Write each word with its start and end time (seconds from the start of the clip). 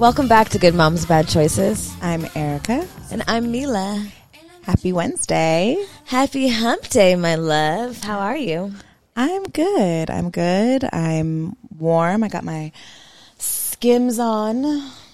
Welcome 0.00 0.28
back 0.28 0.48
to 0.48 0.58
Good 0.58 0.74
Moms 0.74 1.04
Bad 1.04 1.28
Choices. 1.28 1.94
I'm 2.00 2.26
Erica. 2.34 2.88
And 3.12 3.22
I'm 3.28 3.52
Mila. 3.52 4.06
Happy 4.62 4.94
Wednesday. 4.94 5.76
Happy 6.06 6.48
hump 6.48 6.88
day, 6.88 7.16
my 7.16 7.34
love. 7.34 8.02
How 8.02 8.18
are 8.18 8.36
you? 8.38 8.72
I'm 9.14 9.42
good. 9.42 10.08
I'm 10.08 10.30
good. 10.30 10.88
I'm 10.90 11.54
warm. 11.78 12.24
I 12.24 12.28
got 12.28 12.44
my 12.44 12.72
skims 13.36 14.18
on. 14.18 14.62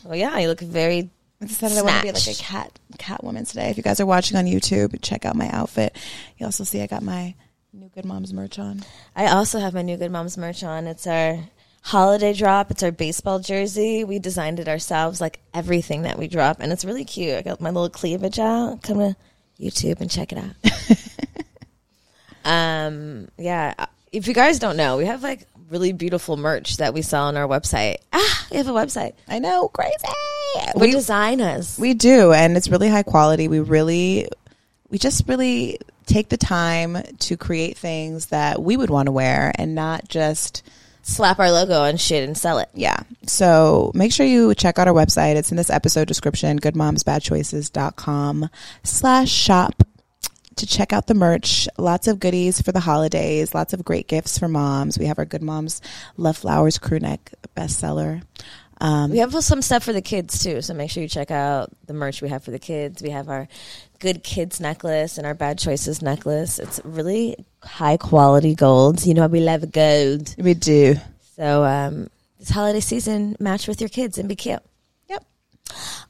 Well, 0.04 0.14
yeah, 0.14 0.38
you 0.38 0.46
look 0.46 0.60
very. 0.60 1.10
I 1.42 1.46
decided 1.46 1.78
I 1.78 1.82
want 1.82 1.96
to 1.96 2.02
be 2.02 2.12
like 2.12 2.28
a 2.28 2.34
cat 2.40 2.78
cat 2.96 3.24
woman 3.24 3.44
today. 3.44 3.70
If 3.70 3.76
you 3.76 3.82
guys 3.82 3.98
are 3.98 4.06
watching 4.06 4.36
on 4.36 4.44
YouTube, 4.44 4.96
check 5.02 5.24
out 5.24 5.34
my 5.34 5.48
outfit. 5.50 5.96
You 6.38 6.46
also 6.46 6.62
see 6.62 6.80
I 6.80 6.86
got 6.86 7.02
my 7.02 7.34
new 7.72 7.88
Good 7.88 8.04
Moms 8.04 8.32
merch 8.32 8.60
on. 8.60 8.84
I 9.16 9.26
also 9.32 9.58
have 9.58 9.74
my 9.74 9.82
new 9.82 9.96
Good 9.96 10.12
Moms 10.12 10.38
merch 10.38 10.62
on. 10.62 10.86
It's 10.86 11.08
our 11.08 11.40
holiday 11.86 12.32
drop. 12.32 12.72
It's 12.72 12.82
our 12.82 12.90
baseball 12.90 13.38
jersey. 13.38 14.02
We 14.02 14.18
designed 14.18 14.58
it 14.58 14.66
ourselves, 14.66 15.20
like 15.20 15.38
everything 15.54 16.02
that 16.02 16.18
we 16.18 16.26
drop, 16.26 16.58
and 16.58 16.72
it's 16.72 16.84
really 16.84 17.04
cute. 17.04 17.36
I 17.36 17.42
got 17.42 17.60
my 17.60 17.70
little 17.70 17.88
cleavage 17.88 18.40
out. 18.40 18.82
Come 18.82 18.98
to 18.98 19.16
YouTube 19.60 20.00
and 20.00 20.10
check 20.10 20.32
it 20.32 20.38
out. 20.38 20.98
um, 22.44 23.28
yeah. 23.38 23.86
If 24.10 24.26
you 24.26 24.34
guys 24.34 24.58
don't 24.58 24.76
know, 24.76 24.96
we 24.96 25.06
have 25.06 25.22
like 25.22 25.46
really 25.70 25.92
beautiful 25.92 26.36
merch 26.36 26.78
that 26.78 26.92
we 26.92 27.02
sell 27.02 27.24
on 27.24 27.36
our 27.36 27.46
website. 27.46 27.98
Ah, 28.12 28.46
we 28.50 28.56
have 28.56 28.66
a 28.66 28.72
website. 28.72 29.12
I 29.28 29.38
know, 29.38 29.68
crazy. 29.68 29.94
We 30.74 30.90
design 30.90 31.40
us. 31.40 31.78
We 31.78 31.94
do, 31.94 32.32
and 32.32 32.56
it's 32.56 32.68
really 32.68 32.88
high 32.88 33.04
quality. 33.04 33.46
We 33.46 33.60
really, 33.60 34.26
we 34.88 34.98
just 34.98 35.28
really 35.28 35.78
take 36.06 36.30
the 36.30 36.36
time 36.36 36.98
to 37.20 37.36
create 37.36 37.78
things 37.78 38.26
that 38.26 38.60
we 38.60 38.76
would 38.76 38.90
want 38.90 39.06
to 39.06 39.12
wear, 39.12 39.52
and 39.56 39.76
not 39.76 40.08
just 40.08 40.64
slap 41.08 41.38
our 41.38 41.50
logo 41.52 41.80
on 41.82 41.96
shit 41.96 42.24
and 42.24 42.36
sell 42.36 42.58
it. 42.58 42.68
yeah. 42.74 43.00
So 43.26 43.92
make 43.94 44.12
sure 44.12 44.26
you 44.26 44.54
check 44.54 44.78
out 44.78 44.88
our 44.88 44.94
website. 44.94 45.36
It's 45.36 45.50
in 45.52 45.56
this 45.56 45.70
episode 45.70 46.08
description, 46.08 46.58
goodmomsbadchoices.com 46.58 48.48
slash 48.82 49.30
shop 49.30 49.82
to 50.56 50.66
check 50.66 50.92
out 50.92 51.06
the 51.06 51.14
merch. 51.14 51.68
Lots 51.78 52.08
of 52.08 52.18
goodies 52.18 52.60
for 52.62 52.72
the 52.72 52.80
holidays, 52.80 53.54
lots 53.54 53.72
of 53.72 53.84
great 53.84 54.08
gifts 54.08 54.38
for 54.38 54.48
moms. 54.48 54.98
We 54.98 55.06
have 55.06 55.18
our 55.18 55.24
Good 55.24 55.42
Moms 55.42 55.80
Love 56.16 56.36
Flowers 56.36 56.78
crew 56.78 56.98
neck 56.98 57.32
bestseller. 57.56 58.22
Um, 58.80 59.10
We 59.10 59.18
have 59.18 59.32
some 59.44 59.62
stuff 59.62 59.84
for 59.84 59.92
the 59.92 60.02
kids 60.02 60.42
too, 60.42 60.60
so 60.62 60.74
make 60.74 60.90
sure 60.90 61.02
you 61.02 61.08
check 61.08 61.30
out 61.30 61.70
the 61.86 61.94
merch 61.94 62.20
we 62.20 62.28
have 62.30 62.42
for 62.44 62.50
the 62.50 62.58
kids. 62.58 63.02
We 63.02 63.10
have 63.10 63.28
our 63.28 63.48
good 63.98 64.22
kids 64.22 64.60
necklace 64.60 65.18
and 65.18 65.26
our 65.26 65.34
bad 65.34 65.58
choices 65.58 66.02
necklace. 66.02 66.58
It's 66.58 66.80
really 66.84 67.36
high 67.62 67.96
quality 67.96 68.54
gold. 68.54 69.04
You 69.04 69.14
know 69.14 69.26
we 69.26 69.40
love 69.40 69.70
gold. 69.72 70.34
we 70.38 70.54
do. 70.54 70.96
So 71.36 71.64
um, 71.64 72.08
this 72.38 72.50
holiday 72.50 72.80
season, 72.80 73.36
match 73.38 73.68
with 73.68 73.80
your 73.80 73.90
kids 73.90 74.18
and 74.18 74.28
be 74.28 74.36
cute. 74.36 74.60
Yep. 75.08 75.24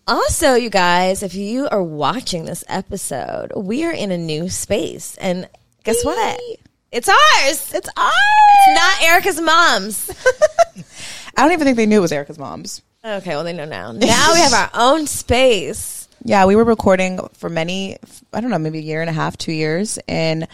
Also, 0.06 0.54
you 0.54 0.70
guys, 0.70 1.22
if 1.22 1.34
you 1.34 1.68
are 1.68 1.82
watching 1.82 2.44
this 2.44 2.64
episode, 2.68 3.52
we 3.56 3.84
are 3.84 3.92
in 3.92 4.10
a 4.10 4.18
new 4.18 4.48
space, 4.48 5.16
and 5.16 5.48
guess 5.84 6.04
what? 6.04 6.40
It's 6.92 7.08
ours. 7.08 7.74
It's 7.74 7.88
ours. 7.96 8.14
It's 8.68 8.80
not 8.80 9.02
Erica's 9.02 9.40
mom's. 9.40 10.10
I 11.36 11.42
don't 11.42 11.52
even 11.52 11.64
think 11.64 11.76
they 11.76 11.86
knew 11.86 11.98
it 11.98 12.00
was 12.00 12.12
Erica's 12.12 12.38
mom's. 12.38 12.82
Okay, 13.04 13.30
well 13.30 13.44
they 13.44 13.52
know 13.52 13.64
now. 13.64 13.92
Now 13.92 14.32
we 14.32 14.40
have 14.40 14.52
our 14.52 14.70
own 14.74 15.06
space. 15.06 16.05
Yeah, 16.26 16.46
we 16.46 16.56
were 16.56 16.64
recording 16.64 17.20
for 17.34 17.48
many, 17.48 17.98
I 18.32 18.40
don't 18.40 18.50
know, 18.50 18.58
maybe 18.58 18.78
a 18.78 18.82
year 18.82 19.00
and 19.00 19.08
a 19.08 19.12
half, 19.12 19.36
two 19.36 19.52
years 19.52 19.96
in 20.08 20.48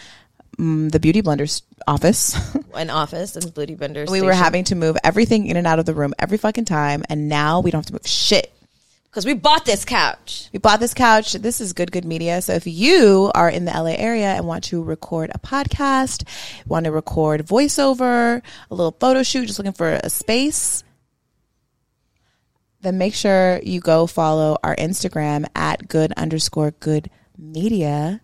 mm, 0.58 0.92
the 0.92 1.00
Beauty 1.00 1.22
Blender's 1.22 1.62
office. 1.86 2.36
an 2.74 2.90
office 2.90 3.36
and 3.36 3.54
Beauty 3.54 3.74
Blender. 3.74 4.08
we 4.10 4.20
were 4.20 4.34
having 4.34 4.64
to 4.64 4.74
move 4.74 4.98
everything 5.02 5.46
in 5.46 5.56
and 5.56 5.66
out 5.66 5.78
of 5.78 5.86
the 5.86 5.94
room 5.94 6.12
every 6.18 6.36
fucking 6.36 6.66
time, 6.66 7.04
and 7.08 7.26
now 7.26 7.60
we 7.60 7.70
don't 7.70 7.78
have 7.78 7.86
to 7.86 7.94
move 7.94 8.06
shit. 8.06 8.52
because 9.04 9.24
we 9.24 9.32
bought 9.32 9.64
this 9.64 9.86
couch. 9.86 10.50
We 10.52 10.58
bought 10.58 10.78
this 10.78 10.92
couch. 10.92 11.32
This 11.32 11.58
is 11.62 11.72
Good 11.72 11.90
Good 11.90 12.04
Media. 12.04 12.42
So 12.42 12.52
if 12.52 12.66
you 12.66 13.32
are 13.34 13.48
in 13.48 13.64
the 13.64 13.72
LA 13.72 13.94
area 13.96 14.28
and 14.28 14.46
want 14.46 14.64
to 14.64 14.82
record 14.82 15.30
a 15.34 15.38
podcast, 15.38 16.28
want 16.66 16.84
to 16.84 16.92
record 16.92 17.46
voiceover, 17.46 18.42
a 18.70 18.74
little 18.74 18.92
photo 18.92 19.22
shoot, 19.22 19.46
just 19.46 19.58
looking 19.58 19.72
for 19.72 19.88
a 19.90 20.10
space, 20.10 20.84
then 22.82 22.98
make 22.98 23.14
sure 23.14 23.60
you 23.62 23.80
go 23.80 24.06
follow 24.06 24.58
our 24.62 24.76
Instagram 24.76 25.46
at 25.54 25.88
good 25.88 26.12
underscore 26.16 26.72
good 26.72 27.10
media. 27.38 28.20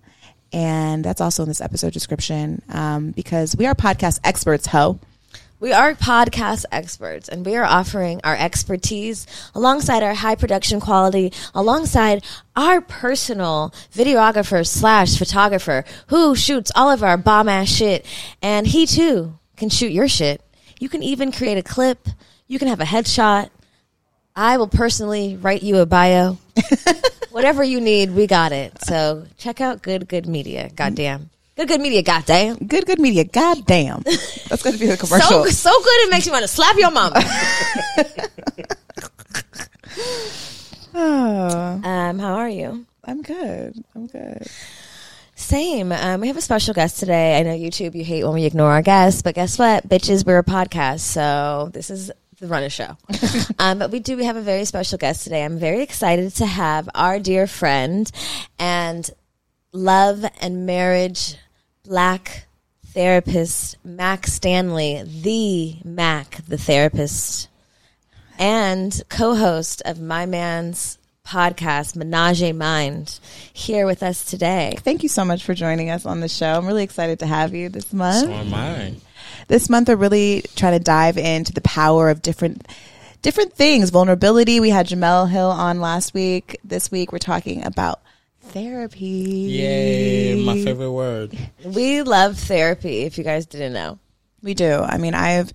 And 0.53 1.05
that's 1.05 1.21
also 1.21 1.43
in 1.43 1.49
this 1.49 1.61
episode 1.61 1.93
description 1.93 2.63
um, 2.69 3.13
because 3.13 3.57
we 3.57 3.67
are 3.67 3.75
podcast 3.75 4.21
experts, 4.25 4.67
ho. 4.67 4.99
We 5.61 5.73
are 5.73 5.95
podcast 5.95 6.67
experts, 6.71 7.29
and 7.29 7.45
we 7.45 7.57
are 7.57 7.65
offering 7.65 8.21
our 8.23 8.37
expertise 8.37 9.27
alongside 9.57 10.05
our 10.05 10.15
high 10.15 10.37
production 10.37 10.79
quality, 10.79 11.33
alongside 11.53 12.25
our 12.55 12.81
personal 12.81 13.75
videographer 13.93 14.65
slash 14.65 15.19
photographer 15.19 15.85
who 16.07 16.37
shoots 16.37 16.71
all 16.77 16.93
of 16.93 17.03
our 17.03 17.17
bomb 17.17 17.49
ass 17.49 17.69
shit, 17.69 18.07
and 18.41 18.69
he 18.69 18.87
too 18.87 19.37
can 19.57 19.69
shoot 19.69 19.91
your 19.91 20.07
shit. 20.07 20.43
You 20.79 20.89
can 20.89 21.03
even 21.03 21.33
create 21.33 21.59
a 21.59 21.63
clip. 21.63 22.07
You 22.47 22.61
can 22.61 22.69
have 22.69 22.81
a 22.81 22.85
headshot. 22.85 23.51
I 24.38 24.56
will 24.56 24.69
personally 24.69 25.37
write 25.37 25.65
you 25.65 25.78
a 25.78 25.87
bio. 25.87 26.38
Whatever 27.32 27.65
you 27.65 27.81
need, 27.81 28.12
we 28.12 28.28
got 28.28 28.53
it. 28.53 28.72
So 28.84 29.26
check 29.37 29.60
out 29.60 29.82
Good 29.82 30.06
Good 30.06 30.28
Media. 30.28 30.71
Goddamn. 30.76 31.31
Good 31.56 31.66
Good 31.66 31.81
Media. 31.81 32.04
Goddamn. 32.04 32.59
Good 32.59 32.87
Good 32.87 33.00
Media. 33.00 33.25
God 33.25 33.66
damn. 33.66 34.03
That's 34.03 34.62
going 34.62 34.75
to 34.75 34.78
be 34.78 34.87
the 34.87 34.97
commercial. 35.06 35.44
So 35.44 35.50
so 35.50 35.82
good 35.82 36.06
it 36.06 36.10
makes 36.12 36.25
you 36.26 36.31
want 36.31 36.44
to 36.44 36.49
slap 36.49 36.76
your 36.76 36.93
mama. 36.93 37.21
Oh, 40.94 41.81
um, 41.84 42.20
how 42.20 42.34
are 42.34 42.49
you? 42.49 42.87
I'm 43.03 43.22
good. 43.22 43.75
I'm 43.97 44.06
good. 44.06 44.47
Same. 45.34 45.91
Um, 45.91 46.20
we 46.20 46.28
have 46.28 46.37
a 46.37 46.41
special 46.41 46.75
guest 46.75 47.00
today. 47.00 47.41
I 47.41 47.43
know 47.43 47.56
YouTube, 47.56 47.97
you 47.97 48.05
hate 48.05 48.22
when 48.22 48.34
we 48.34 48.44
ignore 48.44 48.70
our 48.70 48.82
guests, 48.82 49.20
but 49.20 49.34
guess 49.34 49.59
what, 49.59 49.88
bitches? 49.88 50.25
We're 50.25 50.38
a 50.38 50.44
podcast, 50.44 51.00
so 51.00 51.70
this 51.72 51.91
is 51.91 52.12
the 52.41 52.47
run 52.47 52.62
of 52.62 52.72
show. 52.72 52.97
um, 53.59 53.78
but 53.78 53.91
we 53.91 54.00
do. 54.00 54.16
We 54.16 54.25
have 54.25 54.37
a 54.37 54.43
very 54.43 54.65
special 54.65 54.99
guest 54.99 55.25
today. 55.25 55.44
I'm 55.44 55.59
very 55.59 55.82
excited 55.82 56.34
to 56.37 56.47
have 56.47 56.88
our 56.94 57.19
dear 57.19 57.47
friend 57.47 58.10
and 58.59 59.09
love 59.72 60.25
and 60.41 60.66
marriage 60.66 61.37
black 61.84 62.47
therapist 62.87 63.76
Mac 63.84 64.26
Stanley, 64.26 65.03
the 65.04 65.76
Mac, 65.84 66.43
the 66.47 66.59
therapist, 66.59 67.49
and 68.38 69.00
co-host 69.09 69.82
of 69.84 70.00
My 70.00 70.26
Man's 70.26 70.99
podcast, 71.26 71.94
Menage 71.94 72.43
a 72.43 72.53
Mind, 72.53 73.20
here 73.53 73.87
with 73.87 74.03
us 74.03 74.25
today. 74.25 74.76
Thank 74.81 75.03
you 75.03 75.09
so 75.09 75.25
much 75.25 75.44
for 75.44 75.55
joining 75.55 75.91
us 75.91 76.06
on 76.06 76.20
the 76.20 76.28
show. 76.28 76.55
I'm 76.55 76.66
really 76.66 76.84
excited 76.84 77.19
to 77.19 77.26
have 77.26 77.55
you 77.55 77.69
this 77.69 77.93
month. 77.93 78.26
So 78.26 78.32
am 78.32 78.55
I. 78.55 78.94
This 79.49 79.69
month, 79.71 79.89
we're 79.89 79.97
really 79.97 80.45
trying 80.57 80.79
to 80.79 80.85
dive 80.85 81.19
into 81.19 81.53
the 81.53 81.63
power 81.63 82.11
of 82.11 82.23
different 82.23 82.69
different 83.23 83.55
things. 83.55 83.91
Vulnerability. 83.91 84.61
We 84.61 84.71
had 84.71 84.87
Jemele 84.87 85.29
Hill 85.29 85.51
on 85.51 85.81
last 85.81 86.15
week. 86.15 86.59
This 86.63 86.91
week, 86.91 87.13
we're 87.13 87.19
talking 87.19 87.65
about 87.65 88.01
therapy. 88.43 89.07
Yay, 89.07 90.45
my 90.45 90.63
favorite 90.63 90.93
word. 90.93 91.37
We 91.65 92.03
love 92.03 92.39
therapy, 92.39 93.01
if 93.01 93.19
you 93.19 93.25
guys 93.25 93.47
didn't 93.47 93.73
know. 93.73 93.99
We 94.43 94.55
do. 94.55 94.81
I 94.81 94.99
mean, 94.99 95.15
I've, 95.15 95.53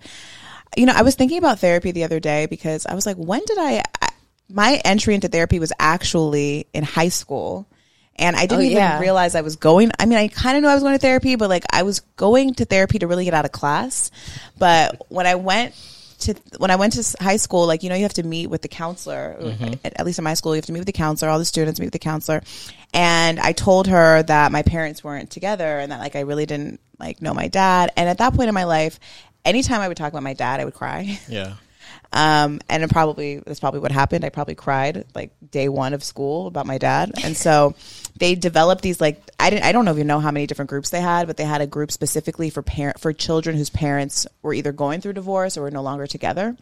you 0.76 0.86
know, 0.86 0.92
I 0.94 1.02
was 1.02 1.14
thinking 1.14 1.38
about 1.38 1.60
therapy 1.60 1.92
the 1.92 2.04
other 2.04 2.20
day 2.20 2.46
because 2.46 2.86
I 2.86 2.94
was 2.94 3.06
like, 3.06 3.16
when 3.16 3.42
did 3.46 3.58
I, 3.58 3.82
I 4.02 4.08
my 4.50 4.80
entry 4.84 5.14
into 5.14 5.28
therapy 5.28 5.58
was 5.58 5.72
actually 5.78 6.66
in 6.72 6.84
high 6.84 7.08
school. 7.08 7.66
And 8.16 8.36
I 8.36 8.46
didn't 8.46 8.60
Oh, 8.60 8.62
even 8.62 8.76
yeah. 8.76 9.00
realize 9.00 9.34
I 9.34 9.40
was 9.40 9.56
going. 9.56 9.90
I 9.98 10.06
mean, 10.06 10.18
I 10.18 10.28
kind 10.28 10.56
of 10.56 10.62
knew 10.62 10.68
I 10.68 10.74
was 10.74 10.82
going 10.82 10.94
to 10.94 11.00
therapy, 11.00 11.34
but 11.36 11.48
like 11.48 11.64
I 11.72 11.82
was 11.82 12.00
going 12.00 12.54
to 12.54 12.64
therapy 12.64 12.98
to 13.00 13.06
really 13.08 13.24
get 13.24 13.34
out 13.34 13.44
of 13.44 13.52
class. 13.52 14.10
But 14.58 15.02
when 15.08 15.26
I 15.26 15.34
went 15.34 15.74
to 16.20 16.34
when 16.58 16.70
I 16.70 16.76
went 16.76 16.92
to 16.92 17.16
high 17.22 17.36
school, 17.38 17.66
like 17.66 17.82
you 17.82 17.88
know, 17.88 17.96
you 17.96 18.04
have 18.04 18.14
to 18.14 18.22
meet 18.22 18.46
with 18.46 18.62
the 18.62 18.68
counselor. 18.68 19.36
Uh, 19.38 19.44
mm-hmm. 19.44 19.74
At, 19.84 20.00
at 20.00 20.06
least 20.06 20.18
in 20.18 20.24
my 20.24 20.34
school, 20.34 20.54
you 20.54 20.58
have 20.58 20.66
to 20.66 20.72
meet 20.72 20.78
with 20.80 20.86
the 20.86 20.92
counselor. 20.92 21.30
All 21.30 21.38
the 21.40 21.44
students 21.44 21.80
meet 21.80 21.86
with 21.86 21.92
the 21.92 21.98
counselor. 21.98 22.42
And 22.92 23.40
I 23.40 23.50
told 23.52 23.88
her 23.88 24.22
that 24.22 24.52
my 24.52 24.62
parents 24.62 25.02
weren't 25.02 25.30
together, 25.30 25.78
and 25.80 25.90
that 25.90 25.98
like 25.98 26.14
I 26.14 26.20
really 26.20 26.46
didn't 26.46 26.80
like 27.00 27.20
know 27.20 27.34
my 27.34 27.48
dad. 27.48 27.90
And 27.96 28.08
at 28.08 28.18
that 28.18 28.34
point 28.34 28.48
in 28.48 28.54
my 28.54 28.64
life, 28.64 29.00
anytime 29.44 29.80
I 29.80 29.88
would 29.88 29.96
talk 29.96 30.12
about 30.12 30.22
my 30.22 30.34
dad, 30.34 30.60
I 30.60 30.64
would 30.64 30.74
cry. 30.74 31.18
Yeah. 31.28 31.54
Um, 32.12 32.60
and 32.68 32.82
it 32.82 32.90
probably 32.90 33.38
that's 33.38 33.60
probably 33.60 33.80
what 33.80 33.92
happened. 33.92 34.24
I 34.24 34.28
probably 34.28 34.54
cried 34.54 35.04
like 35.14 35.32
day 35.50 35.68
one 35.68 35.94
of 35.94 36.04
school 36.04 36.46
about 36.46 36.66
my 36.66 36.78
dad, 36.78 37.12
and 37.24 37.36
so 37.36 37.74
they 38.18 38.34
developed 38.34 38.82
these 38.82 39.00
like 39.00 39.20
I 39.40 39.50
didn't 39.50 39.64
I 39.64 39.72
don't 39.72 39.88
even 39.88 40.06
know 40.06 40.20
how 40.20 40.30
many 40.30 40.46
different 40.46 40.68
groups 40.68 40.90
they 40.90 41.00
had, 41.00 41.26
but 41.26 41.36
they 41.36 41.44
had 41.44 41.60
a 41.60 41.66
group 41.66 41.90
specifically 41.90 42.50
for 42.50 42.62
parent 42.62 43.00
for 43.00 43.12
children 43.12 43.56
whose 43.56 43.70
parents 43.70 44.26
were 44.42 44.54
either 44.54 44.72
going 44.72 45.00
through 45.00 45.14
divorce 45.14 45.56
or 45.56 45.62
were 45.62 45.70
no 45.70 45.82
longer 45.82 46.06
together. 46.06 46.56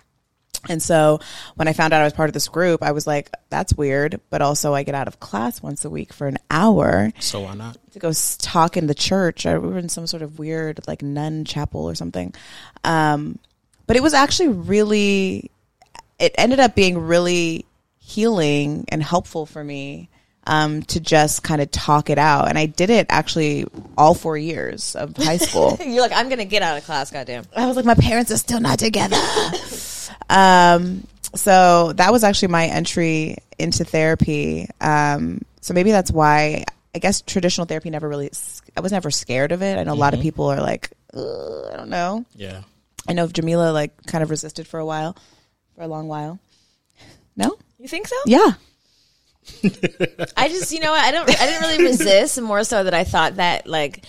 And 0.68 0.80
so 0.80 1.18
when 1.56 1.66
I 1.66 1.72
found 1.72 1.92
out 1.92 2.02
I 2.02 2.04
was 2.04 2.12
part 2.12 2.30
of 2.30 2.34
this 2.34 2.46
group, 2.46 2.84
I 2.84 2.92
was 2.92 3.04
like, 3.04 3.30
that's 3.50 3.74
weird. 3.74 4.20
But 4.30 4.42
also, 4.42 4.72
I 4.72 4.84
get 4.84 4.94
out 4.94 5.08
of 5.08 5.18
class 5.18 5.60
once 5.60 5.84
a 5.84 5.90
week 5.90 6.12
for 6.12 6.28
an 6.28 6.38
hour 6.50 7.12
So 7.18 7.40
why 7.40 7.54
not? 7.54 7.78
to 7.92 7.98
go 7.98 8.12
talk 8.38 8.76
in 8.76 8.86
the 8.86 8.94
church. 8.94 9.44
I, 9.44 9.58
we 9.58 9.68
were 9.68 9.78
in 9.78 9.88
some 9.88 10.06
sort 10.06 10.22
of 10.22 10.38
weird, 10.38 10.80
like, 10.86 11.02
nun 11.02 11.44
chapel 11.44 11.88
or 11.88 11.96
something. 11.96 12.32
Um, 12.84 13.40
but 13.92 13.98
it 13.98 14.02
was 14.02 14.14
actually 14.14 14.48
really, 14.48 15.50
it 16.18 16.34
ended 16.38 16.58
up 16.60 16.74
being 16.74 16.96
really 16.96 17.66
healing 17.98 18.86
and 18.88 19.02
helpful 19.02 19.44
for 19.44 19.62
me 19.62 20.08
um, 20.46 20.80
to 20.84 20.98
just 20.98 21.42
kind 21.42 21.60
of 21.60 21.70
talk 21.70 22.08
it 22.08 22.16
out. 22.16 22.48
And 22.48 22.56
I 22.56 22.64
did 22.64 22.88
it 22.88 23.04
actually 23.10 23.66
all 23.98 24.14
four 24.14 24.38
years 24.38 24.96
of 24.96 25.14
high 25.14 25.36
school. 25.46 25.76
You're 25.78 26.00
like, 26.00 26.14
I'm 26.14 26.30
gonna 26.30 26.46
get 26.46 26.62
out 26.62 26.78
of 26.78 26.86
class, 26.86 27.10
goddamn. 27.10 27.44
I 27.54 27.66
was 27.66 27.76
like, 27.76 27.84
my 27.84 27.92
parents 27.92 28.30
are 28.30 28.38
still 28.38 28.60
not 28.60 28.78
together. 28.78 29.20
um, 30.30 31.06
so 31.34 31.92
that 31.92 32.12
was 32.12 32.24
actually 32.24 32.48
my 32.48 32.68
entry 32.68 33.36
into 33.58 33.84
therapy. 33.84 34.68
Um, 34.80 35.42
so 35.60 35.74
maybe 35.74 35.90
that's 35.92 36.10
why 36.10 36.64
I 36.94 36.98
guess 36.98 37.20
traditional 37.20 37.66
therapy 37.66 37.90
never 37.90 38.08
really. 38.08 38.30
I 38.74 38.80
was 38.80 38.92
never 38.92 39.10
scared 39.10 39.52
of 39.52 39.60
it. 39.60 39.76
I 39.76 39.84
know 39.84 39.92
a 39.92 39.96
lot 39.96 40.14
of 40.14 40.20
people 40.20 40.46
are 40.46 40.62
like, 40.62 40.92
I 41.12 41.76
don't 41.76 41.90
know. 41.90 42.24
Yeah. 42.34 42.62
I 43.08 43.12
know 43.14 43.24
if 43.24 43.32
Jamila 43.32 43.72
like 43.72 44.06
kind 44.06 44.22
of 44.22 44.30
resisted 44.30 44.66
for 44.66 44.78
a 44.80 44.84
while, 44.86 45.16
for 45.74 45.82
a 45.82 45.86
long 45.88 46.08
while. 46.08 46.38
No, 47.36 47.56
You 47.78 47.88
think 47.88 48.06
so? 48.08 48.16
yeah, 48.26 48.52
I 50.36 50.48
just, 50.48 50.70
you 50.72 50.80
know? 50.80 50.92
I 50.92 51.10
don't. 51.10 51.28
I 51.28 51.46
didn't 51.46 51.62
really 51.62 51.84
resist. 51.84 52.40
More 52.40 52.62
so 52.64 52.84
that 52.84 52.94
I 52.94 53.04
thought 53.04 53.36
that 53.36 53.66
like 53.66 54.04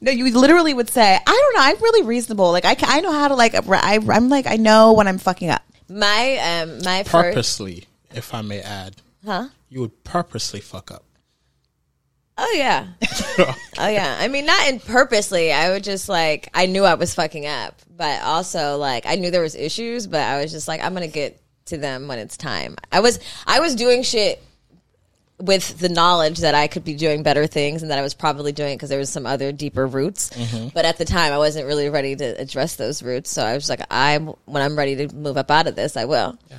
no. 0.00 0.10
You 0.12 0.30
literally 0.38 0.74
would 0.74 0.88
say, 0.90 1.14
I 1.14 1.18
don't 1.24 1.54
know. 1.54 1.62
I'm 1.62 1.82
really 1.82 2.06
reasonable. 2.06 2.52
Like 2.52 2.64
I, 2.64 2.76
I 2.82 3.00
know 3.00 3.10
how 3.12 3.28
to 3.28 3.34
like. 3.34 3.54
I, 3.54 3.98
I'm 4.10 4.28
like 4.28 4.46
I 4.46 4.56
know 4.56 4.92
when 4.92 5.08
I'm 5.08 5.18
fucking 5.18 5.50
up. 5.50 5.62
my 5.88 6.36
um 6.62 6.78
my 6.84 7.02
first. 7.02 7.10
Purposely, 7.10 7.84
if 8.14 8.32
I 8.34 8.42
may 8.42 8.60
add, 8.60 8.96
Huh? 9.24 9.48
you 9.68 9.80
would 9.80 10.04
purposely 10.04 10.60
fuck 10.60 10.90
up. 10.92 11.02
Oh 12.38 12.54
yeah. 12.56 12.86
oh 13.78 13.88
yeah. 13.88 14.16
I 14.18 14.28
mean, 14.28 14.46
not 14.46 14.68
in 14.68 14.78
purposely. 14.78 15.52
I 15.52 15.70
would 15.70 15.82
just 15.82 16.08
like 16.08 16.48
I 16.54 16.66
knew 16.66 16.84
I 16.84 16.94
was 16.94 17.14
fucking 17.14 17.46
up, 17.46 17.74
but 17.96 18.22
also 18.22 18.76
like 18.76 19.06
I 19.06 19.16
knew 19.16 19.32
there 19.32 19.42
was 19.42 19.56
issues, 19.56 20.06
but 20.06 20.20
I 20.20 20.40
was 20.40 20.52
just 20.52 20.68
like 20.68 20.82
I'm 20.82 20.94
gonna 20.94 21.08
get 21.08 21.40
to 21.66 21.76
them 21.76 22.06
when 22.06 22.20
it's 22.20 22.36
time. 22.36 22.76
I 22.92 23.00
was 23.00 23.18
I 23.46 23.58
was 23.58 23.74
doing 23.74 24.04
shit 24.04 24.42
with 25.40 25.78
the 25.78 25.88
knowledge 25.88 26.38
that 26.38 26.54
I 26.54 26.68
could 26.68 26.84
be 26.84 26.94
doing 26.94 27.22
better 27.22 27.46
things 27.46 27.82
and 27.82 27.90
that 27.90 27.98
I 27.98 28.02
was 28.02 28.14
probably 28.14 28.52
doing 28.52 28.72
it 28.72 28.76
because 28.76 28.88
there 28.88 28.98
was 28.98 29.10
some 29.10 29.26
other 29.26 29.52
deeper 29.52 29.86
roots. 29.86 30.30
Mm-hmm. 30.30 30.68
But 30.74 30.84
at 30.84 30.98
the 30.98 31.04
time, 31.04 31.32
I 31.32 31.38
wasn't 31.38 31.66
really 31.66 31.88
ready 31.88 32.16
to 32.16 32.40
address 32.40 32.76
those 32.76 33.02
roots. 33.02 33.30
So 33.30 33.44
I 33.44 33.54
was 33.54 33.68
like, 33.68 33.82
I 33.90 34.18
when 34.18 34.62
I'm 34.62 34.76
ready 34.78 34.96
to 35.06 35.14
move 35.14 35.36
up 35.36 35.50
out 35.50 35.66
of 35.66 35.74
this, 35.74 35.96
I 35.96 36.04
will. 36.04 36.38
Yeah. 36.50 36.58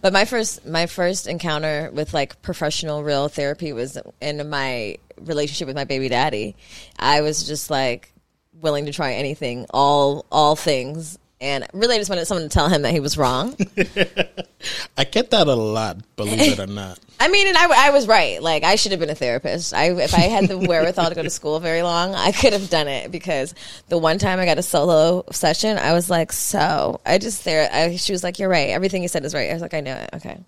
But 0.00 0.12
my 0.12 0.24
first 0.24 0.66
my 0.66 0.86
first 0.86 1.26
encounter 1.26 1.90
with 1.92 2.14
like 2.14 2.40
professional 2.42 3.04
real 3.04 3.28
therapy 3.28 3.72
was 3.72 3.98
in 4.20 4.48
my 4.48 4.96
relationship 5.24 5.66
with 5.66 5.76
my 5.76 5.84
baby 5.84 6.08
daddy. 6.08 6.56
I 6.98 7.20
was 7.20 7.46
just 7.46 7.70
like 7.70 8.12
willing 8.52 8.86
to 8.86 8.92
try 8.92 9.14
anything, 9.14 9.66
all 9.70 10.26
all 10.30 10.56
things. 10.56 11.18
And 11.42 11.66
really 11.72 11.94
I 11.94 11.98
just 11.98 12.10
wanted 12.10 12.26
someone 12.26 12.42
to 12.42 12.52
tell 12.52 12.68
him 12.68 12.82
that 12.82 12.92
he 12.92 13.00
was 13.00 13.16
wrong. 13.16 13.56
I 14.98 15.04
get 15.04 15.30
that 15.30 15.46
a 15.46 15.54
lot, 15.54 15.96
believe 16.16 16.52
it 16.52 16.58
or 16.58 16.66
not. 16.66 16.98
I 17.20 17.28
mean, 17.28 17.46
and 17.48 17.56
I, 17.56 17.88
I 17.88 17.90
was 17.90 18.06
right. 18.06 18.42
Like, 18.42 18.62
I 18.62 18.76
should 18.76 18.92
have 18.92 19.00
been 19.00 19.10
a 19.10 19.14
therapist. 19.14 19.72
I, 19.72 19.90
if 19.92 20.14
I 20.14 20.20
had 20.20 20.48
the 20.48 20.58
wherewithal 20.68 21.08
to 21.08 21.14
go 21.14 21.22
to 21.22 21.30
school 21.30 21.58
very 21.60 21.82
long, 21.82 22.14
I 22.14 22.32
could 22.32 22.52
have 22.52 22.68
done 22.68 22.88
it 22.88 23.10
because 23.10 23.54
the 23.88 23.96
one 23.96 24.18
time 24.18 24.38
I 24.38 24.44
got 24.44 24.58
a 24.58 24.62
solo 24.62 25.24
session, 25.30 25.78
I 25.78 25.92
was 25.92 26.10
like, 26.10 26.32
so 26.32 27.00
I 27.06 27.16
just 27.16 27.44
there. 27.44 27.70
I, 27.72 27.96
she 27.96 28.12
was 28.12 28.22
like, 28.22 28.38
"You're 28.38 28.48
right. 28.48 28.70
Everything 28.70 29.02
you 29.02 29.08
said 29.08 29.24
is 29.24 29.34
right." 29.34 29.50
I 29.50 29.52
was 29.52 29.62
like, 29.62 29.74
"I 29.74 29.80
know 29.80 29.96
it. 29.96 30.10
Okay, 30.14 30.38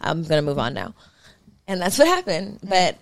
I'm 0.00 0.24
gonna 0.24 0.42
move 0.42 0.58
on 0.58 0.74
now," 0.74 0.94
and 1.68 1.80
that's 1.80 1.98
what 1.98 2.08
happened. 2.08 2.58
But 2.62 2.96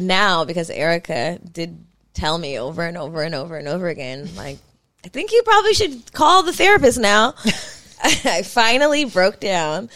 now, 0.00 0.44
because 0.44 0.70
Erica 0.70 1.38
did 1.52 1.78
tell 2.14 2.38
me 2.38 2.58
over 2.58 2.82
and 2.82 2.96
over 2.96 3.22
and 3.22 3.34
over 3.34 3.56
and 3.56 3.68
over 3.68 3.88
again, 3.88 4.28
like, 4.36 4.58
I 5.04 5.08
think 5.08 5.32
you 5.32 5.42
probably 5.44 5.74
should 5.74 6.12
call 6.12 6.42
the 6.42 6.52
therapist 6.52 6.98
now. 6.98 7.34
I 8.02 8.42
finally 8.42 9.04
broke 9.04 9.40
down 9.40 9.88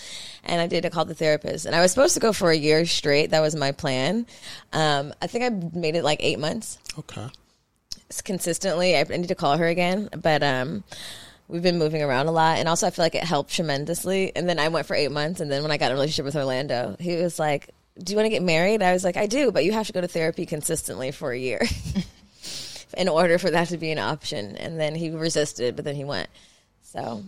and 0.45 0.61
I 0.61 0.67
did 0.67 0.85
a 0.85 0.91
call 0.91 1.05
the 1.05 1.15
therapist. 1.15 1.67
And 1.67 1.75
I 1.75 1.81
was 1.81 1.91
supposed 1.91 2.15
to 2.15 2.21
go 2.21 2.33
for 2.33 2.51
a 2.51 2.57
year 2.57 2.85
straight. 2.87 3.31
That 3.31 3.41
was 3.41 3.55
my 3.57 3.73
plan. 3.73 4.27
Um, 4.73 5.13
I 5.21 5.27
think 5.27 5.45
I 5.45 5.79
made 5.79 5.95
it 5.97 6.05
like 6.05 6.23
eight 6.23 6.39
months 6.39 6.79
Okay. 6.99 7.27
consistently. 8.25 8.97
I, 8.97 9.01
I 9.01 9.17
need 9.17 9.29
to 9.29 9.35
call 9.35 9.57
her 9.59 9.67
again, 9.67 10.09
but 10.23 10.43
um, 10.43 10.85
we've 11.49 11.63
been 11.63 11.79
moving 11.79 12.03
around 12.03 12.27
a 12.27 12.33
lot, 12.33 12.59
and 12.59 12.69
also 12.69 12.87
I 12.87 12.91
feel 12.91 13.05
like 13.05 13.15
it 13.15 13.25
helped 13.25 13.53
tremendously. 13.53 14.33
And 14.35 14.49
then 14.49 14.59
I 14.59 14.69
went 14.69 14.87
for 14.87 14.95
eight 14.95 15.11
months, 15.13 15.41
and 15.41 15.51
then 15.51 15.63
when 15.63 15.71
I 15.71 15.77
got 15.77 15.87
in 15.87 15.93
a 15.93 15.95
relationship 15.95 16.25
with 16.25 16.37
Orlando, 16.37 16.97
he 16.99 17.17
was 17.17 17.39
like, 17.39 17.71
"Do 18.03 18.13
you 18.13 18.17
want 18.17 18.27
to 18.27 18.31
get 18.31 18.43
married?" 18.43 18.83
I 18.83 18.93
was 18.93 19.05
like, 19.05 19.17
"I 19.17 19.27
do, 19.27 19.51
but 19.53 19.65
you 19.65 19.73
have 19.73 19.87
to 19.89 19.93
go 19.93 20.01
to 20.01 20.09
therapy 20.09 20.47
consistently 20.47 21.11
for 21.11 21.33
a 21.33 21.39
year." 21.39 21.61
In 22.97 23.07
order 23.09 23.39
for 23.39 23.51
that 23.51 23.69
to 23.69 23.77
be 23.77 23.91
an 23.91 23.99
option, 23.99 24.57
and 24.57 24.81
then 24.81 24.95
he 24.95 25.11
resisted, 25.11 25.77
but 25.77 25.85
then 25.85 25.95
he 25.95 26.05
went. 26.05 26.29
So, 26.83 27.23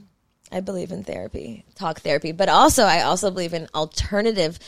I 0.51 0.61
believe 0.61 0.91
in 0.91 1.05
therapy, 1.05 1.65
talk 1.75 2.01
therapy, 2.01 2.33
but 2.33 2.49
also 2.49 2.85
I 2.85 3.03
also 3.03 3.31
believe 3.31 3.53
in 3.53 3.69
alternative 3.75 4.59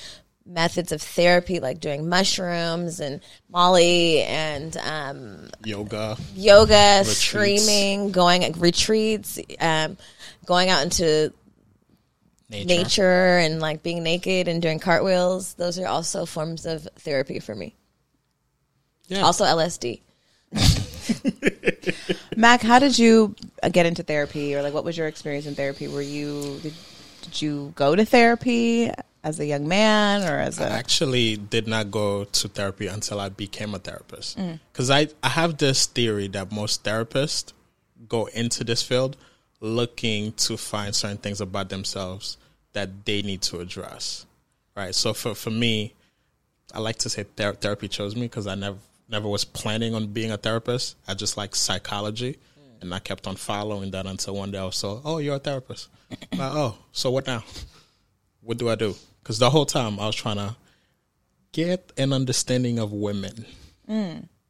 methods 0.44 0.92
of 0.92 1.00
therapy, 1.00 1.60
like 1.60 1.80
doing 1.80 2.08
mushrooms 2.08 3.00
and 3.00 3.20
Molly 3.48 4.22
and 4.22 4.76
um, 4.78 5.50
Yoga. 5.64 6.16
yoga, 6.34 6.98
Retreats. 7.00 7.18
streaming, 7.18 8.12
going 8.12 8.44
at 8.44 8.56
retreats, 8.56 9.38
um, 9.60 9.96
going 10.44 10.68
out 10.68 10.82
into 10.82 11.32
Nature. 12.52 12.66
nature 12.68 13.38
and 13.38 13.60
like 13.60 13.82
being 13.82 14.02
naked 14.02 14.46
and 14.46 14.60
doing 14.60 14.78
cartwheels. 14.78 15.54
Those 15.54 15.78
are 15.78 15.86
also 15.86 16.26
forms 16.26 16.66
of 16.66 16.86
therapy 16.96 17.40
for 17.40 17.54
me. 17.54 17.74
Yeah. 19.08 19.22
Also 19.22 19.44
LSD. 19.44 20.00
Mac, 22.36 22.60
how 22.60 22.78
did 22.78 22.98
you 22.98 23.34
uh, 23.62 23.70
get 23.70 23.86
into 23.86 24.02
therapy, 24.02 24.54
or 24.54 24.62
like 24.62 24.74
what 24.74 24.84
was 24.84 24.98
your 24.98 25.06
experience 25.06 25.46
in 25.46 25.54
therapy? 25.54 25.88
Were 25.88 26.02
you 26.02 26.58
did, 26.62 26.74
did 27.22 27.42
you 27.42 27.72
go 27.74 27.96
to 27.96 28.04
therapy 28.04 28.90
as 29.24 29.38
a 29.38 29.46
young 29.46 29.68
man 29.68 30.22
or 30.22 30.38
as 30.38 30.60
I 30.60 30.66
a 30.66 30.70
actually 30.70 31.36
did 31.36 31.66
not 31.66 31.90
go 31.90 32.24
to 32.24 32.48
therapy 32.48 32.86
until 32.88 33.20
I 33.20 33.28
became 33.28 33.74
a 33.74 33.78
therapist. 33.78 34.36
Mm. 34.36 34.58
Because 34.72 34.90
I, 34.90 35.08
I 35.22 35.28
have 35.28 35.58
this 35.58 35.86
theory 35.86 36.26
that 36.28 36.50
most 36.50 36.84
therapists 36.84 37.52
go 38.08 38.26
into 38.26 38.64
this 38.64 38.82
field 38.82 39.16
looking 39.60 40.32
to 40.32 40.56
find 40.56 40.94
certain 40.94 41.18
things 41.18 41.40
about 41.40 41.68
themselves 41.68 42.36
that 42.72 43.04
they 43.04 43.22
need 43.22 43.42
to 43.42 43.60
address. 43.60 44.26
Right. 44.76 44.94
So 44.94 45.12
for, 45.12 45.34
for 45.34 45.50
me, 45.50 45.94
I 46.74 46.80
like 46.80 46.96
to 46.98 47.10
say 47.10 47.24
ther- 47.24 47.52
therapy 47.52 47.88
chose 47.88 48.16
me 48.16 48.22
because 48.22 48.46
I 48.46 48.54
never 48.54 48.78
never 49.08 49.28
was 49.28 49.44
planning 49.44 49.94
on 49.94 50.06
being 50.06 50.30
a 50.32 50.38
therapist. 50.38 50.96
I 51.06 51.14
just 51.14 51.36
like 51.36 51.54
psychology, 51.54 52.38
and 52.80 52.94
I 52.94 52.98
kept 52.98 53.26
on 53.26 53.36
following 53.36 53.90
that 53.90 54.06
until 54.06 54.34
one 54.36 54.50
day 54.50 54.58
I 54.58 54.64
was 54.64 54.76
so, 54.76 55.02
oh, 55.04 55.18
you're 55.18 55.36
a 55.36 55.38
therapist. 55.38 55.88
like, 56.10 56.40
oh, 56.40 56.76
so 56.92 57.10
what 57.10 57.26
now? 57.26 57.44
What 58.40 58.58
do 58.58 58.70
I 58.70 58.74
do? 58.74 58.94
Because 59.22 59.38
the 59.38 59.50
whole 59.50 59.66
time 59.66 60.00
I 60.00 60.06
was 60.06 60.16
trying 60.16 60.36
to 60.36 60.56
get 61.52 61.92
an 61.96 62.12
understanding 62.12 62.78
of 62.78 62.92
women. 62.92 63.44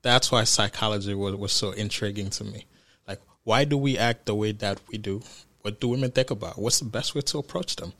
That's 0.02 0.32
why 0.32 0.44
psychology 0.44 1.14
was, 1.14 1.34
was 1.34 1.52
so 1.52 1.72
intriguing 1.72 2.30
to 2.30 2.44
me. 2.44 2.66
Like, 3.06 3.20
why 3.44 3.64
do 3.64 3.76
we 3.76 3.98
act 3.98 4.26
the 4.26 4.34
way 4.34 4.52
that 4.52 4.80
we 4.90 4.98
do? 4.98 5.22
What 5.62 5.80
do 5.80 5.88
women 5.88 6.10
think 6.10 6.30
about? 6.30 6.58
What's 6.58 6.78
the 6.78 6.86
best 6.86 7.14
way 7.14 7.20
to 7.22 7.38
approach 7.38 7.76
them? 7.76 7.92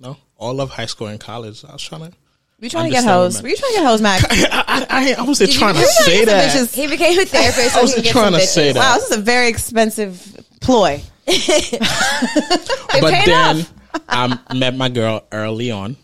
No, 0.00 0.16
all 0.36 0.60
of 0.60 0.70
high 0.70 0.86
school 0.86 1.08
and 1.08 1.20
college, 1.20 1.64
I 1.64 1.72
was 1.72 1.82
trying 1.82 2.00
to. 2.00 2.06
Were 2.08 2.66
you 2.66 2.70
trying 2.70 2.84
to 2.84 2.90
get 2.90 3.04
hoes? 3.04 3.42
Were 3.42 3.48
you 3.48 3.56
trying 3.56 3.72
to 3.72 3.78
get 3.78 3.86
hoes, 3.86 4.00
Max? 4.02 4.24
I, 4.28 4.86
I, 4.90 5.14
I 5.18 5.22
wasn't 5.22 5.50
Did 5.50 5.54
you- 5.54 5.60
trying 5.60 5.74
to 5.76 5.86
say 5.86 6.24
that. 6.24 6.54
bitches. 6.54 6.74
He 6.74 6.86
became 6.86 7.18
a 7.18 7.24
therapist. 7.24 7.72
so 7.72 7.78
I 7.78 7.82
wasn't 7.82 8.06
trying 8.06 8.32
to 8.32 8.40
say 8.40 8.72
that. 8.72 8.78
Wow, 8.78 8.94
this 8.96 9.10
is 9.10 9.16
a 9.16 9.20
very 9.20 9.48
expensive 9.48 10.44
ploy. 10.60 11.02
but 11.26 13.24
then 13.24 13.66
I 14.08 14.54
met 14.54 14.74
my 14.74 14.88
girl 14.88 15.24
early 15.32 15.70
on 15.70 15.96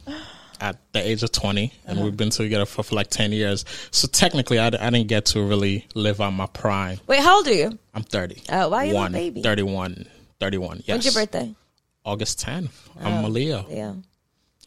at 0.61 0.79
the 0.93 1.07
age 1.07 1.23
of 1.23 1.33
20 1.33 1.73
and 1.87 1.99
uh-huh. 1.99 2.05
we've 2.05 2.17
been 2.17 2.31
together 2.31 2.65
for, 2.65 2.83
for 2.83 2.95
like 2.95 3.09
10 3.09 3.33
years 3.33 3.65
so 3.91 4.09
technically 4.09 4.59
I, 4.59 4.69
I 4.69 4.71
didn't 4.71 5.09
get 5.09 5.27
to 5.27 5.43
really 5.43 5.87
live 5.95 6.21
out 6.21 6.31
my 6.31 6.47
prime 6.47 6.99
Wait, 7.07 7.21
how 7.21 7.37
old 7.37 7.49
are 7.49 7.53
you? 7.53 7.79
i'm 7.95 8.03
30 8.03 8.43
Oh, 8.51 8.71
why 8.71 8.87
are 8.87 8.87
you 8.87 8.97
a 8.97 9.11
baby? 9.11 9.43
31 9.43 10.07
31 10.41 10.79
yes 10.79 10.89
When's 10.89 11.05
your 11.05 11.15
birthday? 11.15 11.55
August 12.07 12.39
10th 12.45 12.71
i'm 13.03 13.25
oh, 13.25 13.27
a 13.27 13.29
leo 13.29 13.67
Yeah. 13.69 13.95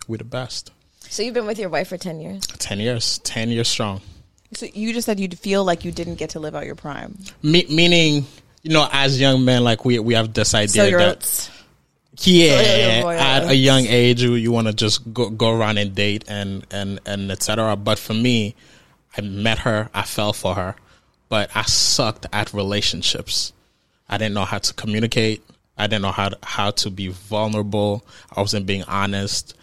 we're 0.07 0.17
the 0.17 0.23
best 0.23 0.71
So 1.09 1.23
you've 1.23 1.33
been 1.33 1.47
with 1.47 1.57
your 1.57 1.69
wife 1.69 1.87
for 1.87 1.97
10 1.97 2.19
years? 2.19 2.45
10 2.45 2.79
years 2.79 3.17
10 3.19 3.49
years 3.49 3.67
strong 3.67 4.01
So 4.53 4.67
you 4.73 4.93
just 4.93 5.05
said 5.05 5.19
you'd 5.19 5.39
feel 5.39 5.63
like 5.63 5.85
you 5.85 5.91
didn't 5.91 6.15
get 6.15 6.31
to 6.31 6.39
live 6.39 6.53
out 6.55 6.65
your 6.65 6.75
prime. 6.75 7.17
Me- 7.41 7.65
meaning 7.69 8.25
you 8.63 8.71
know 8.73 8.87
as 8.91 9.19
young 9.19 9.45
men 9.45 9.63
like 9.63 9.85
we 9.85 9.97
we 9.99 10.13
have 10.13 10.33
this 10.33 10.53
idea 10.53 10.83
So 10.91 10.97
that 10.97 11.17
oats. 11.17 11.49
Yeah, 12.21 12.99
oh, 13.01 13.07
Royal 13.07 13.19
at 13.19 13.43
a 13.49 13.55
young 13.55 13.85
age, 13.85 14.21
you, 14.21 14.33
you 14.33 14.51
want 14.51 14.67
to 14.67 14.73
just 14.73 15.13
go, 15.13 15.29
go 15.29 15.55
around 15.57 15.77
and 15.77 15.95
date 15.95 16.25
and 16.27 16.65
and 16.69 16.99
and 17.05 17.31
etc. 17.31 17.77
But 17.77 17.97
for 17.97 18.13
me, 18.13 18.55
I 19.15 19.21
met 19.21 19.59
her, 19.59 19.89
I 19.93 20.03
fell 20.03 20.33
for 20.33 20.55
her, 20.55 20.75
but 21.29 21.49
I 21.55 21.61
sucked 21.63 22.25
at 22.33 22.53
relationships. 22.53 23.53
I 24.09 24.17
didn't 24.17 24.33
know 24.33 24.43
how 24.43 24.57
to 24.57 24.73
communicate. 24.73 25.41
I 25.79 25.87
didn't 25.87 26.01
know 26.01 26.11
how 26.11 26.29
to, 26.29 26.37
how 26.43 26.71
to 26.71 26.91
be 26.91 27.07
vulnerable. 27.07 28.05
I 28.35 28.41
wasn't 28.41 28.65
being 28.65 28.83
honest. 28.83 29.55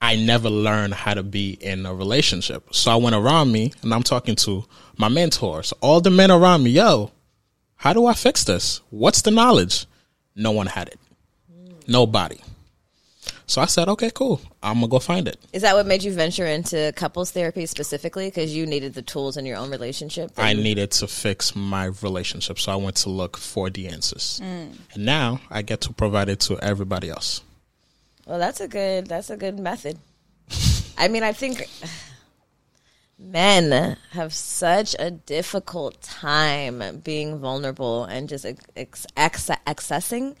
I 0.00 0.16
never 0.16 0.48
learned 0.48 0.94
how 0.94 1.12
to 1.12 1.22
be 1.22 1.58
in 1.60 1.84
a 1.84 1.94
relationship. 1.94 2.74
So 2.74 2.90
I 2.90 2.96
went 2.96 3.14
around 3.14 3.52
me 3.52 3.74
and 3.82 3.92
I'm 3.92 4.02
talking 4.02 4.34
to 4.36 4.64
my 4.96 5.08
mentors, 5.08 5.72
all 5.82 6.00
the 6.00 6.10
men 6.10 6.30
around 6.30 6.62
me. 6.62 6.70
Yo, 6.70 7.12
how 7.76 7.92
do 7.92 8.06
I 8.06 8.14
fix 8.14 8.44
this? 8.44 8.80
What's 8.88 9.20
the 9.22 9.30
knowledge? 9.30 9.86
No 10.34 10.52
one 10.52 10.66
had 10.66 10.88
it. 10.88 10.98
Nobody. 11.86 12.38
So 13.50 13.60
I 13.60 13.66
said, 13.66 13.88
okay, 13.88 14.12
cool. 14.14 14.40
I'm 14.62 14.74
gonna 14.74 14.86
go 14.86 15.00
find 15.00 15.26
it. 15.26 15.36
Is 15.52 15.62
that 15.62 15.74
what 15.74 15.84
made 15.84 16.04
you 16.04 16.12
venture 16.12 16.46
into 16.46 16.92
couples 16.94 17.32
therapy 17.32 17.66
specifically? 17.66 18.28
Because 18.28 18.54
you 18.54 18.64
needed 18.64 18.94
the 18.94 19.02
tools 19.02 19.36
in 19.36 19.44
your 19.44 19.56
own 19.56 19.72
relationship. 19.72 20.30
I 20.36 20.52
you- 20.52 20.62
needed 20.62 20.92
to 20.92 21.08
fix 21.08 21.56
my 21.56 21.86
relationship, 22.00 22.60
so 22.60 22.70
I 22.70 22.76
went 22.76 22.94
to 22.98 23.10
look 23.10 23.36
for 23.36 23.68
the 23.68 23.88
answers. 23.88 24.40
Mm. 24.40 24.76
And 24.94 25.04
now 25.04 25.40
I 25.50 25.62
get 25.62 25.80
to 25.80 25.92
provide 25.92 26.28
it 26.28 26.38
to 26.46 26.60
everybody 26.60 27.10
else. 27.10 27.42
Well, 28.24 28.38
that's 28.38 28.60
a 28.60 28.68
good. 28.68 29.08
That's 29.08 29.30
a 29.30 29.36
good 29.36 29.58
method. 29.58 29.98
I 30.96 31.08
mean, 31.08 31.24
I 31.24 31.32
think 31.32 31.68
men 33.18 33.96
have 34.12 34.32
such 34.32 34.94
a 35.00 35.10
difficult 35.10 36.00
time 36.02 37.00
being 37.02 37.40
vulnerable 37.40 38.04
and 38.04 38.28
just 38.28 38.46
ex- 38.46 39.06
ex- 39.16 39.50
accessing 39.66 40.36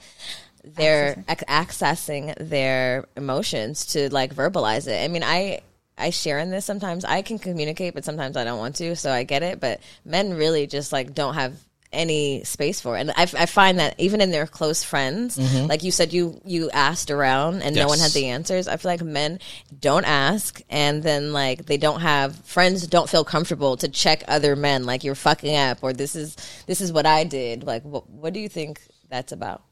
their 0.64 1.24
ac- 1.28 1.44
accessing 1.48 2.34
their 2.38 3.06
emotions 3.16 3.86
to 3.86 4.12
like 4.12 4.34
verbalize 4.34 4.86
it. 4.86 5.02
I 5.02 5.08
mean, 5.08 5.22
I 5.22 5.60
I 5.96 6.10
share 6.10 6.38
in 6.38 6.50
this 6.50 6.64
sometimes. 6.64 7.04
I 7.04 7.22
can 7.22 7.38
communicate, 7.38 7.94
but 7.94 8.04
sometimes 8.04 8.36
I 8.36 8.44
don't 8.44 8.58
want 8.58 8.76
to. 8.76 8.96
So 8.96 9.12
I 9.12 9.24
get 9.24 9.42
it. 9.42 9.60
But 9.60 9.80
men 10.04 10.34
really 10.34 10.66
just 10.66 10.92
like 10.92 11.14
don't 11.14 11.34
have 11.34 11.54
any 11.92 12.44
space 12.44 12.80
for 12.80 12.96
it. 12.96 13.00
And 13.00 13.10
I, 13.10 13.22
I 13.22 13.46
find 13.46 13.78
that 13.80 13.98
even 13.98 14.20
in 14.20 14.30
their 14.30 14.46
close 14.46 14.84
friends, 14.84 15.36
mm-hmm. 15.36 15.66
like 15.66 15.82
you 15.82 15.90
said, 15.90 16.12
you 16.12 16.40
you 16.44 16.70
asked 16.70 17.10
around 17.10 17.62
and 17.62 17.74
no 17.74 17.88
one 17.88 17.98
had 17.98 18.12
the 18.12 18.26
answers. 18.26 18.68
I 18.68 18.76
feel 18.76 18.92
like 18.92 19.02
men 19.02 19.40
don't 19.78 20.04
ask, 20.04 20.62
and 20.70 21.02
then 21.02 21.32
like 21.32 21.66
they 21.66 21.76
don't 21.76 22.00
have 22.00 22.36
friends 22.44 22.86
don't 22.86 23.08
feel 23.08 23.24
comfortable 23.24 23.76
to 23.78 23.88
check 23.88 24.22
other 24.28 24.56
men. 24.56 24.84
Like 24.84 25.04
you're 25.04 25.14
fucking 25.14 25.56
up, 25.56 25.78
or 25.82 25.92
this 25.92 26.14
is 26.14 26.36
this 26.66 26.80
is 26.80 26.92
what 26.92 27.06
I 27.06 27.24
did. 27.24 27.64
Like 27.64 27.82
what 27.82 28.08
what 28.08 28.32
do 28.32 28.40
you 28.40 28.48
think 28.48 28.80
that's 29.08 29.32
about? 29.32 29.62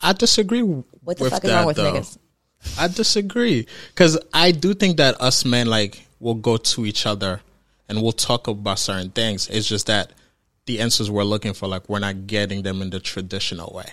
I 0.00 0.12
disagree 0.12 0.62
What 0.62 1.18
the 1.18 1.30
fuck 1.30 1.42
that, 1.42 1.48
is 1.48 1.54
wrong 1.54 1.66
with 1.66 1.76
though. 1.76 1.92
niggas? 1.94 2.18
I 2.78 2.88
disagree 2.88 3.66
because 3.88 4.18
I 4.32 4.50
do 4.50 4.74
think 4.74 4.96
that 4.96 5.20
us 5.20 5.44
men 5.44 5.66
like 5.68 6.06
will 6.20 6.34
go 6.34 6.56
to 6.56 6.86
each 6.86 7.06
other 7.06 7.40
and 7.88 8.02
we'll 8.02 8.12
talk 8.12 8.48
about 8.48 8.78
certain 8.78 9.10
things. 9.10 9.48
It's 9.48 9.68
just 9.68 9.86
that 9.86 10.12
the 10.66 10.80
answers 10.80 11.10
we're 11.10 11.24
looking 11.24 11.54
for, 11.54 11.66
like 11.66 11.88
we're 11.88 11.98
not 12.00 12.26
getting 12.26 12.62
them 12.62 12.82
in 12.82 12.90
the 12.90 13.00
traditional 13.00 13.72
way, 13.74 13.86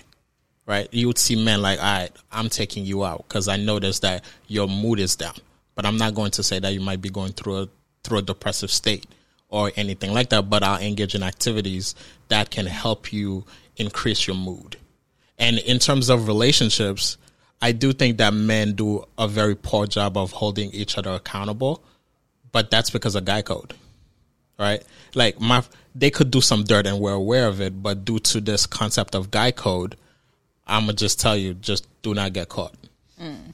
right? 0.66 0.88
You 0.92 1.06
would 1.06 1.18
see 1.18 1.42
men 1.42 1.62
like, 1.62 1.78
all 1.78 1.84
right, 1.84 2.10
I'm 2.30 2.48
taking 2.48 2.84
you 2.84 3.04
out 3.04 3.24
because 3.26 3.48
I 3.48 3.56
noticed 3.56 4.02
that 4.02 4.24
your 4.48 4.68
mood 4.68 5.00
is 5.00 5.16
down, 5.16 5.34
but 5.74 5.86
I'm 5.86 5.96
not 5.96 6.14
going 6.14 6.32
to 6.32 6.42
say 6.42 6.58
that 6.58 6.74
you 6.74 6.80
might 6.80 7.00
be 7.00 7.08
going 7.08 7.32
through 7.32 7.62
a 7.62 7.68
through 8.04 8.18
a 8.18 8.22
depressive 8.22 8.70
state 8.70 9.06
or 9.48 9.72
anything 9.76 10.12
like 10.12 10.28
that. 10.30 10.50
But 10.50 10.62
I'll 10.62 10.80
engage 10.80 11.14
in 11.14 11.22
activities 11.22 11.94
that 12.28 12.50
can 12.50 12.66
help 12.66 13.12
you 13.12 13.44
increase 13.76 14.26
your 14.26 14.36
mood. 14.36 14.76
And 15.38 15.58
in 15.58 15.78
terms 15.78 16.08
of 16.08 16.28
relationships, 16.28 17.18
I 17.60 17.72
do 17.72 17.92
think 17.92 18.18
that 18.18 18.34
men 18.34 18.74
do 18.74 19.04
a 19.18 19.28
very 19.28 19.54
poor 19.54 19.86
job 19.86 20.16
of 20.16 20.32
holding 20.32 20.70
each 20.72 20.98
other 20.98 21.10
accountable, 21.10 21.82
but 22.52 22.70
that's 22.70 22.90
because 22.90 23.14
of 23.14 23.24
guy 23.24 23.42
code, 23.42 23.74
right? 24.58 24.82
Like 25.14 25.40
my, 25.40 25.62
they 25.94 26.10
could 26.10 26.30
do 26.30 26.40
some 26.40 26.64
dirt 26.64 26.86
and 26.86 27.00
we're 27.00 27.12
aware 27.12 27.46
of 27.46 27.60
it, 27.60 27.82
but 27.82 28.04
due 28.04 28.18
to 28.20 28.40
this 28.40 28.66
concept 28.66 29.14
of 29.14 29.30
guy 29.30 29.50
code, 29.50 29.96
I'm 30.66 30.82
gonna 30.82 30.94
just 30.94 31.20
tell 31.20 31.36
you, 31.36 31.54
just 31.54 31.86
do 32.02 32.12
not 32.12 32.32
get 32.32 32.48
caught, 32.48 32.74
mm. 33.20 33.52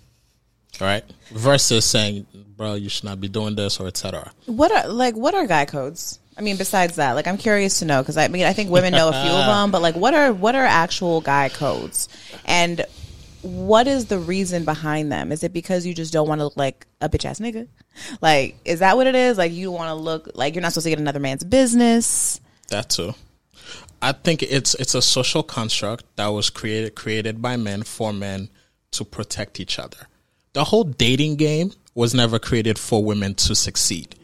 right? 0.81 1.05
Versus 1.31 1.85
saying, 1.85 2.27
bro, 2.57 2.75
you 2.75 2.89
should 2.89 3.05
not 3.05 3.21
be 3.21 3.29
doing 3.29 3.55
this 3.55 3.79
or 3.79 3.87
etc. 3.87 4.33
What 4.47 4.73
are 4.73 4.89
like 4.89 5.15
what 5.15 5.35
are 5.35 5.47
guy 5.47 5.65
codes? 5.65 6.19
I 6.37 6.41
mean, 6.41 6.57
besides 6.57 6.97
that, 6.97 7.13
like 7.13 7.27
I'm 7.27 7.39
curious 7.39 7.81
to 7.81 7.85
know 7.85 8.03
because 8.03 8.17
I 8.17 8.29
mean 8.29 8.45
I 8.45 8.53
think 8.53 8.71
women 8.71 8.93
know 8.93 9.09
a 9.09 9.13
few 9.13 9.31
of 9.31 9.47
them, 9.47 9.71
but 9.71 9.83
like 9.83 9.95
what 9.95 10.15
are 10.15 10.33
what 10.33 10.55
are 10.55 10.65
actual 10.65 11.21
guy 11.21 11.49
codes, 11.49 12.09
and 12.45 12.85
what 13.43 13.87
is 13.87 14.07
the 14.07 14.19
reason 14.19 14.65
behind 14.65 15.11
them? 15.11 15.33
Is 15.33 15.43
it 15.43 15.53
because 15.53 15.85
you 15.85 15.95
just 15.95 16.13
don't 16.13 16.29
want 16.29 16.41
to 16.41 16.45
look 16.45 16.57
like 16.57 16.87
a 17.01 17.09
bitch 17.09 17.25
ass 17.25 17.41
nigga? 17.41 17.69
Like, 18.21 18.57
is 18.65 18.79
that 18.79 18.97
what 18.97 19.07
it 19.07 19.15
is? 19.15 19.37
Like 19.37 19.53
you 19.53 19.71
want 19.71 19.89
to 19.89 19.95
look 19.95 20.31
like 20.35 20.55
you're 20.55 20.63
not 20.63 20.73
supposed 20.73 20.87
to 20.87 20.91
get 20.91 20.99
another 20.99 21.21
man's 21.21 21.45
business? 21.45 22.41
That 22.69 22.89
too. 22.89 23.15
I 24.01 24.13
think 24.13 24.43
it's 24.43 24.75
it's 24.75 24.95
a 24.95 25.03
social 25.03 25.43
construct 25.43 26.05
that 26.17 26.29
was 26.29 26.51
created 26.51 26.95
created 26.95 27.43
by 27.43 27.57
men 27.57 27.83
for 27.83 28.13
men 28.13 28.49
to 28.93 29.05
protect 29.05 29.61
each 29.61 29.79
other. 29.79 30.09
The 30.55 30.65
whole 30.65 30.85
dating 30.85 31.37
game 31.37 31.73
was 31.95 32.15
never 32.15 32.39
created 32.39 32.79
for 32.79 33.05
women 33.05 33.35
to 33.35 33.55
succeed. 33.55 34.15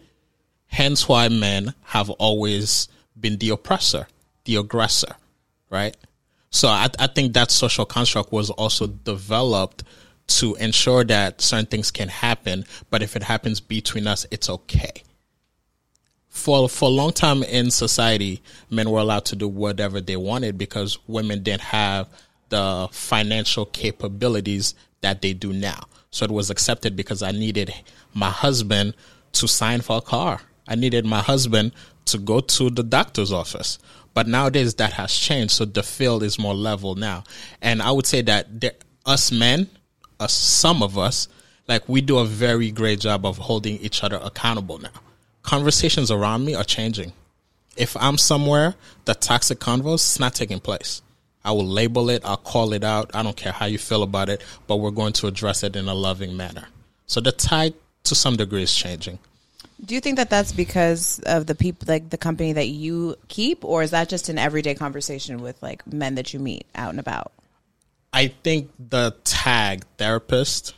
Hence 0.69 1.09
why 1.09 1.29
men 1.29 1.75
have 1.85 2.11
always 2.11 2.89
been 3.19 3.39
the 3.39 3.51
oppressor, 3.51 4.07
the 4.45 4.57
aggressor, 4.57 5.17
right? 5.71 5.97
So 6.51 6.69
I, 6.69 6.89
I 6.99 7.09
think 7.09 7.33
that 7.35 7.51
social 7.51 7.85
construct 7.85 8.33
was 8.33 8.51
also 8.51 8.87
developed 8.87 9.85
to 10.29 10.55
ensure 10.57 11.05
that 11.05 11.41
certain 11.41 11.67
things 11.67 11.91
can 11.91 12.09
happen, 12.09 12.65
but 12.91 13.03
if 13.03 13.17
it 13.17 13.23
happens 13.23 13.61
between 13.61 14.07
us, 14.07 14.27
it's 14.31 14.49
okay 14.49 15.03
for 16.39 16.69
for 16.69 16.89
a 16.89 16.93
long 16.93 17.13
time 17.13 17.43
in 17.43 17.71
society, 17.71 18.41
men 18.71 18.91
were 18.91 19.01
allowed 19.01 19.25
to 19.27 19.37
do 19.37 19.49
whatever 19.49 20.01
they 20.01 20.17
wanted 20.17 20.57
because 20.57 20.99
women 21.07 21.43
didn't 21.43 21.63
have 21.63 22.09
the 22.49 22.89
financial 22.93 23.67
capabilities 23.67 24.75
that 25.01 25.21
they 25.21 25.35
do 25.35 25.53
now. 25.53 25.81
So 26.11 26.25
it 26.25 26.31
was 26.31 26.49
accepted 26.49 26.97
because 26.97 27.23
I 27.23 27.33
needed 27.33 27.75
my 28.15 28.31
husband 28.31 28.95
to 29.33 29.49
sign 29.49 29.83
for 29.83 29.99
a 29.99 30.01
car. 30.01 30.41
I 30.69 30.77
needed 30.77 31.05
my 31.05 31.21
husband 31.21 31.73
to 32.07 32.19
go 32.19 32.41
to 32.41 32.71
the 32.71 32.85
doctor's 32.85 33.33
office. 33.33 33.79
But 34.15 34.29
nowadays 34.29 34.75
that 34.77 34.93
has 34.93 35.13
changed. 35.13 35.53
So 35.53 35.65
the 35.65 35.83
field 35.83 36.23
is 36.23 36.39
more 36.39 36.55
level 36.55 36.95
now. 36.95 37.25
And 37.61 37.83
I 37.83 37.91
would 37.91 38.07
say 38.07 38.23
that 38.23 38.47
us 39.05 39.33
men, 39.33 39.69
us, 40.21 40.33
some 40.33 40.83
of 40.83 40.97
us, 40.97 41.29
like 41.67 41.89
we 41.89 42.01
do 42.01 42.19
a 42.19 42.25
very 42.25 42.71
great 42.71 43.01
job 43.01 43.27
of 43.27 43.39
holding 43.39 43.79
each 43.79 44.05
other 44.05 44.21
accountable 44.23 44.79
now 44.79 44.91
conversations 45.49 46.11
around 46.11 46.45
me 46.45 46.55
are 46.55 46.63
changing. 46.63 47.11
If 47.75 47.97
I'm 47.97 48.19
somewhere, 48.19 48.75
the 49.07 49.15
toxic 49.15 49.59
convos 49.59 50.13
is 50.13 50.21
not 50.21 50.35
taking 50.35 50.61
place. 50.61 51.01
I 51.43 51.53
will 51.53 51.67
label 51.67 52.11
it, 52.11 52.23
I'll 52.23 52.37
call 52.37 52.75
it 52.75 52.85
out. 52.85 53.11
I 53.15 53.23
don't 53.23 53.37
care 53.37 53.53
how 53.53 53.65
you 53.65 53.79
feel 53.79 54.03
about 54.03 54.29
it, 54.29 54.43
but 54.67 54.77
we're 54.77 54.91
going 54.91 55.15
to 55.15 55.27
address 55.27 55.63
it 55.63 55.75
in 55.75 55.89
a 55.89 55.95
loving 55.95 56.37
manner. 56.37 56.69
So 57.07 57.23
the 57.23 57.33
tide 57.33 57.73
to 58.05 58.15
some 58.15 58.37
degree 58.37 58.63
is 58.63 58.75
changing. 58.75 59.19
Do 59.85 59.95
you 59.95 60.01
think 60.01 60.17
that 60.17 60.29
that's 60.29 60.53
because 60.53 61.21
of 61.21 61.47
the 61.47 61.55
people, 61.55 61.87
like 61.89 62.11
the 62.11 62.19
company 62.19 62.53
that 62.55 62.69
you 62.69 63.17
keep, 63.29 63.65
or 63.65 63.83
is 63.83 63.93
that 63.93 64.09
just 64.09 64.29
an 64.29 64.39
everyday 64.39 64.75
conversation 64.75 65.41
with 65.41 65.63
like 65.63 65.87
men 65.87 66.17
that 66.17 66.35
you 66.35 66.41
meet 66.41 66.67
out 66.75 66.91
and 66.91 66.99
about? 66.99 67.33
I 68.13 68.29
think 68.29 68.71
the 68.79 69.15
tag 69.25 69.85
therapist 69.97 70.75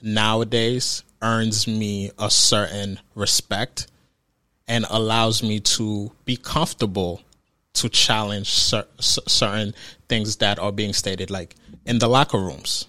nowadays 0.00 1.04
earns 1.20 1.68
me 1.68 2.10
a 2.18 2.30
certain 2.30 2.98
respect 3.14 3.86
and 4.66 4.84
allows 4.90 5.42
me 5.42 5.60
to 5.60 6.10
be 6.24 6.36
comfortable 6.36 7.20
to 7.74 7.88
challenge 7.88 8.50
cer- 8.50 8.86
cer- 9.00 9.22
certain 9.28 9.74
things 10.08 10.36
that 10.36 10.58
are 10.58 10.72
being 10.72 10.92
stated, 10.92 11.30
like 11.30 11.54
in 11.86 11.98
the 11.98 12.08
locker 12.08 12.38
rooms. 12.38 12.86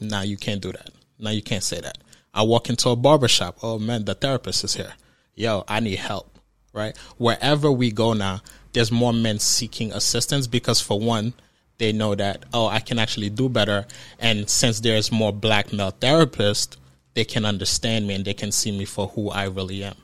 Now 0.00 0.22
you 0.22 0.36
can't 0.36 0.60
do 0.60 0.72
that. 0.72 0.90
Now 1.18 1.30
you 1.30 1.42
can't 1.42 1.62
say 1.62 1.80
that. 1.80 1.98
I 2.36 2.42
walk 2.42 2.68
into 2.68 2.90
a 2.90 2.96
barber 2.96 3.28
shop. 3.28 3.56
Oh 3.62 3.78
man, 3.78 4.04
the 4.04 4.14
therapist 4.14 4.62
is 4.62 4.74
here. 4.74 4.92
Yo, 5.34 5.64
I 5.66 5.80
need 5.80 5.98
help. 5.98 6.38
Right? 6.72 6.96
Wherever 7.16 7.72
we 7.72 7.90
go 7.90 8.12
now, 8.12 8.42
there's 8.74 8.92
more 8.92 9.14
men 9.14 9.38
seeking 9.38 9.90
assistance 9.92 10.46
because 10.46 10.78
for 10.78 11.00
one, 11.00 11.32
they 11.78 11.92
know 11.92 12.14
that, 12.14 12.44
oh, 12.52 12.66
I 12.66 12.80
can 12.80 12.98
actually 12.98 13.30
do 13.30 13.48
better. 13.48 13.86
And 14.18 14.48
since 14.48 14.80
there's 14.80 15.10
more 15.10 15.32
black 15.32 15.72
male 15.72 15.92
therapists, 15.92 16.76
they 17.14 17.24
can 17.24 17.46
understand 17.46 18.06
me 18.06 18.14
and 18.14 18.24
they 18.26 18.34
can 18.34 18.52
see 18.52 18.76
me 18.76 18.84
for 18.84 19.08
who 19.08 19.30
I 19.30 19.44
really 19.44 19.82
am. 19.82 19.96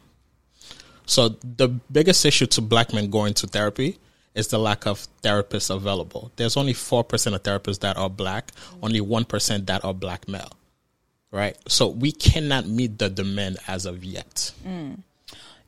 So 1.05 1.29
the 1.29 1.69
biggest 1.69 2.25
issue 2.25 2.47
to 2.47 2.63
black 2.63 2.95
men 2.95 3.11
going 3.11 3.35
to 3.35 3.47
therapy 3.47 3.99
is 4.35 4.49
the 4.49 4.59
lack 4.59 4.87
of 4.87 5.07
therapists 5.23 5.75
available. 5.75 6.33
There's 6.37 6.57
only 6.57 6.73
4% 6.73 7.35
of 7.35 7.43
therapists 7.43 7.81
that 7.81 7.99
are 7.99 8.09
black, 8.09 8.53
only 8.83 9.01
1% 9.01 9.67
that 9.67 9.85
are 9.85 9.93
black 9.93 10.27
male. 10.27 10.53
Right? 11.33 11.57
So 11.67 11.89
we 11.89 12.13
cannot 12.13 12.67
meet 12.67 12.99
the 12.99 13.09
demand 13.09 13.59
as 13.67 13.87
of 13.87 14.05
yet. 14.05 14.53
Mm. 14.65 14.99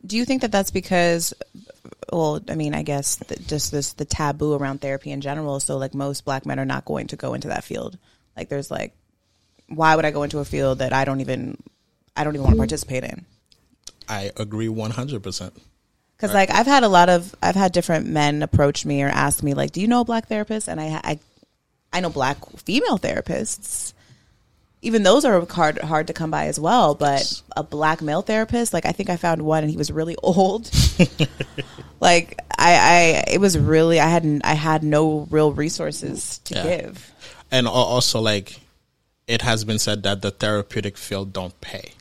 Do 0.06 0.16
you 0.16 0.24
think 0.26 0.42
that 0.42 0.52
that's 0.52 0.70
because, 0.70 1.32
well, 2.12 2.40
I 2.48 2.54
mean, 2.54 2.74
I 2.74 2.82
guess 2.82 3.16
just 3.46 3.72
this 3.72 3.94
the 3.94 4.04
taboo 4.04 4.52
around 4.52 4.82
therapy 4.82 5.10
in 5.10 5.22
general. 5.22 5.58
So, 5.60 5.78
like, 5.78 5.94
most 5.94 6.24
black 6.26 6.44
men 6.44 6.60
are 6.60 6.66
not 6.66 6.84
going 6.84 7.06
to 7.08 7.16
go 7.16 7.32
into 7.32 7.48
that 7.48 7.64
field. 7.64 7.98
Like, 8.36 8.50
there's 8.50 8.70
like, 8.70 8.92
why 9.68 9.96
would 9.96 10.04
I 10.04 10.10
go 10.10 10.22
into 10.22 10.40
a 10.40 10.44
field 10.44 10.80
that 10.80 10.92
I 10.92 11.06
don't 11.06 11.20
even, 11.20 11.56
I 12.14 12.24
don't 12.24 12.34
even 12.34 12.44
want 12.44 12.54
to 12.56 12.58
participate 12.58 13.04
in? 13.04 13.24
I 14.06 14.30
agree 14.36 14.68
100%. 14.68 15.52
Because 16.16 16.34
like 16.34 16.50
I've 16.50 16.66
had 16.66 16.84
a 16.84 16.88
lot 16.88 17.08
of 17.08 17.34
I've 17.42 17.56
had 17.56 17.72
different 17.72 18.06
men 18.06 18.42
approach 18.42 18.86
me 18.86 19.02
or 19.02 19.08
ask 19.08 19.42
me 19.42 19.54
like, 19.54 19.72
"Do 19.72 19.80
you 19.80 19.88
know 19.88 20.00
a 20.00 20.04
black 20.04 20.28
therapist?" 20.28 20.68
And 20.68 20.80
I 20.80 21.00
I, 21.02 21.18
I 21.92 22.00
know 22.00 22.08
black 22.08 22.38
female 22.58 22.98
therapists. 22.98 23.93
Even 24.84 25.02
those 25.02 25.24
are 25.24 25.44
hard 25.46 25.78
hard 25.78 26.06
to 26.08 26.12
come 26.12 26.30
by 26.30 26.46
as 26.46 26.60
well. 26.60 26.94
But 26.94 27.42
a 27.56 27.62
black 27.62 28.00
male 28.02 28.22
therapist, 28.22 28.72
like 28.72 28.86
I 28.86 28.92
think 28.92 29.10
I 29.10 29.16
found 29.16 29.42
one, 29.42 29.62
and 29.64 29.70
he 29.70 29.76
was 29.76 29.90
really 29.90 30.16
old. 30.22 30.70
like 32.00 32.38
I, 32.58 32.74
I, 32.76 33.24
it 33.32 33.40
was 33.40 33.58
really 33.58 33.98
I 34.00 34.08
hadn't 34.08 34.44
I 34.44 34.54
had 34.54 34.82
no 34.82 35.26
real 35.30 35.52
resources 35.52 36.38
to 36.44 36.54
Yeah. 36.54 36.62
give. 36.78 37.12
and 37.50 37.66
also 37.66 38.20
like 38.20 38.60
it 39.26 39.42
has 39.42 39.64
been 39.64 39.78
said 39.78 40.02
that 40.02 40.20
the 40.22 40.30
therapeutic 40.30 40.96
field 40.98 41.32
don't 41.32 41.58
pay. 41.60 41.92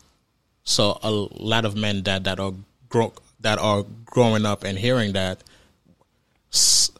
So 0.64 1.00
a 1.04 1.10
lot 1.12 1.66
of 1.66 1.76
men 1.76 2.04
that 2.04 2.24
that 2.26 2.40
are 2.40 2.54
grow, 2.90 3.14
that 3.40 3.60
are 3.60 3.86
growing 4.06 4.46
up 4.46 4.64
and 4.64 4.78
hearing 4.78 5.14
that, 5.14 5.44
s- 6.52 6.92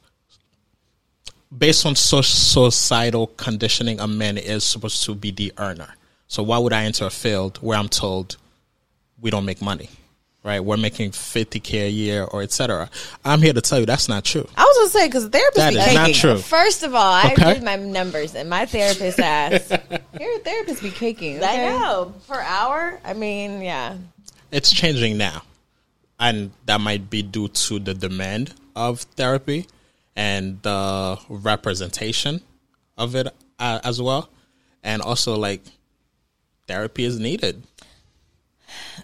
based 1.58 1.86
on 1.86 1.96
so- 1.96 2.22
societal 2.22 3.28
conditioning, 3.38 4.00
a 4.00 4.08
man 4.08 4.38
is 4.38 4.64
supposed 4.64 5.04
to 5.06 5.16
be 5.16 5.32
the 5.32 5.54
earner. 5.58 5.96
So 6.28 6.44
why 6.44 6.58
would 6.58 6.74
I 6.74 6.84
enter 6.86 7.06
a 7.06 7.10
field 7.10 7.58
where 7.58 7.78
I'm 7.78 7.90
told 7.90 8.38
we 9.22 9.30
don't 9.30 9.46
make 9.46 9.62
money? 9.62 9.90
Right, 10.46 10.60
we're 10.60 10.76
making 10.76 11.14
fifty 11.14 11.62
k 11.62 11.88
a 11.88 11.90
year 11.90 12.26
or 12.26 12.42
etc. 12.42 12.90
I'm 13.24 13.42
here 13.42 13.54
to 13.54 13.62
tell 13.62 13.80
you 13.80 13.86
that's 13.86 14.10
not 14.10 14.26
true. 14.26 14.46
I 14.58 14.64
was 14.64 14.78
gonna 14.78 14.90
say 14.90 15.08
because 15.08 15.30
therapists 15.30 15.54
That 15.56 15.70
be 15.72 15.78
is 15.80 15.86
caking. 15.86 15.96
not 15.96 16.14
true. 16.16 16.38
First 16.38 16.84
of 16.84 16.94
all, 16.94 17.14
I 17.14 17.32
Okay. 17.32 17.54
did 17.54 17.64
my 17.64 17.78
numbers, 17.78 18.36
and 18.36 18.50
my 18.50 18.66
therapist 18.76 19.22
asked, 19.22 19.70
Here, 19.70 20.40
therapists 20.40 20.82
be 20.82 20.92
caking. 20.92 21.42
I 21.42 21.56
know, 21.70 22.14
per 22.28 22.42
hour. 22.42 23.00
I 23.06 23.14
mean, 23.14 23.62
yeah. 23.62 23.96
it's 24.52 24.74
changing 24.74 25.16
now 25.18 25.44
and 26.20 26.52
that 26.66 26.80
might 26.80 27.10
be 27.10 27.22
due 27.22 27.48
to 27.50 27.80
the 27.80 27.94
demand 27.94 28.54
of 28.76 29.02
therapy 29.18 29.66
and 30.16 30.62
the 30.62 31.20
representation 31.30 32.42
of 32.98 33.16
it 33.16 33.28
uh, 33.60 33.80
as 33.84 34.02
well. 34.02 34.30
And 34.84 35.02
also 35.02 35.36
like 35.36 35.62
therapy 36.68 37.06
is 37.06 37.20
needed 37.20 37.64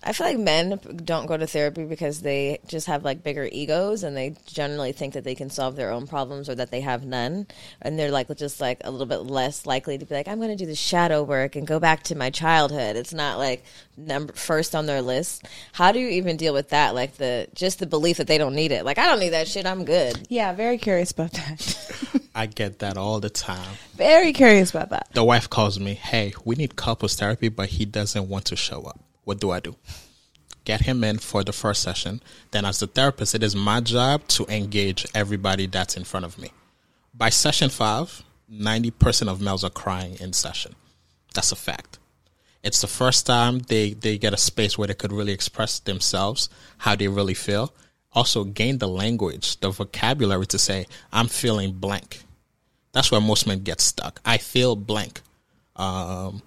I 0.03 0.13
feel 0.13 0.27
like 0.27 0.37
men 0.37 0.79
don't 1.03 1.25
go 1.25 1.37
to 1.37 1.47
therapy 1.47 1.85
because 1.85 2.21
they 2.21 2.59
just 2.67 2.87
have 2.87 3.03
like 3.03 3.23
bigger 3.23 3.47
egos 3.51 4.03
and 4.03 4.15
they 4.15 4.35
generally 4.45 4.91
think 4.91 5.13
that 5.13 5.23
they 5.23 5.35
can 5.35 5.49
solve 5.49 5.75
their 5.75 5.91
own 5.91 6.07
problems 6.07 6.49
or 6.49 6.55
that 6.55 6.71
they 6.71 6.81
have 6.81 7.05
none. 7.05 7.47
And 7.81 7.97
they're 7.97 8.11
like 8.11 8.35
just 8.35 8.61
like 8.61 8.81
a 8.83 8.91
little 8.91 9.05
bit 9.05 9.29
less 9.31 9.65
likely 9.65 9.97
to 9.97 10.05
be 10.05 10.15
like, 10.15 10.27
I'm 10.27 10.37
going 10.37 10.49
to 10.49 10.55
do 10.55 10.65
the 10.65 10.75
shadow 10.75 11.23
work 11.23 11.55
and 11.55 11.65
go 11.65 11.79
back 11.79 12.03
to 12.03 12.15
my 12.15 12.29
childhood. 12.29 12.95
It's 12.95 13.13
not 13.13 13.37
like 13.37 13.63
number 13.97 14.33
first 14.33 14.75
on 14.75 14.85
their 14.85 15.01
list. 15.01 15.45
How 15.73 15.91
do 15.91 15.99
you 15.99 16.09
even 16.09 16.37
deal 16.37 16.53
with 16.53 16.69
that? 16.69 16.95
Like 16.95 17.15
the 17.17 17.47
just 17.53 17.79
the 17.79 17.87
belief 17.87 18.17
that 18.17 18.27
they 18.27 18.37
don't 18.37 18.55
need 18.55 18.71
it. 18.71 18.85
Like 18.85 18.97
I 18.97 19.07
don't 19.07 19.19
need 19.19 19.29
that 19.29 19.47
shit. 19.47 19.65
I'm 19.65 19.85
good. 19.85 20.27
Yeah, 20.29 20.53
very 20.53 20.77
curious 20.77 21.11
about 21.11 21.31
that. 21.33 21.75
i 22.35 22.45
get 22.45 22.79
that 22.79 22.95
all 22.95 23.19
the 23.19 23.29
time 23.29 23.75
very 23.95 24.31
curious 24.31 24.69
about 24.69 24.89
that. 24.91 25.07
the 25.13 25.23
wife 25.23 25.49
calls 25.49 25.79
me 25.79 25.95
hey 25.95 26.31
we 26.45 26.55
need 26.55 26.75
couples 26.75 27.15
therapy 27.15 27.49
but 27.49 27.69
he 27.69 27.85
doesn't 27.85 28.29
want 28.29 28.45
to 28.45 28.55
show 28.55 28.83
up 28.83 28.99
what 29.29 29.39
do 29.39 29.51
i 29.51 29.59
do? 29.59 29.75
Get 30.65 30.81
him 30.81 31.03
in 31.03 31.19
for 31.19 31.43
the 31.43 31.53
first 31.53 31.83
session. 31.83 32.19
Then 32.49 32.65
as 32.65 32.79
the 32.79 32.87
therapist 32.87 33.35
it 33.35 33.43
is 33.43 33.55
my 33.55 33.79
job 33.79 34.27
to 34.29 34.47
engage 34.47 35.05
everybody 35.13 35.67
that's 35.67 35.95
in 35.95 36.03
front 36.03 36.25
of 36.25 36.39
me. 36.39 36.49
By 37.13 37.29
session 37.29 37.69
five 37.69 38.23
90% 38.51 39.27
of 39.27 39.39
males 39.39 39.63
are 39.63 39.69
crying 39.83 40.15
in 40.19 40.33
session. 40.33 40.73
That's 41.35 41.51
a 41.51 41.55
fact. 41.55 41.99
It's 42.63 42.81
the 42.81 42.87
first 42.87 43.27
time 43.27 43.59
they, 43.59 43.93
they 43.93 44.17
get 44.17 44.33
a 44.33 44.37
space 44.37 44.79
where 44.79 44.87
they 44.87 44.95
could 44.95 45.13
really 45.13 45.31
express 45.31 45.77
themselves 45.77 46.49
how 46.79 46.95
they 46.95 47.07
really 47.07 47.35
feel. 47.35 47.71
Also 48.13 48.43
gain 48.43 48.79
the 48.79 48.87
language 48.87 49.59
the 49.59 49.69
vocabulary 49.69 50.47
to 50.47 50.57
say 50.57 50.87
i'm 51.13 51.27
feeling 51.27 51.73
blank. 51.73 52.23
That's 52.93 53.11
where 53.11 53.21
most 53.21 53.45
men 53.45 53.59
get 53.59 53.79
stuck. 53.79 54.19
I 54.25 54.39
feel 54.39 54.75
blank. 54.75 55.21
Um, 55.75 56.41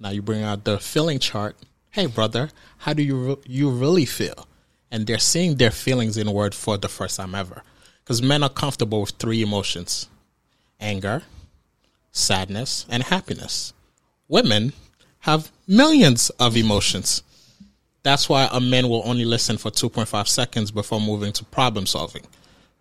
now 0.00 0.10
you 0.10 0.22
bring 0.22 0.42
out 0.42 0.64
the 0.64 0.78
feeling 0.78 1.18
chart. 1.18 1.56
Hey, 1.98 2.06
brother, 2.06 2.50
how 2.76 2.92
do 2.92 3.02
you 3.02 3.16
re- 3.16 3.42
you 3.44 3.68
really 3.70 4.04
feel? 4.04 4.46
And 4.88 5.04
they're 5.04 5.18
seeing 5.18 5.56
their 5.56 5.72
feelings 5.72 6.16
in 6.16 6.32
word 6.32 6.54
for 6.54 6.76
the 6.76 6.88
first 6.88 7.16
time 7.16 7.34
ever. 7.34 7.64
Because 8.04 8.22
men 8.22 8.44
are 8.44 8.48
comfortable 8.48 9.00
with 9.00 9.10
three 9.18 9.42
emotions: 9.42 10.08
anger, 10.78 11.24
sadness, 12.12 12.86
and 12.88 13.02
happiness. 13.02 13.72
Women 14.28 14.74
have 15.26 15.50
millions 15.66 16.30
of 16.38 16.56
emotions. 16.56 17.24
That's 18.04 18.28
why 18.28 18.48
a 18.52 18.60
man 18.60 18.88
will 18.88 19.02
only 19.04 19.24
listen 19.24 19.58
for 19.58 19.72
2.5 19.72 20.28
seconds 20.28 20.70
before 20.70 21.00
moving 21.00 21.32
to 21.32 21.44
problem 21.46 21.84
solving. 21.84 22.22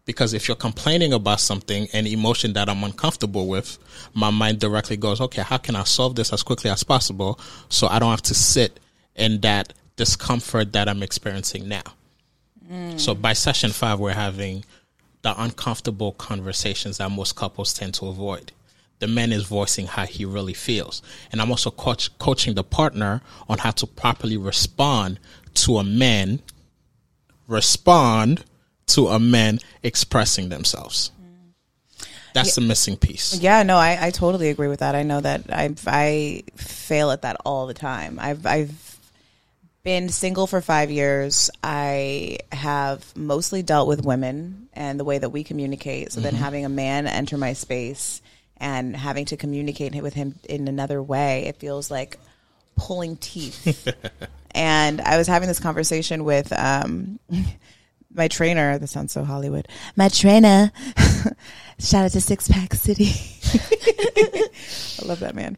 Because 0.06 0.36
if 0.36 0.48
you're 0.48 0.56
complaining 0.56 1.12
about 1.12 1.40
something, 1.40 1.88
an 1.92 2.06
emotion 2.06 2.54
that 2.54 2.70
I'm 2.70 2.84
uncomfortable 2.84 3.48
with, 3.48 3.80
my 4.14 4.30
mind 4.30 4.60
directly 4.60 4.96
goes, 4.96 5.20
okay, 5.22 5.42
how 5.42 5.58
can 5.58 5.76
I 5.76 5.86
solve 5.86 6.16
this 6.16 6.32
as 6.32 6.44
quickly 6.44 6.70
as 6.70 6.84
possible 6.84 7.40
so 7.68 7.88
I 7.88 7.98
don't 7.98 8.12
have 8.12 8.22
to 8.22 8.36
sit 8.36 8.80
in 9.18 9.42
that 9.42 9.74
discomfort 9.96 10.74
that 10.74 10.88
I'm 10.88 11.04
experiencing 11.04 11.68
now? 11.68 11.84
Mm. 12.72 13.00
So 13.00 13.16
by 13.16 13.34
session 13.34 13.72
five, 13.72 14.00
we're 14.00 14.14
having 14.14 14.64
the 15.22 15.42
uncomfortable 15.42 16.12
conversations 16.14 16.98
that 16.98 17.10
most 17.10 17.36
couples 17.36 17.74
tend 17.74 17.94
to 17.96 18.08
avoid. 18.08 18.52
The 19.00 19.08
man 19.08 19.32
is 19.32 19.44
voicing 19.44 19.88
how 19.88 20.06
he 20.06 20.26
really 20.26 20.54
feels. 20.54 21.02
And 21.32 21.42
I'm 21.42 21.52
also 21.52 21.70
coach, 21.70 22.18
coaching 22.18 22.56
the 22.56 22.64
partner 22.64 23.22
on 23.48 23.60
how 23.60 23.72
to 23.72 23.88
properly 23.88 24.38
respond 24.38 25.20
to 25.56 25.78
a 25.78 25.84
man, 25.84 26.40
respond 27.48 28.44
to 28.88 29.08
a 29.10 29.20
man 29.20 29.60
expressing 29.84 30.50
themselves. 30.50 31.12
Mm. 31.22 32.08
That's 32.34 32.56
the 32.56 32.62
missing 32.62 32.98
piece. 32.98 33.40
Yeah, 33.40 33.64
no, 33.64 33.78
I, 33.78 34.08
I 34.08 34.12
totally 34.12 34.50
agree 34.50 34.68
with 34.68 34.80
that. 34.80 34.96
I 34.96 35.04
know 35.04 35.22
that 35.22 35.44
I 35.52 35.74
I 35.86 36.44
fail 36.56 37.12
at 37.12 37.24
that 37.24 37.38
all 37.46 37.68
the 37.68 37.74
time. 37.74 38.20
I've 38.20 38.46
I've 38.46 38.87
been 39.88 40.10
single 40.10 40.48
for 40.48 40.60
five 40.60 40.92
years. 40.92 41.50
I 41.64 42.40
have 42.52 43.16
mostly 43.16 43.64
dealt 43.64 43.88
with 43.88 44.04
women 44.04 44.68
and 44.74 45.00
the 45.00 45.06
way 45.06 45.18
that 45.18 45.30
we 45.30 45.46
communicate. 45.46 46.12
So 46.12 46.20
then 46.20 46.36
having 46.36 46.66
a 46.66 46.70
man 46.70 47.08
enter 47.08 47.38
my 47.38 47.54
space 47.54 48.22
and 48.58 48.98
having 48.98 49.24
to 49.28 49.38
communicate 49.38 49.96
with 50.04 50.14
him 50.14 50.36
in 50.44 50.68
another 50.68 51.02
way, 51.02 51.46
it 51.46 51.56
feels 51.56 51.90
like 51.90 52.20
pulling 52.76 53.16
teeth. 53.16 53.88
and 54.52 55.00
I 55.00 55.16
was 55.18 55.26
having 55.26 55.48
this 55.48 55.62
conversation 55.62 56.26
with 56.26 56.52
um, 56.52 57.18
my 58.14 58.28
trainer. 58.28 58.78
That 58.78 58.88
sounds 58.88 59.14
so 59.14 59.24
Hollywood. 59.24 59.70
My 59.96 60.10
trainer. 60.10 60.70
Shout 61.80 62.04
out 62.04 62.12
to 62.12 62.20
Six 62.20 62.50
Pack 62.50 62.74
City. 62.74 63.14
I 65.02 65.06
love 65.06 65.22
that 65.22 65.34
man. 65.34 65.56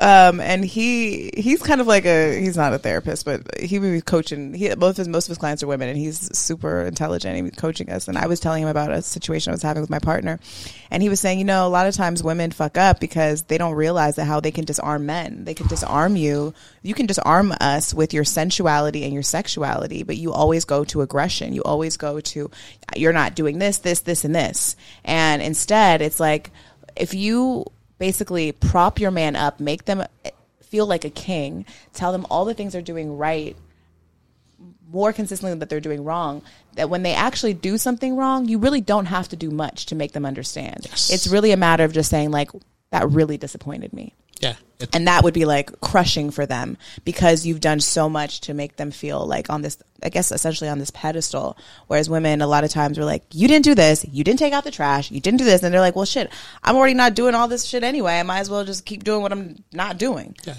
Um, 0.00 0.40
and 0.40 0.64
he 0.64 1.30
he's 1.36 1.62
kind 1.62 1.78
of 1.78 1.86
like 1.86 2.06
a 2.06 2.40
he's 2.40 2.56
not 2.56 2.72
a 2.72 2.78
therapist, 2.78 3.26
but 3.26 3.60
he 3.60 3.78
was 3.78 4.02
coaching. 4.02 4.54
He 4.54 4.74
both 4.74 4.96
his 4.96 5.06
most 5.06 5.26
of 5.26 5.32
his 5.32 5.38
clients 5.38 5.62
are 5.62 5.66
women, 5.66 5.90
and 5.90 5.98
he's 5.98 6.36
super 6.36 6.80
intelligent. 6.80 7.36
He 7.36 7.42
was 7.42 7.50
coaching 7.52 7.90
us, 7.90 8.08
and 8.08 8.16
I 8.16 8.26
was 8.26 8.40
telling 8.40 8.62
him 8.62 8.68
about 8.70 8.92
a 8.92 9.02
situation 9.02 9.50
I 9.50 9.54
was 9.54 9.62
having 9.62 9.82
with 9.82 9.90
my 9.90 9.98
partner, 9.98 10.40
and 10.90 11.02
he 11.02 11.10
was 11.10 11.20
saying, 11.20 11.38
you 11.38 11.44
know, 11.44 11.66
a 11.66 11.68
lot 11.68 11.86
of 11.86 11.94
times 11.94 12.22
women 12.22 12.50
fuck 12.50 12.78
up 12.78 12.98
because 12.98 13.42
they 13.42 13.58
don't 13.58 13.74
realize 13.74 14.16
that 14.16 14.24
how 14.24 14.40
they 14.40 14.50
can 14.50 14.64
disarm 14.64 15.04
men. 15.04 15.44
They 15.44 15.52
can 15.52 15.66
disarm 15.66 16.16
you. 16.16 16.54
You 16.82 16.94
can 16.94 17.04
disarm 17.04 17.52
us 17.60 17.92
with 17.92 18.14
your 18.14 18.24
sensuality 18.24 19.04
and 19.04 19.12
your 19.12 19.22
sexuality, 19.22 20.02
but 20.02 20.16
you 20.16 20.32
always 20.32 20.64
go 20.64 20.82
to 20.84 21.02
aggression. 21.02 21.52
You 21.52 21.62
always 21.62 21.98
go 21.98 22.20
to 22.20 22.50
you're 22.96 23.12
not 23.12 23.34
doing 23.34 23.58
this, 23.58 23.76
this, 23.78 24.00
this, 24.00 24.24
and 24.24 24.34
this, 24.34 24.76
and 25.04 25.42
instead, 25.42 26.00
it's 26.00 26.20
like 26.20 26.50
if 26.96 27.12
you 27.12 27.66
basically 28.00 28.50
prop 28.50 28.98
your 28.98 29.12
man 29.12 29.36
up, 29.36 29.60
make 29.60 29.84
them 29.84 30.04
feel 30.62 30.86
like 30.86 31.04
a 31.04 31.10
king, 31.10 31.64
tell 31.92 32.10
them 32.10 32.26
all 32.30 32.44
the 32.44 32.54
things 32.54 32.72
they're 32.72 32.82
doing 32.82 33.16
right 33.16 33.56
more 34.90 35.12
consistently 35.12 35.56
that 35.56 35.68
they're 35.68 35.78
doing 35.78 36.02
wrong, 36.02 36.42
that 36.74 36.90
when 36.90 37.04
they 37.04 37.14
actually 37.14 37.54
do 37.54 37.78
something 37.78 38.16
wrong, 38.16 38.48
you 38.48 38.58
really 38.58 38.80
don't 38.80 39.06
have 39.06 39.28
to 39.28 39.36
do 39.36 39.50
much 39.50 39.86
to 39.86 39.94
make 39.94 40.12
them 40.12 40.26
understand. 40.26 40.86
It's 40.86 41.28
really 41.28 41.52
a 41.52 41.56
matter 41.56 41.84
of 41.84 41.92
just 41.92 42.10
saying 42.10 42.32
like 42.32 42.50
that 42.92 43.10
really 43.10 43.36
disappointed 43.36 43.92
me. 43.92 44.14
Yeah. 44.40 44.56
And 44.94 45.06
that 45.06 45.22
would 45.22 45.34
be 45.34 45.44
like 45.44 45.80
crushing 45.80 46.30
for 46.30 46.46
them 46.46 46.78
because 47.04 47.44
you've 47.44 47.60
done 47.60 47.80
so 47.80 48.08
much 48.08 48.40
to 48.42 48.54
make 48.54 48.76
them 48.76 48.90
feel 48.90 49.26
like 49.26 49.50
on 49.50 49.60
this, 49.60 49.76
I 50.02 50.08
guess, 50.08 50.32
essentially 50.32 50.70
on 50.70 50.78
this 50.78 50.90
pedestal. 50.90 51.58
Whereas 51.88 52.08
women, 52.08 52.40
a 52.40 52.46
lot 52.46 52.64
of 52.64 52.70
times, 52.70 52.98
are 52.98 53.04
like, 53.04 53.22
you 53.32 53.46
didn't 53.46 53.64
do 53.64 53.74
this, 53.74 54.06
you 54.10 54.24
didn't 54.24 54.38
take 54.38 54.54
out 54.54 54.64
the 54.64 54.70
trash, 54.70 55.10
you 55.10 55.20
didn't 55.20 55.38
do 55.38 55.44
this. 55.44 55.62
And 55.62 55.74
they're 55.74 55.82
like, 55.82 55.94
well, 55.94 56.06
shit, 56.06 56.32
I'm 56.64 56.74
already 56.76 56.94
not 56.94 57.14
doing 57.14 57.34
all 57.34 57.48
this 57.48 57.66
shit 57.66 57.84
anyway. 57.84 58.18
I 58.18 58.22
might 58.22 58.38
as 58.40 58.48
well 58.48 58.64
just 58.64 58.86
keep 58.86 59.04
doing 59.04 59.20
what 59.20 59.32
I'm 59.32 59.62
not 59.72 59.98
doing. 59.98 60.34
yeah. 60.46 60.54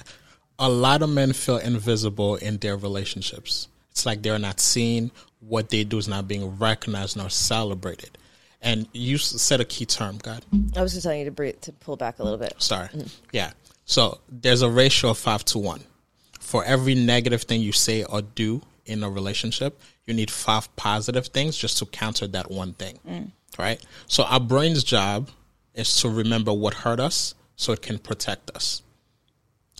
A 0.59 0.69
lot 0.69 1.01
of 1.01 1.09
men 1.09 1.33
feel 1.33 1.57
invisible 1.57 2.35
in 2.35 2.57
their 2.57 2.77
relationships. 2.77 3.67
It's 3.89 4.05
like 4.05 4.21
they're 4.21 4.37
not 4.37 4.59
seen. 4.59 5.09
What 5.39 5.69
they 5.69 5.83
do 5.83 5.97
is 5.97 6.07
not 6.07 6.27
being 6.27 6.59
recognized 6.59 7.17
nor 7.17 7.31
celebrated. 7.31 8.15
And 8.61 8.87
you 8.93 9.17
said 9.17 9.59
a 9.59 9.65
key 9.65 9.85
term, 9.85 10.19
God. 10.19 10.45
I 10.75 10.83
was 10.83 10.93
just 10.93 11.03
telling 11.03 11.19
you 11.19 11.25
to 11.25 11.31
breathe, 11.31 11.59
to 11.61 11.71
pull 11.71 11.95
back 11.95 12.19
a 12.19 12.23
little 12.23 12.37
bit. 12.37 12.53
Sorry. 12.59 12.87
Mm-hmm. 12.89 13.07
Yeah. 13.31 13.51
So 13.85 14.19
there's 14.29 14.61
a 14.61 14.69
ratio 14.69 15.11
of 15.11 15.17
five 15.17 15.43
to 15.45 15.59
one. 15.59 15.81
For 16.39 16.63
every 16.63 16.93
negative 16.95 17.43
thing 17.43 17.61
you 17.61 17.71
say 17.71 18.03
or 18.03 18.21
do 18.21 18.61
in 18.85 19.03
a 19.03 19.09
relationship, 19.09 19.81
you 20.05 20.13
need 20.13 20.29
five 20.29 20.73
positive 20.75 21.27
things 21.27 21.57
just 21.57 21.79
to 21.79 21.85
counter 21.85 22.27
that 22.27 22.51
one 22.51 22.73
thing. 22.73 22.99
Mm. 23.07 23.31
Right? 23.57 23.83
So 24.07 24.23
our 24.23 24.39
brain's 24.39 24.83
job 24.83 25.29
is 25.73 25.95
to 26.01 26.09
remember 26.09 26.53
what 26.53 26.73
hurt 26.73 26.99
us 26.99 27.33
so 27.55 27.73
it 27.73 27.81
can 27.81 27.97
protect 27.97 28.51
us. 28.51 28.83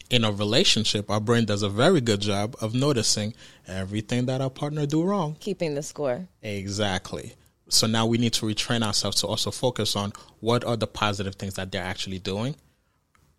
In 0.10 0.26
a 0.26 0.32
relationship, 0.32 1.10
our 1.10 1.22
brain 1.22 1.46
does 1.46 1.62
a 1.62 1.70
very 1.70 2.02
good 2.02 2.20
job 2.20 2.56
of 2.60 2.74
noticing 2.74 3.34
everything 3.68 4.26
that 4.26 4.42
our 4.42 4.50
partner 4.50 4.86
do 4.86 5.04
wrong. 5.04 5.38
Keeping 5.40 5.76
the 5.76 5.84
score. 5.84 6.28
Exactly. 6.42 7.34
So 7.74 7.88
now 7.88 8.06
we 8.06 8.18
need 8.18 8.34
to 8.34 8.46
retrain 8.46 8.84
ourselves 8.84 9.22
to 9.22 9.28
also 9.28 9.52
focus 9.52 9.96
on 9.96 10.14
what 10.40 10.64
are 10.64 10.76
the 10.76 10.88
positive 10.88 11.36
things 11.36 11.56
that 11.56 11.72
they're 11.72 11.84
actually 11.84 12.20
doing 12.20 12.56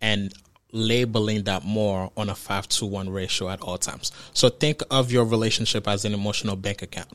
and 0.01 0.33
labeling 0.71 1.43
that 1.43 1.63
more 1.63 2.11
on 2.17 2.29
a 2.29 2.35
five 2.35 2.67
to 2.67 2.85
one 2.85 3.09
ratio 3.09 3.49
at 3.49 3.61
all 3.61 3.77
times. 3.77 4.11
So 4.33 4.49
think 4.49 4.81
of 4.89 5.11
your 5.11 5.23
relationship 5.23 5.87
as 5.87 6.03
an 6.03 6.13
emotional 6.13 6.55
bank 6.55 6.81
account. 6.81 7.09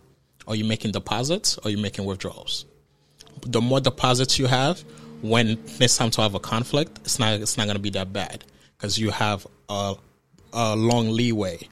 Are 0.46 0.54
you 0.54 0.64
making 0.64 0.92
deposits 0.92 1.58
or 1.58 1.66
are 1.66 1.70
you 1.70 1.78
making 1.78 2.04
withdrawals? 2.04 2.64
The 3.42 3.60
more 3.60 3.80
deposits 3.80 4.38
you 4.38 4.46
have, 4.46 4.82
when 5.20 5.58
it's 5.80 5.96
time 5.96 6.10
to 6.12 6.22
have 6.22 6.34
a 6.34 6.40
conflict, 6.40 7.00
it's 7.04 7.18
not 7.18 7.40
it's 7.40 7.56
not 7.56 7.64
going 7.64 7.76
to 7.76 7.82
be 7.82 7.90
that 7.90 8.12
bad 8.12 8.44
because 8.76 8.98
you 8.98 9.10
have 9.10 9.46
a, 9.68 9.94
a 10.52 10.76
long 10.76 11.10
leeway 11.10 11.68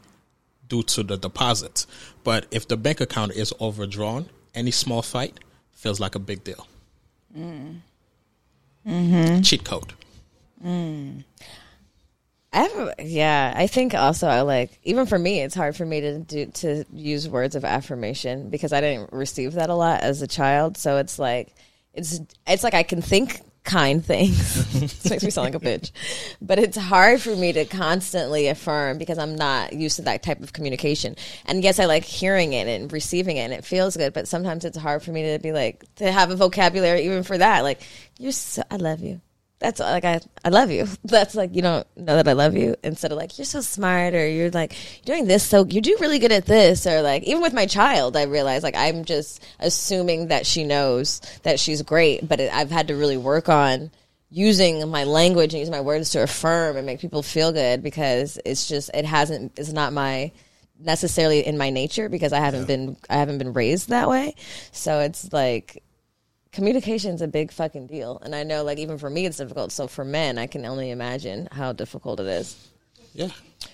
due 0.68 0.82
to 0.82 1.04
the 1.04 1.16
deposits. 1.16 1.86
But 2.24 2.46
if 2.50 2.66
the 2.66 2.76
bank 2.76 3.00
account 3.00 3.32
is 3.32 3.54
overdrawn, 3.60 4.28
any 4.56 4.72
small 4.72 5.02
fight 5.02 5.38
feels 5.72 6.00
like 6.00 6.14
a 6.14 6.18
big 6.18 6.42
deal. 6.42 6.66
Mm-hmm. 7.36 7.80
Cheat 9.42 9.64
code. 9.64 9.92
Mm. 10.64 11.24
I 12.52 12.62
have, 12.62 12.94
yeah, 13.00 13.52
I 13.54 13.66
think 13.66 13.94
also 13.94 14.28
I 14.28 14.40
like 14.40 14.78
even 14.82 15.06
for 15.06 15.18
me, 15.18 15.42
it's 15.42 15.54
hard 15.54 15.76
for 15.76 15.84
me 15.84 16.00
to 16.00 16.18
do 16.18 16.46
to 16.46 16.84
use 16.92 17.28
words 17.28 17.54
of 17.54 17.64
affirmation 17.64 18.48
because 18.48 18.72
I 18.72 18.80
didn't 18.80 19.12
receive 19.12 19.52
that 19.54 19.68
a 19.68 19.74
lot 19.74 20.00
as 20.00 20.22
a 20.22 20.26
child. 20.26 20.78
So 20.78 20.96
it's 20.96 21.18
like 21.18 21.54
it's 21.92 22.20
it's 22.46 22.64
like 22.64 22.72
I 22.72 22.82
can 22.82 23.02
think 23.02 23.42
kind 23.66 24.04
things. 24.04 24.72
this 24.80 25.10
makes 25.10 25.22
me 25.22 25.30
sound 25.30 25.52
like 25.52 25.62
a 25.62 25.64
bitch, 25.64 25.90
but 26.40 26.58
it's 26.58 26.76
hard 26.76 27.20
for 27.20 27.36
me 27.36 27.52
to 27.52 27.66
constantly 27.66 28.46
affirm 28.46 28.96
because 28.96 29.18
I'm 29.18 29.34
not 29.34 29.74
used 29.74 29.96
to 29.96 30.02
that 30.02 30.22
type 30.22 30.42
of 30.42 30.54
communication. 30.54 31.16
And 31.44 31.62
yes, 31.62 31.78
I 31.78 31.84
like 31.84 32.04
hearing 32.04 32.54
it 32.54 32.66
and 32.66 32.90
receiving 32.90 33.36
it, 33.36 33.40
and 33.40 33.52
it 33.52 33.64
feels 33.64 33.96
good. 33.96 34.14
But 34.14 34.28
sometimes 34.28 34.64
it's 34.64 34.78
hard 34.78 35.02
for 35.02 35.10
me 35.10 35.32
to 35.32 35.38
be 35.38 35.52
like 35.52 35.84
to 35.96 36.10
have 36.10 36.30
a 36.30 36.36
vocabulary 36.36 37.02
even 37.04 37.22
for 37.22 37.36
that. 37.36 37.62
Like 37.62 37.82
you're, 38.18 38.32
so, 38.32 38.62
I 38.70 38.76
love 38.76 39.00
you 39.00 39.20
that's 39.58 39.80
like 39.80 40.04
I, 40.04 40.20
I 40.44 40.50
love 40.50 40.70
you. 40.70 40.86
That's 41.04 41.34
like 41.34 41.54
you 41.54 41.62
don't 41.62 41.86
know 41.96 42.16
that 42.16 42.28
I 42.28 42.34
love 42.34 42.56
you. 42.56 42.76
Instead 42.84 43.12
of 43.12 43.18
like 43.18 43.38
you're 43.38 43.46
so 43.46 43.60
smart 43.62 44.14
or 44.14 44.28
you're 44.28 44.50
like 44.50 44.74
you're 45.04 45.16
doing 45.16 45.26
this 45.26 45.44
so 45.44 45.64
you 45.64 45.80
do 45.80 45.96
really 46.00 46.18
good 46.18 46.32
at 46.32 46.46
this 46.46 46.86
or 46.86 47.00
like 47.00 47.22
even 47.22 47.40
with 47.40 47.54
my 47.54 47.66
child 47.66 48.16
I 48.16 48.24
realize 48.24 48.62
like 48.62 48.76
I'm 48.76 49.04
just 49.04 49.42
assuming 49.58 50.28
that 50.28 50.46
she 50.46 50.64
knows 50.64 51.20
that 51.42 51.58
she's 51.58 51.82
great 51.82 52.28
but 52.28 52.40
it, 52.40 52.52
I've 52.52 52.70
had 52.70 52.88
to 52.88 52.96
really 52.96 53.16
work 53.16 53.48
on 53.48 53.90
using 54.30 54.88
my 54.90 55.04
language 55.04 55.54
and 55.54 55.60
using 55.60 55.72
my 55.72 55.80
words 55.80 56.10
to 56.10 56.22
affirm 56.22 56.76
and 56.76 56.84
make 56.84 57.00
people 57.00 57.22
feel 57.22 57.52
good 57.52 57.82
because 57.82 58.38
it's 58.44 58.68
just 58.68 58.90
it 58.92 59.04
hasn't 59.04 59.58
it's 59.58 59.72
not 59.72 59.92
my 59.92 60.32
necessarily 60.78 61.46
in 61.46 61.56
my 61.56 61.70
nature 61.70 62.08
because 62.08 62.32
I 62.32 62.40
haven't 62.40 62.66
been 62.66 62.96
I 63.08 63.16
haven't 63.16 63.38
been 63.38 63.52
raised 63.52 63.88
that 63.88 64.08
way. 64.08 64.34
So 64.72 65.00
it's 65.00 65.32
like 65.32 65.82
communication 66.56 67.14
is 67.14 67.20
a 67.20 67.28
big 67.28 67.52
fucking 67.52 67.86
deal 67.86 68.18
and 68.24 68.34
i 68.34 68.42
know 68.42 68.64
like 68.64 68.78
even 68.78 68.96
for 68.96 69.10
me 69.10 69.26
it's 69.26 69.36
difficult. 69.36 69.70
So 69.70 69.86
for 69.86 70.06
men 70.06 70.38
i 70.38 70.46
can 70.46 70.64
only 70.64 70.90
imagine 70.90 71.48
how 71.52 71.74
difficult 71.74 72.18
it 72.18 72.26
is. 72.26 72.56
Yeah, 73.12 73.28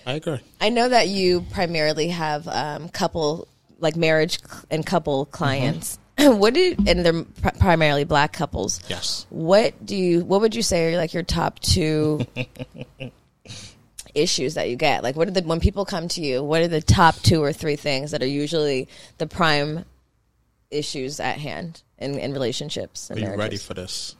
I 0.05 0.13
agree. 0.13 0.39
i 0.59 0.67
know 0.67 0.89
that 0.89 1.07
you 1.07 1.45
primarily 1.51 2.09
have 2.09 2.45
um, 2.49 2.89
couple 2.89 3.47
like 3.79 3.95
marriage 3.95 4.39
and 4.69 4.85
couple 4.85 5.25
clients. 5.25 5.97
What 6.17 6.53
do 6.53 6.75
and 6.85 7.05
they're 7.05 7.23
pr- 7.23 7.57
primarily 7.57 8.03
black 8.03 8.33
couples. 8.33 8.81
Yes. 8.89 9.25
what 9.29 9.83
do 9.85 9.95
you 9.95 10.25
what 10.25 10.41
would 10.41 10.53
you 10.53 10.61
say 10.61 10.93
are 10.93 10.97
like 10.97 11.13
your 11.13 11.23
top 11.23 11.59
two 11.59 12.25
issues 14.13 14.53
that 14.53 14.69
you 14.69 14.75
get? 14.75 15.03
Like 15.03 15.15
what 15.15 15.27
are 15.27 15.31
the 15.31 15.41
when 15.41 15.59
people 15.59 15.85
come 15.85 16.07
to 16.09 16.21
you 16.21 16.43
what 16.43 16.61
are 16.61 16.67
the 16.67 16.81
top 16.81 17.15
two 17.15 17.41
or 17.41 17.51
three 17.53 17.77
things 17.77 18.11
that 18.11 18.21
are 18.21 18.27
usually 18.27 18.89
the 19.17 19.25
prime 19.25 19.85
issues 20.77 21.19
at 21.19 21.37
hand 21.37 21.81
in, 21.97 22.17
in 22.19 22.33
relationships 22.33 23.09
and 23.09 23.23
Are 23.23 23.31
you 23.31 23.35
ready 23.37 23.57
for 23.57 23.73
this? 23.73 24.15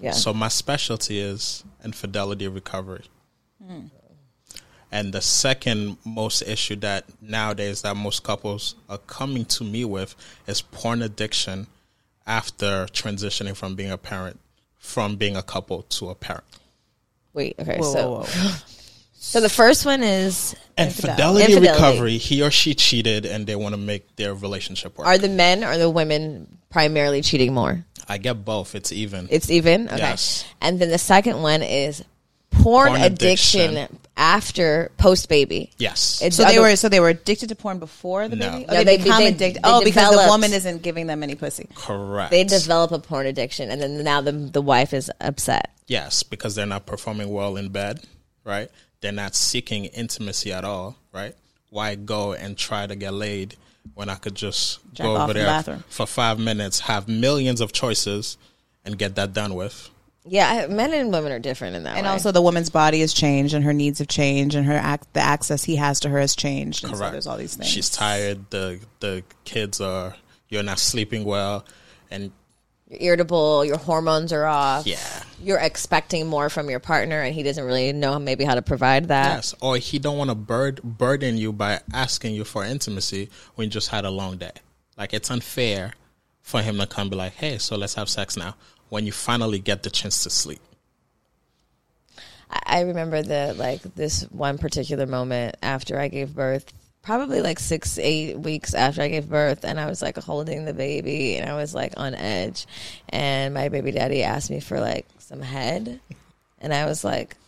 yeah 0.00 0.12
So 0.12 0.32
my 0.34 0.48
specialty 0.48 1.18
is 1.18 1.64
infidelity 1.84 2.48
recovery. 2.48 3.04
Hmm. 3.64 3.86
And 4.90 5.12
the 5.12 5.20
second 5.20 5.98
most 6.04 6.40
issue 6.42 6.76
that 6.76 7.04
nowadays 7.20 7.82
that 7.82 7.94
most 7.96 8.22
couples 8.22 8.74
are 8.88 8.98
coming 8.98 9.44
to 9.46 9.64
me 9.64 9.84
with 9.84 10.14
is 10.46 10.62
porn 10.62 11.02
addiction 11.02 11.66
after 12.26 12.86
transitioning 12.86 13.54
from 13.56 13.74
being 13.74 13.90
a 13.90 13.98
parent, 13.98 14.40
from 14.78 15.16
being 15.16 15.36
a 15.36 15.42
couple 15.42 15.82
to 15.82 16.08
a 16.10 16.14
parent. 16.14 16.44
wait 17.34 17.54
okay 17.58 17.78
Whoa, 17.78 17.92
so 17.92 18.10
whoa, 18.10 18.22
whoa. 18.24 18.54
so 19.20 19.40
the 19.40 19.48
first 19.48 19.84
one 19.84 20.02
is 20.02 20.54
Infidelity, 20.76 21.52
Infidelity. 21.52 21.68
recovery, 21.82 22.18
he 22.18 22.42
or 22.42 22.50
she 22.50 22.74
cheated 22.74 23.26
and 23.26 23.46
they 23.46 23.56
want 23.56 23.72
to 23.74 23.76
make 23.80 24.14
their 24.16 24.32
relationship 24.34 24.96
work. 24.96 25.06
are 25.06 25.18
the 25.18 25.28
men 25.28 25.64
or 25.64 25.76
the 25.76 25.90
women 25.90 26.46
primarily 26.70 27.20
cheating 27.22 27.52
more 27.54 27.84
I 28.10 28.16
get 28.18 28.44
both. 28.44 28.74
It's 28.74 28.90
even. 28.92 29.28
it's 29.30 29.50
even 29.50 29.88
okay 29.88 29.98
Yes. 29.98 30.44
and 30.60 30.78
then 30.80 30.88
the 30.90 30.98
second 30.98 31.42
one 31.42 31.62
is 31.62 32.02
porn, 32.50 32.88
Porn 32.90 33.00
addiction, 33.02 33.76
addiction. 33.76 33.98
after 34.16 34.90
post 34.98 35.28
baby 35.28 35.70
yes. 35.78 36.20
it's 36.22 36.36
So 36.36 36.44
they 36.44 36.58
were 36.60 36.76
so 36.76 36.88
they 36.88 37.00
were 37.00 37.08
addicted 37.10 37.48
to 37.50 37.54
porn 37.56 37.78
before 37.80 38.28
the 38.28 38.36
No. 38.36 38.50
baby. 38.50 38.64
No, 38.66 38.72
Oh, 38.72 38.76
they- 38.76 38.84
they, 38.84 38.96
become 38.98 39.18
they- 39.20 39.28
addicted. 39.28 39.62
they 39.62 39.68
oh, 39.68 39.82
because 39.84 40.14
the 40.14 40.28
woman 40.28 40.52
isn't 40.52 40.82
giving 40.82 41.06
them 41.08 41.22
any 41.22 41.34
pussy. 41.34 41.68
Correct. 41.74 42.30
they 42.30 42.44
develop 42.44 42.92
a 42.92 42.98
porn 43.00 43.26
addiction 43.26 43.70
and 43.70 43.82
then 43.82 44.02
now 44.04 44.20
the 44.20 44.32
the 44.32 44.62
wife 44.62 44.94
is 44.94 45.10
upset 45.20 45.70
Yes, 45.88 46.22
because 46.22 46.54
they're 46.54 46.66
not 46.66 46.84
performing 46.86 47.30
well 47.32 47.56
in 47.56 47.70
bed, 47.70 48.04
right? 48.44 48.70
They're 49.00 49.12
not 49.12 49.34
seeking 49.34 49.84
intimacy 49.86 50.52
at 50.52 50.64
all, 50.64 50.96
right? 51.12 51.34
Why 51.70 51.94
go 51.94 52.32
and 52.32 52.56
try 52.56 52.86
to 52.86 52.96
get 52.96 53.12
laid 53.14 53.56
when 53.94 54.08
I 54.08 54.16
could 54.16 54.34
just 54.34 54.80
Jack 54.92 55.04
go 55.04 55.16
over 55.16 55.32
in 55.32 55.38
the 55.38 55.62
there 55.64 55.78
for 55.88 56.06
five 56.06 56.38
minutes, 56.38 56.80
have 56.80 57.08
millions 57.08 57.60
of 57.60 57.72
choices, 57.72 58.36
and 58.84 58.98
get 58.98 59.14
that 59.16 59.32
done 59.32 59.54
with? 59.54 59.90
yeah 60.30 60.66
men 60.68 60.92
and 60.92 61.10
women 61.10 61.32
are 61.32 61.38
different 61.38 61.74
in 61.74 61.84
that 61.84 61.96
And 61.96 62.04
way. 62.04 62.10
also, 62.12 62.32
the 62.32 62.42
woman's 62.42 62.68
body 62.68 63.00
has 63.00 63.14
changed, 63.14 63.54
and 63.54 63.64
her 63.64 63.72
needs 63.72 63.98
have 64.00 64.08
changed, 64.08 64.54
and 64.56 64.66
her 64.66 64.76
ac- 64.84 65.08
the 65.14 65.20
access 65.20 65.64
he 65.64 65.76
has 65.76 66.00
to 66.00 66.08
her 66.10 66.18
has 66.18 66.36
changed. 66.36 66.84
And 66.84 66.92
so 66.92 66.98
Correct. 66.98 67.12
there's 67.12 67.26
all 67.26 67.38
these 67.38 67.54
things. 67.54 67.68
She's 67.70 67.88
tired. 67.88 68.50
The 68.50 68.80
the 69.00 69.22
kids 69.44 69.80
are. 69.80 70.16
You're 70.50 70.62
not 70.62 70.78
sleeping 70.78 71.24
well, 71.24 71.64
and 72.10 72.32
you're 72.88 73.00
irritable 73.00 73.64
your 73.64 73.76
hormones 73.76 74.32
are 74.32 74.46
off 74.46 74.86
yeah, 74.86 75.22
you're 75.42 75.58
expecting 75.58 76.26
more 76.26 76.48
from 76.48 76.70
your 76.70 76.80
partner 76.80 77.20
and 77.20 77.34
he 77.34 77.42
doesn't 77.42 77.64
really 77.64 77.92
know 77.92 78.18
maybe 78.18 78.44
how 78.44 78.54
to 78.54 78.62
provide 78.62 79.08
that 79.08 79.36
yes. 79.36 79.54
Or 79.60 79.76
he 79.76 79.98
don't 79.98 80.18
want 80.18 80.30
to 80.30 80.34
bur- 80.34 80.72
burden 80.82 81.36
you 81.36 81.52
by 81.52 81.80
asking 81.92 82.34
you 82.34 82.44
for 82.44 82.64
intimacy 82.64 83.30
when 83.54 83.66
you 83.66 83.70
just 83.70 83.88
had 83.88 84.04
a 84.04 84.10
long 84.10 84.36
day. 84.38 84.52
Like 84.96 85.14
it's 85.14 85.30
unfair 85.30 85.92
for 86.42 86.62
him 86.62 86.78
to 86.78 86.86
come 86.86 87.08
be 87.10 87.16
like, 87.16 87.34
"Hey, 87.34 87.58
so 87.58 87.76
let's 87.76 87.94
have 87.94 88.08
sex 88.08 88.36
now." 88.36 88.56
When 88.88 89.06
you 89.06 89.12
finally 89.12 89.58
get 89.58 89.82
the 89.82 89.90
chance 89.90 90.22
to 90.24 90.30
sleep. 90.30 90.60
I 92.50 92.60
I 92.66 92.80
remember 92.82 93.22
the 93.22 93.54
like 93.56 93.82
this 93.94 94.22
one 94.30 94.58
particular 94.58 95.06
moment 95.06 95.56
after 95.62 96.00
I 96.00 96.08
gave 96.08 96.34
birth, 96.34 96.72
probably 97.08 97.40
like 97.40 97.58
six, 97.58 97.98
eight 97.98 98.38
weeks 98.38 98.74
after 98.74 99.00
I 99.00 99.08
gave 99.08 99.30
birth, 99.30 99.64
and 99.64 99.80
I 99.80 99.86
was 99.86 100.02
like 100.02 100.18
holding 100.18 100.66
the 100.66 100.74
baby 100.74 101.36
and 101.38 101.48
I 101.48 101.54
was 101.54 101.74
like 101.74 101.94
on 101.96 102.14
edge. 102.14 102.66
And 103.08 103.54
my 103.54 103.70
baby 103.70 103.92
daddy 103.92 104.22
asked 104.22 104.50
me 104.50 104.60
for 104.60 104.78
like 104.78 105.06
some 105.16 105.40
head. 105.40 106.00
And 106.60 106.74
I 106.74 106.84
was 106.84 107.04
like, 107.04 107.38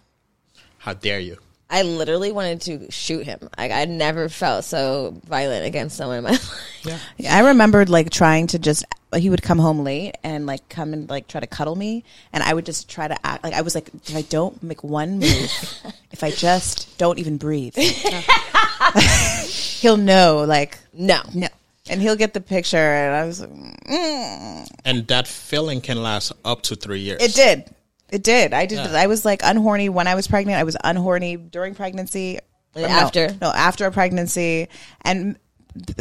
How 0.78 0.94
dare 0.94 1.20
you? 1.20 1.36
I 1.68 1.82
literally 1.82 2.32
wanted 2.32 2.62
to 2.62 2.90
shoot 2.90 3.26
him. 3.26 3.50
Like 3.58 3.70
I 3.70 3.84
never 3.84 4.30
felt 4.30 4.64
so 4.64 5.20
violent 5.26 5.66
against 5.66 5.94
someone 5.94 6.16
in 6.16 6.24
my 6.24 6.30
life. 6.84 6.98
Yeah, 7.18 7.36
I 7.36 7.48
remembered 7.48 7.90
like 7.90 8.08
trying 8.08 8.46
to 8.48 8.58
just. 8.58 8.86
He 9.16 9.28
would 9.28 9.42
come 9.42 9.58
home 9.58 9.82
late 9.82 10.14
and 10.22 10.46
like 10.46 10.68
come 10.68 10.92
and 10.92 11.10
like 11.10 11.26
try 11.26 11.40
to 11.40 11.46
cuddle 11.46 11.74
me, 11.76 12.04
and 12.32 12.42
I 12.44 12.54
would 12.54 12.64
just 12.66 12.88
try 12.88 13.08
to 13.08 13.26
act 13.26 13.42
like 13.42 13.54
I 13.54 13.62
was 13.62 13.74
like, 13.74 13.88
if 14.06 14.14
I 14.14 14.22
don't 14.22 14.62
make 14.62 14.84
one 14.84 15.18
move, 15.18 15.50
if 16.12 16.22
I 16.22 16.30
just 16.30 16.96
don't 16.98 17.18
even 17.18 17.36
breathe, 17.36 17.74
he'll 19.80 19.96
know. 19.96 20.44
Like 20.46 20.78
No. 20.92 21.20
no, 21.34 21.48
and 21.88 22.00
he'll 22.00 22.16
get 22.16 22.34
the 22.34 22.40
picture. 22.40 22.76
And 22.76 23.14
I 23.14 23.24
was 23.24 23.40
like, 23.40 23.50
mm. 23.50 24.68
And 24.84 25.06
that 25.08 25.26
feeling 25.26 25.80
can 25.80 26.02
last 26.02 26.32
up 26.44 26.62
to 26.62 26.76
three 26.76 27.00
years. 27.00 27.22
it 27.22 27.34
did, 27.34 27.74
it 28.10 28.22
did. 28.22 28.52
I 28.54 28.66
did. 28.66 28.76
Yeah. 28.76 28.92
I 28.94 29.06
was 29.06 29.24
like 29.24 29.42
unhorny 29.42 29.90
when 29.90 30.06
I 30.06 30.14
was 30.14 30.28
pregnant. 30.28 30.58
I 30.58 30.64
was 30.64 30.76
unhorny 30.84 31.50
during 31.50 31.74
pregnancy. 31.74 32.38
And 32.74 32.84
No, 32.84 32.88
after? 32.88 33.36
no, 33.40 33.48
after 33.50 33.86
a 33.86 33.90
pregnancy, 33.90 34.68
and 35.02 35.36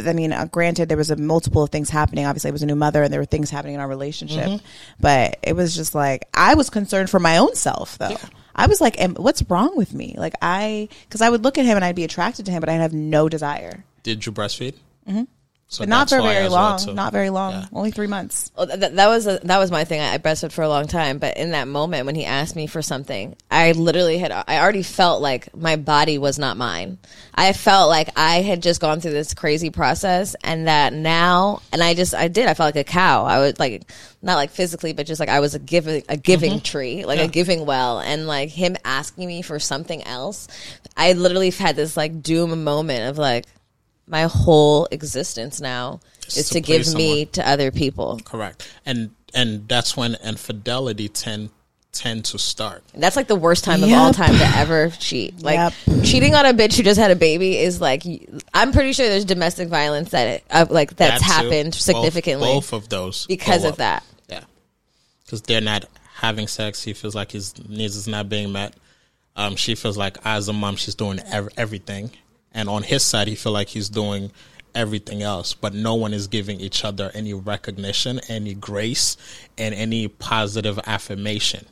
I 0.04 0.12
mean, 0.12 0.32
uh, 0.32 0.46
granted, 0.46 0.88
there 0.88 0.96
was 0.96 1.10
a 1.10 1.16
multiple 1.16 1.62
of 1.62 1.70
things 1.70 1.90
happening. 1.90 2.26
Obviously, 2.26 2.48
I 2.48 2.52
was 2.52 2.62
a 2.62 2.66
new 2.66 2.74
mother, 2.74 3.02
and 3.02 3.12
there 3.12 3.20
were 3.20 3.26
things 3.26 3.50
happening 3.50 3.74
in 3.74 3.80
our 3.80 3.88
relationship. 3.88 4.46
Mm-hmm. 4.46 4.66
But 5.00 5.38
it 5.42 5.54
was 5.54 5.74
just 5.74 5.94
like 5.94 6.28
I 6.34 6.54
was 6.54 6.70
concerned 6.70 7.10
for 7.10 7.20
my 7.20 7.38
own 7.38 7.54
self, 7.54 7.98
though. 7.98 8.16
I 8.54 8.66
was 8.66 8.80
like, 8.80 9.00
"What's 9.16 9.42
wrong 9.48 9.76
with 9.76 9.94
me?" 9.94 10.14
Like 10.18 10.34
I, 10.42 10.88
because 11.04 11.20
I 11.20 11.30
would 11.30 11.44
look 11.44 11.58
at 11.58 11.64
him 11.64 11.76
and 11.76 11.84
I'd 11.84 11.96
be 11.96 12.04
attracted 12.04 12.46
to 12.46 12.52
him, 12.52 12.60
but 12.60 12.68
I'd 12.68 12.80
have 12.80 12.92
no 12.92 13.28
desire. 13.28 13.84
Did 14.02 14.26
you 14.26 14.32
breastfeed? 14.32 14.74
Mm-hmm. 15.08 15.24
So 15.72 15.82
But 15.82 15.88
not 15.88 16.08
for 16.08 16.20
very 16.20 16.46
as 16.46 16.50
well, 16.50 16.78
long. 16.84 16.94
not 16.96 17.12
very 17.12 17.30
long. 17.30 17.52
Yeah. 17.52 17.66
Only 17.72 17.92
three 17.92 18.08
months. 18.08 18.50
Well, 18.56 18.66
th- 18.66 18.90
that 18.92 19.06
was 19.06 19.28
a, 19.28 19.38
that 19.44 19.58
was 19.58 19.70
my 19.70 19.84
thing. 19.84 20.00
I, 20.00 20.14
I 20.14 20.18
breastfed 20.18 20.50
for 20.50 20.62
a 20.62 20.68
long 20.68 20.88
time, 20.88 21.18
but 21.18 21.36
in 21.36 21.52
that 21.52 21.68
moment 21.68 22.06
when 22.06 22.16
he 22.16 22.24
asked 22.24 22.56
me 22.56 22.66
for 22.66 22.82
something, 22.82 23.36
I 23.52 23.70
literally 23.70 24.18
had 24.18 24.32
I 24.32 24.58
already 24.58 24.82
felt 24.82 25.22
like 25.22 25.54
my 25.56 25.76
body 25.76 26.18
was 26.18 26.40
not 26.40 26.56
mine. 26.56 26.98
I 27.36 27.52
felt 27.52 27.88
like 27.88 28.08
I 28.16 28.42
had 28.42 28.64
just 28.64 28.80
gone 28.80 28.98
through 29.00 29.12
this 29.12 29.32
crazy 29.32 29.70
process, 29.70 30.34
and 30.42 30.66
that 30.66 30.92
now, 30.92 31.62
and 31.72 31.84
I 31.84 31.94
just 31.94 32.14
I 32.14 32.26
did. 32.26 32.48
I 32.48 32.54
felt 32.54 32.74
like 32.74 32.88
a 32.88 32.90
cow. 32.90 33.24
I 33.24 33.38
was 33.38 33.60
like 33.60 33.88
not 34.22 34.34
like 34.34 34.50
physically, 34.50 34.92
but 34.92 35.06
just 35.06 35.20
like 35.20 35.28
I 35.28 35.38
was 35.38 35.54
a 35.54 35.60
giving 35.60 36.02
a 36.08 36.16
giving 36.16 36.60
tree, 36.60 37.04
like 37.04 37.18
Yeah. 37.20 37.26
a 37.26 37.28
giving 37.28 37.64
well, 37.64 38.00
and 38.00 38.26
like 38.26 38.48
him 38.48 38.76
asking 38.84 39.28
me 39.28 39.40
for 39.42 39.60
something 39.60 40.02
else, 40.02 40.48
I 40.96 41.12
literally 41.12 41.50
had 41.50 41.76
this 41.76 41.96
like 41.96 42.22
doom 42.24 42.64
moment 42.64 43.08
of 43.08 43.18
like 43.18 43.46
my 44.10 44.22
whole 44.24 44.86
existence 44.90 45.60
now 45.60 46.00
Is 46.26 46.36
is 46.36 46.48
to 46.48 46.54
to 46.54 46.60
give 46.60 46.82
please 46.82 46.94
me 46.94 47.24
to 47.26 47.48
other 47.48 47.70
people. 47.70 48.20
Correct. 48.24 48.68
And 48.84 49.10
and 49.34 49.68
that's 49.68 49.96
when 49.96 50.16
infidelity 50.24 51.08
tend 51.08 51.50
tend 51.92 52.24
to 52.24 52.38
start. 52.38 52.84
That's 52.94 53.16
like 53.16 53.26
the 53.26 53.34
worst 53.36 53.64
time 53.64 53.82
of 53.82 53.92
all 53.92 54.12
time 54.12 54.36
to 54.36 54.44
ever 54.56 54.90
cheat. 54.90 55.42
Like 55.42 55.72
Yep. 55.86 56.04
cheating 56.04 56.34
on 56.36 56.46
a 56.46 56.54
bitch 56.54 56.76
who 56.76 56.82
just 56.84 57.00
had 57.00 57.10
a 57.10 57.16
baby 57.16 57.56
is 57.58 57.80
like 57.80 58.04
I'm 58.54 58.72
pretty 58.72 58.92
sure 58.92 59.08
there's 59.08 59.24
domestic 59.24 59.68
violence 59.68 60.10
that 60.10 60.26
it, 60.28 60.44
uh, 60.50 60.66
like 60.70 60.96
that's 60.96 61.20
That 61.20 61.22
happened 61.22 61.72
Both- 61.72 61.80
significantly 61.80 62.46
Both, 62.48 62.72
of 62.72 62.88
those 62.88 63.26
because 63.26 63.64
of 63.64 63.72
up. 63.72 63.78
that. 63.78 64.04
Yeah, 64.28 64.44
because 65.24 65.42
they're 65.42 65.60
not 65.60 65.86
having 66.14 66.46
sex. 66.46 66.82
He 66.82 66.92
feels 66.92 67.14
like 67.14 67.32
his 67.32 67.54
needs 67.68 67.96
is 67.96 68.06
not 68.06 68.28
being 68.28 68.52
met. 68.52 68.74
Um, 69.36 69.56
she 69.56 69.74
feels 69.74 69.96
like 69.96 70.18
as 70.24 70.48
a 70.48 70.52
mom, 70.52 70.76
she's 70.76 70.94
doing 70.94 71.18
ev- 71.32 71.48
everything, 71.56 72.10
and 72.52 72.68
on 72.68 72.82
his 72.82 73.02
side, 73.02 73.28
he 73.28 73.34
feel 73.34 73.52
like 73.52 73.68
he's 73.68 73.88
doing 73.88 74.30
everything 74.74 75.22
else. 75.22 75.54
But 75.54 75.74
no 75.74 75.94
one 75.94 76.14
is 76.14 76.26
giving 76.26 76.60
each 76.60 76.84
other 76.84 77.10
any 77.14 77.34
recognition, 77.34 78.20
any 78.28 78.54
grace, 78.54 79.16
and 79.58 79.74
any 79.74 80.08
positive 80.08 80.78
affirmation, 80.86 81.66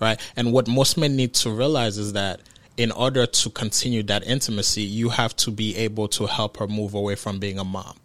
right? 0.00 0.20
And 0.36 0.52
what 0.52 0.68
most 0.68 0.96
men 0.96 1.16
need 1.16 1.34
to 1.34 1.50
realize 1.50 1.98
is 1.98 2.12
that. 2.12 2.40
In 2.78 2.90
order 2.90 3.26
to 3.26 3.50
continue 3.50 4.02
that 4.04 4.26
intimacy, 4.26 4.80
you 4.80 5.10
have 5.10 5.36
to 5.36 5.50
be 5.50 5.76
able 5.76 6.08
to 6.08 6.24
help 6.24 6.56
her 6.56 6.66
move 6.66 6.94
away 6.94 7.16
from 7.16 7.38
being 7.38 7.58
a 7.58 7.64
mom. 7.64 7.98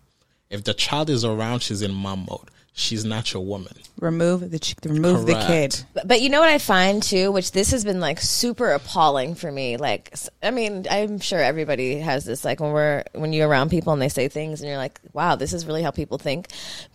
If 0.50 0.66
the 0.66 0.74
child 0.74 1.10
is 1.10 1.24
around, 1.24 1.62
she's 1.62 1.82
in 1.82 1.94
mom 1.94 2.26
mode. 2.30 2.50
She's 2.80 3.04
not 3.04 3.34
your 3.34 3.44
woman. 3.44 3.74
Remove 4.00 4.52
the 4.52 4.60
ch- 4.60 4.76
remove 4.86 5.26
the 5.26 5.34
kid. 5.34 5.84
But, 5.96 6.08
but 6.08 6.22
you 6.22 6.30
know 6.30 6.40
what 6.40 6.50
I 6.50 6.60
find 6.60 7.02
too, 7.02 7.32
which 7.32 7.52
this 7.52 7.72
has 7.72 7.84
been 7.84 8.00
like 8.00 8.22
super 8.22 8.70
appalling 8.70 9.34
for 9.34 9.52
me. 9.52 9.78
Like, 9.78 10.14
I 10.44 10.52
mean, 10.52 10.86
I'm 10.88 11.18
sure 11.18 11.40
everybody 11.40 11.98
has 11.98 12.24
this. 12.24 12.46
Like 12.46 12.60
when 12.60 12.72
we're 12.72 13.04
when 13.14 13.34
you're 13.34 13.48
around 13.48 13.72
people 13.72 13.94
and 13.94 14.02
they 14.02 14.10
say 14.10 14.28
things, 14.28 14.62
and 14.62 14.70
you're 14.70 14.78
like, 14.78 15.00
"Wow, 15.12 15.36
this 15.36 15.54
is 15.54 15.66
really 15.66 15.82
how 15.82 15.90
people 15.90 16.20
think." 16.20 16.50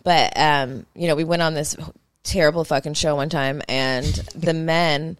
But 0.05 0.31
um, 0.39 0.85
you 0.95 1.09
know, 1.09 1.15
we 1.15 1.25
went 1.25 1.41
on 1.41 1.53
this 1.53 1.75
terrible 2.23 2.63
fucking 2.63 2.93
show 2.93 3.17
one 3.17 3.27
time, 3.27 3.61
and 3.67 4.05
the 4.33 4.53
men. 4.53 5.17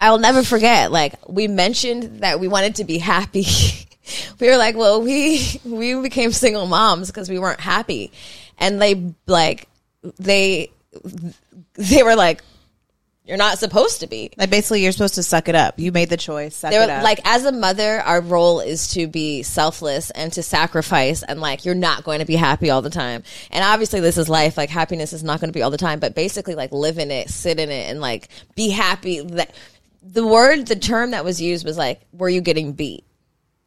I'll 0.00 0.18
never 0.18 0.42
forget. 0.42 0.90
Like 0.90 1.14
we 1.28 1.46
mentioned 1.46 2.22
that 2.22 2.40
we 2.40 2.48
wanted 2.48 2.74
to 2.76 2.84
be 2.84 2.98
happy. 2.98 3.46
we 4.40 4.48
were 4.48 4.56
like, 4.56 4.76
well, 4.76 5.00
we 5.02 5.60
we 5.64 5.94
became 6.00 6.32
single 6.32 6.66
moms 6.66 7.06
because 7.08 7.30
we 7.30 7.38
weren't 7.38 7.60
happy, 7.60 8.10
and 8.58 8.80
they 8.80 9.14
like 9.26 9.68
they 10.18 10.70
they 11.74 12.02
were 12.02 12.16
like, 12.16 12.42
you're 13.24 13.36
not 13.36 13.58
supposed 13.58 14.00
to 14.00 14.06
be. 14.06 14.30
Like 14.38 14.48
basically, 14.48 14.82
you're 14.82 14.92
supposed 14.92 15.16
to 15.16 15.22
suck 15.22 15.48
it 15.48 15.54
up. 15.54 15.78
You 15.78 15.92
made 15.92 16.08
the 16.08 16.16
choice. 16.16 16.56
Suck 16.56 16.70
They 16.70 16.82
it 16.82 16.86
were 16.86 16.92
up. 16.92 17.02
like, 17.02 17.20
as 17.24 17.44
a 17.44 17.52
mother, 17.52 18.00
our 18.00 18.22
role 18.22 18.60
is 18.60 18.88
to 18.94 19.06
be 19.06 19.42
selfless 19.42 20.10
and 20.10 20.32
to 20.32 20.42
sacrifice, 20.42 21.22
and 21.22 21.38
like, 21.38 21.66
you're 21.66 21.74
not 21.74 22.04
going 22.04 22.20
to 22.20 22.24
be 22.24 22.36
happy 22.36 22.70
all 22.70 22.80
the 22.80 22.88
time. 22.88 23.22
And 23.50 23.62
obviously, 23.62 24.00
this 24.00 24.16
is 24.16 24.30
life. 24.30 24.56
Like, 24.56 24.70
happiness 24.70 25.12
is 25.12 25.22
not 25.22 25.40
going 25.40 25.50
to 25.50 25.54
be 25.56 25.62
all 25.62 25.70
the 25.70 25.76
time, 25.76 26.00
but 26.00 26.14
basically, 26.14 26.54
like, 26.54 26.72
live 26.72 26.98
in 26.98 27.10
it, 27.10 27.28
sit 27.28 27.60
in 27.60 27.68
it, 27.70 27.90
and 27.90 28.00
like, 28.00 28.28
be 28.56 28.70
happy. 28.70 29.20
That 29.20 29.54
the 30.02 30.26
word, 30.26 30.66
the 30.66 30.76
term 30.76 31.10
that 31.10 31.22
was 31.22 31.40
used 31.40 31.66
was 31.66 31.76
like, 31.76 32.00
were 32.12 32.30
you 32.30 32.40
getting 32.40 32.72
beat? 32.72 33.04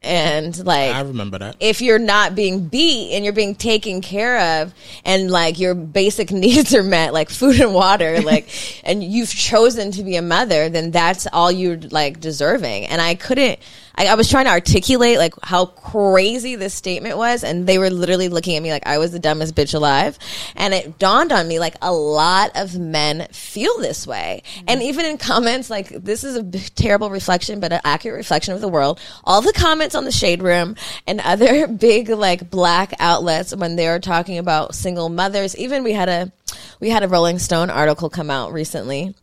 And 0.03 0.57
like, 0.65 0.95
I 0.95 1.01
remember 1.01 1.37
that. 1.37 1.57
if 1.59 1.79
you're 1.79 1.99
not 1.99 2.33
being 2.33 2.65
beat 2.67 3.13
and 3.13 3.23
you're 3.23 3.33
being 3.33 3.53
taken 3.53 4.01
care 4.01 4.61
of 4.63 4.73
and 5.05 5.29
like 5.29 5.59
your 5.59 5.75
basic 5.75 6.31
needs 6.31 6.73
are 6.73 6.81
met 6.81 7.13
like 7.13 7.29
food 7.29 7.59
and 7.61 7.73
water 7.73 8.19
like 8.23 8.49
and 8.83 9.03
you've 9.03 9.29
chosen 9.29 9.91
to 9.91 10.03
be 10.03 10.15
a 10.15 10.21
mother 10.23 10.69
then 10.69 10.89
that's 10.89 11.27
all 11.31 11.51
you're 11.51 11.77
like 11.91 12.19
deserving 12.19 12.85
and 12.87 12.99
i 12.99 13.13
couldn't 13.13 13.59
I, 14.01 14.07
I 14.07 14.15
was 14.15 14.29
trying 14.29 14.45
to 14.45 14.51
articulate 14.51 15.19
like 15.19 15.33
how 15.43 15.67
crazy 15.67 16.55
this 16.55 16.73
statement 16.73 17.17
was 17.17 17.43
and 17.43 17.67
they 17.67 17.77
were 17.77 17.89
literally 17.91 18.29
looking 18.29 18.55
at 18.55 18.63
me 18.63 18.71
like 18.71 18.87
i 18.87 18.97
was 18.97 19.11
the 19.11 19.19
dumbest 19.19 19.55
bitch 19.55 19.75
alive. 19.75 20.17
And 20.55 20.73
it 20.73 20.97
dawned 20.97 21.31
on 21.31 21.47
me 21.47 21.59
like 21.59 21.75
a 21.81 21.91
lot 21.91 22.51
of 22.55 22.77
men 22.77 23.27
feel 23.31 23.77
this 23.77 24.07
way. 24.07 24.43
And 24.67 24.79
mm-hmm. 24.79 24.89
even 24.89 25.05
in 25.05 25.17
comments 25.17 25.69
like 25.69 25.89
this 25.89 26.23
is 26.23 26.35
a 26.35 26.43
b- 26.43 26.59
terrible 26.75 27.09
reflection 27.09 27.59
but 27.59 27.71
an 27.71 27.81
accurate 27.83 28.17
reflection 28.17 28.53
of 28.53 28.61
the 28.61 28.67
world. 28.67 28.99
All 29.23 29.41
the 29.41 29.53
comments 29.53 29.93
on 29.93 30.05
the 30.05 30.11
shade 30.11 30.41
room 30.41 30.75
and 31.05 31.19
other 31.23 31.67
big 31.67 32.09
like 32.09 32.49
black 32.49 32.93
outlets 32.99 33.55
when 33.55 33.75
they 33.75 33.87
were 33.87 33.99
talking 33.99 34.37
about 34.37 34.73
single 34.73 35.09
mothers 35.09 35.55
even 35.57 35.83
we 35.83 35.93
had 35.93 36.09
a 36.09 36.31
we 36.79 36.89
had 36.89 37.03
a 37.03 37.07
rolling 37.07 37.37
stone 37.37 37.69
article 37.69 38.09
come 38.09 38.31
out 38.31 38.51
recently. 38.51 39.13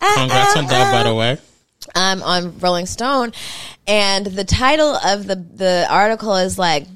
Congrats 0.00 0.56
on 0.56 0.66
that, 0.66 0.92
by 0.92 1.02
the 1.02 1.10
uh-uh. 1.10 1.14
way. 1.14 1.38
Um, 1.94 2.22
on 2.22 2.58
Rolling 2.58 2.86
Stone, 2.86 3.32
and 3.86 4.26
the 4.26 4.44
title 4.44 4.94
of 4.96 5.26
the 5.26 5.36
the 5.36 5.86
article 5.88 6.36
is 6.36 6.58
like, 6.58 6.86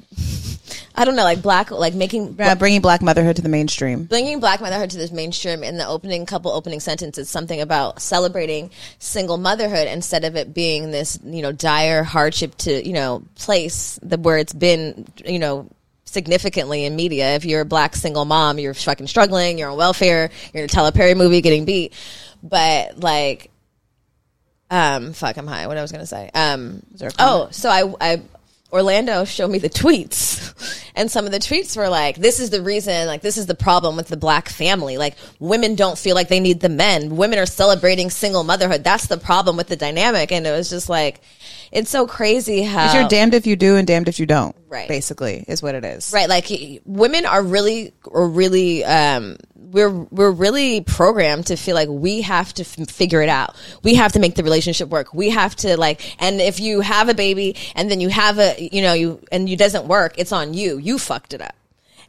I 0.95 1.05
don't 1.05 1.17
know, 1.17 1.25
like 1.25 1.43
black, 1.43 1.71
like 1.71 1.95
making 1.95 2.37
Uh, 2.39 2.55
bringing 2.55 2.81
black 2.81 3.03
motherhood 3.03 3.37
to 3.37 3.43
the 3.43 3.49
mainstream. 3.49 4.05
bringing 4.05 4.41
black 4.41 4.61
motherhood 4.61 4.91
to 4.91 4.99
this 4.99 5.11
mainstream 5.13 5.63
in 5.63 5.79
the 5.79 5.87
opening 5.87 6.27
couple 6.27 6.51
opening 6.53 6.81
sentences 6.81 7.29
something 7.29 7.61
about 7.61 8.01
celebrating 8.03 8.71
single 8.99 9.39
motherhood 9.39 9.89
instead 9.89 10.25
of 10.25 10.37
it 10.37 10.53
being 10.53 10.91
this 10.91 11.19
you 11.25 11.43
know 11.43 11.53
dire 11.53 12.03
hardship 12.05 12.55
to 12.59 12.87
you 12.87 12.93
know 12.93 13.23
place 13.37 13.99
the 14.03 14.19
where 14.19 14.39
it's 14.39 14.53
been 14.53 15.07
you 15.25 15.39
know 15.39 15.69
significantly 16.05 16.85
in 16.85 16.95
media 16.95 17.37
if 17.37 17.47
you're 17.47 17.63
a 17.63 17.65
black 17.65 17.97
single 17.97 18.27
mom 18.27 18.59
you're 18.59 18.75
fucking 18.75 19.07
struggling 19.07 19.57
you're 19.57 19.71
on 19.71 19.79
welfare 19.79 20.31
you're 20.53 20.63
in 20.63 20.67
a 20.67 20.69
Tyler 20.69 20.93
Perry 20.93 21.15
movie 21.15 21.41
getting 21.41 21.65
beat 21.65 21.95
but 22.43 22.99
like 23.01 23.51
um 24.73 25.13
fuck 25.13 25.37
I'm 25.37 25.47
high 25.47 25.69
what 25.69 25.77
I 25.77 25.83
was 25.83 25.93
gonna 25.93 26.07
say 26.07 26.29
um 26.35 26.83
oh 27.21 27.49
so 27.53 27.69
I 27.69 27.95
I 28.01 28.23
Orlando 28.73 29.27
showed 29.27 29.51
me 29.51 29.59
the 29.59 29.69
tweets, 29.69 30.89
and 30.97 31.11
some 31.11 31.27
of 31.27 31.31
the 31.31 31.39
tweets 31.39 31.77
were 31.77 31.91
like, 31.91 32.17
"This 32.17 32.41
is 32.41 32.49
the 32.49 32.63
reason, 32.63 33.07
like 33.07 33.21
this 33.21 33.37
is 33.37 33.45
the 33.45 33.55
problem 33.55 33.97
with 33.97 34.09
the 34.09 34.17
black 34.17 34.49
family. 34.49 34.97
Like 34.97 35.15
women 35.39 35.75
don't 35.75 35.99
feel 35.99 36.15
like 36.15 36.29
they 36.29 36.41
need 36.41 36.61
the 36.61 36.71
men. 36.71 37.17
Women 37.17 37.39
are 37.39 37.45
celebrating 37.45 38.09
single 38.09 38.45
motherhood. 38.45 38.83
That's 38.83 39.09
the 39.09 39.19
problem 39.19 39.59
with 39.59 39.69
the 39.69 39.77
dynamic." 39.77 40.33
And 40.33 40.47
it 40.47 40.53
was 40.53 40.71
just 40.71 40.89
like, 40.89 41.21
it's 41.73 41.91
so 41.91 42.07
crazy 42.07 42.63
how 42.63 42.85
It's 42.87 42.95
you're 42.95 43.09
damned 43.09 43.35
if 43.35 43.47
you 43.47 43.57
do 43.57 43.77
and 43.77 43.87
damned 43.87 44.09
if 44.09 44.21
you 44.21 44.27
don't. 44.27 44.55
Right. 44.69 44.89
Basically, 44.89 45.45
is 45.49 45.63
what 45.63 45.75
it 45.75 45.85
is. 45.85 46.13
right 46.13 46.29
like 46.29 46.49
women 46.85 47.27
are 47.27 47.43
really 47.43 47.93
are 48.13 48.27
really 48.29 48.85
um 48.85 49.37
we're 49.57 49.91
we're 49.91 50.31
really 50.31 50.83
programmed 50.83 51.47
to 51.47 51.57
feel 51.57 51.75
like 51.75 51.89
we 51.89 52.21
have 52.23 52.53
to 52.55 52.63
f- 52.63 52.91
figure 52.91 53.23
it 53.23 53.29
out 53.31 53.57
we 53.83 53.95
have 53.95 54.13
to 54.13 54.19
make 54.19 54.35
the 54.35 54.43
relationship 54.45 54.89
work 54.91 55.15
we 55.15 55.31
have 55.31 55.57
to 55.57 55.79
like 55.79 56.15
and 56.23 56.41
if 56.43 56.61
you 56.61 56.81
have 56.83 57.09
a 57.09 57.15
baby 57.15 57.57
and 57.75 57.91
then 57.91 57.99
you 58.01 58.11
have 58.11 58.39
a 58.39 58.69
you 58.71 58.83
know 58.83 58.93
you 58.93 59.19
and 59.33 59.49
you 59.49 59.57
doesn't 59.57 59.87
work 59.87 60.15
it's 60.19 60.31
on 60.33 60.53
you 60.53 60.77
you 60.77 60.99
fucked 60.99 61.33
it 61.33 61.41
up 61.41 61.55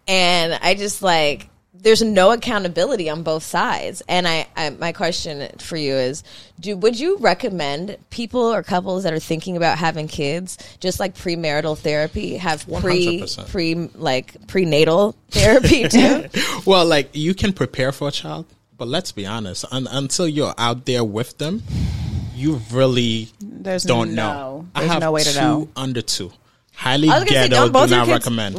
and 0.10 0.54
i 0.62 0.74
just 0.74 1.02
like 1.02 1.48
there's 1.84 2.02
no 2.02 2.32
accountability 2.32 3.10
on 3.10 3.22
both 3.24 3.44
sides 3.44 4.02
and 4.10 4.28
I, 4.28 4.48
I 4.58 4.72
my 4.72 4.92
question 4.94 5.48
for 5.60 5.78
you 5.78 5.94
is 5.94 6.24
do 6.60 6.76
would 6.78 7.00
you 7.00 7.18
recommend 7.18 7.98
people 8.10 8.42
or 8.42 8.64
couples 8.64 9.04
that 9.04 9.14
are 9.14 9.20
thinking 9.20 9.56
about 9.58 9.78
having 9.78 10.08
kids 10.08 10.58
just 10.80 11.00
like 11.00 11.14
premarital 11.16 11.78
therapy 11.78 12.38
have 12.38 12.66
pre 12.82 13.20
100%. 13.22 13.50
pre 13.52 13.76
like 13.96 14.48
prenatal 14.48 15.16
therapy 15.30 15.88
too 15.90 16.26
Well, 16.66 16.86
like 16.86 17.10
you 17.14 17.34
can 17.36 17.54
prepare 17.54 17.92
for 17.92 18.08
a 18.08 18.12
child, 18.12 18.46
but 18.78 18.88
let's 18.88 19.12
be 19.12 19.26
honest. 19.26 19.66
Un- 19.72 19.88
until 19.92 20.28
you're 20.28 20.54
out 20.58 20.86
there 20.86 21.04
with 21.04 21.38
them, 21.38 21.62
you 22.36 22.62
really 22.72 23.30
There's 23.42 23.84
don't 23.84 24.16
no- 24.16 24.34
know. 24.34 24.68
I 24.74 24.84
have 24.84 25.02
no 25.02 25.12
way 25.12 25.24
to 25.24 25.32
two 25.34 25.40
know. 25.40 25.70
under 25.76 26.02
two. 26.02 26.32
Highly 26.76 27.10
I 27.10 27.20
was 27.20 27.30
say, 27.30 27.48
ghetto. 27.50 27.70
Do 27.70 27.88
not 27.88 28.08
recommend. 28.08 28.56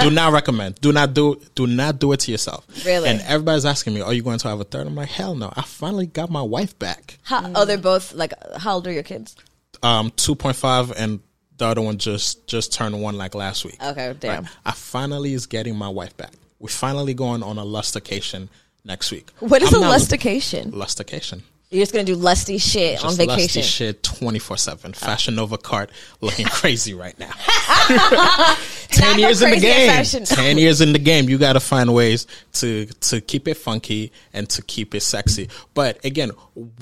do 0.00 0.10
not 0.10 0.32
recommend. 0.32 0.80
Do 0.80 0.92
not 0.92 1.14
do. 1.14 1.40
Do 1.54 1.66
not 1.66 1.98
do 1.98 2.12
it 2.12 2.20
to 2.20 2.30
yourself. 2.32 2.66
Really? 2.84 3.08
And 3.08 3.20
everybody's 3.22 3.64
asking 3.64 3.94
me, 3.94 4.00
"Are 4.00 4.12
you 4.12 4.22
going 4.22 4.38
to 4.38 4.48
have 4.48 4.60
a 4.60 4.64
third? 4.64 4.86
I'm 4.86 4.94
like, 4.94 5.08
"Hell 5.08 5.34
no! 5.34 5.52
I 5.56 5.62
finally 5.62 6.06
got 6.06 6.30
my 6.30 6.42
wife 6.42 6.78
back. 6.78 7.18
how, 7.22 7.50
oh 7.54 7.64
they're 7.64 7.78
both 7.78 8.12
like 8.12 8.32
how 8.58 8.74
old 8.74 8.86
are 8.86 8.92
your 8.92 9.02
kids 9.04 9.36
Um, 9.82 10.12
two 10.16 10.34
point 10.34 10.56
five, 10.56 10.92
and 10.96 11.20
the 11.56 11.66
other 11.66 11.80
one 11.80 11.96
just 11.98 12.46
just 12.48 12.72
turned 12.72 13.00
one 13.00 13.16
like 13.16 13.34
last 13.34 13.64
week. 13.64 13.80
okay 13.82 14.14
damn 14.18 14.42
Right. 14.42 14.52
I 14.66 14.72
finally 14.72 15.32
is 15.32 15.46
getting 15.46 15.76
my 15.76 15.88
wife 15.88 16.16
back. 16.16 16.32
We're 16.58 16.68
finally 16.68 17.14
going 17.14 17.42
on 17.42 17.56
a 17.58 17.64
lustication 17.64 18.48
next 18.84 19.10
week. 19.12 19.30
what 19.40 19.62
is 19.62 19.72
I'm 19.72 19.82
a 19.84 19.88
lustication 19.88 20.72
Lustication. 20.72 21.44
You're 21.70 21.82
just 21.82 21.92
gonna 21.92 22.04
do 22.04 22.14
lusty 22.14 22.58
shit 22.58 22.98
on 22.98 23.16
Just 23.16 23.18
vacation 23.18 23.60
lusty 23.60 23.62
shit 23.62 24.02
24 24.02 24.56
7. 24.56 24.92
Fashion 24.92 25.34
Nova 25.34 25.58
cart 25.58 25.90
looking 26.20 26.46
crazy 26.50 26.94
right 26.94 27.18
now. 27.18 27.30
ten 28.88 29.18
years 29.18 29.42
in 29.42 29.50
the 29.50 29.60
game. 29.60 30.04
Ten 30.24 30.58
years 30.58 30.80
in 30.80 30.92
the 30.92 30.98
game, 30.98 31.28
you 31.28 31.38
got 31.38 31.54
to 31.54 31.60
find 31.60 31.92
ways 31.94 32.26
to 32.54 32.86
to 32.86 33.20
keep 33.20 33.48
it 33.48 33.54
funky 33.54 34.12
and 34.32 34.48
to 34.50 34.62
keep 34.62 34.94
it 34.94 35.00
sexy. 35.00 35.48
But 35.74 36.04
again, 36.04 36.30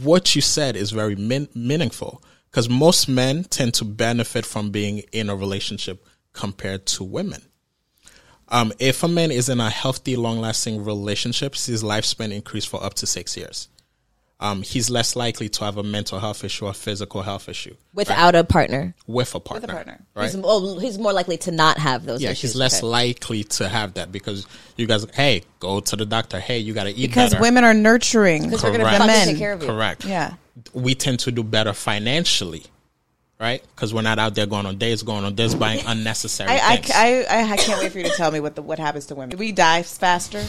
what 0.03 0.35
you 0.35 0.43
said 0.43 0.77
is 0.77 0.91
very 0.91 1.17
min- 1.17 1.49
meaningful 1.55 2.23
because 2.51 2.69
most 2.69 3.09
men 3.09 3.45
tend 3.45 3.75
to 3.75 3.85
benefit 3.85 4.45
from 4.45 4.71
being 4.71 4.99
in 5.13 5.31
a 5.31 5.37
relationship 5.37 6.07
compared 6.35 6.87
to 6.87 7.05
women. 7.05 7.43
Um, 8.49 8.73
if 8.79 9.03
a 9.03 9.09
man 9.09 9.31
is 9.33 9.49
in 9.49 9.61
a 9.61 9.71
healthy, 9.71 10.15
long-lasting 10.15 10.85
relationship, 10.85 11.55
his 11.55 11.83
lifespan 11.83 12.33
increased 12.33 12.69
for 12.69 12.85
up 12.85 12.93
to 12.95 13.07
six 13.07 13.35
years. 13.35 13.69
Um, 14.43 14.63
he's 14.63 14.91
less 14.91 15.15
likely 15.15 15.49
to 15.51 15.65
have 15.65 15.77
a 15.77 15.85
mental 15.85 16.19
health 16.19 16.43
issue 16.43 16.67
or 16.67 16.75
physical 16.75 17.23
health 17.23 17.49
issue 17.49 17.77
Without 17.95 18.35
a 18.35 18.43
partner. 18.43 18.93
with 19.07 19.35
a 19.37 19.41
partner. 19.41 19.61
with 19.61 19.71
a 19.71 19.73
partner. 19.75 20.01
right? 20.17 20.25
He's, 20.25 20.37
well, 20.37 20.79
he's 20.81 20.99
more 20.99 21.13
likely 21.13 21.37
to 21.39 21.53
not 21.53 21.79
have 21.79 22.05
those 22.05 22.21
Yeah, 22.21 22.31
issues. 22.31 22.41
he's 22.53 22.57
less 22.57 22.79
Okay. 22.79 22.87
likely 22.89 23.45
to 23.45 23.69
have 23.69 23.95
that 23.95 24.11
because 24.11 24.47
you 24.77 24.87
guys, 24.89 25.07
hey, 25.15 25.45
go 25.61 25.79
to 25.79 25.95
the 25.95 26.05
doctor. 26.05 26.41
Hey, 26.41 26.59
you 26.59 26.75
got 26.75 26.85
to 26.85 26.91
eat 26.91 27.07
because 27.07 27.31
better. 27.31 27.41
women 27.41 27.63
are 27.63 27.73
nurturing 27.73 28.43
Because 28.45 28.65
we're 28.65 28.71
going 28.71 28.81
to 28.81 28.87
Correct. 28.87 29.07
Men. 29.07 29.27
take 29.29 29.39
care 29.39 29.53
of 29.53 29.61
you. 29.63 29.69
Correct. 29.69 30.05
yeah 30.05 30.35
We 30.75 30.97
tend 30.97 31.21
to 31.21 31.31
do 31.31 31.45
better 31.45 31.73
financially, 31.73 32.65
right? 33.39 33.63
Because 33.77 33.95
we're 33.95 34.03
not 34.03 34.19
out 34.19 34.35
there 34.35 34.47
going 34.47 34.67
on 34.67 34.77
dates, 34.77 35.03
going 35.05 35.25
on 35.25 35.37
this, 35.37 35.55
buying 35.55 35.83
unnecessary 35.87 36.51
I, 36.51 36.77
things. 36.79 36.91
I, 36.93 37.23
I, 37.31 37.53
I 37.53 37.57
can't 37.59 37.81
wait 37.81 37.93
for 37.93 37.99
you 37.99 38.05
to 38.05 38.17
tell 38.17 38.33
me 38.33 38.41
what 38.41 38.57
the, 38.57 38.63
what 38.63 38.81
happens 38.81 39.07
to 39.07 39.15
women. 39.15 39.31
Do 39.31 39.37
we 39.37 39.53
die 39.53 39.83
faster? 39.85 40.45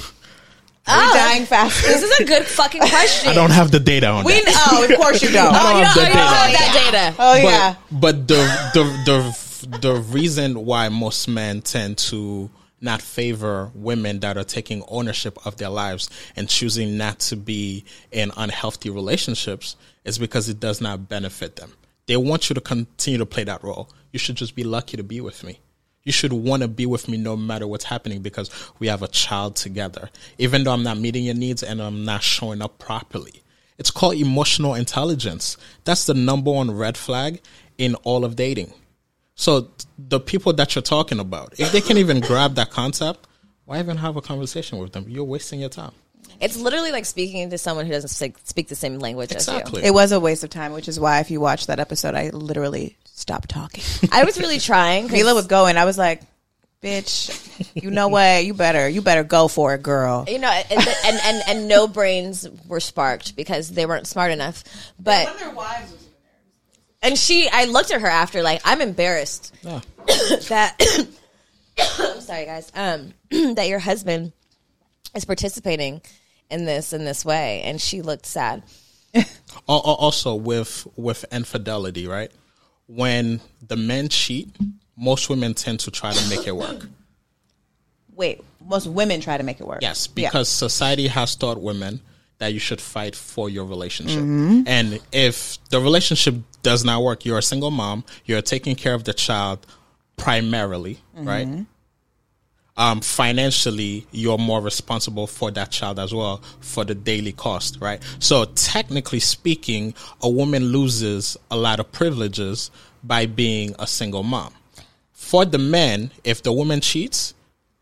Are 0.86 0.96
Oh, 1.02 1.12
we 1.14 1.18
dying 1.20 1.46
faster? 1.46 1.88
This 1.88 2.04
is 2.04 2.20
a 2.20 2.26
good 2.26 2.46
fucking 2.46 2.82
question. 2.90 3.30
I 3.30 3.34
don't 3.34 3.52
have 3.52 3.72
the 3.72 3.80
data 3.80 4.08
on 4.08 4.26
we 4.26 4.42
that. 4.42 4.68
oh, 4.72 4.84
of 4.84 4.98
course 5.00 5.22
you 5.22 5.30
don't. 5.32 5.48
Oh, 5.48 5.58
I 5.58 5.80
you 5.80 5.86
don't 5.86 5.96
don't, 5.96 6.12
have 6.12 6.38
oh, 6.44 6.48
you 6.48 6.52
the 6.52 6.58
don't 6.58 6.64
oh, 6.64 6.68
have 6.68 6.74
data. 6.74 6.92
that 6.92 6.92
data. 6.92 7.16
oh 7.20 7.34
but, 7.34 7.44
yeah. 7.44 7.76
but 7.92 8.28
the 8.28 8.70
the 8.74 8.84
the 9.06 9.78
the 9.80 9.96
reason 10.02 10.66
why 10.66 10.90
most 10.90 11.28
men 11.28 11.62
tend 11.62 11.98
to 11.98 12.50
not 12.82 13.02
favor 13.02 13.72
women 13.74 14.20
that 14.20 14.36
are 14.38 14.44
taking 14.44 14.84
ownership 14.90 15.38
of 15.46 15.56
their 15.56 15.70
lives 15.70 16.10
and 16.36 16.50
choosing 16.50 16.98
not 16.98 17.18
to 17.18 17.38
be 17.38 17.86
in 18.12 18.30
unhealthy 18.36 18.90
relationships 18.90 19.78
is 20.04 20.18
because 20.20 20.50
it 20.50 20.60
does 20.60 20.82
not 20.82 21.08
benefit 21.08 21.56
them. 21.56 21.72
They 22.08 22.18
want 22.18 22.50
you 22.50 22.56
to 22.56 22.60
continue 22.62 23.20
to 23.20 23.26
play 23.26 23.46
that 23.46 23.64
role. 23.64 23.88
You 24.12 24.20
should 24.20 24.36
just 24.36 24.54
be 24.54 24.66
lucky 24.66 24.98
to 24.98 25.04
be 25.04 25.22
with 25.22 25.46
me. 25.46 25.60
You 26.04 26.12
should 26.12 26.34
want 26.34 26.64
to 26.64 26.68
be 26.68 26.86
with 26.86 27.08
me 27.08 27.18
no 27.18 27.38
matter 27.38 27.66
what's 27.66 27.86
happening 27.86 28.22
because 28.22 28.50
we 28.80 28.88
have 28.88 29.02
a 29.02 29.08
child 29.08 29.56
together. 29.56 30.10
Even 30.38 30.64
though 30.64 30.74
I'm 30.74 30.84
not 30.84 30.98
meeting 30.98 31.24
your 31.24 31.36
needs 31.36 31.64
and 31.64 31.82
I'm 31.82 32.04
not 32.04 32.24
showing 32.24 32.62
up 32.62 32.78
properly. 32.78 33.42
It's 33.78 33.90
called 33.90 34.16
emotional 34.16 34.76
intelligence. 34.76 35.58
That's 35.86 36.06
the 36.06 36.14
number 36.14 36.52
one 36.52 36.72
red 36.72 36.98
flag 36.98 37.42
in 37.78 37.96
all 38.04 38.26
of 38.26 38.36
dating. 38.36 38.74
So 39.36 39.72
the 39.98 40.20
people 40.20 40.54
that 40.54 40.76
you're 40.76 40.82
talking 40.84 41.20
about, 41.20 41.60
if 41.60 41.72
they 41.72 41.82
can 41.82 41.98
even 41.98 42.20
grab 42.20 42.56
that 42.56 42.70
concept, 42.70 43.28
why 43.66 43.80
even 43.80 43.98
have 43.98 44.16
a 44.18 44.22
conversation 44.22 44.78
with 44.78 44.92
them? 44.92 45.06
You're 45.08 45.24
wasting 45.24 45.62
your 45.62 45.70
time. 45.70 45.94
It's 46.40 46.58
literally 46.58 46.92
like 46.92 47.06
speaking 47.06 47.50
to 47.50 47.58
someone 47.58 47.86
who 47.86 47.94
doesn't 47.94 48.10
speak, 48.10 48.36
speak 48.44 48.68
the 48.68 48.76
same 48.76 49.00
language 49.00 49.32
Exactly. 49.32 49.82
as 49.82 49.86
you. 49.86 49.92
It 49.92 49.94
was 49.94 50.12
a 50.12 50.20
waste 50.20 50.44
of 50.44 50.50
time, 50.50 50.74
which 50.74 50.88
is 50.88 51.00
why 51.00 51.20
if 51.20 51.32
you 51.32 51.40
watch 51.40 51.68
that 51.68 51.80
episode, 51.80 52.16
I 52.16 52.30
literally 52.30 52.98
stopped 53.14 53.50
talking. 53.50 53.84
I 54.12 54.24
was 54.24 54.40
really 54.40 54.60
trying. 54.60 55.04
'cause- 55.08 55.14
Mila 55.14 55.34
was 55.36 55.48
going. 55.48 55.78
I 55.78 55.86
was 55.86 55.98
like, 55.98 56.22
"Bitch, 56.82 57.32
you 57.76 57.92
know 57.92 58.08
what? 58.18 58.44
You 58.46 58.54
better, 58.54 58.88
you 58.90 59.02
better 59.02 59.24
go 59.24 59.48
for 59.48 59.74
it, 59.76 59.84
girl." 59.84 60.26
you 60.28 60.40
know, 60.40 60.50
and, 60.50 60.88
and, 61.06 61.20
and, 61.24 61.44
and 61.48 61.68
no 61.68 61.88
brains 61.88 62.48
were 62.68 62.80
sparked 62.80 63.36
because 63.36 63.70
they 63.70 63.86
weren't 63.86 64.08
smart 64.08 64.32
enough. 64.32 64.64
But 65.00 65.26
one 65.26 65.34
of 65.34 65.40
their 65.40 65.50
wives 65.52 65.92
was 65.92 66.02
in 66.04 66.10
there. 66.24 67.10
and 67.10 67.18
she, 67.18 67.48
I 67.50 67.66
looked 67.66 67.92
at 67.92 68.02
her 68.02 68.08
after 68.10 68.42
like 68.44 68.62
I'm 68.66 68.82
embarrassed 68.82 69.54
Yeah. 69.62 69.82
that 70.50 70.76
I'm 71.80 72.20
sorry, 72.22 72.46
guys. 72.46 72.72
Um, 72.76 73.14
that 73.56 73.68
your 73.68 73.80
husband 73.80 74.34
is 75.16 75.26
participating 75.26 76.02
in 76.50 76.66
this 76.66 76.94
in 76.94 77.06
this 77.06 77.24
way, 77.24 77.62
and 77.64 77.80
she 77.80 78.02
looked 78.02 78.26
sad. 78.26 78.64
Al- 79.16 79.24
al- 79.70 79.82
Also, 79.96 80.34
with 80.36 80.88
with 80.96 81.24
infidelity, 81.32 82.08
right? 82.08 82.32
When 82.88 83.40
the 83.66 83.76
men 83.76 84.10
cheat, 84.10 84.50
most 84.96 85.30
women 85.30 85.54
tend 85.54 85.80
to 85.82 85.92
try 85.92 86.12
to 86.14 86.30
make 86.30 86.48
it 86.48 86.56
work. 86.56 86.86
Wait, 88.16 88.44
most 88.64 88.88
women 88.88 89.22
try 89.22 89.38
to 89.38 89.44
make 89.44 89.60
it 89.60 89.68
work. 89.68 89.80
Yes, 89.82 90.08
Yeah. 90.16 90.30
because 90.30 90.48
society 90.50 91.08
has 91.08 91.36
taught 91.36 91.60
women 91.60 92.02
that 92.40 92.54
you 92.54 92.60
should 92.60 92.82
fight 92.82 93.16
for 93.16 93.50
your 93.50 93.66
relationship. 93.66 94.20
Mm-hmm. 94.20 94.64
And 94.68 95.00
if 95.12 95.58
the 95.70 95.80
relationship 95.80 96.36
does 96.62 96.84
not 96.84 97.02
work, 97.04 97.26
you're 97.26 97.38
a 97.40 97.44
single 97.44 97.72
mom, 97.72 98.04
you're 98.26 98.42
taking 98.42 98.76
care 98.76 98.94
of 98.94 99.04
the 99.06 99.14
child 99.14 99.66
primarily, 100.18 101.00
Mm-hmm. 101.16 101.28
right? 101.28 101.66
Um, 102.76 103.02
financially, 103.02 104.08
you're 104.12 104.40
more 104.40 104.60
responsible 104.60 105.28
for 105.28 105.52
that 105.52 105.70
child 105.70 106.00
as 106.00 106.14
well 106.14 106.42
for 106.60 106.84
the 106.84 106.96
daily 106.96 107.32
cost, 107.32 107.78
right? 107.80 108.02
So, 108.20 108.46
technically 108.46 109.20
speaking, 109.20 109.94
a 110.22 110.30
woman 110.30 110.66
loses 110.66 111.38
a 111.52 111.56
lot 111.56 111.80
of 111.80 111.92
privileges 111.92 112.72
by 113.04 113.28
being 113.28 113.76
a 113.78 113.86
single 113.86 114.24
mom. 114.24 114.54
For 115.12 115.46
the 115.46 115.60
men, 115.60 116.12
if 116.24 116.42
the 116.42 116.52
woman 116.52 116.82
cheats, 116.82 117.36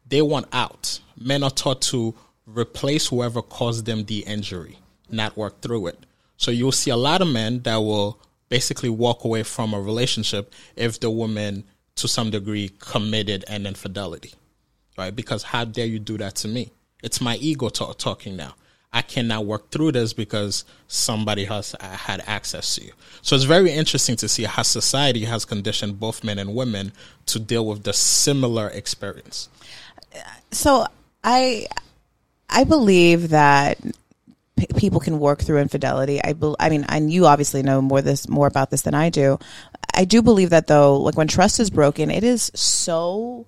they 0.08 0.22
want 0.22 0.48
out. 0.52 1.00
Men 1.18 1.44
are 1.44 1.50
taught 1.50 1.82
to 1.84 2.14
replace 2.46 3.08
whoever 3.08 3.42
caused 3.42 3.86
them 3.86 4.04
the 4.06 4.20
injury, 4.20 4.78
not 5.10 5.38
work 5.38 5.62
through 5.62 5.88
it. 5.88 6.06
So 6.38 6.52
you'll 6.52 6.72
see 6.72 6.92
a 6.92 6.98
lot 6.98 7.22
of 7.22 7.28
men 7.28 7.62
that 7.62 7.78
will 7.78 8.20
basically 8.50 8.90
walk 8.90 9.24
away 9.24 9.44
from 9.44 9.74
a 9.74 9.80
relationship 9.80 10.54
if 10.76 11.00
the 11.00 11.10
woman, 11.10 11.64
to 11.96 12.08
some 12.08 12.30
degree, 12.30 12.70
committed 12.80 13.46
an 13.48 13.66
infidelity, 13.66 14.34
right? 15.02 15.16
Because 15.16 15.44
how 15.44 15.66
dare 15.66 15.86
you 15.86 16.00
do 16.00 16.18
that 16.18 16.36
to 16.36 16.48
me? 16.48 16.72
It's 17.04 17.20
my 17.20 17.36
ego 17.38 17.70
talk, 17.70 17.98
talking 17.98 18.36
now. 18.36 18.56
I 18.94 19.02
cannot 19.02 19.46
work 19.46 19.72
through 19.72 19.94
this 19.94 20.12
because 20.12 20.66
somebody 20.88 21.46
has 21.46 21.76
uh, 21.80 21.88
had 21.88 22.22
access 22.28 22.76
to 22.76 22.84
you. 22.84 22.92
So 23.22 23.36
it's 23.36 23.46
very 23.46 23.72
interesting 23.72 24.18
to 24.18 24.28
see 24.28 24.44
how 24.44 24.64
society 24.64 25.24
has 25.26 25.46
conditioned 25.46 26.00
both 26.00 26.24
men 26.24 26.38
and 26.38 26.54
women 26.54 26.92
to 27.28 27.40
deal 27.40 27.66
with 27.66 27.84
the 27.84 27.94
similar 27.94 28.68
experience. 28.68 29.48
So 30.52 30.86
I, 31.24 31.68
I 32.50 32.66
believe 32.66 33.30
that 33.30 33.80
p- 34.58 34.68
people 34.76 35.00
can 35.00 35.20
work 35.20 35.42
through 35.42 35.60
infidelity. 35.60 36.22
I, 36.22 36.34
bel 36.34 36.58
I 36.60 36.70
mean, 36.70 36.86
and 36.90 37.10
you 37.10 37.28
obviously 37.28 37.64
know 37.64 37.82
more 37.82 38.02
this 38.02 38.28
more 38.28 38.48
about 38.48 38.72
this 38.72 38.82
than 38.82 38.94
I 38.94 39.10
do. 39.10 39.40
I 39.94 40.04
do 40.04 40.22
believe 40.22 40.50
that 40.50 40.68
though, 40.68 40.98
like 40.98 41.16
when 41.16 41.30
trust 41.30 41.62
is 41.62 41.70
broken, 41.70 42.12
it 42.12 42.26
is 42.26 42.52
so 42.56 43.46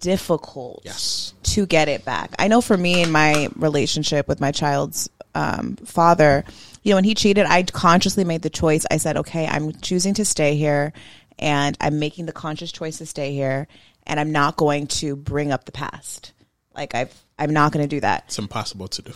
difficult 0.00 0.82
Yes. 0.84 1.34
to 1.44 1.66
get 1.66 1.88
it 1.88 2.04
back. 2.04 2.34
I 2.38 2.48
know 2.48 2.60
for 2.60 2.76
me 2.76 3.02
in 3.02 3.10
my 3.12 3.48
relationship 3.56 4.26
with 4.28 4.40
my 4.40 4.50
child's 4.52 5.08
um, 5.34 5.76
father, 5.76 6.44
you 6.82 6.90
know, 6.90 6.96
when 6.96 7.04
he 7.04 7.14
cheated, 7.14 7.46
I 7.46 7.62
consciously 7.62 8.24
made 8.24 8.42
the 8.42 8.50
choice. 8.50 8.84
I 8.90 8.96
said, 8.96 9.18
okay, 9.18 9.46
I'm 9.46 9.72
choosing 9.74 10.14
to 10.14 10.24
stay 10.24 10.56
here 10.56 10.92
and 11.38 11.76
I'm 11.80 11.98
making 11.98 12.26
the 12.26 12.32
conscious 12.32 12.72
choice 12.72 12.98
to 12.98 13.06
stay 13.06 13.32
here 13.32 13.68
and 14.06 14.18
I'm 14.18 14.32
not 14.32 14.56
going 14.56 14.86
to 14.88 15.14
bring 15.14 15.52
up 15.52 15.64
the 15.66 15.72
past. 15.72 16.32
Like 16.74 16.94
I've, 16.94 17.14
I'm 17.38 17.52
not 17.52 17.72
going 17.72 17.84
to 17.84 17.88
do 17.88 18.00
that. 18.00 18.24
It's 18.26 18.38
impossible 18.38 18.88
to 18.88 19.02
do. 19.02 19.12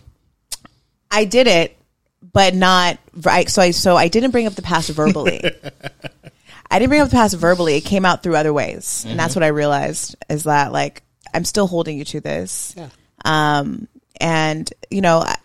I 1.10 1.24
did 1.24 1.46
it, 1.46 1.76
but 2.32 2.54
not 2.54 2.98
right. 3.22 3.48
So 3.48 3.62
I, 3.62 3.70
so 3.70 3.96
I 3.96 4.08
didn't 4.08 4.30
bring 4.30 4.46
up 4.46 4.54
the 4.54 4.62
past 4.62 4.90
verbally. 4.90 5.42
I 6.74 6.80
didn't 6.80 6.88
bring 6.88 7.02
up 7.02 7.08
the 7.08 7.14
past 7.14 7.36
verbally. 7.36 7.76
It 7.76 7.82
came 7.82 8.04
out 8.04 8.24
through 8.24 8.34
other 8.34 8.52
ways. 8.52 9.06
And 9.06 9.16
that's 9.16 9.36
what 9.36 9.44
I 9.44 9.48
realized 9.48 10.16
is 10.28 10.42
that 10.42 10.72
like, 10.72 11.04
I'm 11.32 11.44
still 11.44 11.68
holding 11.68 11.96
you 11.96 12.04
to 12.06 12.20
this. 12.20 12.74
Yeah. 12.76 12.88
Um, 13.24 13.86
and 14.20 14.68
you 14.90 15.00
know, 15.00 15.18
I, 15.20 15.36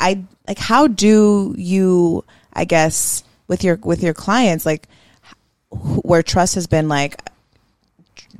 I 0.00 0.24
like 0.48 0.58
how 0.58 0.88
do 0.88 1.54
you, 1.56 2.24
I 2.52 2.64
guess, 2.64 3.22
with 3.46 3.62
your 3.62 3.76
with 3.76 4.02
your 4.02 4.12
clients, 4.12 4.66
like 4.66 4.88
wh- 5.70 6.04
where 6.04 6.24
trust 6.24 6.56
has 6.56 6.66
been 6.66 6.88
like 6.88 7.20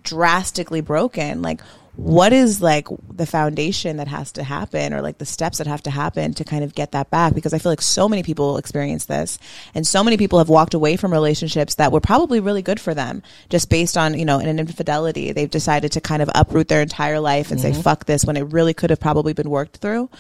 drastically 0.02 0.80
broken, 0.80 1.42
like 1.42 1.60
what 1.96 2.35
is 2.35 2.61
like 2.61 2.88
the 3.11 3.24
foundation 3.24 3.96
that 3.96 4.06
has 4.06 4.32
to 4.32 4.44
happen 4.44 4.92
or 4.92 5.00
like 5.00 5.16
the 5.16 5.25
steps 5.25 5.58
that 5.58 5.66
have 5.66 5.83
to 5.83 5.90
happen 5.90 6.35
to 6.35 6.44
kind 6.44 6.62
of 6.62 6.75
get 6.75 6.92
that 6.92 7.10
back? 7.10 7.35
Because 7.35 7.54
i 7.54 7.58
feel 7.58 7.73
like 7.73 7.81
so 7.81 8.08
many 8.08 8.23
people 8.23 8.58
experience 8.58 9.06
this 9.06 9.38
and 9.75 9.87
so 9.87 10.04
many 10.04 10.18
people 10.18 10.38
have 10.38 10.50
walked 10.50 10.75
away 10.75 10.96
from 10.96 11.10
relationships 11.10 11.77
that 11.77 11.92
were 11.92 12.00
probably 12.00 12.38
really 12.38 12.60
good 12.60 12.79
for 12.79 12.92
them 12.92 13.23
just 13.48 13.71
based 13.71 13.96
on 13.96 14.18
you 14.18 14.25
know 14.25 14.38
an 14.38 14.58
infidelity. 14.58 15.33
They've 15.33 15.50
decided 15.50 15.92
to 15.92 16.00
kind 16.00 16.23
of 16.23 16.29
uproot 16.35 16.68
their 16.68 16.83
entire 16.83 17.18
life 17.18 17.50
and 17.50 17.60
say 17.60 17.73
fuck 17.73 18.04
this 18.04 18.25
when 18.25 18.37
it 18.37 18.52
really 18.52 18.75
could 18.75 18.90
have 18.90 19.00
probably 19.00 19.33
been 19.33 19.48
worked 19.48 19.79
through. 19.79 20.10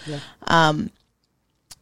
Um 0.46 0.90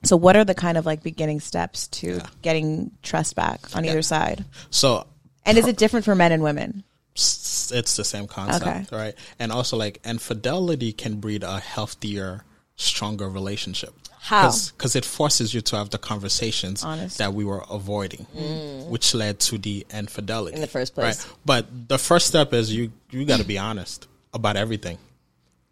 so 0.02 0.16
what 0.16 0.36
are 0.36 0.44
the 0.44 0.54
kind 0.54 0.76
of 0.76 0.84
like 0.84 1.02
beginning 1.02 1.40
steps 1.40 1.86
to 1.88 2.20
getting 2.42 2.90
trust 3.02 3.36
back 3.36 3.74
on 3.76 3.84
either 3.84 4.02
side? 4.02 4.44
So 4.70 5.06
and 5.46 5.56
is 5.56 5.66
it 5.66 5.76
different 5.76 6.04
for 6.04 6.14
men 6.14 6.32
and 6.32 6.42
women 6.42 6.84
it's 7.14 7.96
the 7.96 8.04
same 8.04 8.26
concept, 8.26 8.90
right? 8.92 9.14
And 9.38 9.52
also, 9.52 9.76
like 9.76 10.00
infidelity 10.04 10.92
can 10.92 11.16
breed 11.20 11.42
a 11.42 11.60
healthier, 11.60 12.44
stronger 12.76 13.28
relationship. 13.28 13.94
How? 14.20 14.50
Because 14.76 14.96
it 14.96 15.04
forces 15.04 15.52
you 15.52 15.60
to 15.60 15.76
have 15.76 15.90
the 15.90 15.98
conversations 15.98 16.82
Honest. 16.82 17.18
that 17.18 17.34
we 17.34 17.44
were 17.44 17.62
avoiding, 17.70 18.26
mm. 18.34 18.88
which 18.88 19.14
led 19.14 19.38
to 19.40 19.58
the 19.58 19.86
infidelity 19.92 20.54
In 20.54 20.62
the 20.62 20.66
first 20.66 20.94
place. 20.94 21.26
Right? 21.26 21.36
But 21.44 21.88
the 21.88 21.98
first 21.98 22.26
step 22.26 22.52
is 22.52 22.74
you 22.74 22.90
you 23.10 23.26
got 23.26 23.38
to 23.38 23.44
be 23.44 23.58
honest 23.58 24.08
about 24.32 24.56
everything, 24.56 24.98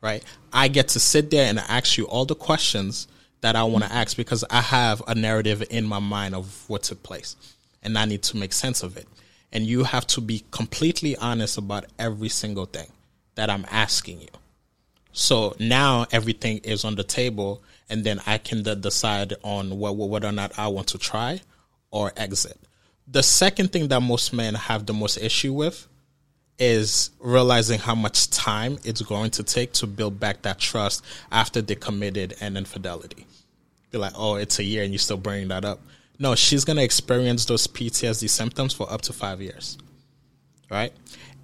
right? 0.01 0.23
I 0.53 0.69
get 0.69 0.89
to 0.89 1.01
sit 1.01 1.31
there 1.31 1.49
and 1.49 1.59
ask 1.59 1.97
you 1.97 2.05
all 2.05 2.27
the 2.27 2.35
questions 2.35 3.09
that 3.41 3.57
I 3.57 3.65
want 3.65 3.85
to 3.85 3.93
ask 3.93 4.17
because 4.17 4.45
I 4.51 4.61
have 4.61 5.03
a 5.09 5.15
narrative 5.15 5.65
in 5.71 5.85
my 5.87 5.99
mind 5.99 6.35
of 6.35 6.69
what 6.69 6.85
took 6.85 7.03
place, 7.03 7.35
and 7.83 7.99
I 7.99 8.05
need 8.05 8.23
to 8.25 8.37
make 8.37 8.53
sense 8.53 8.83
of 8.83 8.97
it. 8.97 9.09
And 9.53 9.67
you 9.67 9.85
have 9.85 10.07
to 10.09 10.21
be 10.21 10.45
completely 10.51 11.17
honest 11.17 11.59
about 11.59 11.85
every 11.99 12.29
single 12.31 12.67
thing 12.67 12.89
that 13.35 13.51
I'm 13.51 13.67
asking 13.71 14.21
you. 14.23 14.29
So 15.13 15.55
now 15.59 16.07
everything 16.11 16.59
is 16.59 16.85
on 16.85 16.95
the 16.95 17.05
table, 17.05 17.63
and 17.91 18.03
then 18.03 18.21
I 18.27 18.39
can 18.39 18.63
de- 18.63 18.77
decide 18.77 19.35
on 19.43 19.71
wh- 19.71 19.93
wh- 19.95 20.09
whether 20.11 20.29
or 20.29 20.33
not 20.33 20.59
I 20.59 20.69
want 20.69 20.89
to 20.89 20.99
try 20.99 21.41
or 21.91 22.13
exit. 22.17 22.59
The 23.07 23.23
second 23.23 23.73
thing 23.73 23.89
that 23.89 24.01
most 24.01 24.33
men 24.33 24.55
have 24.55 24.87
the 24.87 24.95
most 24.95 25.19
issue 25.19 25.53
with 25.53 25.87
is 26.59 27.11
realizing 27.21 27.79
how 27.79 27.95
much 27.95 28.31
time 28.31 28.79
it's 28.85 29.03
going 29.03 29.31
to 29.33 29.43
take 29.43 29.73
to 29.73 29.87
build 29.87 30.19
back 30.19 30.43
that 30.43 30.59
trust 30.59 31.05
after 31.31 31.61
they 31.61 31.75
committed 31.75 32.35
an 32.41 32.57
infidelity. 32.57 33.27
Be 33.91 33.99
like, 33.99 34.13
oh, 34.17 34.37
it's 34.37 34.59
a 34.59 34.65
year 34.65 34.83
and 34.83 34.93
you're 34.93 34.99
still 34.99 35.17
bringing 35.17 35.49
that 35.49 35.65
up. 35.65 35.81
No, 36.23 36.35
she's 36.35 36.65
going 36.65 36.77
to 36.79 36.85
experience 36.85 37.45
those 37.45 37.67
PTSD 37.67 38.31
symptoms 38.31 38.73
for 38.73 38.91
up 38.91 39.03
to 39.03 39.13
five 39.13 39.43
years 39.43 39.77
right? 40.73 40.93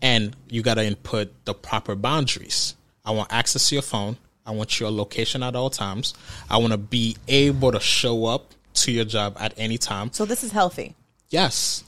And 0.01 0.35
you 0.49 0.63
got 0.63 0.75
to 0.75 0.85
input 0.85 1.33
the 1.45 1.55
proper 1.55 1.95
boundaries. 1.95 2.75
I 3.05 3.11
want 3.13 3.33
access 3.33 3.69
to 3.69 3.77
your 3.77 3.83
phone. 3.83 4.17
I 4.47 4.53
want 4.53 4.81
your 4.81 4.91
location 4.91 5.43
at 5.43 5.55
all 5.55 5.69
times. 5.69 6.15
I 6.49 6.57
want 6.57 6.73
to 6.73 6.79
be 6.79 7.17
able 7.29 7.71
to 7.73 7.81
show 7.81 8.25
up 8.25 8.55
to 8.75 8.91
your 8.91 9.05
job 9.05 9.37
at 9.39 9.53
any 9.59 9.77
time. 9.77 10.11
So 10.13 10.25
this 10.25 10.43
is 10.43 10.53
healthy. 10.53 10.97
Yes. 11.29 11.85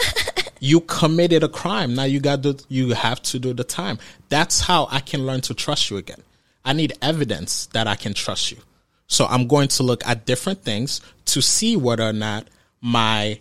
you 0.60 0.80
committed 0.82 1.42
a 1.42 1.48
crime. 1.48 1.94
Now 1.94 2.04
you 2.04 2.20
got 2.20 2.42
to 2.42 2.62
you 2.68 2.90
have 2.90 3.22
to 3.22 3.38
do 3.38 3.54
the 3.54 3.64
time. 3.64 3.98
That's 4.28 4.60
how 4.60 4.86
I 4.90 5.00
can 5.00 5.24
learn 5.24 5.40
to 5.42 5.54
trust 5.54 5.90
you 5.90 5.96
again. 5.96 6.22
I 6.64 6.74
need 6.74 6.92
evidence 7.00 7.66
that 7.66 7.86
I 7.86 7.94
can 7.94 8.12
trust 8.12 8.50
you. 8.50 8.58
So 9.06 9.26
I'm 9.26 9.46
going 9.46 9.68
to 9.68 9.82
look 9.82 10.06
at 10.06 10.26
different 10.26 10.62
things 10.62 11.00
to 11.26 11.40
see 11.40 11.76
whether 11.76 12.04
or 12.04 12.12
not 12.12 12.46
my 12.80 13.38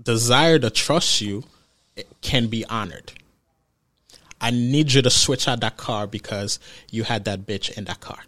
desire 0.00 0.58
to 0.58 0.70
trust 0.70 1.20
you 1.20 1.44
eh, 1.96 2.02
can 2.20 2.48
be 2.48 2.64
honored. 2.66 3.12
I 4.40 4.50
need 4.50 4.92
you 4.92 5.02
to 5.02 5.10
switch 5.10 5.46
out 5.46 5.60
that 5.60 5.76
car 5.76 6.06
because 6.06 6.58
you 6.90 7.04
had 7.04 7.24
that 7.26 7.46
bitch 7.46 7.76
in 7.76 7.84
that 7.84 8.00
car. 8.00 8.18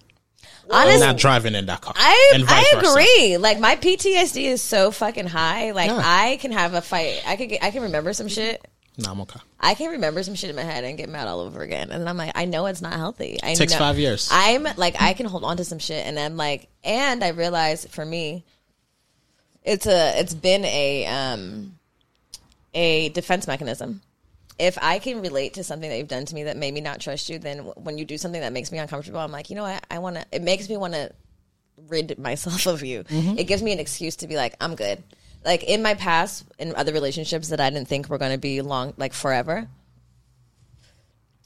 I'm 0.70 1.00
not 1.00 1.18
driving 1.18 1.54
in 1.54 1.66
that 1.66 1.80
car. 1.80 1.92
I 1.96 2.32
I 2.48 2.64
versa. 2.72 2.90
agree. 2.90 3.36
Like 3.36 3.60
my 3.60 3.76
PTSD 3.76 4.44
is 4.44 4.62
so 4.62 4.90
fucking 4.90 5.26
high. 5.26 5.72
Like 5.72 5.90
Yeah. 5.90 6.00
I 6.02 6.38
can 6.40 6.52
have 6.52 6.74
a 6.74 6.80
fight. 6.80 7.22
I 7.26 7.36
get, 7.36 7.62
I 7.62 7.70
can 7.70 7.82
remember 7.82 8.12
some 8.12 8.28
shit. 8.28 8.66
No, 8.96 9.10
I'm 9.10 9.20
okay. 9.22 9.40
I 9.58 9.74
can 9.74 9.90
remember 9.92 10.22
some 10.22 10.34
shit 10.36 10.50
in 10.50 10.56
my 10.56 10.62
head 10.62 10.84
and 10.84 10.96
get 10.96 11.08
mad 11.08 11.26
all 11.26 11.40
over 11.40 11.62
again. 11.62 11.90
And 11.90 12.08
I'm 12.08 12.16
like, 12.16 12.32
I 12.36 12.44
know 12.44 12.66
it's 12.66 12.80
not 12.82 12.92
healthy. 12.92 13.38
I 13.42 13.54
Takes 13.54 13.72
know- 13.72 13.78
five 13.78 13.98
years. 13.98 14.28
I'm 14.30 14.62
like, 14.76 15.00
I 15.00 15.14
can 15.14 15.26
hold 15.26 15.42
on 15.42 15.56
to 15.56 15.64
some 15.64 15.78
shit, 15.80 16.06
and 16.06 16.18
I'm 16.18 16.36
like, 16.36 16.68
and 16.84 17.24
I 17.24 17.28
realize 17.28 17.86
for 17.86 18.04
me, 18.04 18.44
it's 19.64 19.86
a, 19.86 20.20
it's 20.20 20.34
been 20.34 20.64
a, 20.64 21.06
um, 21.06 21.76
a 22.72 23.08
defense 23.10 23.46
mechanism. 23.46 24.00
If 24.58 24.78
I 24.80 25.00
can 25.00 25.20
relate 25.22 25.54
to 25.54 25.64
something 25.64 25.90
that 25.90 25.98
you've 25.98 26.06
done 26.06 26.26
to 26.26 26.34
me 26.34 26.44
that 26.44 26.56
made 26.56 26.72
me 26.72 26.80
not 26.80 27.00
trust 27.00 27.28
you, 27.28 27.40
then 27.40 27.60
when 27.60 27.98
you 27.98 28.04
do 28.04 28.16
something 28.16 28.40
that 28.40 28.52
makes 28.52 28.70
me 28.70 28.78
uncomfortable, 28.78 29.18
I'm 29.18 29.32
like, 29.32 29.50
you 29.50 29.56
know 29.56 29.64
what? 29.64 29.84
I 29.90 29.98
want 29.98 30.14
to. 30.16 30.24
It 30.30 30.42
makes 30.42 30.68
me 30.68 30.76
want 30.76 30.92
to 30.94 31.10
rid 31.88 32.16
myself 32.20 32.66
of 32.68 32.84
you. 32.84 33.04
It 33.08 33.48
gives 33.48 33.62
me 33.64 33.72
an 33.72 33.80
excuse 33.80 34.14
to 34.16 34.28
be 34.28 34.36
like, 34.36 34.54
I'm 34.60 34.76
good. 34.76 35.02
Like 35.44 35.62
in 35.64 35.82
my 35.82 35.94
past, 35.94 36.44
in 36.58 36.74
other 36.74 36.92
relationships 36.92 37.48
that 37.48 37.60
I 37.60 37.70
didn't 37.70 37.88
think 37.88 38.08
were 38.08 38.18
going 38.18 38.32
to 38.32 38.38
be 38.38 38.62
long, 38.62 38.94
like 38.96 39.12
forever, 39.12 39.68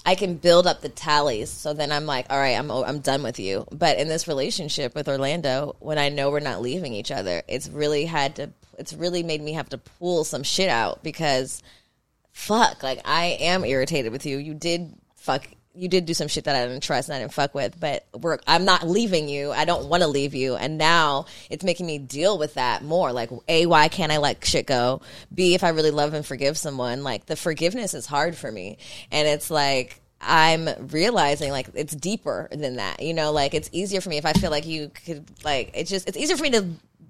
I 0.07 0.15
can 0.15 0.37
build 0.37 0.67
up 0.67 0.81
the 0.81 0.89
tallies. 0.89 1.51
So 1.51 1.75
then 1.75 1.93
I'm 1.93 2.07
like, 2.07 2.27
all 2.31 2.39
right, 2.39 2.59
I'm 2.59 2.71
I'm 2.71 3.01
done 3.01 3.23
with 3.23 3.39
you. 3.39 3.67
But 3.71 3.99
in 3.99 4.09
this 4.09 4.29
relationship 4.29 4.95
with 4.95 5.09
Orlando, 5.09 5.77
when 5.81 5.99
I 5.99 6.09
know 6.09 6.31
we're 6.31 6.41
not 6.41 6.63
leaving 6.63 6.95
each 6.95 7.11
other, 7.11 7.43
it's 7.49 7.69
really 7.69 8.05
had 8.07 8.37
to. 8.37 8.51
It's 8.79 8.93
really 8.93 9.23
made 9.23 9.43
me 9.43 9.55
have 9.55 9.69
to 9.71 9.79
pull 9.79 10.23
some 10.23 10.45
shit 10.45 10.69
out 10.69 11.03
because, 11.03 11.63
fuck, 12.33 12.83
like 12.83 13.01
I 13.05 13.37
am 13.41 13.65
irritated 13.65 14.13
with 14.13 14.25
you. 14.25 14.39
You 14.39 14.55
did 14.55 14.95
fuck. 15.17 15.47
You 15.79 15.89
did 15.89 16.07
do 16.07 16.15
some 16.15 16.29
shit 16.29 16.45
that 16.45 16.57
I 16.57 16.67
didn't 16.67 16.83
trust 16.83 17.09
and 17.09 17.17
I 17.17 17.21
didn't 17.21 17.33
fuck 17.33 17.55
with, 17.55 17.79
but 17.79 18.07
we're, 18.13 18.39
I'm 18.47 18.65
not 18.65 18.87
leaving 18.87 19.29
you. 19.29 19.53
I 19.53 19.65
don't 19.65 19.89
want 19.89 20.03
to 20.03 20.09
leave 20.09 20.35
you. 20.35 20.57
And 20.57 20.77
now 20.77 21.27
it's 21.51 21.63
making 21.63 21.87
me 21.87 21.99
deal 21.99 22.37
with 22.37 22.55
that 22.55 22.83
more. 22.83 23.13
Like, 23.13 23.31
A, 23.47 23.67
why 23.67 23.89
can't 23.89 24.11
I 24.11 24.19
let 24.19 24.45
shit 24.45 24.67
go? 24.67 25.03
B, 25.33 25.55
if 25.55 25.63
I 25.63 25.69
really 25.69 25.93
love 25.93 26.15
and 26.15 26.27
forgive 26.27 26.59
someone, 26.59 27.05
like 27.05 27.27
the 27.27 27.37
forgiveness 27.37 27.95
is 27.95 28.07
hard 28.07 28.37
for 28.37 28.51
me. 28.51 28.79
And 29.13 29.29
it's 29.29 29.51
like, 29.51 30.01
I'm 30.21 30.69
realizing 30.89 31.53
like 31.53 31.69
it's 31.75 31.95
deeper 31.95 32.49
than 32.51 32.77
that. 32.77 33.03
You 33.03 33.15
know, 33.15 33.31
like 33.31 33.55
it's 33.55 33.71
easier 33.73 34.01
for 34.01 34.09
me 34.09 34.19
if 34.19 34.27
I 34.27 34.33
feel 34.33 34.51
like 34.51 34.67
you 34.67 34.91
could 35.05 35.25
like 35.45 35.71
it's 35.75 35.91
just 35.91 36.09
it's 36.09 36.17
easier 36.17 36.37
for 36.37 36.43
me 36.43 36.51
to 36.51 36.67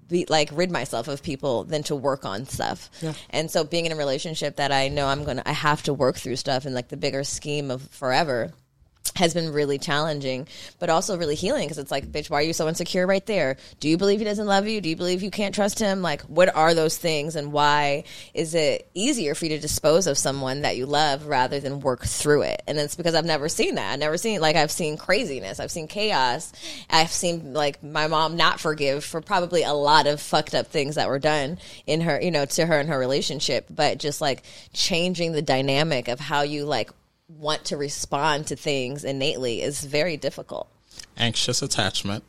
be 0.07 0.25
like 0.29 0.49
rid 0.53 0.71
myself 0.71 1.07
of 1.07 1.23
people 1.23 1.63
than 1.63 1.83
to 1.83 1.95
work 1.95 2.25
on 2.25 2.45
stuff. 2.45 2.89
And 3.29 3.49
so 3.49 3.63
being 3.63 3.85
in 3.85 3.91
a 3.91 3.95
relationship 3.95 4.57
that 4.57 4.71
I 4.71 4.89
know 4.89 5.07
I'm 5.07 5.23
gonna 5.23 5.43
I 5.45 5.53
have 5.53 5.83
to 5.83 5.93
work 5.93 6.17
through 6.17 6.35
stuff 6.35 6.65
in 6.65 6.73
like 6.73 6.89
the 6.89 6.97
bigger 6.97 7.23
scheme 7.23 7.71
of 7.71 7.81
forever 7.89 8.51
has 9.15 9.33
been 9.33 9.51
really 9.51 9.77
challenging, 9.77 10.47
but 10.79 10.89
also 10.89 11.17
really 11.17 11.35
healing 11.35 11.65
because 11.65 11.77
it's 11.77 11.91
like, 11.91 12.11
bitch, 12.11 12.29
why 12.29 12.39
are 12.39 12.43
you 12.43 12.53
so 12.53 12.67
insecure 12.67 13.05
right 13.07 13.25
there? 13.25 13.57
Do 13.79 13.89
you 13.89 13.97
believe 13.97 14.19
he 14.19 14.25
doesn't 14.25 14.47
love 14.47 14.67
you? 14.67 14.81
Do 14.81 14.89
you 14.89 14.95
believe 14.95 15.23
you 15.23 15.31
can't 15.31 15.55
trust 15.55 15.79
him? 15.79 16.01
Like, 16.01 16.21
what 16.23 16.53
are 16.55 16.73
those 16.73 16.97
things 16.97 17.35
and 17.35 17.51
why 17.51 18.03
is 18.33 18.55
it 18.55 18.89
easier 18.93 19.35
for 19.35 19.45
you 19.45 19.49
to 19.55 19.59
dispose 19.59 20.07
of 20.07 20.17
someone 20.17 20.61
that 20.61 20.77
you 20.77 20.85
love 20.85 21.27
rather 21.27 21.59
than 21.59 21.79
work 21.79 22.05
through 22.05 22.43
it? 22.43 22.61
And 22.67 22.77
it's 22.77 22.95
because 22.95 23.15
I've 23.15 23.25
never 23.25 23.49
seen 23.49 23.75
that. 23.75 23.93
I've 23.93 23.99
never 23.99 24.17
seen, 24.17 24.41
like, 24.41 24.55
I've 24.55 24.71
seen 24.71 24.97
craziness, 24.97 25.59
I've 25.59 25.71
seen 25.71 25.87
chaos, 25.87 26.51
I've 26.89 27.11
seen, 27.11 27.53
like, 27.53 27.83
my 27.83 28.07
mom 28.07 28.37
not 28.37 28.59
forgive 28.59 29.03
for 29.03 29.21
probably 29.21 29.63
a 29.63 29.73
lot 29.73 30.07
of 30.07 30.21
fucked 30.21 30.55
up 30.55 30.67
things 30.67 30.95
that 30.95 31.07
were 31.07 31.19
done 31.19 31.57
in 31.85 32.01
her, 32.01 32.21
you 32.21 32.31
know, 32.31 32.45
to 32.45 32.65
her 32.65 32.79
and 32.79 32.89
her 32.89 32.99
relationship, 32.99 33.67
but 33.69 33.97
just 33.97 34.21
like 34.21 34.43
changing 34.73 35.31
the 35.31 35.41
dynamic 35.41 36.07
of 36.07 36.19
how 36.19 36.41
you, 36.41 36.65
like, 36.65 36.91
want 37.29 37.63
to 37.65 37.77
respond 37.77 38.47
to 38.47 38.55
things 38.55 39.03
innately 39.03 39.61
is 39.61 39.83
very 39.85 40.17
difficult. 40.17 40.67
anxious 41.17 41.61
attachment 41.61 42.23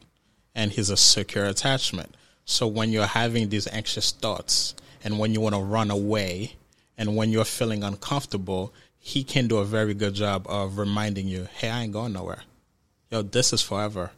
and 0.55 0.73
he's 0.73 0.91
a 0.91 0.97
secure 0.97 1.47
attachment. 1.47 2.15
So 2.45 2.67
when 2.67 2.91
you're 2.91 3.07
having 3.07 3.49
these 3.49 3.67
anxious 3.69 4.11
thoughts 4.11 4.75
and 5.03 5.19
when 5.19 5.33
you 5.33 5.41
want 5.41 5.55
to 5.55 5.61
run 5.61 5.91
away 5.91 6.57
and 6.99 7.17
when 7.17 7.31
you're 7.31 7.45
feeling 7.45 7.83
uncomfortable, 7.85 8.73
he 8.99 9.25
can 9.25 9.49
do 9.49 9.59
a 9.59 9.65
very 9.65 9.95
good 9.95 10.15
job 10.15 10.47
of 10.49 10.77
reminding 10.77 11.29
you, 11.29 11.47
hey, 11.55 11.71
I 11.71 11.83
ain't 11.85 11.93
going 11.93 12.13
nowhere. 12.13 12.43
Yo, 13.11 13.23
this 13.23 13.53
is 13.53 13.63
forever. 13.63 14.11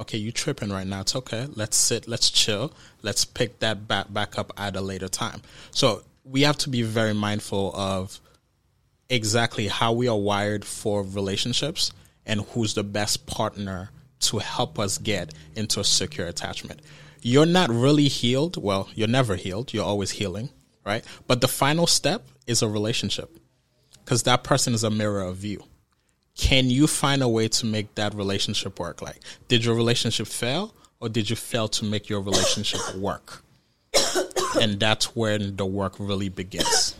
Okay, 0.00 0.18
you 0.18 0.30
tripping 0.30 0.70
right 0.70 0.86
now. 0.86 1.00
It's 1.00 1.16
okay. 1.16 1.48
Let's 1.54 1.76
sit, 1.76 2.06
let's 2.06 2.30
chill. 2.30 2.72
Let's 3.02 3.24
pick 3.24 3.58
that 3.58 3.88
back 3.88 4.12
back 4.12 4.38
up 4.38 4.52
at 4.56 4.76
a 4.76 4.80
later 4.80 5.08
time. 5.08 5.42
So 5.72 6.02
we 6.24 6.42
have 6.42 6.56
to 6.58 6.70
be 6.70 6.82
very 6.82 7.14
mindful 7.14 7.74
of 7.74 8.20
exactly 9.08 9.68
how 9.68 9.92
we 9.92 10.08
are 10.08 10.18
wired 10.18 10.64
for 10.64 11.02
relationships 11.02 11.92
and 12.26 12.42
who's 12.52 12.74
the 12.74 12.84
best 12.84 13.26
partner 13.26 13.90
to 14.20 14.38
help 14.38 14.78
us 14.78 14.98
get 14.98 15.32
into 15.56 15.80
a 15.80 15.84
secure 15.84 16.26
attachment. 16.26 16.80
You're 17.22 17.46
not 17.46 17.70
really 17.70 18.08
healed. 18.08 18.62
Well, 18.62 18.88
you're 18.94 19.08
never 19.08 19.36
healed. 19.36 19.72
You're 19.72 19.84
always 19.84 20.10
healing, 20.10 20.50
right? 20.84 21.04
But 21.26 21.40
the 21.40 21.48
final 21.48 21.86
step 21.86 22.28
is 22.46 22.62
a 22.62 22.68
relationship 22.68 23.38
because 24.04 24.24
that 24.24 24.44
person 24.44 24.74
is 24.74 24.84
a 24.84 24.90
mirror 24.90 25.22
of 25.22 25.44
you. 25.44 25.64
Can 26.36 26.70
you 26.70 26.86
find 26.86 27.22
a 27.22 27.28
way 27.28 27.48
to 27.48 27.66
make 27.66 27.94
that 27.96 28.14
relationship 28.14 28.78
work? 28.78 29.02
Like, 29.02 29.20
did 29.48 29.64
your 29.64 29.74
relationship 29.74 30.28
fail 30.28 30.74
or 31.00 31.08
did 31.08 31.28
you 31.28 31.36
fail 31.36 31.68
to 31.68 31.84
make 31.84 32.08
your 32.08 32.20
relationship 32.20 32.94
work? 32.96 33.42
and 34.60 34.78
that's 34.78 35.16
when 35.16 35.56
the 35.56 35.66
work 35.66 35.94
really 35.98 36.28
begins. 36.28 36.94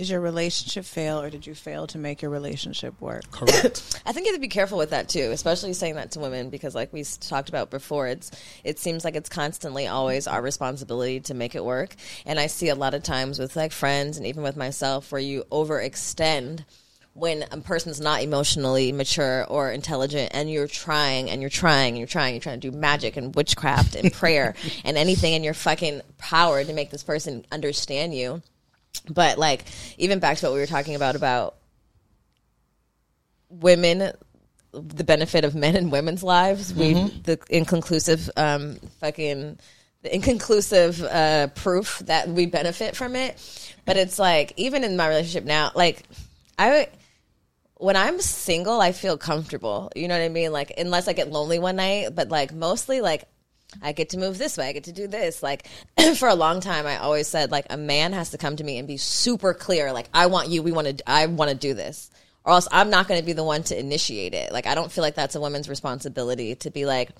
Did 0.00 0.08
your 0.08 0.20
relationship 0.22 0.86
fail, 0.86 1.20
or 1.20 1.28
did 1.28 1.46
you 1.46 1.54
fail 1.54 1.86
to 1.88 1.98
make 1.98 2.22
your 2.22 2.30
relationship 2.30 2.98
work? 3.02 3.20
Correct. 3.30 4.00
I 4.06 4.12
think 4.12 4.24
you 4.24 4.32
have 4.32 4.38
to 4.38 4.40
be 4.40 4.48
careful 4.48 4.78
with 4.78 4.88
that 4.90 5.10
too, 5.10 5.30
especially 5.30 5.74
saying 5.74 5.96
that 5.96 6.12
to 6.12 6.20
women 6.20 6.48
because, 6.48 6.74
like 6.74 6.90
we 6.90 7.04
talked 7.04 7.50
about 7.50 7.68
before, 7.68 8.06
it's 8.06 8.30
it 8.64 8.78
seems 8.78 9.04
like 9.04 9.14
it's 9.14 9.28
constantly 9.28 9.88
always 9.88 10.26
our 10.26 10.40
responsibility 10.40 11.20
to 11.20 11.34
make 11.34 11.54
it 11.54 11.62
work. 11.62 11.96
And 12.24 12.40
I 12.40 12.46
see 12.46 12.70
a 12.70 12.74
lot 12.74 12.94
of 12.94 13.02
times 13.02 13.38
with 13.38 13.56
like 13.56 13.72
friends 13.72 14.16
and 14.16 14.26
even 14.26 14.42
with 14.42 14.56
myself 14.56 15.12
where 15.12 15.20
you 15.20 15.44
overextend 15.52 16.64
when 17.12 17.44
a 17.50 17.58
person's 17.58 18.00
not 18.00 18.22
emotionally 18.22 18.92
mature 18.92 19.44
or 19.50 19.70
intelligent 19.70 20.30
and 20.32 20.50
you're 20.50 20.66
trying 20.66 21.28
and 21.28 21.42
you're 21.42 21.50
trying 21.50 21.90
and 21.90 21.98
you're 21.98 22.06
trying 22.06 22.32
you're 22.32 22.40
trying 22.40 22.58
to 22.58 22.70
do 22.70 22.74
magic 22.74 23.18
and 23.18 23.34
witchcraft 23.34 23.96
and 23.96 24.10
prayer 24.14 24.54
and 24.84 24.96
anything 24.96 25.34
in 25.34 25.44
your 25.44 25.52
fucking 25.52 26.00
power 26.16 26.64
to 26.64 26.72
make 26.72 26.90
this 26.90 27.02
person 27.02 27.44
understand 27.52 28.14
you 28.14 28.40
but 29.08 29.38
like 29.38 29.64
even 29.98 30.18
back 30.18 30.38
to 30.38 30.46
what 30.46 30.54
we 30.54 30.60
were 30.60 30.66
talking 30.66 30.94
about 30.94 31.16
about 31.16 31.56
women 33.48 34.12
the 34.72 35.04
benefit 35.04 35.44
of 35.44 35.54
men 35.54 35.76
and 35.76 35.90
women's 35.90 36.22
lives. 36.22 36.72
We 36.72 36.94
the 36.94 37.38
inconclusive 37.48 38.30
um, 38.36 38.76
fucking 39.00 39.58
the 40.02 40.14
inconclusive 40.14 41.02
uh, 41.02 41.48
proof 41.48 41.98
that 42.06 42.28
we 42.28 42.46
benefit 42.46 42.96
from 42.96 43.16
it. 43.16 43.74
But 43.84 43.96
it's 43.96 44.18
like 44.18 44.52
even 44.56 44.84
in 44.84 44.96
my 44.96 45.08
relationship 45.08 45.44
now, 45.44 45.72
like 45.74 46.04
I 46.58 46.88
when 47.74 47.96
I'm 47.96 48.20
single, 48.20 48.80
I 48.80 48.92
feel 48.92 49.18
comfortable. 49.18 49.90
You 49.96 50.06
know 50.06 50.16
what 50.18 50.24
I 50.24 50.28
mean? 50.28 50.52
Like 50.52 50.72
unless 50.78 51.08
I 51.08 51.12
get 51.12 51.30
lonely 51.30 51.58
one 51.58 51.76
night, 51.76 52.14
but 52.14 52.28
like 52.28 52.52
mostly 52.52 53.00
like 53.00 53.24
I 53.82 53.92
get 53.92 54.10
to 54.10 54.18
move 54.18 54.38
this 54.38 54.56
way, 54.56 54.68
I 54.68 54.72
get 54.72 54.84
to 54.84 54.92
do 54.92 55.06
this. 55.06 55.42
Like 55.42 55.66
for 56.16 56.28
a 56.28 56.34
long 56.34 56.60
time 56.60 56.86
I 56.86 56.98
always 56.98 57.28
said 57.28 57.50
like 57.50 57.66
a 57.70 57.76
man 57.76 58.12
has 58.12 58.30
to 58.30 58.38
come 58.38 58.56
to 58.56 58.64
me 58.64 58.78
and 58.78 58.88
be 58.88 58.96
super 58.96 59.54
clear 59.54 59.92
like 59.92 60.08
I 60.12 60.26
want 60.26 60.48
you, 60.48 60.62
we 60.62 60.72
want 60.72 60.98
to 60.98 61.10
I 61.10 61.26
want 61.26 61.50
to 61.50 61.56
do 61.56 61.74
this. 61.74 62.10
Or 62.42 62.54
else 62.54 62.66
I'm 62.72 62.88
not 62.88 63.06
going 63.06 63.20
to 63.20 63.26
be 63.26 63.34
the 63.34 63.44
one 63.44 63.62
to 63.64 63.78
initiate 63.78 64.32
it. 64.32 64.50
Like 64.50 64.66
I 64.66 64.74
don't 64.74 64.90
feel 64.90 65.02
like 65.02 65.14
that's 65.14 65.34
a 65.34 65.40
woman's 65.40 65.68
responsibility 65.68 66.54
to 66.56 66.70
be 66.70 66.86
like 66.86 67.10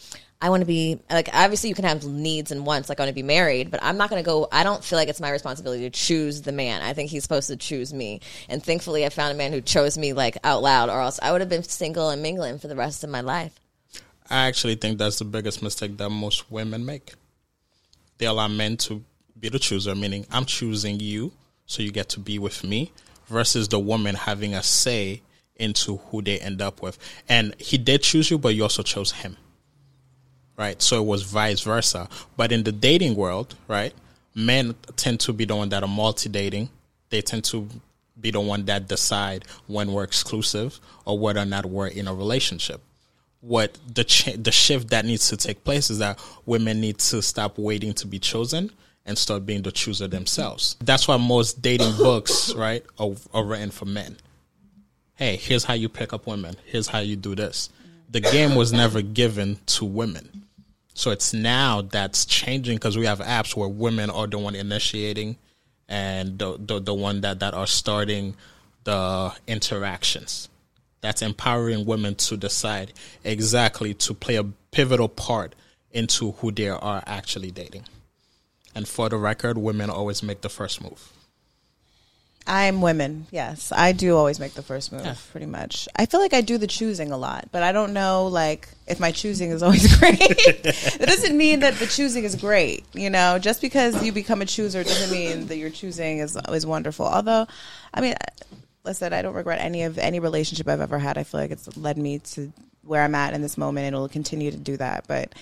I 0.41 0.49
want 0.49 0.63
to 0.63 0.67
be 0.67 0.99
like 1.11 1.29
obviously 1.33 1.69
you 1.69 1.75
can 1.75 1.85
have 1.85 2.05
needs 2.05 2.51
and 2.51 2.65
wants 2.65 2.89
like 2.89 2.99
I 2.99 3.03
want 3.03 3.11
to 3.11 3.15
be 3.15 3.23
married, 3.23 3.71
but 3.71 3.83
I'm 3.83 3.99
not 3.99 4.09
going 4.09 4.23
to 4.23 4.27
go 4.27 4.49
I 4.51 4.65
don't 4.65 4.83
feel 4.83 4.99
like 4.99 5.09
it's 5.09 5.21
my 5.21 5.31
responsibility 5.31 5.83
to 5.83 5.91
choose 5.91 6.41
the 6.41 6.53
man. 6.53 6.81
I 6.81 6.95
think 6.95 7.11
he's 7.11 7.23
supposed 7.23 7.49
to 7.49 7.57
choose 7.57 7.93
me. 7.93 8.23
And 8.49 8.65
thankfully 8.65 9.05
I 9.05 9.11
found 9.11 9.33
a 9.33 9.37
man 9.37 9.53
who 9.53 9.61
chose 9.61 9.99
me 9.99 10.15
like 10.15 10.39
out 10.43 10.63
loud 10.63 10.89
or 10.89 11.01
else 11.01 11.21
I 11.23 11.33
would 11.33 11.43
have 11.43 11.51
been 11.51 11.65
single 11.65 12.09
and 12.09 12.23
mingling 12.23 12.59
for 12.59 12.69
the 12.69 12.77
rest 12.77 13.05
of 13.05 13.11
my 13.11 13.21
life. 13.21 13.61
I 14.31 14.47
actually 14.47 14.77
think 14.77 14.99
that's 14.99 15.19
the 15.19 15.25
biggest 15.25 15.61
mistake 15.61 15.97
that 15.97 16.09
most 16.09 16.51
women 16.53 16.87
make. 16.87 17.15
They 18.19 18.27
allow 18.27 18.47
men 18.47 18.77
to 18.79 19.03
be 19.39 19.49
the 19.49 19.59
chooser, 19.59 19.97
meaning 19.97 20.25
I'm 20.31 20.45
choosing 20.45 21.01
you, 21.01 21.33
so 21.67 21.83
you 21.83 21.91
get 21.91 22.09
to 22.11 22.21
be 22.21 22.39
with 22.39 22.63
me, 22.63 22.93
versus 23.27 23.67
the 23.67 23.81
woman 23.81 24.15
having 24.15 24.55
a 24.55 24.63
say 24.63 25.23
into 25.57 25.97
who 25.97 26.23
they 26.23 26.39
end 26.39 26.63
up 26.63 26.81
with. 26.81 26.97
And 27.29 27.57
he 27.59 27.77
did 27.77 28.03
choose 28.03 28.31
you, 28.31 28.39
but 28.39 28.55
you 28.55 28.63
also 28.63 28.85
chose 28.85 29.11
him. 29.11 29.37
Right? 30.57 30.81
So 30.81 31.03
it 31.03 31.07
was 31.07 31.23
vice 31.23 31.63
versa. 31.63 32.09
But 32.37 32.53
in 32.53 32.63
the 32.63 32.73
dating 32.73 33.17
world, 33.17 33.57
right, 33.67 33.95
men 34.35 34.77
tend 34.95 35.21
to 35.21 35.33
be 35.33 35.45
the 35.45 35.57
one 35.57 35.71
that 35.71 35.83
are 35.83 35.89
multi 35.89 36.29
dating. 36.29 36.69
They 37.09 37.23
tend 37.23 37.45
to 37.45 37.69
be 38.21 38.31
the 38.31 38.41
one 38.41 38.65
that 38.67 38.87
decide 38.87 39.45
when 39.67 39.93
we're 39.93 40.05
exclusive 40.05 40.79
or 41.05 41.19
whether 41.19 41.41
or 41.41 41.47
not 41.47 41.67
we're 41.67 41.89
in 41.89 42.07
a 42.07 42.15
relationship 42.15 42.81
what 43.41 43.79
the 43.93 44.05
ch- 44.05 44.37
the 44.37 44.53
shift 44.53 44.91
that 44.91 45.05
needs 45.05 45.29
to 45.29 45.37
take 45.37 45.65
place 45.65 45.91
is 45.91 45.99
that 45.99 46.19
women 46.47 46.81
need 46.81 46.99
to 46.99 47.23
stop 47.23 47.59
waiting 47.59 47.93
to 47.95 48.07
be 48.07 48.19
chosen 48.19 48.71
and 49.07 49.17
start 49.17 49.47
being 49.47 49.63
the 49.63 49.73
chooser 49.73 50.07
themselves. 50.07 50.77
That's 50.81 51.09
why 51.09 51.17
most 51.17 51.63
dating 51.63 51.97
books, 51.99 52.55
right, 52.55 52.85
are, 52.99 53.13
are 53.33 53.45
written 53.45 53.71
for 53.71 53.87
men. 53.87 54.17
Hey, 55.15 55.37
here's 55.37 55.65
how 55.65 55.75
you 55.75 55.89
pick 55.89 56.13
up 56.13 56.27
women. 56.27 56.57
Here's 56.65 56.89
how 56.89 57.01
you 57.01 57.17
do 57.17 57.35
this. 57.35 57.71
The 58.11 58.21
game 58.21 58.55
was 58.55 58.73
never 58.73 59.03
given 59.03 59.59
to 59.67 59.85
women. 59.85 60.45
So 60.95 61.11
it's 61.11 61.33
now 61.33 61.83
that's 61.83 62.27
changing 62.27 62.77
because 62.77 62.99
we 62.99 63.07
have 63.07 63.21
apps 63.21 63.55
where 63.57 63.69
women 63.69 64.11
are 64.11 64.27
the 64.27 64.39
one 64.39 64.55
initiating 64.55 65.37
and 65.89 66.39
the, 66.39 66.57
the, 66.59 66.81
the 66.81 66.95
one 66.95 67.21
that, 67.23 67.41
that 67.41 67.55
are 67.55 67.67
starting 67.67 68.35
the 68.85 69.33
interactions 69.47 70.49
that's 71.01 71.23
empowering 71.23 71.85
women 71.87 72.15
to 72.15 72.37
decide 72.37 72.93
exactly 73.25 73.95
to 73.95 74.15
play 74.15 74.37
a 74.37 74.45
pivotal 74.45 75.09
part 75.09 75.55
into 75.93 76.33
who 76.33 76.53
they 76.53 76.69
are 76.69 77.03
actually 77.07 77.51
dating. 77.51 77.85
And 78.75 78.87
for 78.87 79.09
the 79.09 79.17
record, 79.17 79.59
women 79.59 79.91
always 79.91 80.23
make 80.23 80.43
the 80.43 80.49
first 80.49 80.83
move. 80.83 81.13
I'm 82.47 82.81
women. 82.81 83.27
Yes, 83.31 83.71
I 83.71 83.93
do 83.93 84.17
always 84.17 84.41
make 84.41 84.55
the 84.55 84.63
first 84.63 84.93
move. 84.93 85.05
Yeah. 85.05 85.15
Pretty 85.31 85.47
much. 85.47 85.89
I 85.95 86.07
feel 86.07 86.21
like 86.21 86.33
I 86.33 86.41
do 86.41 86.59
the 86.59 86.67
choosing 86.67 87.13
a 87.13 87.17
lot, 87.17 87.49
but 87.53 87.63
I 87.63 87.71
don't 87.71 87.93
know 87.93 88.27
like 88.27 88.69
if 88.87 88.99
my 88.99 89.13
choosing 89.13 89.51
is 89.51 89.63
always 89.63 89.97
great. 89.99 90.17
it 90.21 91.07
doesn't 91.07 91.37
mean 91.37 91.61
that 91.61 91.75
the 91.75 91.87
choosing 91.87 92.25
is 92.25 92.35
great. 92.35 92.85
You 92.95 93.11
know, 93.11 93.39
just 93.39 93.61
because 93.61 94.03
you 94.03 94.11
become 94.11 94.41
a 94.43 94.47
chooser 94.47 94.83
doesn't 94.83 95.13
mean 95.13 95.47
that 95.47 95.59
your 95.59 95.71
choosing 95.71 96.19
is 96.19 96.37
is 96.49 96.67
wonderful. 96.67 97.07
Although, 97.07 97.47
I 97.93 98.01
mean, 98.01 98.15
listen, 98.85 99.13
I 99.13 99.23
don't 99.23 99.35
regret 99.35 99.61
any 99.61 99.83
of 99.83 99.99
any 99.99 100.21
relationship 100.21 100.69
I've 100.69 100.81
ever 100.81 100.99
had. 100.99 101.19
I 101.19 101.25
feel 101.25 101.41
like 101.41 101.51
it's 101.51 101.77
led 101.77 101.99
me 101.99 102.19
to 102.19 102.53
where 102.83 103.03
I'm 103.03 103.15
at 103.15 103.35
in 103.35 103.43
this 103.43 103.59
moment, 103.59 103.87
and 103.87 103.95
it'll 103.95 104.09
continue 104.09 104.51
to 104.51 104.57
do 104.57 104.77
that. 104.79 105.05
But 105.07 105.35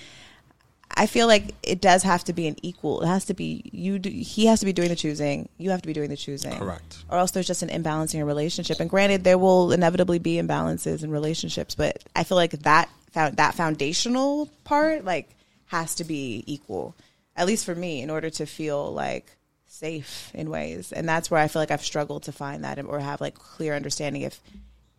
I 0.90 1.06
feel 1.06 1.26
like 1.26 1.54
it 1.62 1.80
does 1.80 2.02
have 2.02 2.24
to 2.24 2.32
be 2.32 2.48
an 2.48 2.56
equal. 2.62 3.02
It 3.02 3.06
has 3.06 3.26
to 3.26 3.34
be 3.34 3.70
you. 3.72 3.98
Do, 3.98 4.10
he 4.10 4.46
has 4.46 4.60
to 4.60 4.66
be 4.66 4.72
doing 4.72 4.88
the 4.88 4.96
choosing. 4.96 5.48
You 5.58 5.70
have 5.70 5.82
to 5.82 5.86
be 5.86 5.92
doing 5.92 6.10
the 6.10 6.16
choosing. 6.16 6.52
Correct. 6.52 7.04
Or 7.08 7.18
else 7.18 7.30
there's 7.30 7.46
just 7.46 7.62
an 7.62 7.70
imbalance 7.70 8.14
in 8.14 8.18
your 8.18 8.26
relationship. 8.26 8.80
And 8.80 8.90
granted, 8.90 9.24
there 9.24 9.38
will 9.38 9.72
inevitably 9.72 10.18
be 10.18 10.34
imbalances 10.34 11.04
in 11.04 11.10
relationships, 11.10 11.74
but 11.74 12.02
I 12.16 12.24
feel 12.24 12.36
like 12.36 12.50
that 12.50 12.88
found 13.12 13.36
that 13.36 13.54
foundational 13.54 14.48
part 14.64 15.04
like 15.04 15.30
has 15.66 15.94
to 15.96 16.04
be 16.04 16.44
equal. 16.46 16.94
At 17.36 17.46
least 17.46 17.64
for 17.64 17.74
me, 17.74 18.02
in 18.02 18.10
order 18.10 18.30
to 18.30 18.46
feel 18.46 18.92
like 18.92 19.30
safe 19.78 20.30
in 20.34 20.50
ways. 20.50 20.92
And 20.92 21.08
that's 21.08 21.30
where 21.30 21.40
I 21.40 21.48
feel 21.48 21.62
like 21.62 21.70
I've 21.70 21.84
struggled 21.84 22.24
to 22.24 22.32
find 22.32 22.64
that 22.64 22.84
or 22.84 22.98
have 22.98 23.20
like 23.20 23.34
clear 23.34 23.74
understanding 23.74 24.22
if 24.22 24.40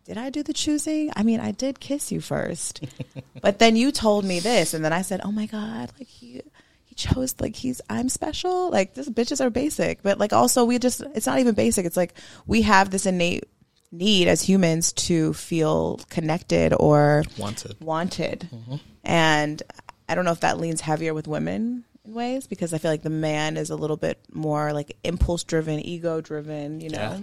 did 0.04 0.16
I 0.18 0.30
do 0.30 0.42
the 0.42 0.54
choosing? 0.54 1.12
I 1.14 1.22
mean, 1.22 1.40
I 1.40 1.52
did 1.52 1.78
kiss 1.78 2.10
you 2.10 2.20
first. 2.20 2.82
but 3.42 3.58
then 3.58 3.76
you 3.76 3.92
told 3.92 4.24
me 4.24 4.40
this 4.40 4.74
and 4.74 4.84
then 4.84 4.92
I 4.92 5.02
said, 5.02 5.20
"Oh 5.22 5.30
my 5.30 5.46
god, 5.46 5.92
like 5.98 6.08
he 6.08 6.42
he 6.84 6.94
chose 6.94 7.34
like 7.38 7.54
he's 7.54 7.80
I'm 7.88 8.08
special. 8.08 8.70
Like 8.70 8.94
this 8.94 9.08
bitches 9.08 9.40
are 9.44 9.50
basic." 9.50 10.02
But 10.02 10.18
like 10.18 10.32
also 10.32 10.64
we 10.64 10.78
just 10.78 11.02
it's 11.14 11.26
not 11.26 11.38
even 11.38 11.54
basic. 11.54 11.86
It's 11.86 11.96
like 11.96 12.14
we 12.46 12.62
have 12.62 12.90
this 12.90 13.06
innate 13.06 13.44
need 13.92 14.26
as 14.26 14.42
humans 14.42 14.92
to 14.92 15.32
feel 15.34 16.00
connected 16.08 16.72
or 16.78 17.24
Wanted. 17.38 17.76
wanted. 17.80 18.48
Mm-hmm. 18.52 18.76
And 19.04 19.62
I 20.08 20.14
don't 20.14 20.24
know 20.24 20.32
if 20.32 20.40
that 20.40 20.58
leans 20.58 20.80
heavier 20.80 21.14
with 21.14 21.28
women 21.28 21.84
in 22.04 22.14
ways 22.14 22.46
because 22.46 22.72
I 22.74 22.78
feel 22.78 22.90
like 22.90 23.02
the 23.02 23.10
man 23.10 23.56
is 23.56 23.70
a 23.70 23.76
little 23.76 23.96
bit 23.96 24.18
more 24.32 24.72
like 24.72 24.96
impulse 25.04 25.44
driven, 25.44 25.80
ego 25.80 26.20
driven, 26.20 26.80
you 26.80 26.90
know. 26.90 26.98
Yeah. 26.98 27.20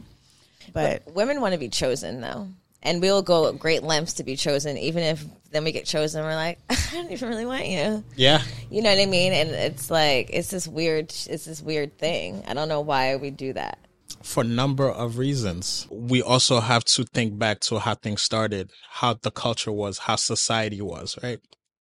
But 0.73 1.13
Women 1.13 1.41
want 1.41 1.53
to 1.53 1.59
be 1.59 1.69
chosen 1.69 2.21
though. 2.21 2.47
And 2.83 3.01
we'll 3.01 3.23
go 3.23 3.51
great 3.53 3.83
lengths 3.83 4.13
to 4.13 4.23
be 4.23 4.35
chosen, 4.35 4.77
even 4.77 5.03
if 5.03 5.25
then 5.51 5.63
we 5.63 5.71
get 5.71 5.85
chosen. 5.85 6.23
We're 6.23 6.35
like, 6.35 6.59
I 6.69 6.77
don't 6.91 7.11
even 7.11 7.29
really 7.29 7.45
want 7.45 7.67
you. 7.67 8.03
Yeah. 8.15 8.41
You 8.69 8.81
know 8.81 8.89
what 8.89 9.01
I 9.01 9.05
mean? 9.05 9.33
And 9.33 9.49
it's 9.49 9.89
like 9.89 10.29
it's 10.31 10.49
this 10.49 10.67
weird, 10.67 11.05
it's 11.09 11.45
this 11.45 11.61
weird 11.61 11.97
thing. 11.97 12.43
I 12.47 12.53
don't 12.53 12.69
know 12.69 12.81
why 12.81 13.15
we 13.15 13.31
do 13.31 13.53
that. 13.53 13.79
For 14.23 14.41
a 14.41 14.47
number 14.47 14.89
of 14.89 15.17
reasons. 15.17 15.87
We 15.89 16.21
also 16.21 16.59
have 16.59 16.85
to 16.85 17.03
think 17.03 17.37
back 17.37 17.59
to 17.61 17.79
how 17.79 17.95
things 17.95 18.21
started, 18.21 18.71
how 18.89 19.15
the 19.15 19.31
culture 19.31 19.71
was, 19.71 19.99
how 19.99 20.15
society 20.15 20.81
was, 20.81 21.17
right? 21.21 21.39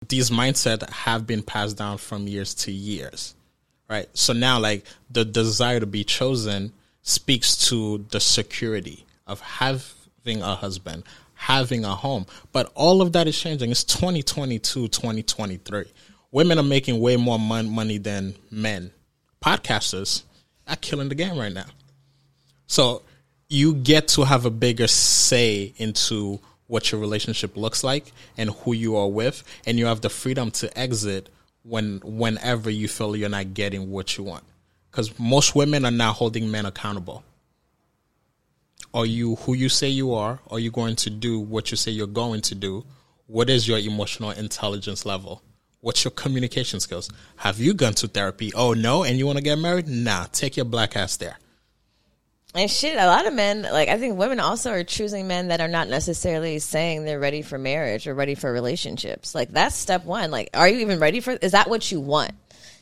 These 0.09 0.31
mindset 0.31 0.89
have 0.91 1.27
been 1.27 1.43
passed 1.43 1.77
down 1.77 1.99
from 1.99 2.27
years 2.27 2.55
to 2.55 2.73
years, 2.73 3.35
right? 3.89 4.09
So 4.15 4.33
now, 4.33 4.59
like, 4.59 4.85
the 5.11 5.25
desire 5.25 5.81
to 5.81 5.87
be 5.87 6.05
chosen 6.05 6.73
speaks 7.03 7.69
to 7.69 8.05
the 8.11 8.21
security 8.21 9.05
of 9.27 9.41
having 9.41 10.43
a 10.43 10.55
husband, 10.55 11.05
having 11.35 11.85
a 11.85 11.95
home. 11.95 12.27
But 12.53 12.73
all 12.75 13.03
of 13.03 13.13
that 13.13 13.29
is 13.29 13.39
changing. 13.39 13.71
It's 13.71 13.85
2022, 13.85 14.89
2023. 14.89 15.85
Women 16.33 16.59
are 16.59 16.63
making 16.63 16.99
way 17.01 17.17
more 17.17 17.39
mon- 17.39 17.71
money 17.71 17.99
than 17.99 18.35
men. 18.51 18.91
Podcasters 19.45 20.23
are 20.67 20.77
killing 20.77 21.09
the 21.09 21.15
game 21.15 21.39
right 21.39 21.53
now. 21.53 21.67
So 22.67 23.03
you 23.49 23.75
get 23.75 24.09
to 24.09 24.25
have 24.25 24.47
a 24.47 24.51
bigger 24.51 24.89
say 24.89 25.75
into 25.77 26.41
what 26.67 26.91
your 26.91 27.01
relationship 27.01 27.57
looks 27.57 27.85
like 27.85 28.13
and 28.37 28.51
who 28.51 28.73
you 28.73 28.97
are 28.97 29.09
with, 29.09 29.43
and 29.67 29.79
you 29.79 29.87
have 29.87 30.01
the 30.01 30.11
freedom 30.11 30.51
to 30.53 30.79
exit 30.79 31.29
when 31.63 32.01
whenever 32.05 32.71
you 32.71 32.89
feel 32.89 33.17
you're 33.17 33.29
not 33.29 33.55
getting 33.55 33.91
what 33.91 34.17
you 34.17 34.25
want. 34.25 34.45
Because 34.91 35.19
most 35.19 35.55
women 35.55 35.85
are 35.85 35.91
not 35.91 36.17
holding 36.17 36.51
men 36.51 36.67
accountable. 36.67 37.25
Are 38.93 39.07
you 39.07 39.37
who 39.37 39.55
you 39.55 39.69
say 39.69 39.89
you 39.89 40.15
are? 40.15 40.39
Are 40.51 40.59
you 40.59 40.71
going 40.71 40.95
to 40.97 41.11
do 41.11 41.41
what 41.41 41.71
you 41.71 41.77
say 41.77 41.91
you're 41.91 42.07
going 42.07 42.43
to 42.43 42.55
do? 42.55 42.85
What 43.27 43.51
is 43.51 43.67
your 43.67 43.79
emotional 43.79 44.31
intelligence 44.31 45.05
level? 45.05 45.43
What's 45.81 46.05
your 46.05 46.13
communication 46.13 46.81
skills? 46.81 47.11
Have 47.37 47.59
you 47.59 47.75
gone 47.75 47.95
to 47.95 48.09
therapy? 48.09 48.53
Oh 48.55 48.73
no, 48.73 49.03
and 49.03 49.19
you 49.19 49.27
want 49.27 49.39
to 49.39 49.45
get 49.45 49.59
married? 49.59 49.89
Nah, 49.89 50.27
take 50.33 50.57
your 50.57 50.65
black 50.65 50.97
ass 50.97 51.17
there. 51.17 51.39
And 52.57 52.71
shit, 52.71 52.97
a 52.97 53.07
lot 53.07 53.27
of 53.27 53.35
men, 53.35 53.63
like 53.63 53.89
I 53.89 53.99
think 53.99 54.17
women 54.17 54.39
also 54.39 54.71
are 54.71 54.85
choosing 54.85 55.27
men 55.27 55.49
that 55.49 55.61
are 55.61 55.69
not 55.69 55.89
necessarily 55.89 56.61
saying 56.61 57.05
they're 57.05 57.19
ready 57.19 57.43
for 57.43 57.59
marriage 57.59 58.07
or 58.07 58.15
ready 58.15 58.37
for 58.37 58.53
relationships. 58.53 59.35
Like 59.35 59.51
that's 59.51 59.75
step 59.75 60.05
one. 60.05 60.31
Like, 60.31 60.51
are 60.55 60.69
you 60.69 60.79
even 60.79 61.01
ready 61.01 61.19
for? 61.19 61.33
Is 61.33 61.51
that 61.53 61.69
what 61.69 61.91
you 61.91 62.01
want? 62.01 62.31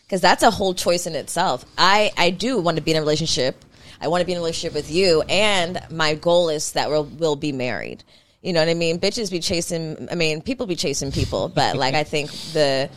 Because 0.03 0.21
that's 0.21 0.43
a 0.43 0.51
whole 0.51 0.75
choice 0.75 1.07
in 1.07 1.15
itself. 1.15 1.65
I 1.79 2.13
I 2.19 2.29
do 2.29 2.59
want 2.59 2.77
to 2.77 2.83
be 2.83 2.91
in 2.91 2.99
a 2.99 3.01
relationship. 3.01 3.65
I 3.99 4.09
want 4.09 4.21
to 4.21 4.27
be 4.27 4.33
in 4.33 4.39
a 4.39 4.41
relationship 4.43 4.75
with 4.75 4.91
you, 4.91 5.23
and 5.23 5.81
my 5.91 6.17
goal 6.17 6.51
is 6.51 6.73
that 6.73 6.91
we'll 6.91 7.05
we'll 7.05 7.37
be 7.37 7.53
married. 7.53 8.05
You 8.43 8.53
know 8.53 8.61
what 8.61 8.69
I 8.69 8.75
mean? 8.75 9.01
Bitches 9.01 9.31
be 9.31 9.41
chasing. 9.41 10.09
I 10.11 10.17
mean, 10.17 10.43
people 10.43 10.67
be 10.67 10.77
chasing 10.77 11.13
people, 11.13 11.49
but 11.49 11.77
like 11.77 11.95
I 11.95 12.05
think 12.05 12.31
the 12.53 12.91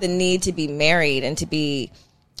the 0.00 0.08
need 0.08 0.42
to 0.42 0.52
be 0.52 0.68
married 0.68 1.24
and 1.24 1.38
to 1.38 1.46
be 1.46 1.92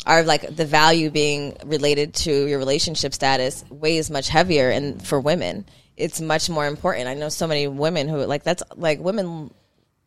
are 0.06 0.22
like 0.22 0.54
the 0.54 0.66
value 0.66 1.10
being 1.10 1.56
related 1.64 2.14
to 2.14 2.46
your 2.46 2.58
relationship 2.58 3.14
status 3.14 3.64
weighs 3.70 4.10
much 4.10 4.28
heavier 4.28 4.70
and 4.70 5.06
for 5.06 5.20
women 5.20 5.64
it's 5.96 6.20
much 6.20 6.50
more 6.50 6.66
important. 6.66 7.08
I 7.08 7.14
know 7.14 7.28
so 7.28 7.46
many 7.46 7.68
women 7.68 8.08
who 8.08 8.24
like 8.24 8.42
that's 8.42 8.62
like 8.74 9.00
women 9.00 9.52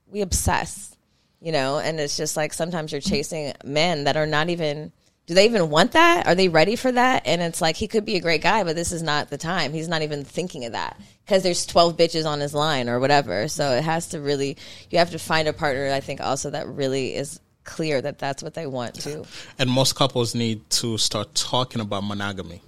we 0.07 0.21
obsess, 0.21 0.95
you 1.41 1.51
know, 1.51 1.79
and 1.79 1.99
it's 1.99 2.17
just 2.17 2.37
like 2.37 2.53
sometimes 2.53 2.91
you're 2.91 3.01
chasing 3.01 3.53
men 3.63 4.05
that 4.05 4.17
are 4.17 4.27
not 4.27 4.49
even 4.49 4.91
do 5.25 5.33
they 5.33 5.45
even 5.45 5.69
want 5.69 5.91
that? 5.91 6.25
Are 6.25 6.35
they 6.35 6.47
ready 6.47 6.77
for 6.77 6.89
that? 6.89 7.23
And 7.27 7.41
it's 7.41 7.59
like 7.59 7.75
he 7.75 7.89
could 7.89 8.05
be 8.05 8.15
a 8.15 8.21
great 8.21 8.41
guy, 8.41 8.63
but 8.63 8.77
this 8.77 8.93
is 8.93 9.03
not 9.03 9.29
the 9.29 9.37
time. 9.37 9.73
He's 9.73 9.89
not 9.89 10.01
even 10.01 10.23
thinking 10.23 10.63
of 10.63 10.71
that 10.71 10.97
because 11.25 11.43
there's 11.43 11.65
12 11.65 11.97
bitches 11.97 12.25
on 12.25 12.39
his 12.39 12.53
line 12.53 12.87
or 12.87 13.01
whatever. 13.01 13.49
So 13.49 13.71
it 13.71 13.83
has 13.83 14.07
to 14.09 14.21
really 14.21 14.57
you 14.89 14.99
have 14.99 15.11
to 15.11 15.19
find 15.19 15.47
a 15.47 15.53
partner 15.53 15.91
I 15.91 15.99
think 15.99 16.21
also 16.21 16.49
that 16.51 16.67
really 16.67 17.15
is 17.15 17.39
clear 17.67 18.01
that 18.01 18.17
that's 18.17 18.41
what 18.41 18.55
they 18.55 18.65
want 18.65 18.95
too. 18.95 19.25
And 19.59 19.69
most 19.69 19.95
couples 19.95 20.33
need 20.33 20.67
to 20.71 20.97
start 20.97 21.35
talking 21.35 21.81
about 21.81 22.03
monogamy. 22.03 22.63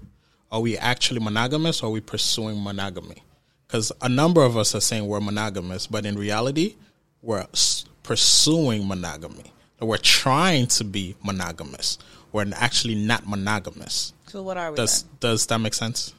Are 0.51 0.61
we 0.61 0.77
actually 0.77 1.21
monogamous 1.21 1.81
or 1.81 1.87
are 1.87 1.91
we 1.91 2.01
pursuing 2.01 2.61
monogamy? 2.61 3.23
Because 3.65 3.91
a 4.01 4.09
number 4.09 4.43
of 4.43 4.57
us 4.57 4.75
are 4.75 4.81
saying 4.81 5.07
we're 5.07 5.21
monogamous, 5.21 5.87
but 5.87 6.05
in 6.05 6.17
reality, 6.17 6.75
we're 7.21 7.47
pursuing 8.03 8.87
monogamy. 8.87 9.51
We're 9.79 9.97
trying 9.97 10.67
to 10.67 10.83
be 10.83 11.15
monogamous. 11.23 11.97
We're 12.31 12.47
actually 12.53 12.95
not 12.95 13.27
monogamous. 13.27 14.13
So 14.27 14.43
what 14.43 14.57
are 14.57 14.71
we? 14.71 14.75
Does 14.75 15.03
then? 15.03 15.11
does 15.21 15.47
that 15.47 15.59
make 15.59 15.73
sense? 15.73 16.13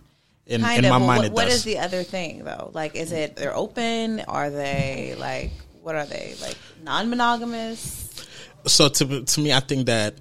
In, 0.47 0.63
Kind 0.63 0.79
in 0.79 0.85
of. 0.87 0.91
my 0.91 0.99
but 0.99 1.07
mind, 1.07 1.35
what, 1.35 1.47
it 1.47 1.51
does. 1.51 1.59
is 1.59 1.65
the 1.65 1.79
other 1.79 2.03
thing 2.03 2.45
though? 2.45 2.71
Like, 2.73 2.97
is 2.97 3.13
it 3.13 3.37
they're 3.37 3.55
open? 3.55 4.21
Are 4.21 4.51
they 4.51 5.15
like 5.19 5.53
what 5.83 5.95
are 5.95 6.07
they 6.07 6.35
like 6.41 6.57
non-monogamous? 6.83 8.09
So 8.67 8.89
to 8.89 9.25
to 9.25 9.41
me, 9.41 9.53
I 9.53 9.61
think 9.61 9.87
that 9.87 10.15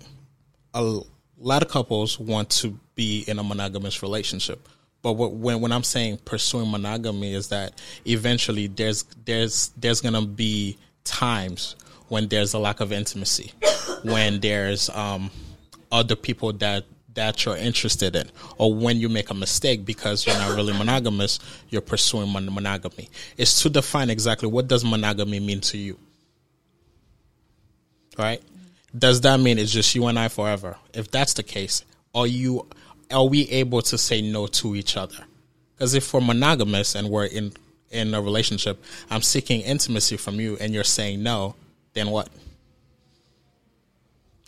a 0.74 1.02
lot 1.38 1.62
of 1.62 1.70
couples 1.70 2.20
want 2.20 2.50
to 2.50 2.80
be 2.96 3.24
in 3.28 3.40
a 3.40 3.44
monogamous 3.44 4.02
relationship. 4.02 4.68
But 5.02 5.14
what, 5.14 5.34
when 5.34 5.62
when 5.62 5.72
I'm 5.72 5.84
saying 5.84 6.20
pursuing 6.26 6.70
monogamy 6.70 7.34
is 7.34 7.50
that 7.50 7.80
eventually 8.06 8.68
there's 8.68 9.04
there's 9.26 9.70
there's 9.78 10.02
gonna 10.02 10.26
be 10.26 10.78
times 11.04 11.76
when 12.10 12.28
there's 12.28 12.54
a 12.54 12.60
lack 12.60 12.80
of 12.80 12.92
intimacy, 12.92 13.54
when 14.04 14.40
there's 14.40 14.90
um, 14.90 15.30
other 15.92 16.16
people 16.16 16.54
that 16.54 16.86
that 17.14 17.44
you're 17.46 17.58
interested 17.58 18.16
in, 18.16 18.30
or 18.58 18.74
when 18.74 18.98
you 18.98 19.10
make 19.10 19.30
a 19.30 19.34
mistake 19.34 19.86
because 19.86 20.26
you're 20.26 20.36
not 20.36 20.56
really 20.56 20.74
monogamous, 20.74 21.40
you're 21.70 21.82
pursuing 21.82 22.30
mon- 22.30 22.54
monogamy. 22.54 23.10
It's 23.38 23.62
to 23.64 23.70
define 23.70 24.10
exactly 24.10 24.48
what 24.48 24.68
does 24.68 24.86
monogamy 24.86 25.40
mean 25.40 25.62
to 25.62 25.78
you 25.78 25.98
right? 28.20 28.44
Does 28.96 29.22
that 29.22 29.40
mean 29.40 29.58
it's 29.58 29.72
just 29.72 29.96
you 29.96 30.06
and 30.08 30.20
I 30.20 30.28
forever? 30.28 30.78
If 30.94 31.10
that's 31.10 31.34
the 31.34 31.44
case, 31.44 31.86
are 32.14 32.28
you 32.28 32.68
are 33.12 33.26
we 33.26 33.50
able 33.50 33.82
to 33.82 33.98
say 33.98 34.22
no 34.22 34.46
to 34.46 34.76
each 34.76 34.98
other? 34.98 35.26
Because 35.76 35.96
if 35.96 36.14
we're 36.14 36.22
monogamous 36.22 36.94
and 36.94 37.10
we're 37.10 37.26
in 37.26 37.54
in 37.92 38.14
a 38.14 38.22
relationship, 38.22 38.84
I'm 39.10 39.22
seeking 39.22 39.62
intimacy 39.62 40.18
from 40.18 40.40
you, 40.40 40.58
and 40.60 40.74
you're 40.74 40.84
saying 40.84 41.24
no, 41.24 41.56
then 41.94 42.12
what? 42.12 42.30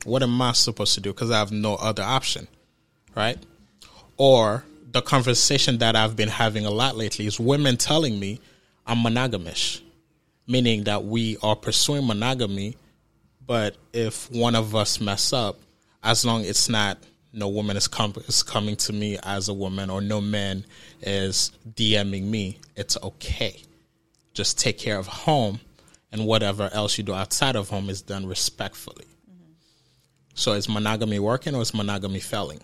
What 0.03 0.21
am 0.21 0.39
I 0.41 0.51
supposed 0.51 0.93
to 0.95 1.01
do? 1.01 1.11
Because 1.13 1.31
I 1.31 1.39
have 1.39 1.51
no 1.51 1.75
other 1.75 2.03
option, 2.03 2.47
right? 3.15 3.37
Or 4.17 4.63
the 4.91 5.01
conversation 5.01 5.77
that 5.77 5.95
I've 5.95 6.15
been 6.15 6.29
having 6.29 6.65
a 6.65 6.71
lot 6.71 6.97
lately 6.97 7.25
is 7.25 7.39
women 7.39 7.77
telling 7.77 8.19
me 8.19 8.39
I'm 8.85 8.97
monogamish, 8.97 9.81
meaning 10.47 10.83
that 10.83 11.05
we 11.05 11.37
are 11.41 11.55
pursuing 11.55 12.05
monogamy 12.05 12.75
but 13.51 13.75
if 13.91 14.31
one 14.31 14.55
of 14.55 14.77
us 14.77 15.01
mess 15.01 15.33
up, 15.33 15.59
as 16.01 16.23
long 16.23 16.45
it's 16.45 16.69
not 16.69 16.97
no 17.33 17.49
woman 17.49 17.75
is, 17.75 17.85
com- 17.85 18.13
is 18.25 18.43
coming 18.43 18.77
to 18.77 18.93
me 18.93 19.17
as 19.23 19.49
a 19.49 19.53
woman 19.53 19.89
or 19.89 19.99
no 19.99 20.21
man 20.21 20.63
is 21.01 21.51
DMing 21.69 22.23
me, 22.23 22.59
it's 22.77 22.95
okay. 23.03 23.61
Just 24.33 24.57
take 24.57 24.77
care 24.77 24.97
of 24.97 25.05
home, 25.05 25.59
and 26.13 26.25
whatever 26.25 26.69
else 26.71 26.97
you 26.97 27.03
do 27.03 27.13
outside 27.13 27.57
of 27.57 27.67
home 27.67 27.89
is 27.89 28.01
done 28.01 28.25
respectfully. 28.25 29.03
So 30.33 30.53
is 30.53 30.69
monogamy 30.69 31.19
working 31.19 31.53
or 31.53 31.61
is 31.61 31.73
monogamy 31.73 32.21
failing? 32.21 32.61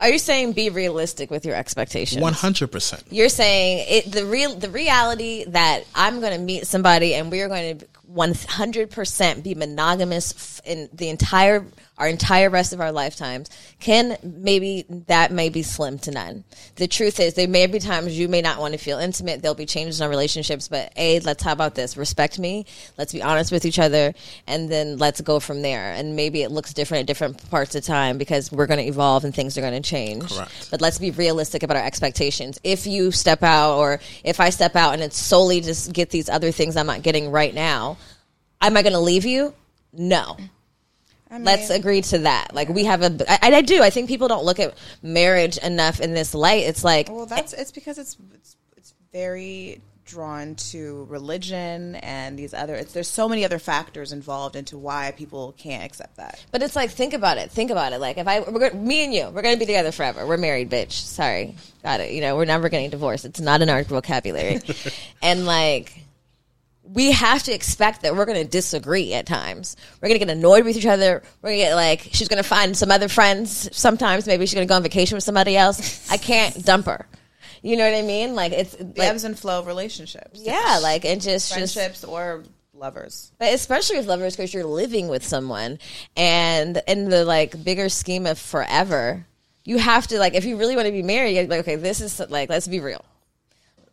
Are 0.00 0.10
you 0.10 0.18
saying 0.18 0.52
be 0.52 0.70
realistic 0.70 1.30
with 1.30 1.44
your 1.44 1.56
expectations? 1.56 2.22
One 2.22 2.32
hundred 2.32 2.70
percent. 2.70 3.02
You're 3.10 3.28
saying 3.28 3.86
it 3.88 4.12
the 4.12 4.26
real 4.26 4.54
the 4.54 4.68
reality 4.68 5.46
that 5.48 5.84
I'm 5.94 6.20
going 6.20 6.32
to 6.32 6.38
meet 6.38 6.66
somebody 6.66 7.14
and 7.14 7.32
we 7.32 7.40
are 7.40 7.48
going 7.48 7.78
to 7.78 7.86
100% 8.14 9.42
be 9.42 9.54
monogamous 9.54 10.60
in 10.64 10.88
the 10.92 11.08
entire 11.08 11.64
our 11.96 12.08
entire 12.08 12.50
rest 12.50 12.72
of 12.72 12.80
our 12.80 12.90
lifetimes 12.90 13.48
can 13.78 14.16
maybe 14.22 14.84
that 15.06 15.30
may 15.30 15.48
be 15.48 15.62
slim 15.62 15.96
to 15.96 16.10
none. 16.10 16.42
The 16.74 16.88
truth 16.88 17.20
is 17.20 17.34
there 17.34 17.46
may 17.46 17.66
be 17.68 17.78
times 17.78 18.18
you 18.18 18.28
may 18.28 18.42
not 18.42 18.58
want 18.58 18.72
to 18.72 18.78
feel 18.78 18.98
intimate 18.98 19.42
there'll 19.42 19.54
be 19.54 19.66
changes 19.66 20.00
in 20.00 20.04
our 20.04 20.10
relationships 20.10 20.66
but 20.66 20.92
a 20.96 21.20
let's 21.20 21.42
how 21.44 21.52
about 21.52 21.76
this? 21.76 21.96
Respect 21.96 22.38
me 22.38 22.66
let's 22.98 23.12
be 23.12 23.22
honest 23.22 23.52
with 23.52 23.64
each 23.64 23.78
other 23.78 24.12
and 24.46 24.68
then 24.68 24.98
let's 24.98 25.20
go 25.20 25.38
from 25.38 25.62
there. 25.62 25.92
And 25.92 26.16
maybe 26.16 26.42
it 26.42 26.50
looks 26.50 26.72
different 26.72 27.02
at 27.02 27.06
different 27.06 27.50
parts 27.50 27.74
of 27.76 27.84
time 27.84 28.18
because 28.18 28.50
we're 28.50 28.66
going 28.66 28.80
to 28.80 28.86
evolve 28.86 29.24
and 29.24 29.34
things 29.34 29.56
are 29.56 29.60
going 29.60 29.80
to 29.80 29.88
change. 29.88 30.32
Correct. 30.32 30.70
but 30.70 30.80
let's 30.80 30.98
be 30.98 31.12
realistic 31.12 31.62
about 31.62 31.76
our 31.76 31.84
expectations. 31.84 32.58
If 32.64 32.86
you 32.86 33.12
step 33.12 33.42
out 33.42 33.76
or 33.76 34.00
if 34.24 34.40
i 34.40 34.50
step 34.50 34.76
out 34.76 34.94
and 34.94 35.02
it's 35.02 35.18
solely 35.18 35.60
just 35.60 35.92
get 35.92 36.10
these 36.10 36.28
other 36.28 36.50
things 36.50 36.76
i'm 36.76 36.86
not 36.86 37.02
getting 37.02 37.30
right 37.30 37.54
now 37.54 37.96
am 38.66 38.76
i 38.76 38.82
going 38.82 38.92
to 38.92 38.98
leave 38.98 39.24
you 39.24 39.54
no 39.92 40.36
I 41.30 41.38
mean, 41.38 41.44
let's 41.44 41.70
agree 41.70 42.02
to 42.02 42.18
that 42.18 42.54
like 42.54 42.68
we 42.68 42.84
have 42.84 43.02
a 43.02 43.24
I, 43.28 43.56
I 43.56 43.60
do 43.62 43.82
i 43.82 43.90
think 43.90 44.08
people 44.08 44.28
don't 44.28 44.44
look 44.44 44.60
at 44.60 44.74
marriage 45.02 45.56
enough 45.58 46.00
in 46.00 46.14
this 46.14 46.34
light 46.34 46.64
it's 46.64 46.84
like 46.84 47.08
Well, 47.08 47.26
that's 47.26 47.52
it's 47.52 47.72
because 47.72 47.98
it's 47.98 48.16
it's, 48.34 48.56
it's 48.76 48.94
very 49.12 49.80
drawn 50.04 50.54
to 50.54 51.06
religion 51.08 51.96
and 51.96 52.38
these 52.38 52.54
other. 52.54 52.74
It's, 52.74 52.92
there's 52.92 53.08
so 53.08 53.28
many 53.28 53.44
other 53.44 53.58
factors 53.58 54.12
involved 54.12 54.56
into 54.56 54.78
why 54.78 55.12
people 55.16 55.54
can't 55.56 55.84
accept 55.84 56.16
that. 56.16 56.44
But 56.50 56.62
it's 56.62 56.76
like, 56.76 56.90
think 56.90 57.14
about 57.14 57.38
it. 57.38 57.50
Think 57.50 57.70
about 57.70 57.92
it. 57.92 58.00
Like, 58.00 58.18
if 58.18 58.28
I, 58.28 58.40
we're 58.40 58.70
go- 58.70 58.76
me 58.76 59.04
and 59.04 59.14
you, 59.14 59.28
we're 59.30 59.42
going 59.42 59.54
to 59.54 59.58
be 59.58 59.66
together 59.66 59.92
forever. 59.92 60.26
We're 60.26 60.36
married, 60.36 60.70
bitch. 60.70 60.92
Sorry. 60.92 61.56
Got 61.82 62.00
it. 62.00 62.12
You 62.12 62.20
know, 62.20 62.36
we're 62.36 62.44
never 62.44 62.68
getting 62.68 62.90
divorced. 62.90 63.24
It's 63.24 63.40
not 63.40 63.62
in 63.62 63.70
our 63.70 63.82
vocabulary. 63.84 64.60
and 65.22 65.46
like, 65.46 66.03
we 66.86 67.12
have 67.12 67.42
to 67.44 67.52
expect 67.54 68.02
that 68.02 68.14
we're 68.14 68.26
going 68.26 68.42
to 68.42 68.48
disagree 68.48 69.14
at 69.14 69.26
times. 69.26 69.76
We're 70.00 70.08
going 70.08 70.20
to 70.20 70.26
get 70.26 70.36
annoyed 70.36 70.64
with 70.64 70.76
each 70.76 70.86
other. 70.86 71.22
We're 71.40 71.48
going 71.50 71.60
to 71.60 71.64
get 71.64 71.74
like, 71.74 72.08
she's 72.12 72.28
going 72.28 72.42
to 72.42 72.48
find 72.48 72.76
some 72.76 72.90
other 72.90 73.08
friends 73.08 73.74
sometimes. 73.76 74.26
Maybe 74.26 74.44
she's 74.46 74.54
going 74.54 74.66
to 74.66 74.70
go 74.70 74.76
on 74.76 74.82
vacation 74.82 75.16
with 75.16 75.24
somebody 75.24 75.56
else. 75.56 76.10
I 76.10 76.18
can't 76.18 76.64
dump 76.64 76.86
her. 76.86 77.08
You 77.62 77.78
know 77.78 77.90
what 77.90 77.96
I 77.96 78.02
mean? 78.02 78.34
Like, 78.34 78.52
it's 78.52 78.76
The 78.76 78.84
like, 78.84 78.98
ebbs 79.08 79.24
and 79.24 79.38
flow 79.38 79.60
of 79.60 79.66
relationships, 79.66 80.38
yeah, 80.42 80.80
like, 80.82 81.06
and 81.06 81.22
just, 81.22 81.54
just, 81.54 81.74
friendships 81.74 82.04
or 82.04 82.44
lovers. 82.74 83.32
but 83.38 83.54
especially 83.54 83.96
with 83.96 84.06
lovers 84.06 84.36
because 84.36 84.52
you're 84.52 84.64
living 84.64 85.08
with 85.08 85.24
someone 85.24 85.78
and 86.16 86.82
in 86.88 87.08
the 87.08 87.24
like 87.24 87.62
bigger 87.64 87.88
scheme 87.88 88.26
of 88.26 88.36
forever 88.36 89.24
you 89.64 89.78
have 89.78 90.08
to 90.08 90.18
like 90.18 90.34
if 90.34 90.44
you 90.44 90.56
really 90.56 90.74
want 90.74 90.84
to 90.84 90.90
be 90.92 91.00
married 91.02 91.36
you're 91.36 91.46
like 91.46 91.60
okay 91.60 91.76
this 91.76 92.00
is 92.00 92.18
like 92.30 92.50
let's 92.50 92.66
be 92.66 92.80
real 92.80 93.04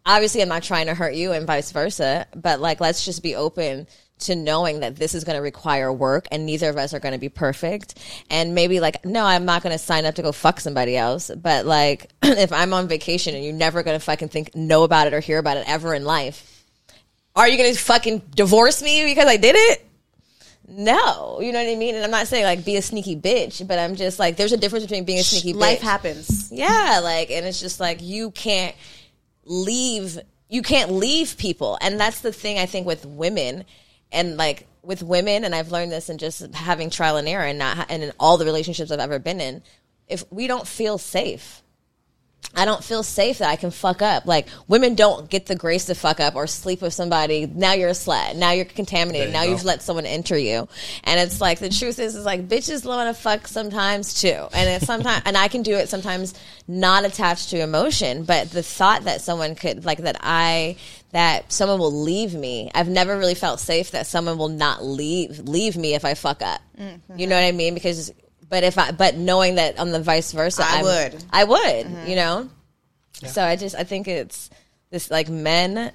obviously 0.06 0.42
i'm 0.42 0.50
not 0.50 0.64
trying 0.64 0.88
to 0.88 0.94
hurt 0.94 1.14
you 1.14 1.32
and 1.32 1.48
vice 1.48 1.72
versa 1.72 2.26
but 2.36 2.60
like 2.60 2.80
let's 2.80 3.06
just 3.06 3.24
be 3.24 3.36
open 3.36 3.88
to 4.20 4.36
knowing 4.36 4.82
that 4.82 4.96
this 4.98 5.16
is 5.16 5.24
going 5.24 5.36
to 5.36 5.42
require 5.42 5.92
work 5.92 6.28
and 6.32 6.46
neither 6.46 6.70
of 6.70 6.78
us 6.78 6.94
are 6.94 7.00
going 7.00 7.14
to 7.14 7.20
be 7.20 7.30
perfect 7.30 7.98
and 8.30 8.54
maybe 8.54 8.80
like 8.80 9.04
no 9.04 9.26
i'm 9.26 9.46
not 9.46 9.64
going 9.64 9.74
to 9.74 9.84
sign 9.84 10.06
up 10.06 10.16
to 10.16 10.22
go 10.22 10.32
fuck 10.32 10.60
somebody 10.60 10.96
else 10.96 11.32
but 11.36 11.66
like 11.66 12.12
if 12.24 12.52
i'm 12.54 12.74
on 12.74 12.88
vacation 12.88 13.34
and 13.36 13.44
you're 13.44 13.54
never 13.54 13.82
going 13.84 13.98
to 13.98 14.04
fucking 14.04 14.30
think 14.30 14.56
know 14.56 14.84
about 14.84 15.08
it 15.08 15.14
or 15.14 15.20
hear 15.20 15.40
about 15.40 15.58
it 15.58 15.64
ever 15.68 15.96
in 15.96 16.04
life 16.04 16.62
are 17.36 17.48
you 17.48 17.58
gonna 17.58 17.74
fucking 17.74 18.22
divorce 18.36 18.82
me 18.82 19.06
because 19.06 19.28
I 19.28 19.38
did 19.38 19.56
it? 19.56 19.86
No, 20.68 21.40
you 21.42 21.52
know 21.52 21.64
what 21.64 21.72
I 21.72 21.76
mean. 21.76 21.96
And 21.96 22.04
I'm 22.04 22.12
not 22.12 22.28
saying 22.28 22.44
like 22.44 22.64
be 22.64 22.78
a 22.78 22.82
sneaky 22.82 23.16
bitch, 23.16 23.66
but 23.68 23.80
I'm 23.80 23.96
just 23.96 24.20
like 24.20 24.38
there's 24.38 24.52
a 24.52 24.58
difference 24.58 24.86
between 24.86 25.06
being 25.06 25.20
a 25.20 25.24
sneaky 25.24 25.54
Life 25.54 25.80
bitch. 25.80 25.84
happens. 25.84 26.52
Yeah, 26.52 27.00
like, 27.04 27.32
and 27.32 27.46
it's 27.46 27.60
just 27.60 27.80
like 27.80 28.02
you 28.02 28.32
can't 28.32 28.76
leave. 29.52 30.18
You 30.50 30.62
can't 30.62 30.92
leave 30.92 31.38
people, 31.38 31.78
and 31.82 32.00
that's 32.00 32.22
the 32.22 32.32
thing 32.32 32.58
I 32.58 32.66
think 32.66 32.88
with 32.88 33.06
women, 33.06 33.66
and 34.12 34.38
like 34.38 34.68
with 34.82 35.04
women, 35.04 35.44
and 35.44 35.54
I've 35.54 35.72
learned 35.72 35.92
this 35.92 36.10
in 36.10 36.18
just 36.18 36.54
having 36.56 36.90
trial 36.90 37.18
and 37.18 37.28
error, 37.28 37.46
and 37.46 37.60
not 37.60 37.86
and 37.90 38.02
in 38.02 38.12
all 38.20 38.38
the 38.38 38.46
relationships 38.46 38.92
I've 38.92 39.00
ever 39.00 39.20
been 39.20 39.42
in. 39.42 39.62
If 40.08 40.24
we 40.32 40.48
don't 40.48 40.68
feel 40.68 40.98
safe, 40.98 41.62
I 42.54 42.66
don't 42.66 42.84
feel 42.84 43.02
safe 43.02 43.38
that 43.38 43.50
I 43.50 43.56
can 43.56 43.72
fuck 43.72 44.02
up. 44.02 44.26
Like 44.26 44.48
women 44.68 44.96
don't 44.96 45.30
get 45.30 45.46
the 45.46 45.56
grace 45.56 45.86
to 45.86 45.96
fuck 45.96 46.20
up 46.20 46.36
or 46.36 46.48
sleep 46.48 46.82
with 46.82 46.94
somebody. 46.94 47.46
Now 47.46 47.74
you're 47.74 47.90
a 47.90 47.94
slut. 47.94 48.36
Now 48.36 48.52
you're 48.52 48.66
contaminated. 48.66 49.28
There 49.28 49.34
now 49.34 49.44
you 49.44 49.52
you've 49.52 49.64
let 49.64 49.82
someone 49.82 50.06
enter 50.06 50.38
you. 50.38 50.68
And 51.06 51.20
it's 51.20 51.40
like 51.40 51.60
the 51.60 51.70
truth 51.70 52.00
is 52.00 52.16
is 52.16 52.26
like 52.26 52.48
bitches 52.48 52.86
want 52.86 53.16
to 53.16 53.22
fuck 53.22 53.48
sometimes 53.48 54.20
too. 54.22 54.48
And 54.54 54.70
it's 54.70 54.86
sometimes 54.86 55.24
and 55.26 55.38
I 55.38 55.48
can 55.48 55.62
do 55.62 55.76
it 55.76 55.88
sometimes 55.88 56.34
not 56.68 57.06
attached 57.06 57.52
to 57.52 57.62
emotion, 57.62 58.24
but 58.24 58.52
the 58.52 58.64
thought 58.64 59.06
that 59.06 59.22
someone 59.22 59.56
could 59.56 59.86
like 59.86 60.00
that 60.00 60.18
I 60.20 60.76
that 61.12 61.52
someone 61.52 61.80
will 61.80 61.92
leave 62.04 62.34
me. 62.34 62.70
I've 62.74 62.90
never 62.90 63.18
really 63.18 63.36
felt 63.36 63.60
safe 63.60 63.92
that 63.92 64.08
someone 64.08 64.38
will 64.38 64.50
not 64.50 64.84
leave 64.84 65.40
leave 65.40 65.78
me 65.78 65.94
if 65.94 66.04
I 66.04 66.16
fuck 66.16 66.42
up. 66.42 66.62
Mm-hmm. 66.78 67.18
You 67.18 67.28
know 67.28 67.36
what 67.36 67.46
I 67.46 67.54
mean? 67.54 67.74
Because 67.74 68.12
but 68.52 68.66
if 68.66 68.78
I 68.78 68.92
but 68.92 69.16
knowing 69.16 69.56
that 69.56 69.80
on 69.80 69.92
the 69.92 70.02
vice 70.02 70.34
versa, 70.34 70.64
I 70.64 70.76
I'm- 70.76 70.84
would. 70.84 71.24
I 71.32 71.44
would, 71.46 71.86
mm-hmm. 71.86 72.08
you 72.08 72.16
know? 72.18 72.50
So 73.26 73.44
I 73.44 73.56
just 73.56 73.76
I 73.76 73.86
think 73.86 74.08
it's 74.08 74.50
this 74.90 75.10
like 75.10 75.30
men 75.30 75.92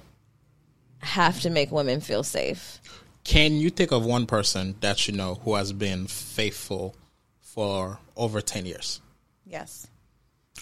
have 0.99 1.39
to 1.41 1.51
make 1.51 1.71
women 1.71 2.01
feel 2.01 2.23
safe. 2.23 2.81
Can 3.23 3.53
you 3.53 3.69
think 3.69 3.91
of 3.91 4.05
one 4.05 4.25
person 4.25 4.75
that 4.79 5.07
you 5.07 5.13
know 5.13 5.35
who 5.35 5.53
has 5.53 5.71
been 5.71 6.07
faithful 6.07 6.95
for 7.41 7.99
over 8.15 8.41
10 8.41 8.65
years? 8.65 9.01
Yes. 9.45 9.87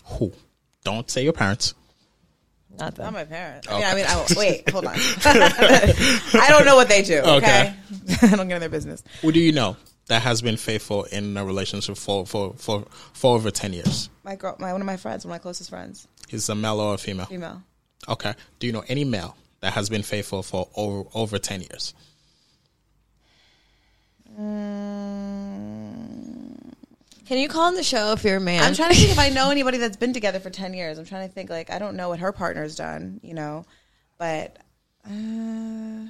Who? 0.05 0.33
Don't 0.83 1.09
say 1.09 1.23
your 1.23 1.33
parents. 1.33 1.75
Not 2.77 2.95
them. 2.95 3.05
Not 3.05 3.13
my 3.13 3.23
parents. 3.23 3.69
I 3.69 3.73
mean, 3.75 3.83
I 3.85 3.95
mean, 3.95 4.05
I, 4.05 4.25
wait, 4.35 4.69
hold 4.71 4.85
on. 4.85 4.95
I 5.25 6.47
don't 6.49 6.65
know 6.65 6.75
what 6.75 6.89
they 6.89 7.03
do. 7.03 7.19
Okay, 7.19 7.73
I 8.21 8.35
don't 8.35 8.47
get 8.49 8.55
in 8.55 8.59
their 8.59 8.69
business. 8.69 9.01
Who 9.21 9.31
do 9.31 9.39
you 9.39 9.53
know 9.53 9.77
that 10.07 10.21
has 10.21 10.41
been 10.41 10.57
faithful 10.57 11.03
in 11.05 11.35
a 11.37 11.43
relationship 11.45 11.97
for 11.97 12.25
for 12.25 12.53
for, 12.57 12.85
for 13.13 13.35
over 13.35 13.51
10 13.51 13.73
years? 13.73 14.09
My 14.23 14.35
girl, 14.35 14.55
my 14.59 14.71
one 14.71 14.81
of 14.81 14.87
my 14.87 14.97
friends, 14.97 15.25
one 15.25 15.31
of 15.31 15.35
my 15.35 15.39
closest 15.41 15.69
friends, 15.69 16.07
He's 16.27 16.47
a 16.49 16.55
male 16.55 16.79
or 16.79 16.95
a 16.95 16.97
female? 16.97 17.25
female. 17.25 17.61
Okay. 18.07 18.33
Do 18.59 18.67
you 18.67 18.73
know 18.73 18.83
any 18.87 19.03
male 19.05 19.35
that 19.61 19.73
has 19.73 19.89
been 19.89 20.03
faithful 20.03 20.43
for 20.43 20.67
over 20.75 21.09
over 21.13 21.37
10 21.39 21.61
years? 21.61 21.93
Can 27.25 27.39
you 27.39 27.47
call 27.49 27.63
on 27.63 27.73
the 27.75 27.83
show 27.83 28.11
if 28.11 28.23
you're 28.23 28.37
a 28.37 28.41
man? 28.41 28.61
I'm 28.61 28.75
trying 28.75 28.91
to 28.91 28.95
think 28.95 29.09
if 29.11 29.17
I 29.19 29.29
know 29.29 29.49
anybody 29.49 29.77
that's 29.79 29.97
been 29.97 30.13
together 30.13 30.39
for 30.39 30.49
ten 30.51 30.73
years. 30.73 30.97
I'm 30.99 31.05
trying 31.05 31.27
to 31.27 31.33
think 31.33 31.49
like 31.49 31.71
I 31.71 31.79
don't 31.79 31.95
know 31.95 32.09
what 32.09 32.19
her 32.19 32.31
partner's 32.31 32.75
done, 32.75 33.19
you 33.23 33.33
know, 33.33 33.65
but 34.19 34.57
uh, 35.09 36.05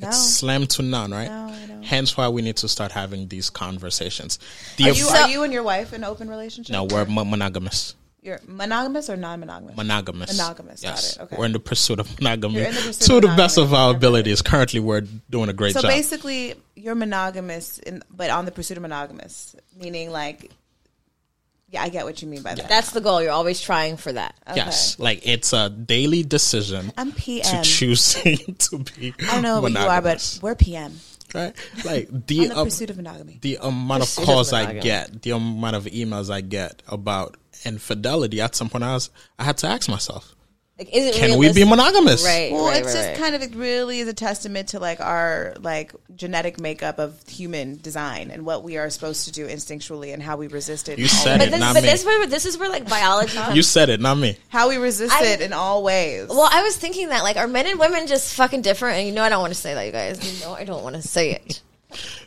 no. 0.00 0.08
It's 0.08 0.18
slim 0.38 0.66
to 0.68 0.82
none, 0.82 1.10
right? 1.12 1.28
No. 1.28 1.80
Hence 1.82 2.16
why 2.16 2.28
we 2.28 2.42
need 2.42 2.56
to 2.58 2.68
start 2.68 2.92
having 2.92 3.28
these 3.28 3.50
conversations. 3.50 4.38
The 4.76 4.84
Are 4.84 4.88
you, 4.88 4.94
So- 5.04 5.14
are 5.22 5.28
you 5.28 5.42
and 5.44 5.52
your 5.52 5.62
wife 5.62 5.92
in 5.92 6.02
an 6.04 6.10
open 6.10 6.28
relationship? 6.28 6.72
no, 6.72 6.84
we're 6.84 7.04
mo- 7.06 7.24
monogamous. 7.24 7.94
You're 8.20 8.40
monogamous 8.46 9.08
or 9.08 9.16
non-monogamous? 9.16 9.76
Monogamous. 9.76 10.36
Monogamous, 10.36 10.82
got 10.82 10.88
Yes. 10.96 11.16
it, 11.16 11.22
okay. 11.22 11.36
We're 11.38 11.46
in 11.46 11.52
the 11.52 11.60
pursuit 11.60 12.00
of 12.00 12.20
monogamy 12.20 12.60
the 12.60 12.66
pursuit 12.72 13.06
to 13.06 13.16
of 13.16 13.22
the 13.22 13.28
best 13.36 13.58
of 13.58 13.72
our 13.72 13.94
abilities. 13.94 14.42
Currently, 14.42 14.80
we're 14.80 15.02
doing 15.30 15.48
a 15.48 15.52
great 15.52 15.72
so 15.74 15.80
job. 15.80 15.90
So 15.90 15.96
basically, 15.96 16.54
you're 16.74 16.96
monogamous, 16.96 17.78
in, 17.78 18.02
but 18.10 18.30
on 18.30 18.44
the 18.44 18.50
pursuit 18.50 18.76
of 18.76 18.82
monogamous, 18.82 19.54
meaning 19.78 20.10
like, 20.10 20.50
yeah, 21.70 21.82
I 21.82 21.88
get 21.90 22.04
what 22.04 22.22
you 22.22 22.28
mean 22.28 22.42
by 22.42 22.54
that. 22.54 22.68
That's 22.68 22.92
the 22.92 23.00
goal. 23.00 23.22
You're 23.22 23.32
always 23.32 23.60
trying 23.60 23.96
for 23.96 24.12
that. 24.12 24.34
Yes, 24.54 24.98
like 24.98 25.26
it's 25.26 25.52
a 25.52 25.68
daily 25.68 26.22
decision 26.22 26.92
I'm 26.96 27.12
PM. 27.12 27.44
to 27.44 27.62
choosing 27.62 28.36
to 28.58 28.78
be. 28.78 29.14
I 29.20 29.34
don't 29.34 29.42
know 29.42 29.60
what 29.60 29.72
you 29.72 29.78
are, 29.78 30.00
but 30.02 30.38
we're 30.42 30.54
PM 30.54 30.98
right, 31.34 31.54
like 31.84 32.08
on 32.12 32.22
the 32.26 32.48
the 32.48 32.50
um, 32.52 32.66
pursuit 32.66 32.90
of 32.90 32.96
monogamy. 32.96 33.38
the 33.42 33.58
amount 33.60 34.02
of 34.02 34.08
Pursuit 34.08 34.22
of 34.22 34.26
calls 34.26 34.52
I 34.52 34.60
monogamy. 34.62 34.80
get, 34.82 35.22
the 35.22 35.30
amount 35.32 35.76
of 35.76 35.84
emails 35.86 36.30
I 36.30 36.40
get 36.40 36.82
about 36.88 37.36
infidelity. 37.64 38.40
At 38.40 38.54
some 38.54 38.68
point, 38.68 38.84
I 38.84 38.94
was 38.94 39.10
I 39.38 39.44
had 39.44 39.58
to 39.58 39.66
ask 39.66 39.88
myself, 39.88 40.34
Like, 40.78 40.90
is 40.94 41.06
it 41.06 41.14
can 41.18 41.38
we 41.40 41.52
be 41.52 41.64
monogamous? 41.64 42.24
Right. 42.24 42.52
Well, 42.52 42.66
right, 42.66 42.76
it's 42.76 42.86
right, 42.86 42.94
just 42.94 43.08
right. 43.08 43.16
kind 43.18 43.34
of 43.34 43.42
it 43.42 43.52
really 43.56 43.98
is 43.98 44.06
a 44.06 44.14
testament 44.14 44.68
to 44.68 44.78
like 44.78 45.00
our 45.00 45.54
like 45.60 45.92
genetic 46.14 46.60
makeup 46.60 47.00
of 47.00 47.20
human 47.26 47.78
design 47.78 48.30
and 48.30 48.46
what 48.46 48.62
we 48.62 48.76
are 48.76 48.88
supposed 48.88 49.24
to 49.24 49.32
do 49.32 49.48
instinctually 49.48 50.14
and 50.14 50.22
how 50.22 50.36
we 50.36 50.46
resist 50.46 50.88
it. 50.88 50.98
You 50.98 51.06
in 51.06 51.10
all 51.10 51.16
said 51.24 51.38
But 51.38 51.48
it, 51.48 51.50
this, 51.50 51.60
not 51.60 51.74
but 51.74 51.82
me. 51.82 51.88
this, 51.88 52.04
where, 52.04 52.26
this 52.28 52.46
is 52.46 52.56
where 52.58 52.68
like 52.70 52.88
biology. 52.88 53.36
Comes. 53.36 53.56
You 53.56 53.62
said 53.62 53.88
it, 53.90 54.00
not 54.00 54.18
me. 54.18 54.36
how 54.50 54.68
we 54.68 54.76
resist 54.76 55.12
I- 55.12 55.26
it 55.26 55.40
in 55.40 55.52
all 55.52 55.82
ways. 55.82 56.28
well, 56.28 56.48
I 56.50 56.62
was 56.62 56.76
thinking 56.76 57.08
that 57.08 57.24
like 57.24 57.36
are 57.36 57.48
men 57.48 57.66
and 57.66 57.80
women 57.80 58.06
just 58.06 58.34
fucking 58.34 58.62
different? 58.62 58.98
And 58.98 59.08
you 59.08 59.12
know 59.12 59.22
I 59.22 59.30
don't 59.30 59.40
want 59.40 59.52
to 59.54 59.58
say 59.60 59.74
that, 59.74 59.84
you 59.84 59.90
guys. 59.92 60.40
You 60.40 60.46
know 60.46 60.54
I 60.54 60.62
don't 60.62 60.84
want 60.84 60.94
to 60.94 61.02
say 61.02 61.32
it. 61.32 61.60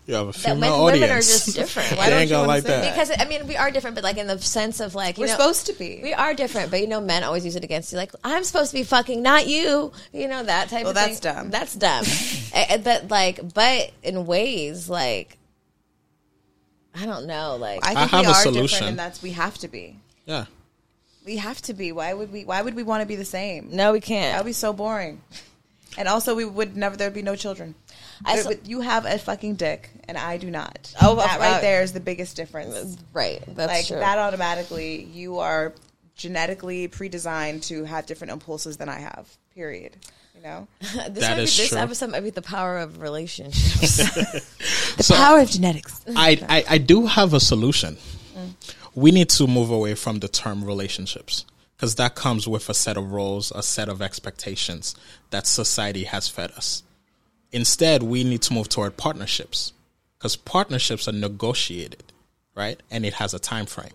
You 0.07 0.15
have 0.15 0.29
a 0.29 0.31
That 0.31 0.35
female 0.39 0.59
men, 0.59 0.71
audience. 0.71 1.01
women 1.01 1.09
are 1.17 1.19
just 1.21 1.55
different. 1.55 1.91
Why 1.97 2.05
they 2.05 2.09
don't 2.11 2.19
ain't 2.21 2.29
you 2.31 2.35
gonna 2.37 2.47
like 2.47 2.63
that. 2.63 2.81
that? 2.81 2.93
Because 2.93 3.11
I 3.19 3.25
mean, 3.29 3.47
we 3.47 3.55
are 3.55 3.69
different, 3.71 3.95
but 3.95 4.03
like 4.03 4.17
in 4.17 4.27
the 4.27 4.39
sense 4.39 4.79
of 4.79 4.95
like 4.95 5.17
you 5.17 5.21
we're 5.21 5.27
know, 5.27 5.33
supposed 5.33 5.67
to 5.67 5.73
be. 5.73 5.99
We 6.01 6.13
are 6.13 6.33
different, 6.33 6.71
but 6.71 6.81
you 6.81 6.87
know, 6.87 6.99
men 6.99 7.23
always 7.23 7.45
use 7.45 7.55
it 7.55 7.63
against 7.63 7.91
you. 7.91 7.97
Like 7.99 8.11
I'm 8.23 8.43
supposed 8.43 8.71
to 8.71 8.77
be 8.77 8.83
fucking, 8.83 9.21
not 9.21 9.47
you. 9.47 9.91
You 10.11 10.27
know 10.27 10.43
that 10.43 10.69
type 10.69 10.81
Well, 10.83 10.89
of 10.89 10.95
that's 10.95 11.19
thing. 11.19 11.33
dumb. 11.33 11.49
That's 11.51 11.75
dumb. 11.75 12.05
Eh, 12.53 12.65
eh, 12.69 12.77
but 12.83 13.09
like, 13.09 13.53
but 13.53 13.91
in 14.03 14.25
ways 14.25 14.89
like, 14.89 15.37
I 16.93 17.05
don't 17.05 17.25
know. 17.27 17.55
Like, 17.55 17.85
I 17.85 17.91
I 17.91 17.95
think 17.95 18.11
have 18.11 18.21
we 18.21 18.27
a 18.27 18.29
are 18.31 18.33
solution. 18.41 18.61
different, 18.67 18.89
and 18.89 18.99
that's 18.99 19.21
we 19.23 19.31
have 19.31 19.57
to 19.59 19.67
be. 19.69 19.95
Yeah. 20.25 20.45
We 21.25 21.37
have 21.37 21.61
to 21.63 21.73
be. 21.73 21.91
Why 21.93 22.13
would 22.13 22.31
we? 22.33 22.43
Why 22.43 22.61
would 22.61 22.73
we 22.75 22.83
want 22.83 23.01
to 23.01 23.05
be 23.07 23.15
the 23.15 23.23
same? 23.25 23.69
no, 23.71 23.93
we 23.93 24.01
can't. 24.01 24.33
That 24.33 24.43
would 24.43 24.49
be 24.49 24.53
so 24.53 24.73
boring. 24.73 25.21
And 25.97 26.07
also, 26.07 26.35
we 26.35 26.43
would 26.45 26.75
never. 26.75 26.97
There'd 26.97 27.13
be 27.13 27.21
no 27.21 27.35
children. 27.35 27.75
I 28.25 28.37
But- 28.37 28.45
but 28.45 28.65
you 28.67 28.81
have 28.81 29.05
a 29.05 29.17
fucking 29.17 29.55
dick, 29.55 29.89
and 30.07 30.17
I 30.17 30.37
do 30.37 30.49
not. 30.51 30.93
Oh, 31.01 31.15
that 31.15 31.37
uh, 31.37 31.39
right 31.39 31.53
uh, 31.57 31.61
there 31.61 31.81
is 31.81 31.93
the 31.93 31.99
biggest 31.99 32.35
difference. 32.35 32.97
right. 33.13 33.41
That's 33.47 33.71
like 33.71 33.87
true. 33.87 33.97
that 33.99 34.17
automatically, 34.17 35.03
you 35.03 35.39
are 35.39 35.73
genetically 36.15 36.87
pre-designed 36.87 37.63
to 37.63 37.83
have 37.85 38.05
different 38.05 38.31
impulses 38.33 38.77
than 38.77 38.89
I 38.89 38.99
have. 38.99 39.27
Period. 39.55 39.95
You 40.35 40.43
know, 40.43 40.67
this 40.79 40.93
That 40.93 41.05
might 41.31 41.35
be, 41.37 41.43
is 41.43 41.57
this 41.57 41.69
true. 41.69 41.77
episode 41.77 42.11
might 42.11 42.21
be 42.21 42.29
the 42.29 42.41
power 42.41 42.77
of 42.79 42.99
relationships. 43.01 43.97
the 44.97 45.03
So- 45.03 45.15
power 45.15 45.39
of 45.39 45.49
genetics. 45.49 46.01
I, 46.15 46.39
I, 46.49 46.63
I 46.75 46.77
do 46.77 47.05
have 47.07 47.33
a 47.33 47.39
solution. 47.39 47.97
We 48.93 49.11
need 49.11 49.29
to 49.29 49.47
move 49.47 49.69
away 49.71 49.95
from 49.95 50.19
the 50.19 50.27
term 50.27 50.65
relationships 50.65 51.45
because 51.77 51.95
that 51.95 52.13
comes 52.15 52.47
with 52.47 52.67
a 52.69 52.73
set 52.73 52.97
of 52.97 53.11
roles, 53.13 53.51
a 53.55 53.63
set 53.63 53.87
of 53.87 54.01
expectations 54.01 54.95
that 55.29 55.47
society 55.47 56.03
has 56.03 56.27
fed 56.27 56.51
us. 56.51 56.83
Instead, 57.51 58.03
we 58.03 58.23
need 58.23 58.41
to 58.43 58.53
move 58.53 58.69
toward 58.69 58.97
partnerships 58.97 59.73
because 60.17 60.35
partnerships 60.35 61.07
are 61.07 61.13
negotiated, 61.13 62.03
right? 62.55 62.79
And 62.89 63.05
it 63.05 63.15
has 63.15 63.33
a 63.33 63.39
time 63.39 63.65
frame. 63.65 63.93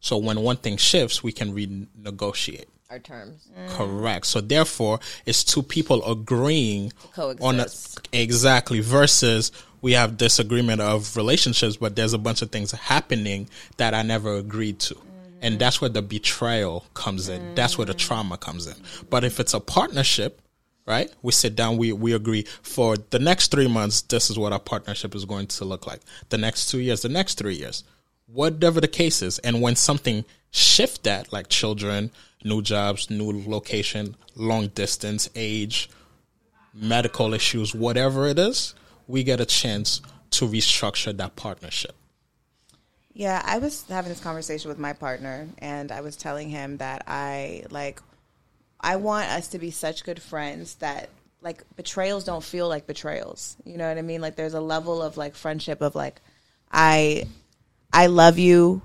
So 0.00 0.16
when 0.16 0.40
one 0.40 0.56
thing 0.56 0.76
shifts, 0.76 1.22
we 1.22 1.32
can 1.32 1.54
renegotiate. 1.54 2.66
Our 2.90 2.98
terms. 2.98 3.48
Mm. 3.56 3.68
Correct. 3.68 4.26
So 4.26 4.40
therefore, 4.40 4.98
it's 5.24 5.44
two 5.44 5.62
people 5.62 6.04
agreeing 6.04 6.92
on 7.16 7.60
a, 7.60 7.66
exactly 8.12 8.80
versus 8.80 9.52
we 9.80 9.92
have 9.92 10.16
disagreement 10.16 10.80
of 10.80 11.16
relationships, 11.16 11.76
but 11.76 11.94
there's 11.94 12.12
a 12.12 12.18
bunch 12.18 12.42
of 12.42 12.50
things 12.50 12.72
happening 12.72 13.48
that 13.76 13.94
I 13.94 14.02
never 14.02 14.34
agreed 14.34 14.80
to. 14.80 14.96
And 15.40 15.52
mm-hmm. 15.52 15.58
that's 15.58 15.80
where 15.80 15.88
the 15.88 16.02
betrayal 16.02 16.84
comes 16.94 17.28
in. 17.28 17.54
That's 17.54 17.78
where 17.78 17.86
the 17.86 17.94
mm. 17.94 17.98
trauma 17.98 18.36
comes 18.36 18.66
in. 18.66 18.74
But 19.08 19.22
if 19.24 19.38
it's 19.38 19.54
a 19.54 19.60
partnership, 19.60 20.42
right? 20.90 21.10
We 21.22 21.32
sit 21.32 21.54
down, 21.54 21.76
we, 21.76 21.92
we 21.92 22.12
agree 22.12 22.42
for 22.62 22.96
the 22.96 23.20
next 23.20 23.52
three 23.52 23.68
months, 23.68 24.02
this 24.02 24.28
is 24.28 24.38
what 24.38 24.52
our 24.52 24.58
partnership 24.58 25.14
is 25.14 25.24
going 25.24 25.46
to 25.46 25.64
look 25.64 25.86
like. 25.86 26.00
The 26.28 26.38
next 26.38 26.68
two 26.68 26.80
years, 26.80 27.02
the 27.02 27.08
next 27.08 27.38
three 27.38 27.54
years, 27.54 27.84
whatever 28.26 28.80
the 28.80 28.88
case 28.88 29.22
is. 29.22 29.38
And 29.38 29.62
when 29.62 29.76
something 29.76 30.24
shift 30.50 31.04
that, 31.04 31.32
like 31.32 31.48
children, 31.48 32.10
new 32.44 32.60
jobs, 32.60 33.08
new 33.08 33.44
location, 33.46 34.16
long 34.34 34.66
distance, 34.68 35.30
age, 35.36 35.88
medical 36.74 37.32
issues, 37.34 37.72
whatever 37.72 38.26
it 38.26 38.38
is, 38.38 38.74
we 39.06 39.22
get 39.22 39.40
a 39.40 39.46
chance 39.46 40.02
to 40.30 40.46
restructure 40.46 41.16
that 41.16 41.36
partnership. 41.36 41.94
Yeah, 43.12 43.42
I 43.44 43.58
was 43.58 43.84
having 43.88 44.08
this 44.08 44.20
conversation 44.20 44.68
with 44.68 44.78
my 44.78 44.92
partner, 44.92 45.48
and 45.58 45.92
I 45.92 46.00
was 46.00 46.16
telling 46.16 46.48
him 46.48 46.78
that 46.78 47.04
I 47.06 47.64
like, 47.70 48.00
I 48.80 48.96
want 48.96 49.28
us 49.28 49.48
to 49.48 49.58
be 49.58 49.70
such 49.70 50.04
good 50.04 50.20
friends 50.20 50.76
that 50.76 51.10
like 51.42 51.64
betrayals 51.76 52.24
don't 52.24 52.44
feel 52.44 52.68
like 52.68 52.86
betrayals. 52.86 53.56
You 53.64 53.76
know 53.76 53.88
what 53.88 53.98
I 53.98 54.02
mean? 54.02 54.20
Like 54.20 54.36
there's 54.36 54.54
a 54.54 54.60
level 54.60 55.02
of 55.02 55.16
like 55.16 55.34
friendship 55.34 55.80
of 55.80 55.94
like, 55.94 56.20
I, 56.72 57.26
I 57.92 58.06
love 58.06 58.38
you, 58.38 58.82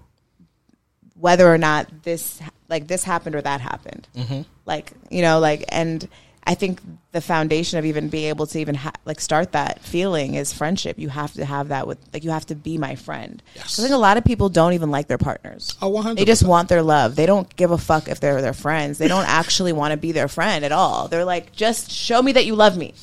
whether 1.20 1.52
or 1.52 1.58
not 1.58 2.04
this 2.04 2.42
like 2.68 2.88
this 2.88 3.04
happened 3.04 3.36
or 3.36 3.42
that 3.42 3.62
happened. 3.62 4.08
Mm-hmm. 4.16 4.42
Like 4.66 4.92
you 5.10 5.22
know, 5.22 5.40
like 5.40 5.66
and. 5.70 6.08
I 6.48 6.54
think 6.54 6.80
the 7.12 7.22
foundation 7.22 7.80
of 7.80 7.86
even 7.86 8.10
being 8.10 8.26
able 8.30 8.46
to 8.48 8.60
even 8.60 8.76
ha- 8.76 8.92
like 9.04 9.20
start 9.20 9.54
that 9.54 9.82
feeling 9.82 10.36
is 10.36 10.54
friendship. 10.54 11.00
You 11.00 11.10
have 11.10 11.34
to 11.34 11.46
have 11.46 11.70
that 11.70 11.88
with 11.88 11.98
like 12.14 12.24
you 12.24 12.30
have 12.30 12.46
to 12.48 12.56
be 12.56 12.78
my 12.78 12.96
friend. 12.96 13.42
Yes. 13.56 13.80
I 13.80 13.82
think 13.82 13.94
a 13.96 13.98
lot 13.98 14.18
of 14.18 14.24
people 14.26 14.50
don't 14.50 14.74
even 14.74 14.92
like 14.92 15.08
their 15.08 15.18
partners. 15.18 15.76
Oh, 15.82 15.92
100%. 15.92 16.18
They 16.18 16.26
just 16.26 16.44
want 16.44 16.70
their 16.70 16.84
love. 16.84 17.16
They 17.16 17.26
don't 17.26 17.54
give 17.56 17.72
a 17.72 17.78
fuck 17.80 18.08
if 18.10 18.20
they're 18.20 18.42
their 18.44 18.54
friends. 18.54 19.00
They 19.00 19.08
don't 19.08 19.28
actually 19.28 19.74
want 19.74 19.92
to 19.92 19.98
be 19.98 20.12
their 20.12 20.28
friend 20.28 20.64
at 20.64 20.72
all. 20.72 21.08
They're 21.08 21.26
like, 21.26 21.52
just 21.52 21.90
show 21.92 22.22
me 22.22 22.34
that 22.34 22.46
you 22.46 22.56
love 22.56 22.78
me. 22.78 22.94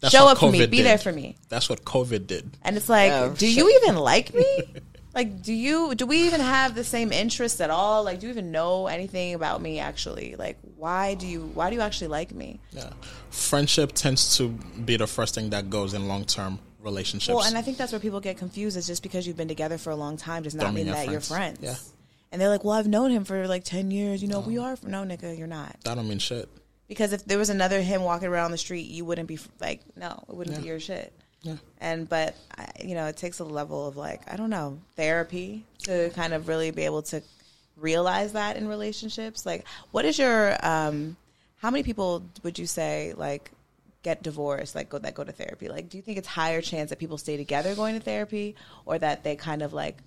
That's 0.00 0.12
show 0.12 0.24
what 0.24 0.32
up 0.32 0.38
for 0.38 0.50
me. 0.50 0.66
Be 0.66 0.78
did. 0.78 0.86
there 0.86 0.98
for 0.98 1.12
me. 1.12 1.36
That's 1.48 1.70
what 1.70 1.84
COVID 1.84 2.26
did. 2.26 2.50
And 2.62 2.76
it's 2.76 2.88
like, 2.88 3.12
Oh, 3.12 3.30
do 3.30 3.46
shit. 3.46 3.56
you 3.56 3.80
even 3.82 3.96
like 3.96 4.34
me? 4.34 4.74
like, 5.14 5.42
do 5.42 5.52
you? 5.52 5.94
Do 5.94 6.06
we 6.06 6.22
even 6.22 6.40
have 6.40 6.74
the 6.74 6.84
same 6.84 7.12
interests 7.12 7.60
at 7.60 7.70
all? 7.70 8.04
Like, 8.04 8.20
do 8.20 8.26
you 8.26 8.32
even 8.32 8.50
know 8.50 8.86
anything 8.86 9.34
about 9.34 9.60
me? 9.60 9.78
Actually, 9.78 10.36
like, 10.36 10.58
why 10.76 11.14
do 11.14 11.26
you? 11.26 11.42
Why 11.54 11.70
do 11.70 11.76
you 11.76 11.82
actually 11.82 12.08
like 12.08 12.32
me? 12.32 12.60
Yeah. 12.70 12.90
Friendship 13.30 13.92
tends 13.92 14.36
to 14.38 14.48
be 14.84 14.96
the 14.96 15.06
first 15.06 15.34
thing 15.34 15.50
that 15.50 15.70
goes 15.70 15.94
in 15.94 16.08
long 16.08 16.24
term 16.24 16.58
relationships. 16.80 17.34
Well, 17.34 17.44
and 17.44 17.56
I 17.56 17.62
think 17.62 17.76
that's 17.76 17.92
where 17.92 18.00
people 18.00 18.20
get 18.20 18.38
confused. 18.38 18.76
Is 18.76 18.86
just 18.86 19.02
because 19.02 19.26
you've 19.26 19.36
been 19.36 19.48
together 19.48 19.78
for 19.78 19.90
a 19.90 19.96
long 19.96 20.16
time 20.16 20.42
does 20.44 20.54
not 20.54 20.64
Don't 20.64 20.74
mean, 20.74 20.86
mean 20.86 20.94
that 20.94 21.10
you're 21.10 21.20
friends. 21.20 21.58
friends. 21.58 21.60
Yeah. 21.62 21.74
And 22.32 22.40
they're 22.40 22.48
like, 22.48 22.64
well, 22.64 22.74
I've 22.74 22.88
known 22.88 23.10
him 23.10 23.24
for 23.24 23.46
like 23.46 23.64
ten 23.64 23.90
years. 23.90 24.22
You 24.22 24.28
know, 24.28 24.40
we 24.40 24.56
are. 24.58 24.76
No, 24.82 25.04
nigga, 25.04 25.36
you're 25.36 25.46
not. 25.46 25.76
that 25.84 25.94
don't 25.94 26.08
mean 26.08 26.18
shit. 26.18 26.48
Because 26.88 27.12
if 27.12 27.24
there 27.24 27.38
was 27.38 27.48
another 27.50 27.80
him 27.80 28.02
walking 28.02 28.28
around 28.28 28.50
the 28.50 28.58
street, 28.58 28.86
you 28.86 29.04
wouldn't 29.04 29.28
be 29.28 29.38
like, 29.60 29.80
no, 29.96 30.24
it 30.28 30.34
wouldn't 30.34 30.60
be 30.60 30.66
your 30.66 30.80
shit. 30.80 31.12
Yeah. 31.42 31.56
And 31.80 32.08
but 32.08 32.34
I- 32.56 32.70
you 32.84 32.94
know, 32.94 33.06
it 33.06 33.16
takes 33.16 33.40
a 33.40 33.44
level 33.44 33.86
of 33.86 33.96
like 33.96 34.32
I 34.32 34.36
don't 34.36 34.50
know 34.50 34.78
therapy 34.96 35.64
to 35.84 36.10
kind 36.10 36.32
of 36.34 36.48
really 36.48 36.70
be 36.70 36.82
able 36.84 37.02
to 37.02 37.22
realize 37.76 38.32
that 38.34 38.56
in 38.56 38.68
relationships? 38.68 39.44
Like, 39.46 39.66
what 39.90 40.04
is 40.04 40.18
your 40.18 40.56
um, 40.64 41.16
how 41.56 41.70
many 41.70 41.82
people 41.82 42.24
would 42.42 42.58
you 42.58 42.66
say 42.66 43.14
like 43.16 43.50
get 44.02 44.22
divorced, 44.22 44.74
like 44.74 44.88
go 44.88 44.98
that 44.98 45.14
go 45.14 45.24
to 45.24 45.32
therapy? 45.32 45.68
Like, 45.68 45.88
do 45.88 45.96
you 45.96 46.02
think 46.02 46.18
it's 46.18 46.28
higher 46.28 46.60
chance 46.60 46.90
that 46.90 46.98
people 46.98 47.18
stay 47.18 47.36
together 47.36 47.74
going 47.74 47.94
to 47.94 48.00
therapy, 48.00 48.54
or 48.84 48.98
that 48.98 49.24
they 49.24 49.36
kind 49.36 49.62
of 49.62 49.72
like 49.72 49.98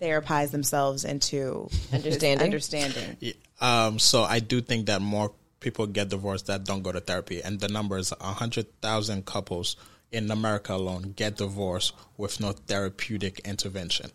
therapize 0.00 0.50
themselves 0.50 1.04
into 1.04 1.68
Understanding. 1.92 2.44
Understanding. 2.44 3.16
Yeah, 3.20 3.32
Um, 3.60 3.98
so 3.98 4.22
I 4.22 4.38
do 4.38 4.60
think 4.60 4.86
that 4.86 5.02
more 5.02 5.32
people 5.60 5.86
get 5.88 6.08
divorced 6.08 6.46
that 6.46 6.64
don't 6.64 6.82
go 6.82 6.92
to 6.92 7.00
therapy, 7.00 7.42
and 7.42 7.58
the 7.58 7.68
number 7.68 7.98
is 7.98 8.12
hundred 8.20 8.80
thousand 8.80 9.26
couples 9.26 9.76
in 10.12 10.30
America 10.30 10.74
alone 10.74 11.12
get 11.16 11.36
divorced 11.36 11.94
with 12.16 12.40
no 12.40 12.52
therapeutic 12.52 13.40
intervention, 13.40 14.10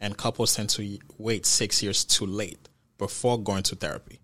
and 0.00 0.16
couples 0.16 0.54
tend 0.54 0.70
to 0.70 0.98
wait 1.18 1.46
six 1.46 1.82
years 1.82 2.04
too 2.04 2.26
late 2.26 2.68
before 2.98 3.38
going 3.38 3.62
to 3.64 3.74
therapy. 3.74 4.20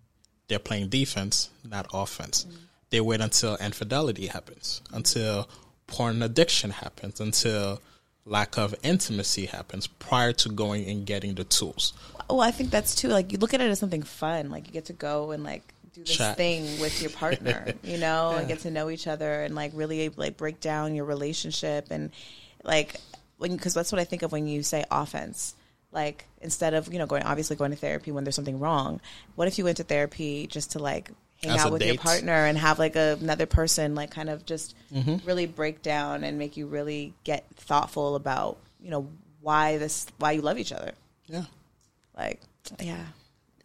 They're 0.47 0.59
playing 0.59 0.89
defense, 0.89 1.49
not 1.63 1.87
offense. 1.93 2.45
Mm-hmm. 2.45 2.57
They 2.89 3.01
wait 3.01 3.21
until 3.21 3.55
infidelity 3.57 4.27
happens, 4.27 4.81
until 4.91 5.47
porn 5.85 6.23
addiction 6.23 6.71
happens, 6.71 7.19
until 7.19 7.81
lack 8.25 8.57
of 8.57 8.73
intimacy 8.83 9.45
happens 9.45 9.87
prior 9.87 10.33
to 10.33 10.49
going 10.49 10.87
and 10.89 11.05
getting 11.05 11.35
the 11.35 11.43
tools. 11.43 11.93
Well, 12.29 12.41
I 12.41 12.51
think 12.51 12.69
that's 12.69 12.95
too. 12.95 13.09
Like 13.09 13.31
you 13.31 13.37
look 13.37 13.53
at 13.53 13.61
it 13.61 13.69
as 13.69 13.79
something 13.79 14.03
fun. 14.03 14.49
Like 14.49 14.67
you 14.67 14.73
get 14.73 14.85
to 14.85 14.93
go 14.93 15.31
and 15.31 15.43
like 15.43 15.73
do 15.93 16.03
this 16.03 16.35
thing 16.35 16.79
with 16.79 17.01
your 17.01 17.11
partner, 17.11 17.73
you 17.83 17.97
know, 17.97 18.31
and 18.31 18.47
get 18.47 18.59
to 18.59 18.71
know 18.71 18.89
each 18.89 19.07
other 19.07 19.41
and 19.43 19.55
like 19.55 19.71
really 19.73 20.09
like 20.09 20.37
break 20.37 20.59
down 20.59 20.95
your 20.95 21.05
relationship 21.05 21.87
and 21.91 22.11
like 22.63 22.95
when 23.37 23.55
because 23.55 23.73
that's 23.73 23.91
what 23.91 23.99
I 23.99 24.03
think 24.03 24.21
of 24.21 24.31
when 24.31 24.47
you 24.47 24.63
say 24.63 24.83
offense. 24.91 25.55
Like 25.91 26.25
instead 26.41 26.73
of 26.73 26.91
you 26.93 26.99
know 26.99 27.05
going 27.07 27.23
obviously 27.23 27.55
going 27.55 27.71
to 27.71 27.77
therapy 27.77 28.11
when 28.11 28.23
there's 28.23 28.35
something 28.35 28.59
wrong, 28.59 29.01
what 29.35 29.47
if 29.47 29.57
you 29.57 29.63
went 29.63 29.77
to 29.77 29.83
therapy 29.83 30.45
just 30.47 30.71
to 30.71 30.79
like 30.79 31.09
hang 31.41 31.53
As 31.53 31.65
out 31.65 31.71
with 31.71 31.81
your 31.83 31.95
partner 31.95 32.45
and 32.45 32.57
have 32.57 32.77
like 32.79 32.95
a, 32.97 33.17
another 33.21 33.45
person 33.45 33.95
like 33.95 34.11
kind 34.11 34.29
of 34.29 34.45
just 34.45 34.75
Mm-hmm. 34.93 35.25
really 35.27 35.45
break 35.45 35.81
down 35.81 36.23
and 36.23 36.37
make 36.37 36.57
you 36.57 36.65
really 36.67 37.13
get 37.23 37.45
thoughtful 37.55 38.15
about 38.15 38.57
you 38.81 38.89
know 38.91 39.07
why 39.41 39.77
this 39.77 40.05
why 40.17 40.31
you 40.33 40.41
love 40.41 40.57
each 40.59 40.71
other 40.73 40.91
Yeah. 41.27 41.45
like 42.17 42.41
yeah 42.79 43.05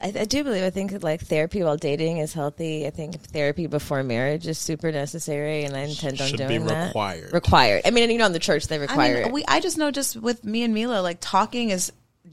I, 0.00 0.08
I 0.08 0.24
do 0.24 0.44
believe. 0.44 0.64
I 0.64 0.70
think 0.70 1.02
like 1.02 1.22
therapy 1.22 1.62
while 1.62 1.76
dating 1.76 2.18
is 2.18 2.32
healthy. 2.32 2.86
I 2.86 2.90
think 2.90 3.20
therapy 3.20 3.66
before 3.66 4.02
marriage 4.02 4.46
is 4.46 4.58
super 4.58 4.90
necessary, 4.90 5.64
and 5.64 5.76
I 5.76 5.80
intend 5.80 6.20
on 6.20 6.28
Should 6.28 6.38
be 6.40 6.46
doing 6.46 6.66
that. 6.66 6.88
required. 6.88 7.32
Required. 7.32 7.82
I 7.84 7.90
mean, 7.90 8.10
you 8.10 8.18
know, 8.18 8.26
in 8.26 8.32
the 8.32 8.38
church 8.38 8.66
they 8.66 8.76
I 8.76 8.80
require 8.80 9.14
mean, 9.14 9.26
it. 9.26 9.32
we 9.32 9.44
I 9.46 9.60
just 9.60 9.78
know 9.78 9.90
just 9.90 10.16
with 10.16 10.44
me 10.44 10.62
and 10.62 10.74
Mila, 10.74 11.00
like 11.00 11.18
talking 11.20 11.70
is 11.70 11.92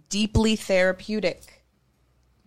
deeply 0.09 0.55
therapeutic. 0.55 1.64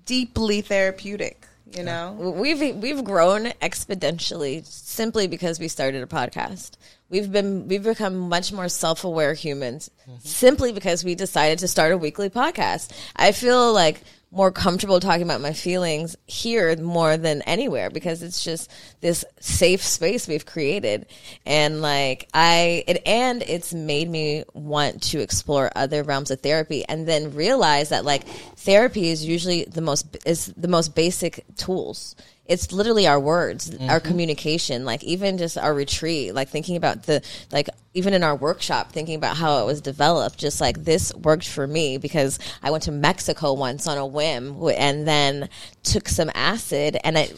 Deeply 0.04 0.60
therapeutic, 0.60 1.46
you 1.72 1.82
know? 1.82 2.12
we've 2.12 2.76
we've 2.76 3.02
grown 3.02 3.46
exponentially 3.62 4.66
simply 4.66 5.26
because 5.28 5.58
we 5.58 5.68
started 5.68 6.02
a 6.02 6.06
podcast. 6.06 6.72
We've 7.08 7.32
been 7.32 7.68
we've 7.68 7.82
become 7.82 8.18
much 8.18 8.52
more 8.52 8.68
self 8.68 9.04
aware 9.04 9.32
humans 9.32 9.90
mm-hmm. 10.02 10.18
simply 10.20 10.72
because 10.72 11.04
we 11.04 11.14
decided 11.14 11.60
to 11.60 11.68
start 11.68 11.92
a 11.92 11.96
weekly 11.96 12.28
podcast. 12.28 12.92
I 13.16 13.32
feel 13.32 13.72
like 13.72 14.02
more 14.34 14.50
comfortable 14.50 15.00
talking 15.00 15.22
about 15.22 15.40
my 15.40 15.52
feelings 15.52 16.16
here 16.26 16.76
more 16.76 17.16
than 17.16 17.42
anywhere 17.42 17.90
because 17.90 18.22
it's 18.22 18.42
just 18.42 18.70
this 19.00 19.24
safe 19.40 19.82
space 19.82 20.26
we've 20.26 20.46
created. 20.46 21.06
And 21.46 21.80
like 21.80 22.28
I 22.34 22.84
it 22.86 23.02
and 23.06 23.42
it's 23.42 23.72
made 23.72 24.10
me 24.10 24.44
want 24.52 25.02
to 25.04 25.20
explore 25.20 25.70
other 25.76 26.02
realms 26.02 26.30
of 26.30 26.40
therapy 26.40 26.84
and 26.88 27.06
then 27.06 27.34
realize 27.34 27.90
that 27.90 28.04
like 28.04 28.26
therapy 28.56 29.10
is 29.10 29.24
usually 29.24 29.64
the 29.64 29.80
most 29.80 30.16
is 30.26 30.46
the 30.56 30.68
most 30.68 30.94
basic 30.94 31.44
tools 31.56 32.16
it's 32.46 32.72
literally 32.72 33.06
our 33.06 33.18
words 33.18 33.70
our 33.70 33.98
mm-hmm. 33.98 34.08
communication 34.08 34.84
like 34.84 35.02
even 35.02 35.38
just 35.38 35.56
our 35.56 35.72
retreat 35.72 36.34
like 36.34 36.48
thinking 36.48 36.76
about 36.76 37.04
the 37.04 37.22
like 37.52 37.68
even 37.94 38.12
in 38.12 38.22
our 38.22 38.36
workshop 38.36 38.92
thinking 38.92 39.14
about 39.14 39.36
how 39.36 39.62
it 39.62 39.66
was 39.66 39.80
developed 39.80 40.38
just 40.38 40.60
like 40.60 40.84
this 40.84 41.14
worked 41.14 41.48
for 41.48 41.66
me 41.66 41.96
because 41.96 42.38
i 42.62 42.70
went 42.70 42.82
to 42.82 42.92
mexico 42.92 43.52
once 43.54 43.86
on 43.86 43.96
a 43.96 44.06
whim 44.06 44.62
and 44.76 45.08
then 45.08 45.48
took 45.82 46.06
some 46.08 46.30
acid 46.34 46.98
and 47.02 47.16
i 47.16 47.28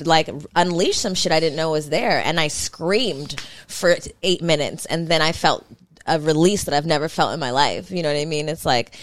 like 0.00 0.30
unleashed 0.56 1.00
some 1.00 1.14
shit 1.14 1.32
i 1.32 1.40
didn't 1.40 1.56
know 1.56 1.70
was 1.70 1.90
there 1.90 2.22
and 2.24 2.40
i 2.40 2.48
screamed 2.48 3.38
for 3.68 3.96
eight 4.22 4.42
minutes 4.42 4.86
and 4.86 5.08
then 5.08 5.20
i 5.20 5.32
felt 5.32 5.66
a 6.06 6.18
release 6.18 6.64
that 6.64 6.74
i've 6.74 6.86
never 6.86 7.08
felt 7.08 7.34
in 7.34 7.40
my 7.40 7.50
life 7.50 7.90
you 7.90 8.02
know 8.02 8.12
what 8.12 8.18
i 8.18 8.24
mean? 8.24 8.48
It's 8.48 8.66
like 8.66 8.94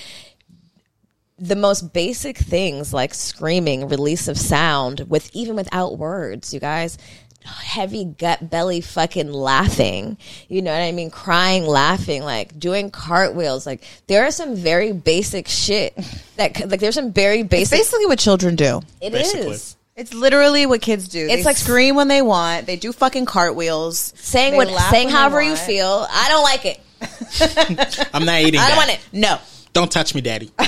the 1.42 1.56
most 1.56 1.92
basic 1.94 2.38
things 2.38 2.94
like 2.94 3.14
screaming, 3.14 3.88
release 3.88 4.28
of 4.28 4.38
sound 4.38 5.02
with 5.10 5.30
even 5.34 5.56
without 5.56 5.98
words, 5.98 6.54
you 6.54 6.60
guys. 6.60 6.98
Heavy 7.44 8.06
gut 8.06 8.52
belly 8.52 8.82
fucking 8.82 9.34
laughing. 9.34 10.20
You 10.48 10.62
know 10.62 10.72
what 10.72 10.84
I 10.84 10.92
mean? 10.92 11.10
Crying, 11.10 11.66
laughing, 11.66 12.22
like 12.22 12.60
doing 12.60 12.92
cartwheels. 12.92 13.66
Like 13.66 13.84
there 14.06 14.26
are 14.28 14.32
some 14.32 14.56
very 14.56 14.92
basic 14.92 15.48
shit 15.48 15.98
that 16.38 16.70
like 16.70 16.80
there's 16.80 16.94
some 16.94 17.12
very 17.12 17.40
It's 17.40 17.50
basic 17.50 17.80
basically 17.80 18.06
what 18.06 18.20
children 18.20 18.56
do. 18.56 18.82
It 19.02 19.12
Basically. 19.12 19.50
is. 19.54 19.76
It's 19.96 20.14
literally 20.14 20.68
what 20.68 20.82
kids 20.84 21.08
do. 21.08 21.20
It's 21.26 21.38
they 21.38 21.44
like- 21.44 21.58
scream 21.58 21.96
when 21.96 22.08
they 22.10 22.22
want. 22.22 22.68
They 22.68 22.76
do 22.76 22.94
fucking 22.94 23.26
cartwheels. 23.26 24.14
Saying 24.18 24.52
They 24.52 24.58
what 24.58 24.68
laugh 24.70 24.92
saying 24.92 25.10
however 25.10 25.42
you 25.42 25.56
feel. 25.56 26.06
I 26.12 26.30
don't 26.30 26.44
like 26.44 26.66
it. 26.66 26.80
I'm 28.14 28.26
not 28.26 28.40
eating 28.42 28.60
I 28.60 28.68
don't 28.68 28.78
want 28.78 28.92
it. 28.92 29.00
No. 29.12 29.40
Don't 29.74 29.92
touch 29.92 30.14
me, 30.16 30.22
daddy. 30.22 30.52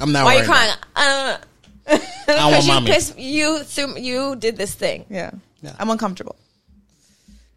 I'm 0.00 0.12
not 0.12 0.24
Why 0.24 0.36
are 0.36 0.40
you 0.40 0.44
crying? 0.44 0.70
about 0.70 0.86
I 0.96 1.06
don't 1.06 1.26
know. 1.26 1.36
it. 1.36 1.44
Want 1.88 2.04
Because 2.26 2.66
you, 2.66 2.72
mommy. 2.72 2.90
'cause 2.92 3.16
you, 3.16 3.62
threw- 3.64 3.98
you 3.98 4.36
did 4.36 4.56
this 4.56 4.74
thing. 4.74 5.06
Yeah. 5.08 5.30
Yeah. 5.62 5.74
I'm 5.78 5.88
uncomfortable. 5.90 6.36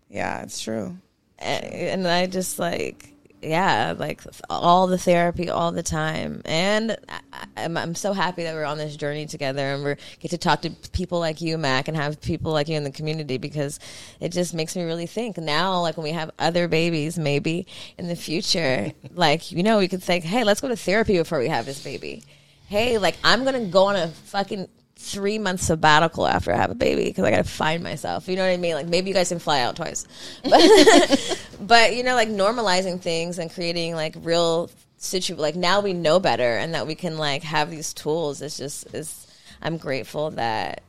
Yeah, 0.09 0.41
it's 0.43 0.59
true. 0.61 0.97
and 1.39 1.65
and 1.65 2.07
I 2.07 2.25
just 2.27 2.57
like 2.59 3.13
yeah, 3.41 3.93
like 3.97 4.21
all 4.49 4.87
the 4.87 4.97
therapy 4.97 5.49
all 5.49 5.71
the 5.71 5.83
time, 5.83 6.41
and 6.45 6.97
I, 7.07 7.45
I'm 7.57 7.77
I'm 7.77 7.95
so 7.95 8.11
happy 8.13 8.43
that 8.43 8.53
we're 8.53 8.65
on 8.65 8.77
this 8.77 8.97
journey 8.97 9.25
together, 9.25 9.73
and 9.73 9.83
we 9.83 9.95
get 10.19 10.31
to 10.31 10.37
talk 10.37 10.61
to 10.63 10.71
people 10.91 11.19
like 11.19 11.39
you, 11.39 11.57
Mac, 11.57 11.87
and 11.87 11.95
have 11.95 12.19
people 12.21 12.51
like 12.51 12.67
you 12.67 12.75
in 12.75 12.83
the 12.83 12.91
community 12.91 13.37
because 13.37 13.79
it 14.19 14.31
just 14.31 14.53
makes 14.53 14.75
me 14.75 14.83
really 14.83 15.05
think 15.05 15.37
now, 15.37 15.79
like 15.81 15.95
when 15.95 16.03
we 16.03 16.11
have 16.11 16.31
other 16.37 16.67
babies, 16.67 17.17
maybe 17.17 17.65
in 17.97 18.07
the 18.07 18.15
future, 18.15 18.91
like 19.13 19.51
you 19.51 19.63
know, 19.63 19.77
we 19.77 19.87
could 19.87 20.03
think, 20.03 20.25
hey, 20.25 20.43
let's 20.43 20.61
go 20.61 20.67
to 20.67 20.75
therapy 20.75 21.17
before 21.17 21.39
we 21.39 21.47
have 21.47 21.65
this 21.65 21.81
baby. 21.83 22.23
Hey, 22.67 22.97
like 22.97 23.17
I'm 23.23 23.45
gonna 23.45 23.65
go 23.65 23.85
on 23.85 23.95
a 23.95 24.09
fucking 24.09 24.67
three 24.99 25.39
month 25.39 25.61
sabbatical 25.61 26.27
after 26.27 26.53
I 26.53 26.57
have 26.57 26.71
a 26.71 26.75
baby 26.75 27.05
because 27.05 27.23
I 27.23 27.31
gotta 27.31 27.45
find 27.45 27.81
myself. 27.81 28.27
You 28.27 28.35
know 28.35 28.43
what 28.43 28.51
I 28.51 28.57
mean? 28.57 28.75
Like 28.75 28.87
maybe 28.87 29.07
you 29.09 29.13
guys 29.13 29.29
can 29.29 29.39
fly 29.39 29.61
out 29.61 29.77
twice, 29.77 30.05
but, 30.43 31.47
but 31.61 31.95
you 31.95 32.03
know, 32.03 32.15
like 32.15 32.29
normalizing 32.29 33.01
things 33.01 33.39
and 33.39 33.51
creating 33.51 33.95
like 33.95 34.15
real 34.21 34.69
situ. 34.97 35.35
Like 35.35 35.55
now 35.55 35.79
we 35.79 35.93
know 35.93 36.19
better, 36.19 36.57
and 36.57 36.73
that 36.73 36.85
we 36.85 36.95
can 36.95 37.17
like 37.17 37.43
have 37.43 37.71
these 37.71 37.93
tools. 37.93 38.41
It's 38.41 38.57
just 38.57 38.93
is. 38.93 39.25
I'm 39.61 39.77
grateful 39.77 40.31
that 40.31 40.83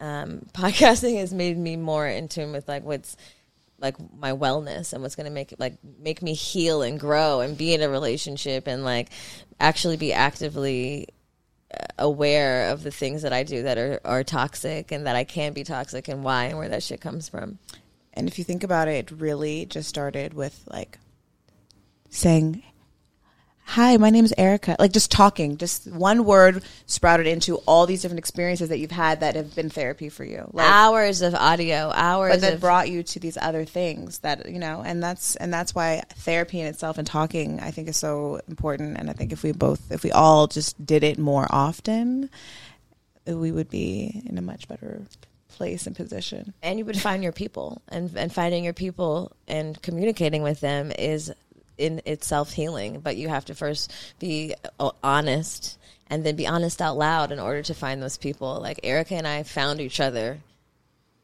um, 0.00 0.46
podcasting 0.52 1.18
has 1.18 1.34
made 1.34 1.58
me 1.58 1.76
more 1.76 2.06
in 2.06 2.28
tune 2.28 2.52
with 2.52 2.68
like 2.68 2.84
what's 2.84 3.16
like 3.78 3.96
my 4.16 4.32
wellness 4.32 4.92
and 4.92 5.02
what's 5.02 5.16
going 5.16 5.26
to 5.26 5.32
make 5.32 5.52
like 5.58 5.74
make 6.00 6.22
me 6.22 6.32
heal 6.32 6.80
and 6.80 6.98
grow 6.98 7.40
and 7.40 7.58
be 7.58 7.74
in 7.74 7.82
a 7.82 7.88
relationship 7.88 8.66
and 8.66 8.84
like 8.84 9.10
actually 9.60 9.96
be 9.96 10.12
actively 10.12 11.08
aware 11.98 12.70
of 12.70 12.82
the 12.82 12.90
things 12.90 13.22
that 13.22 13.32
I 13.32 13.42
do 13.42 13.62
that 13.62 13.78
are, 13.78 14.00
are 14.04 14.24
toxic 14.24 14.92
and 14.92 15.06
that 15.06 15.16
I 15.16 15.24
can 15.24 15.52
be 15.52 15.64
toxic 15.64 16.08
and 16.08 16.22
why 16.22 16.44
and 16.44 16.58
where 16.58 16.68
that 16.68 16.82
shit 16.82 17.00
comes 17.00 17.28
from. 17.28 17.58
And 18.12 18.28
if 18.28 18.38
you 18.38 18.44
think 18.44 18.64
about 18.64 18.88
it, 18.88 19.10
it 19.12 19.20
really 19.20 19.66
just 19.66 19.88
started 19.88 20.34
with 20.34 20.64
like 20.70 20.98
saying, 22.10 22.62
Hi, 23.68 23.96
my 23.96 24.10
name 24.10 24.24
is 24.24 24.32
Erica. 24.38 24.76
Like 24.78 24.92
just 24.92 25.10
talking, 25.10 25.56
just 25.58 25.86
one 25.88 26.24
word 26.24 26.62
sprouted 26.86 27.26
into 27.26 27.56
all 27.66 27.84
these 27.84 28.00
different 28.00 28.20
experiences 28.20 28.68
that 28.70 28.78
you've 28.78 28.92
had 28.92 29.20
that 29.20 29.34
have 29.34 29.54
been 29.54 29.68
therapy 29.68 30.08
for 30.08 30.24
you. 30.24 30.48
Like, 30.52 30.66
hours 30.66 31.20
of 31.20 31.34
audio, 31.34 31.90
hours 31.92 32.34
but 32.34 32.40
that 32.42 32.54
of 32.54 32.60
brought 32.60 32.88
you 32.88 33.02
to 33.02 33.20
these 33.20 33.36
other 33.36 33.64
things 33.64 34.18
that 34.20 34.48
you 34.48 34.58
know 34.58 34.82
and 34.84 35.02
that's 35.02 35.36
and 35.36 35.52
that's 35.52 35.74
why 35.74 36.02
therapy 36.16 36.60
in 36.60 36.66
itself 36.66 36.96
and 36.96 37.06
talking 37.06 37.60
i 37.60 37.70
think 37.70 37.88
is 37.88 37.96
so 37.96 38.40
important 38.48 38.96
and 38.98 39.10
i 39.10 39.12
think 39.12 39.32
if 39.32 39.42
we 39.42 39.52
both 39.52 39.90
if 39.90 40.02
we 40.02 40.12
all 40.12 40.46
just 40.46 40.84
did 40.84 41.02
it 41.02 41.18
more 41.18 41.46
often 41.50 42.30
we 43.26 43.50
would 43.50 43.68
be 43.68 44.22
in 44.26 44.38
a 44.38 44.42
much 44.42 44.68
better 44.68 45.02
place 45.48 45.86
and 45.86 45.96
position 45.96 46.52
and 46.62 46.78
you 46.78 46.84
would 46.84 46.98
find 46.98 47.22
your 47.22 47.32
people 47.32 47.82
and 47.88 48.14
and 48.16 48.32
finding 48.32 48.62
your 48.62 48.74
people 48.74 49.32
and 49.48 49.80
communicating 49.82 50.42
with 50.42 50.60
them 50.60 50.92
is 50.98 51.32
in 51.78 52.00
itself 52.06 52.52
healing 52.52 53.00
but 53.00 53.16
you 53.16 53.28
have 53.28 53.44
to 53.44 53.54
first 53.54 53.92
be 54.18 54.54
uh, 54.80 54.90
honest 55.02 55.78
and 56.08 56.24
then 56.24 56.36
be 56.36 56.46
honest 56.46 56.80
out 56.80 56.96
loud 56.96 57.32
in 57.32 57.40
order 57.40 57.62
to 57.62 57.74
find 57.74 58.02
those 58.02 58.16
people. 58.16 58.60
Like 58.60 58.80
erica 58.82 59.14
and 59.14 59.26
i 59.26 59.42
found 59.42 59.80
each 59.80 60.00
other 60.00 60.38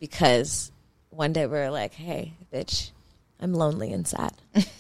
because 0.01 0.73
one 1.11 1.33
day 1.33 1.47
we 1.47 1.53
were 1.59 1.71
like 1.71 1.95
hey 1.95 2.33
bitch 2.53 2.91
i'm 3.41 3.55
lonely 3.55 3.93
and 3.93 4.07
sad. 4.07 4.33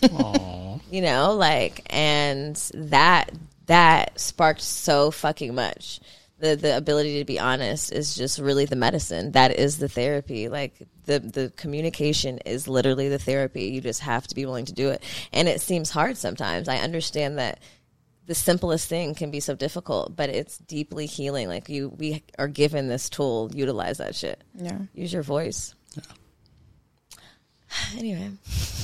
You 0.91 1.01
know 1.01 1.35
like 1.35 1.83
and 1.87 2.57
that 2.75 3.31
that 3.67 4.19
sparked 4.21 4.61
so 4.61 5.11
fucking 5.11 5.55
much. 5.55 6.01
The 6.43 6.57
the 6.57 6.77
ability 6.77 7.21
to 7.21 7.25
be 7.25 7.39
honest 7.39 7.93
is 7.93 8.17
just 8.17 8.41
really 8.41 8.65
the 8.65 8.75
medicine. 8.75 9.31
That 9.31 9.57
is 9.57 9.79
the 9.79 9.89
therapy. 9.89 10.49
Like 10.49 10.75
the 11.05 11.21
the 11.21 11.53
communication 11.55 12.39
is 12.39 12.67
literally 12.67 13.09
the 13.09 13.21
therapy. 13.21 13.67
You 13.67 13.81
just 13.81 14.01
have 14.01 14.27
to 14.27 14.35
be 14.35 14.45
willing 14.45 14.65
to 14.65 14.73
do 14.73 14.89
it. 14.89 15.05
And 15.33 15.47
it 15.47 15.61
seems 15.61 15.91
hard 15.91 16.17
sometimes. 16.17 16.67
I 16.67 16.79
understand 16.79 17.39
that 17.39 17.61
the 18.27 18.35
simplest 18.35 18.89
thing 18.89 19.15
can 19.15 19.31
be 19.31 19.39
so 19.39 19.55
difficult, 19.55 20.17
but 20.17 20.31
it's 20.31 20.59
deeply 20.59 21.07
healing. 21.07 21.47
Like 21.47 21.69
you 21.69 21.91
we 21.91 22.25
are 22.41 22.49
given 22.49 22.89
this 22.89 23.09
tool, 23.09 23.49
utilize 23.55 23.99
that 23.99 24.17
shit. 24.17 24.43
Yeah. 24.57 24.79
Use 24.95 25.13
your 25.13 25.23
voice. 25.23 25.77
Anyway. 27.97 28.31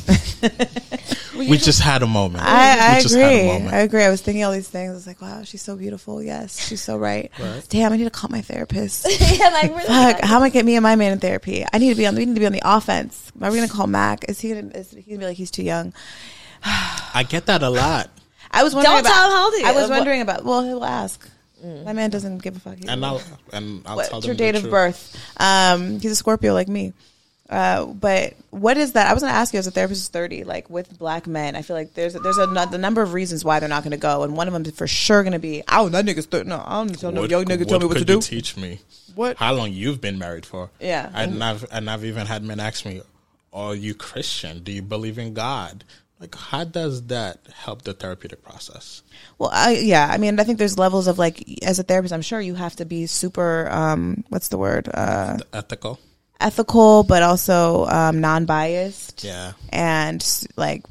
We 1.39 1.57
just 1.57 1.81
had 1.81 2.03
a 2.03 2.07
moment. 2.07 2.45
I, 2.45 2.95
I 2.95 2.97
we 2.97 3.03
just 3.03 3.15
had 3.15 3.25
a 3.25 3.37
agree. 3.37 3.47
moment. 3.47 3.75
I 3.75 3.79
agree. 3.79 4.03
I 4.03 4.11
was 4.11 4.21
thinking 4.21 4.45
all 4.45 4.53
these 4.53 4.69
things. 4.69 4.91
I 4.91 4.95
was 4.95 5.07
like, 5.07 5.23
wow, 5.23 5.43
she's 5.45 5.63
so 5.63 5.77
beautiful. 5.77 6.23
Yes, 6.23 6.67
she's 6.67 6.83
so 6.83 6.97
right. 6.97 7.31
Right. 7.39 7.65
Damn, 7.69 7.93
I 7.93 7.97
need 7.97 8.05
to 8.05 8.11
call 8.11 8.29
my 8.31 8.41
therapist. 8.41 9.07
yeah, 9.39 9.49
like 9.51 9.71
really 9.71 9.85
Fuck, 9.85 10.21
how 10.23 10.37
am 10.37 10.43
I 10.43 10.49
gonna 10.49 10.51
get 10.51 10.65
me 10.65 10.75
and 10.77 10.83
my 10.83 10.97
man 10.97 11.13
in 11.13 11.21
therapy? 11.21 11.65
I 11.73 11.79
need 11.79 11.91
to 11.91 11.95
be 11.95 12.07
on. 12.07 12.17
We 12.17 12.27
need 12.27 12.35
to 12.35 12.41
be 12.41 12.47
on 12.47 12.53
the 12.53 12.63
offense. 12.65 13.31
Are 13.41 13.51
we 13.51 13.59
gonna 13.59 13.69
call 13.69 13.87
Mac? 13.87 14.29
Is 14.29 14.41
he 14.41 14.49
gonna? 14.49 14.69
Is 14.75 14.91
he 14.91 15.03
gonna 15.03 15.19
be 15.19 15.27
like 15.27 15.37
he's 15.37 15.51
too 15.51 15.63
young? 15.63 15.93
I 16.65 17.25
get 17.29 17.47
that 17.47 17.63
a 17.63 17.71
lot. 17.71 18.11
I 18.51 18.65
was 18.65 18.75
wondering. 18.75 18.97
Don't 18.97 19.01
about, 19.01 19.13
tell 19.13 19.27
him 19.27 19.37
how 19.37 19.45
old 19.45 19.55
I 19.65 19.73
was 19.73 19.85
is. 19.85 19.91
wondering 19.91 20.21
about. 20.23 20.45
Well, 20.45 20.65
he'll 20.65 20.85
ask. 20.85 21.29
My 21.63 21.93
man 21.93 22.11
doesn't 22.11 22.39
give 22.39 22.57
a 22.57 22.61
fuck. 22.61 22.79
And 22.87 23.05
I'll 23.05 23.21
and 23.53 23.83
I'll 23.85 23.97
tell 23.97 23.97
What's 23.97 24.11
them 24.11 24.23
your 24.23 24.35
date 24.37 24.53
the 24.53 24.59
of 24.59 24.63
truth. 24.65 24.71
birth? 24.71 25.33
Um, 25.39 25.99
he's 25.99 26.13
a 26.13 26.17
Scorpio 26.17 26.55
like 26.55 26.69
me. 26.69 26.93
Uh, 27.49 27.87
but 27.87 28.35
what 28.51 28.77
is 28.77 28.93
that? 28.93 29.07
I 29.09 29.15
was 29.15 29.23
going 29.23 29.33
to 29.33 29.39
ask 29.39 29.55
you 29.55 29.59
as 29.59 29.67
a 29.67 29.71
therapist 29.71 30.03
is 30.03 30.09
30, 30.09 30.45
like 30.45 30.69
with 30.69 30.99
black 30.99 31.27
men, 31.27 31.57
I 31.57 31.63
feel 31.63 31.77
like 31.77 31.95
there's, 31.95 32.13
there's 32.13 32.37
a, 32.37 32.47
nu- 32.47 32.67
the 32.67 32.77
number 32.77 33.01
of 33.01 33.15
reasons 33.15 33.43
why 33.45 33.59
they're 33.59 33.71
not 33.71 33.83
going 33.85 33.93
to 33.93 33.97
go. 33.97 34.23
And 34.23 34.37
one 34.37 34.49
of 34.49 34.53
them 34.53 34.65
is 34.67 34.73
for 34.77 34.87
sure 34.87 35.23
going 35.23 35.33
to 35.33 35.39
be, 35.39 35.63
oh, 35.73 35.89
that 35.89 36.05
nigga's 36.05 36.27
30. 36.27 36.49
No, 36.49 36.63
I 36.65 36.73
don't 36.85 36.99
tell 36.99 37.11
no 37.11 37.23
What- 37.23 37.31
young 37.31 37.45
nigga 37.47 37.67
tell 37.67 37.79
me 37.81 37.87
what 37.87 37.95
to 37.95 38.01
could 38.01 38.07
do. 38.07 38.15
you 38.15 38.21
teach 38.21 38.57
me? 38.59 38.81
What? 39.15 39.39
How 39.39 39.55
long 39.55 39.73
you've 39.73 40.01
been 40.01 40.19
married 40.19 40.45
for? 40.45 40.71
Yeah. 40.79 41.11
And 41.15 41.43
I've 41.43 41.65
and 41.73 41.89
I've 41.91 42.05
even 42.05 42.27
had 42.27 42.45
men 42.45 42.61
ask 42.61 42.85
me, 42.87 43.01
"Are 43.53 43.75
you 43.75 43.95
Christian? 43.95 44.63
Do 44.63 44.71
you 44.71 44.83
believe 44.83 45.19
in 45.19 45.35
God?" 45.35 45.83
Like, 46.21 46.35
how 46.37 46.65
does 46.65 47.07
that 47.07 47.39
help 47.53 47.83
the 47.83 47.95
therapeutic 47.95 48.43
process? 48.45 49.03
Well, 49.39 49.51
I, 49.53 49.77
yeah, 49.77 50.09
I 50.11 50.19
mean, 50.19 50.39
I 50.39 50.45
think 50.45 50.59
there's 50.59 50.77
levels 50.79 51.07
of 51.07 51.17
like, 51.19 51.45
as 51.63 51.79
a 51.79 51.83
therapist, 51.85 52.13
I'm 52.13 52.23
sure 52.23 52.41
you 52.41 52.55
have 52.57 52.75
to 52.77 52.85
be 52.85 53.07
super, 53.07 53.69
um, 53.71 54.25
what's 54.29 54.49
the 54.49 54.59
word? 54.59 54.89
Uh, 54.93 55.37
The 55.39 55.47
ethical? 55.53 55.99
Ethical, 56.41 57.03
but 57.03 57.23
also, 57.23 57.87
um, 57.87 58.21
non-biased. 58.21 59.25
Yeah. 59.25 59.53
and 59.71 60.25
like 60.57 60.85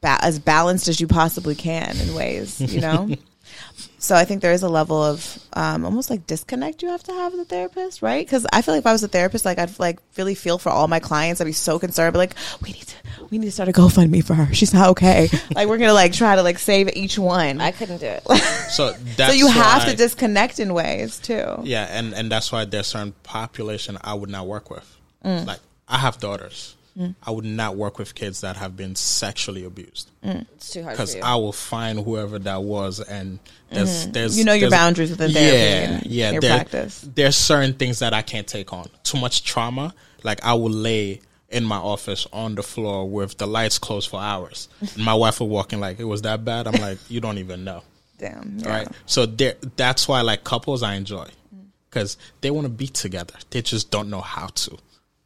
ba- 0.00 0.18
as 0.22 0.38
balanced 0.38 0.88
as 0.88 1.00
you 1.00 1.06
possibly 1.06 1.54
can 1.54 1.96
in 1.98 2.14
ways, 2.14 2.60
you 2.60 2.80
know. 2.80 3.08
so 3.98 4.14
I 4.14 4.24
think 4.24 4.42
there 4.42 4.52
is 4.52 4.62
a 4.62 4.68
level 4.68 5.02
of 5.02 5.38
um, 5.54 5.84
almost 5.84 6.10
like 6.10 6.26
disconnect 6.26 6.82
you 6.82 6.90
have 6.90 7.02
to 7.04 7.12
have 7.12 7.32
with 7.32 7.40
a 7.42 7.44
therapist, 7.44 8.02
right? 8.02 8.24
Because 8.26 8.46
I 8.52 8.62
feel 8.62 8.74
like 8.74 8.82
if 8.82 8.86
I 8.86 8.92
was 8.92 9.02
a 9.02 9.08
therapist, 9.08 9.44
like 9.44 9.58
I'd 9.58 9.78
like 9.78 9.98
really 10.16 10.34
feel 10.34 10.58
for 10.58 10.70
all 10.70 10.88
my 10.88 11.00
clients. 11.00 11.40
I'd 11.40 11.44
be 11.44 11.52
so 11.52 11.78
concerned, 11.78 12.12
but 12.12 12.18
like 12.18 12.34
we 12.62 12.72
need 12.72 12.86
to 12.86 12.96
we 13.30 13.38
need 13.38 13.46
to 13.46 13.52
start 13.52 13.68
a 13.68 13.72
GoFundMe 13.72 14.24
for 14.24 14.34
her. 14.34 14.52
She's 14.54 14.72
not 14.74 14.90
okay. 14.90 15.28
like 15.54 15.68
we're 15.68 15.78
gonna 15.78 15.92
like 15.94 16.12
try 16.12 16.36
to 16.36 16.42
like 16.42 16.58
save 16.58 16.90
each 16.96 17.18
one. 17.18 17.60
I 17.60 17.70
couldn't 17.72 17.98
do 17.98 18.06
it. 18.06 18.22
So 18.70 18.92
that's 19.16 19.32
so 19.32 19.36
you 19.38 19.46
have 19.48 19.84
why- 19.84 19.90
to 19.92 19.96
disconnect 19.96 20.58
in 20.60 20.74
ways 20.74 21.18
too. 21.18 21.60
Yeah, 21.62 21.86
and 21.90 22.12
and 22.14 22.30
that's 22.30 22.50
why 22.52 22.64
there's 22.64 22.88
certain 22.88 23.12
population 23.22 23.96
I 24.02 24.14
would 24.14 24.28
not 24.30 24.46
work 24.46 24.70
with. 24.70 24.96
Mm. 25.24 25.46
Like 25.46 25.60
I 25.88 25.98
have 25.98 26.18
daughters. 26.18 26.74
I 27.22 27.30
would 27.30 27.44
not 27.44 27.76
work 27.76 27.98
with 27.98 28.14
kids 28.14 28.40
that 28.40 28.56
have 28.56 28.74
been 28.74 28.96
sexually 28.96 29.64
abused 29.66 30.10
It's 30.22 30.70
too 30.70 30.82
hard 30.82 30.94
because. 30.96 31.14
I 31.16 31.34
will 31.34 31.52
find 31.52 32.02
whoever 32.02 32.38
that 32.38 32.62
was, 32.62 33.00
and 33.00 33.38
there's 33.70 34.06
there's 34.08 34.32
Mm-hmm. 34.32 34.38
You 34.38 34.44
know 34.46 34.52
your 34.54 34.70
there's- 34.70 34.82
boundaries 34.82 35.10
within 35.10 35.30
therapy 35.32 36.08
Yeah, 36.08 36.28
yeah. 36.28 36.30
your 36.32 36.40
there- 36.40 36.54
practice. 36.56 37.06
There's 37.14 37.36
certain 37.36 37.74
things 37.74 37.98
that 37.98 38.14
I 38.14 38.22
can't 38.22 38.46
take 38.46 38.72
on. 38.72 38.86
Too 39.04 39.20
much 39.20 39.44
trauma. 39.44 39.94
Like 40.22 40.42
I 40.42 40.54
will 40.54 40.70
lay 40.70 41.20
in 41.48 41.64
my 41.64 41.76
office 41.76 42.26
on 42.32 42.54
the 42.54 42.62
floor 42.62 43.08
with 43.08 43.38
the 43.38 43.46
lights 43.46 43.78
closed 43.78 44.10
for 44.10 44.20
hours. 44.20 44.68
And 44.80 45.04
my 45.04 45.14
wife 45.14 45.40
will 45.40 45.48
walk 45.48 45.72
in 45.72 45.80
like, 45.80 46.00
"It 46.00 46.04
was 46.04 46.22
that 46.22 46.44
bad." 46.44 46.66
I'm 46.66 46.80
like, 46.80 46.98
"You 47.08 47.20
don't 47.20 47.38
even 47.38 47.64
know." 47.64 47.82
Damn. 48.18 48.58
yeah. 48.58 48.68
right? 48.68 48.88
So 49.04 49.26
there, 49.26 49.56
that's 49.76 50.08
why 50.08 50.22
like 50.22 50.42
couples 50.42 50.82
I 50.82 50.94
enjoy 50.94 51.26
mm. 51.54 51.66
because 51.90 52.16
they 52.40 52.50
want 52.50 52.64
to 52.64 52.70
be 52.70 52.88
together. 52.88 53.34
They 53.50 53.62
just 53.62 53.90
don't 53.90 54.08
know 54.08 54.22
how 54.22 54.46
to. 54.46 54.78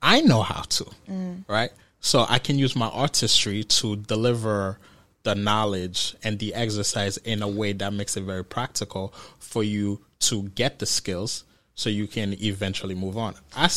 I 0.02 0.22
know 0.22 0.42
how 0.42 0.62
to, 0.62 0.86
mm. 1.08 1.44
right? 1.46 1.70
So 2.00 2.26
I 2.28 2.38
can 2.38 2.58
use 2.58 2.74
my 2.74 2.88
artistry 2.88 3.62
to 3.64 3.96
deliver 3.96 4.78
the 5.22 5.34
knowledge 5.34 6.16
and 6.24 6.38
the 6.38 6.54
exercise 6.54 7.18
in 7.18 7.42
a 7.42 7.48
way 7.48 7.72
that 7.74 7.92
makes 7.92 8.16
it 8.16 8.22
very 8.22 8.44
practical 8.44 9.12
for 9.38 9.62
you 9.62 10.00
to 10.20 10.44
get 10.50 10.78
the 10.78 10.86
skills 10.86 11.44
so 11.74 11.90
you 11.90 12.06
can 12.06 12.34
eventually 12.42 12.94
move 12.94 13.16
on. 13.16 13.34
i 13.54 13.68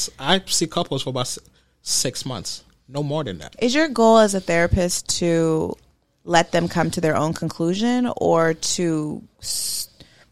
see 0.45 0.67
couples 0.67 1.03
for 1.03 1.09
about 1.09 1.37
six 1.83 2.25
months, 2.25 2.63
no 2.87 3.03
more 3.03 3.23
than 3.23 3.37
that. 3.37 3.55
Is 3.61 3.75
your 3.75 3.87
goal 3.87 4.17
as 4.17 4.33
a 4.33 4.39
therapist 4.39 5.07
to 5.19 5.75
let 6.23 6.51
them 6.51 6.67
come 6.67 6.89
to 6.91 7.01
their 7.01 7.15
own 7.15 7.33
conclusion 7.33 8.11
or 8.17 8.55
to 8.55 9.21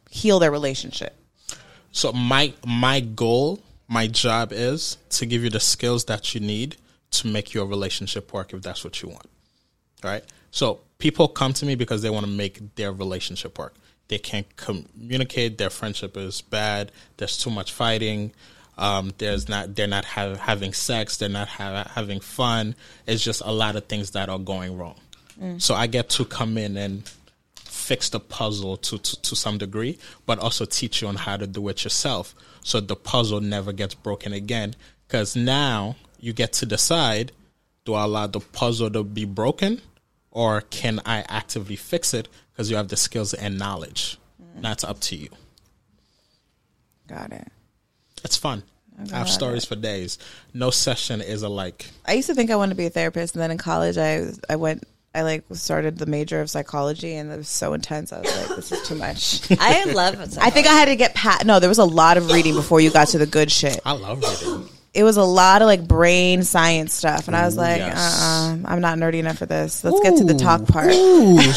heal 0.10 0.40
their 0.40 0.52
relationship? 0.52 1.16
So 1.92 2.12
my 2.14 2.54
my 2.66 3.02
goal, 3.02 3.62
my 3.88 4.08
job 4.08 4.52
is 4.52 4.98
to 5.12 5.26
give 5.26 5.44
you 5.44 5.50
the 5.50 5.60
skills 5.60 6.06
that 6.06 6.34
you 6.34 6.40
need 6.42 6.78
to 7.12 7.28
make 7.28 7.54
your 7.54 7.66
relationship 7.66 8.34
work 8.34 8.54
if 8.54 8.62
that's 8.62 8.84
what 8.84 9.02
you 9.02 9.10
want. 9.10 9.30
Right? 10.04 10.24
So 10.52 10.80
people 10.98 11.28
come 11.28 11.54
to 11.54 11.66
me 11.66 11.76
because 11.76 12.02
they 12.02 12.10
want 12.10 12.26
to 12.26 12.32
make 12.32 12.76
their 12.76 12.92
relationship 12.92 13.60
work. 13.60 13.76
They 14.08 14.18
can't 14.18 14.56
communicate, 14.58 15.58
their 15.58 15.70
friendship 15.70 16.18
is 16.18 16.42
bad, 16.42 16.92
there's 17.18 17.38
too 17.38 17.50
much 17.50 17.72
fighting. 17.72 18.34
Um, 18.82 19.14
there's 19.20 19.48
not 19.48 19.76
they're 19.76 19.88
not 19.88 20.06
ha- 20.06 20.36
having 20.36 20.74
sex, 20.74 21.18
they're 21.18 21.30
not 21.30 21.48
ha- 21.48 21.90
having 21.94 22.20
fun. 22.20 22.76
It's 23.06 23.24
just 23.24 23.42
a 23.46 23.52
lot 23.52 23.76
of 23.76 23.86
things 23.86 24.12
that 24.12 24.28
are 24.28 24.40
going 24.40 24.78
wrong. 24.78 24.96
So 25.58 25.74
I 25.74 25.88
get 25.88 26.10
to 26.10 26.26
come 26.26 26.56
in 26.56 26.78
and 26.78 27.10
fix 27.56 28.10
the 28.10 28.20
puzzle 28.20 28.78
to, 28.78 29.00
to, 29.00 29.22
to 29.22 29.36
some 29.36 29.58
degree, 29.58 29.98
but 30.28 30.38
also 30.38 30.66
teach 30.66 31.02
you 31.02 31.08
on 31.08 31.16
how 31.16 31.36
to 31.36 31.48
do 31.48 31.68
it 31.70 31.84
yourself 31.84 32.36
so 32.64 32.80
the 32.80 32.96
puzzle 32.96 33.42
never 33.42 33.72
gets 33.74 33.96
broken 33.96 34.34
again. 34.34 34.76
Because 35.08 35.36
now 35.36 35.96
you 36.20 36.32
get 36.32 36.54
to 36.54 36.66
decide 36.68 37.32
do 37.86 37.96
I 37.96 38.04
allow 38.04 38.28
the 38.28 38.40
puzzle 38.40 38.92
to 38.92 39.04
be 39.04 39.26
broken 39.26 39.82
or 40.30 40.62
can 40.62 41.02
I 41.06 41.26
actively 41.28 41.76
fix 41.76 42.14
it 42.14 42.28
because 42.52 42.70
you 42.70 42.78
have 42.78 42.90
the 42.90 42.98
skills 42.98 43.34
and 43.34 43.58
knowledge? 43.58 44.20
That's 44.58 44.84
up 44.84 45.00
to 45.02 45.16
you. 45.16 45.30
Got 47.08 47.34
it. 47.34 47.48
It's 48.24 48.38
fun. 48.38 48.64
I 49.14 49.18
have 49.18 49.30
stories 49.30 49.66
for 49.66 49.76
days. 49.76 50.18
No 50.54 50.70
session 50.70 51.22
is 51.22 51.44
alike. 51.44 51.88
I 52.06 52.14
used 52.14 52.28
to 52.28 52.36
think 52.36 52.52
I 52.52 52.56
wanted 52.56 52.72
to 52.72 52.78
be 52.78 52.86
a 52.86 52.90
therapist, 52.90 53.36
and 53.36 53.42
then 53.42 53.52
in 53.52 53.58
college, 53.58 53.98
I 53.98 54.28
I 54.50 54.56
went. 54.56 54.84
I 55.14 55.24
like 55.24 55.44
started 55.52 55.98
the 55.98 56.06
major 56.06 56.40
of 56.40 56.50
psychology, 56.50 57.16
and 57.16 57.30
it 57.32 57.38
was 57.38 57.50
so 57.50 57.74
intense. 57.74 58.14
I 58.14 58.22
was 58.22 58.34
like, 58.38 58.56
"This 58.56 58.72
is 58.72 58.88
too 58.88 58.96
much." 58.96 59.42
I 59.60 59.84
love 59.92 60.20
it. 60.22 60.38
I 60.40 60.50
think 60.50 60.68
I 60.68 60.74
had 60.74 60.86
to 60.86 60.96
get 60.96 61.14
pat. 61.16 61.46
No, 61.46 61.60
there 61.60 61.70
was 61.70 61.80
a 61.80 61.86
lot 61.86 62.18
of 62.18 62.32
reading 62.32 62.56
before 62.56 62.80
you 62.80 62.92
got 62.92 63.10
to 63.10 63.18
the 63.18 63.26
good 63.26 63.52
shit. 63.52 63.80
I 63.86 63.92
love 63.92 64.24
reading. 64.24 64.70
It 64.94 65.04
was 65.04 65.16
a 65.16 65.24
lot 65.24 65.62
of 65.62 65.68
like 65.68 65.88
brain 65.88 66.44
science 66.44 66.94
stuff, 66.94 67.28
and 67.28 67.36
I 67.36 67.46
was 67.46 67.56
like, 67.56 67.78
yes. 67.78 68.22
uh, 68.22 68.26
uh 68.26 68.58
I'm 68.66 68.82
not 68.82 68.98
nerdy 68.98 69.20
enough 69.20 69.38
for 69.38 69.46
this. 69.46 69.84
Let's 69.84 70.02
get 70.02 70.18
to 70.18 70.26
the 70.26 70.34
talk 70.34 70.68
part. 70.68 70.92
Ooh, 70.92 71.42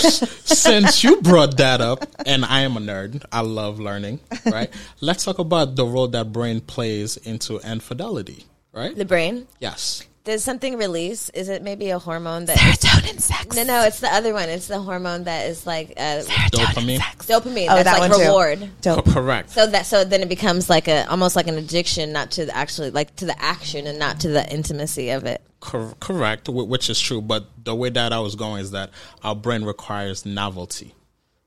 since 0.45 1.03
you 1.03 1.21
brought 1.21 1.57
that 1.57 1.81
up, 1.81 2.07
and 2.25 2.45
I 2.45 2.61
am 2.61 2.77
a 2.77 2.81
nerd, 2.81 3.25
I 3.33 3.41
love 3.41 3.81
learning, 3.81 4.21
right? 4.47 4.71
Let's 5.01 5.25
talk 5.25 5.41
about 5.41 5.75
the 5.75 5.85
role 5.85 6.09
that 6.09 6.33
brain 6.33 6.61
plays 6.61 7.17
into 7.17 7.59
infidelity, 7.59 8.47
right? 8.73 8.95
the 8.95 9.05
brain. 9.05 9.49
Yes. 9.59 10.07
Does 10.25 10.43
something 10.43 10.79
release? 10.79 11.29
Is 11.31 11.51
it 11.51 11.63
maybe 11.63 11.91
a 11.91 11.99
hormone 11.99 12.47
that? 12.47 12.57
Serotonin 12.57 13.21
sex. 13.21 13.55
no, 13.57 13.63
no, 13.65 13.83
it's 13.85 14.01
the 14.01 14.09
other 14.09 14.33
one. 14.33 14.49
It's 14.49 14.69
the 14.69 14.81
hormone 14.81 15.25
that 15.25 15.49
is 15.51 15.67
like 15.67 15.91
uh, 15.99 16.23
Dopamine. 16.51 16.99
dopamine. 16.99 17.67
Oh, 17.69 17.75
that's 17.77 17.85
that 17.85 18.01
like 18.01 18.11
one 18.11 18.21
too. 18.21 18.27
reward. 18.27 18.59
Co- 18.83 18.97
Dope. 18.97 19.07
correct. 19.11 19.51
So 19.51 19.67
that 19.67 19.85
so 19.85 20.03
then 20.03 20.23
it 20.23 20.31
becomes 20.31 20.71
like 20.71 20.89
a 20.89 21.07
almost 21.11 21.37
like 21.37 21.47
an 21.47 21.57
addiction, 21.59 22.13
not 22.13 22.31
to 22.33 22.47
the 22.47 22.57
actually 22.57 22.91
like 22.91 23.15
to 23.17 23.27
the 23.27 23.39
action 23.43 23.87
and 23.87 23.99
not 23.99 24.21
to 24.21 24.29
the 24.29 24.51
intimacy 24.51 25.11
of 25.11 25.25
it. 25.25 25.43
Cor- 25.61 25.95
correct, 26.01 26.47
wh- 26.47 26.69
which 26.69 26.89
is 26.89 26.99
true. 26.99 27.21
But 27.21 27.45
the 27.63 27.75
way 27.75 27.91
that 27.91 28.15
I 28.15 28.21
was 28.21 28.35
going 28.35 28.63
is 28.63 28.71
that 28.71 28.91
our 29.23 29.37
brain 29.37 29.65
requires 29.65 30.25
novelty. 30.25 30.95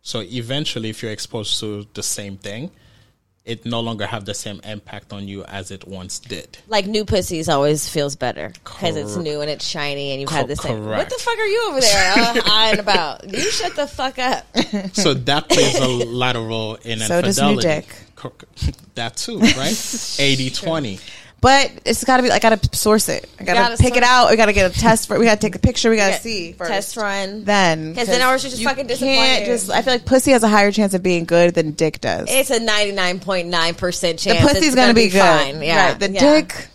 So 0.04 0.22
eventually, 0.22 0.90
if 0.90 1.02
you're 1.02 1.12
exposed 1.12 1.60
to 1.62 1.88
the 1.96 2.04
same 2.04 2.38
thing, 2.38 2.70
it 3.48 3.66
no 3.66 3.80
longer 3.80 4.06
have 4.06 4.26
the 4.26 4.34
same 4.34 4.60
impact 4.64 5.12
on 5.14 5.28
you 5.28 5.44
as 5.46 5.72
it 5.72 5.88
once 5.88 6.20
did. 6.20 6.58
Like 6.68 6.86
new 6.86 7.06
pussies 7.06 7.48
always 7.50 7.88
feels 7.90 8.16
better 8.16 8.52
because 8.64 8.96
it's 8.96 9.16
new 9.16 9.42
and 9.42 9.50
it's 9.50 9.66
shiny 9.66 10.12
and 10.12 10.22
you've 10.22 10.30
Co- 10.30 10.36
had 10.36 10.48
the 10.50 10.56
same. 10.58 10.86
What 10.86 11.10
the 11.10 11.16
fuck 11.16 11.38
are 11.40 11.46
you 11.46 11.66
over 11.70 11.80
there 11.82 12.14
uh, 12.18 12.42
eyeing 12.46 12.80
about? 12.80 13.28
You 13.28 13.40
shut 13.50 13.76
the 13.76 13.88
fuck 13.88 14.20
up. 14.20 14.46
So 14.94 15.14
that 15.14 15.48
plays 15.50 15.80
a 15.80 15.88
lot 15.88 16.36
of 16.36 16.46
role 16.48 16.76
in 16.84 17.00
So 17.00 17.22
does 17.22 17.40
new 17.40 17.52
infidelity. 17.52 17.88
dick. 17.88 17.96
That 18.96 19.16
too, 19.16 19.38
right? 19.40 19.72
80-20. 19.72 21.00
But 21.40 21.72
it's 21.86 22.04
got 22.04 22.18
to 22.18 22.24
be. 22.24 22.32
I 22.32 22.40
got 22.40 22.60
to 22.62 22.76
source 22.78 23.10
it. 23.10 23.30
I 23.40 23.44
got 23.44 23.56
gotta 23.56 23.78
to 23.78 23.84
pick 23.84 23.96
it 23.96 24.02
out. 24.02 24.32
We 24.32 24.38
got 24.38 24.48
to 24.48 24.54
get 24.54 24.72
a 24.72 24.74
test. 24.80 25.08
For, 25.08 25.20
we 25.20 25.26
got 25.26 25.36
to 25.36 25.40
take 25.40 25.56
a 25.56 25.60
picture. 25.60 25.92
We 25.92 25.96
got 25.96 26.16
to 26.16 26.20
see 26.20 26.54
first. 26.54 26.72
test 26.72 26.98
run. 26.98 27.44
Then 27.44 27.92
because 27.94 28.08
then 28.08 28.24
ours 28.24 28.44
is 28.44 28.52
just 28.54 28.62
you 28.64 28.68
fucking 28.68 28.88
can't. 28.88 29.46
Just, 29.46 29.70
I 29.70 29.84
feel 29.84 29.94
like 29.94 30.06
pussy 30.06 30.32
has 30.32 30.42
a 30.42 30.48
higher 30.48 30.72
chance 30.72 30.96
of 30.96 31.04
being 31.04 31.26
good 31.26 31.54
than 31.54 31.72
dick 31.72 32.02
does. 32.02 32.28
It's 32.30 32.50
a 32.50 32.60
ninety 32.60 32.92
nine 32.92 33.20
point 33.20 33.50
nine 33.50 33.76
percent 33.76 34.18
chance. 34.18 34.40
the 34.40 34.44
chance. 34.46 34.54
pussy's 34.54 34.68
it's 34.70 34.76
gonna, 34.76 34.94
be, 34.96 35.10
good. 35.10 35.22
Fine. 35.22 35.62
Yeah, 35.62 35.90
Right. 35.92 36.00
The 36.00 36.12
yeah. 36.12 36.20
dick. 36.20 36.68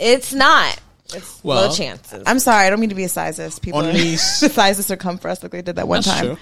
It's 0.00 0.32
not. 0.34 0.80
It's 1.14 1.44
low 1.44 1.72
chances. 1.72 2.24
I'm 2.26 2.38
sorry. 2.38 2.66
I 2.66 2.70
don't 2.70 2.80
mean 2.80 2.90
to 2.90 2.94
be 2.94 3.04
a 3.04 3.08
sizist. 3.08 3.62
People 3.62 3.80
Only 3.80 3.92
the 4.02 4.14
s- 4.14 4.90
are 4.90 4.96
come 4.96 5.18
for 5.18 5.28
us 5.28 5.42
like 5.42 5.52
they 5.52 5.62
did 5.62 5.76
that 5.76 5.88
one 5.88 6.02
That's 6.02 6.08
time. 6.18 6.26
true. 6.26 6.38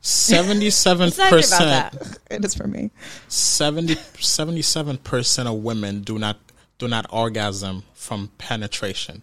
Seventy-seven 0.00 1.08
It's 1.08 1.18
not 1.18 1.32
even 1.32 1.38
about 1.44 1.92
percent. 1.92 2.18
It 2.30 2.44
is 2.44 2.54
for 2.54 2.66
me. 2.66 2.90
77 3.28 4.98
percent 4.98 5.48
of 5.48 5.56
women 5.56 6.02
do 6.02 6.18
not 6.18 6.38
do 6.78 6.88
not 6.88 7.06
orgasm 7.10 7.82
from 7.94 8.30
penetration, 8.38 9.22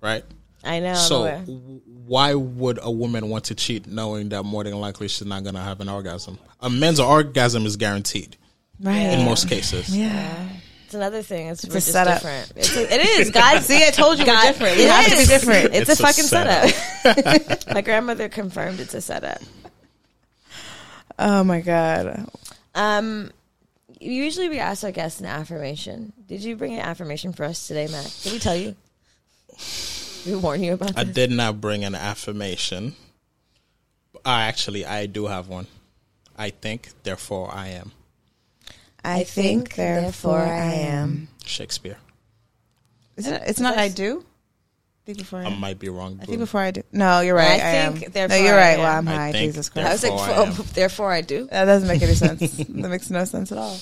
right? 0.00 0.24
I 0.64 0.78
know. 0.80 0.94
So 0.94 1.24
w- 1.24 1.80
why 2.06 2.34
would 2.34 2.78
a 2.82 2.90
woman 2.90 3.28
want 3.28 3.44
to 3.44 3.54
cheat 3.54 3.86
knowing 3.86 4.28
that 4.30 4.44
more 4.44 4.62
than 4.64 4.74
likely 4.80 5.08
she's 5.08 5.26
not 5.26 5.42
going 5.42 5.54
to 5.56 5.60
have 5.60 5.80
an 5.80 5.88
orgasm? 5.88 6.38
A 6.60 6.70
man's 6.70 7.00
orgasm 7.00 7.66
is 7.66 7.76
guaranteed 7.76 8.36
Right. 8.80 8.96
in 8.96 9.24
most 9.24 9.48
cases. 9.48 9.96
Yeah. 9.96 10.48
It's 10.84 10.94
another 10.94 11.22
thing. 11.22 11.46
It's, 11.48 11.64
we're 11.64 11.70
a 11.70 11.74
just 11.74 11.90
setup. 11.90 12.16
different. 12.20 12.52
It's 12.54 12.76
a, 12.76 12.94
it 12.94 13.00
is. 13.20 13.30
God, 13.30 13.62
See, 13.62 13.84
I 13.84 13.90
told 13.90 14.18
you 14.18 14.24
we're 14.24 14.32
God, 14.34 14.42
different. 14.46 14.76
We 14.76 14.84
it 14.84 14.90
have 14.90 15.06
to 15.10 15.16
be 15.16 15.24
different. 15.24 15.74
It's, 15.74 15.88
It's 15.88 16.00
a 16.00 16.02
a 16.02 16.06
fucking 16.06 16.24
setup. 16.24 16.68
setup. 16.70 17.66
My 17.74 17.80
grandmother 17.80 18.28
confirmed 18.28 18.78
it's 18.78 18.92
a 18.94 19.00
setup. 19.00 19.40
Oh 21.18 21.44
my 21.44 21.60
god. 21.60 22.26
Um, 22.74 23.30
usually 24.02 24.48
we 24.48 24.58
ask 24.58 24.84
our 24.84 24.92
guests 24.92 25.20
an 25.20 25.26
affirmation. 25.26 26.12
Did 26.26 26.42
you 26.42 26.56
bring 26.56 26.74
an 26.74 26.80
affirmation 26.80 27.32
for 27.32 27.44
us 27.44 27.66
today, 27.66 27.86
Matt? 27.88 28.18
Did 28.22 28.32
we 28.32 28.38
tell 28.38 28.56
you? 28.56 28.74
Did 30.24 30.34
we 30.34 30.36
warn 30.36 30.62
you 30.62 30.74
about 30.74 30.96
I 30.96 31.04
this? 31.04 31.14
did 31.14 31.30
not 31.30 31.60
bring 31.60 31.84
an 31.84 31.94
affirmation. 31.94 32.94
I 34.24 34.44
actually 34.44 34.84
I 34.84 35.06
do 35.06 35.26
have 35.26 35.48
one. 35.48 35.66
I 36.36 36.50
think, 36.50 36.90
therefore 37.02 37.50
I 37.52 37.68
am. 37.68 37.92
I, 39.04 39.24
think, 39.24 39.74
therefore 39.74 40.38
I 40.38 40.72
am. 40.72 41.28
Shakespeare. 41.44 41.98
Is 43.16 43.26
it? 43.26 43.42
It's 43.46 43.60
not. 43.60 43.76
I 43.76 43.88
do. 43.88 44.24
I 45.02 45.06
think 45.06 45.18
before 45.18 45.40
I. 45.40 45.46
I 45.46 45.54
might 45.56 45.78
be 45.80 45.88
wrong. 45.88 46.18
I 46.22 46.26
think 46.26 46.38
before 46.38 46.60
I 46.60 46.70
do. 46.70 46.82
No, 46.92 47.20
you're 47.20 47.34
right. 47.34 47.60
I 47.60 47.86
I, 47.86 47.88
think 47.90 48.04
am. 48.06 48.12
therefore 48.12 48.38
No, 48.38 48.44
you're 48.44 48.54
I 48.54 48.56
right. 48.58 48.72
am. 48.74 48.78
Well, 48.80 48.98
I'm 48.98 49.08
I 49.08 49.14
high. 49.14 49.32
think 49.32 49.48
Jesus 49.48 49.68
I 49.70 49.72
Christ. 49.82 49.90
was 49.92 50.02
like, 50.04 50.12
Therefore 50.12 50.34
I 50.34 50.42
am. 50.46 50.48
oh, 50.52 50.62
therefore 50.74 51.12
I 51.12 51.20
do. 51.22 51.46
That 51.50 51.64
doesn't 51.64 51.88
make 51.88 52.02
any 52.02 52.14
sense. 52.14 52.40
that 52.56 52.68
makes 52.88 53.10
no 53.10 53.24
sense 53.24 53.50
at 53.50 53.58
all. 53.58 53.76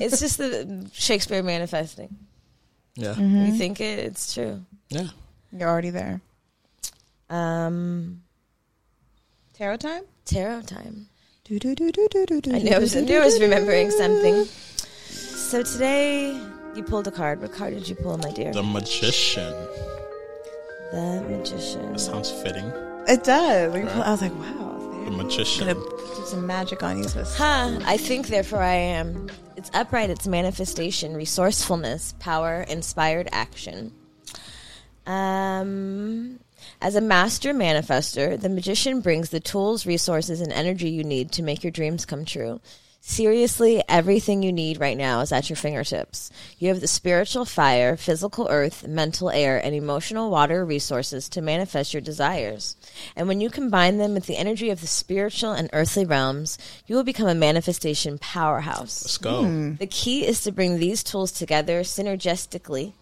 It's 0.00 0.18
just 0.20 0.38
the 0.38 0.88
Shakespeare 0.94 1.42
manifesting. 1.42 2.16
yeah. 2.94 3.14
Mm-hmm. 3.14 3.46
You 3.46 3.52
think 3.58 3.80
it, 3.80 3.98
it's 3.98 4.32
true. 4.32 4.64
Yeah. 4.88 5.08
You're 5.52 5.68
already 5.68 5.90
there. 5.90 6.20
Um, 7.28 8.22
Tarot 9.54 9.76
time. 9.78 10.02
tarot 10.24 10.62
time. 10.62 11.08
Do, 11.44 11.58
do, 11.58 11.74
do, 11.74 11.92
do, 11.92 12.08
do, 12.10 12.26
do, 12.26 12.40
do, 12.40 12.54
I 12.54 12.58
knew 12.60 12.72
I 12.72 12.78
was, 12.78 12.94
knew 12.96 13.16
I 13.20 13.24
was 13.24 13.34
do, 13.34 13.40
do, 13.40 13.44
remembering 13.44 13.90
something. 13.90 14.44
So 15.08 15.62
today 15.62 16.32
you 16.74 16.82
pulled 16.82 17.06
a 17.08 17.10
card. 17.10 17.40
What 17.40 17.52
card 17.52 17.74
did 17.74 17.88
you 17.88 17.94
pull, 17.94 18.18
my 18.18 18.32
dear? 18.32 18.52
The 18.52 18.62
magician. 18.62 19.54
The 20.92 21.24
magician. 21.28 21.92
That 21.92 21.98
sounds 22.00 22.30
fitting. 22.30 22.64
It 23.08 23.24
does. 23.24 23.72
Like, 23.74 23.84
Right. 23.84 23.96
I 24.06 24.10
was 24.10 24.22
like, 24.22 24.34
wow. 24.38 25.02
The 25.04 25.10
magician. 25.12 25.66
gonna 25.68 25.74
do 25.80 26.24
some 26.26 26.46
magic 26.46 26.82
on 26.82 26.98
you. 26.98 27.04
So 27.08 27.22
Huh. 27.24 27.78
I 27.84 27.96
think, 27.96 28.28
therefore, 28.28 28.62
I 28.62 28.74
am. 28.74 29.28
It's 29.56 29.70
upright, 29.72 30.10
it's 30.10 30.26
manifestation, 30.26 31.14
resourcefulness, 31.16 32.14
power, 32.18 32.62
inspired 32.68 33.28
action. 33.32 33.92
Um, 35.06 36.40
as 36.82 36.94
a 36.96 37.00
master 37.00 37.54
manifester, 37.54 38.40
the 38.40 38.48
magician 38.48 39.00
brings 39.00 39.30
the 39.30 39.40
tools, 39.40 39.86
resources, 39.86 40.40
and 40.40 40.52
energy 40.52 40.90
you 40.90 41.04
need 41.04 41.32
to 41.32 41.42
make 41.42 41.62
your 41.62 41.70
dreams 41.70 42.04
come 42.04 42.24
true. 42.24 42.60
Seriously, 43.08 43.84
everything 43.88 44.42
you 44.42 44.52
need 44.52 44.80
right 44.80 44.96
now 44.96 45.20
is 45.20 45.30
at 45.30 45.48
your 45.48 45.56
fingertips. 45.56 46.28
You 46.58 46.70
have 46.70 46.80
the 46.80 46.88
spiritual 46.88 47.44
fire, 47.44 47.96
physical 47.96 48.48
earth, 48.50 48.84
mental 48.88 49.30
air, 49.30 49.64
and 49.64 49.76
emotional 49.76 50.28
water 50.28 50.64
resources 50.64 51.28
to 51.28 51.40
manifest 51.40 51.94
your 51.94 52.00
desires. 52.00 52.76
And 53.14 53.28
when 53.28 53.40
you 53.40 53.48
combine 53.48 53.98
them 53.98 54.14
with 54.14 54.26
the 54.26 54.36
energy 54.36 54.70
of 54.70 54.80
the 54.80 54.88
spiritual 54.88 55.52
and 55.52 55.70
earthly 55.72 56.04
realms, 56.04 56.58
you 56.88 56.96
will 56.96 57.04
become 57.04 57.28
a 57.28 57.34
manifestation 57.36 58.18
powerhouse. 58.18 59.04
Let's 59.04 59.18
go. 59.18 59.44
Hmm. 59.44 59.74
The 59.76 59.86
key 59.86 60.26
is 60.26 60.42
to 60.42 60.50
bring 60.50 60.80
these 60.80 61.04
tools 61.04 61.30
together 61.30 61.82
synergistically. 61.82 62.92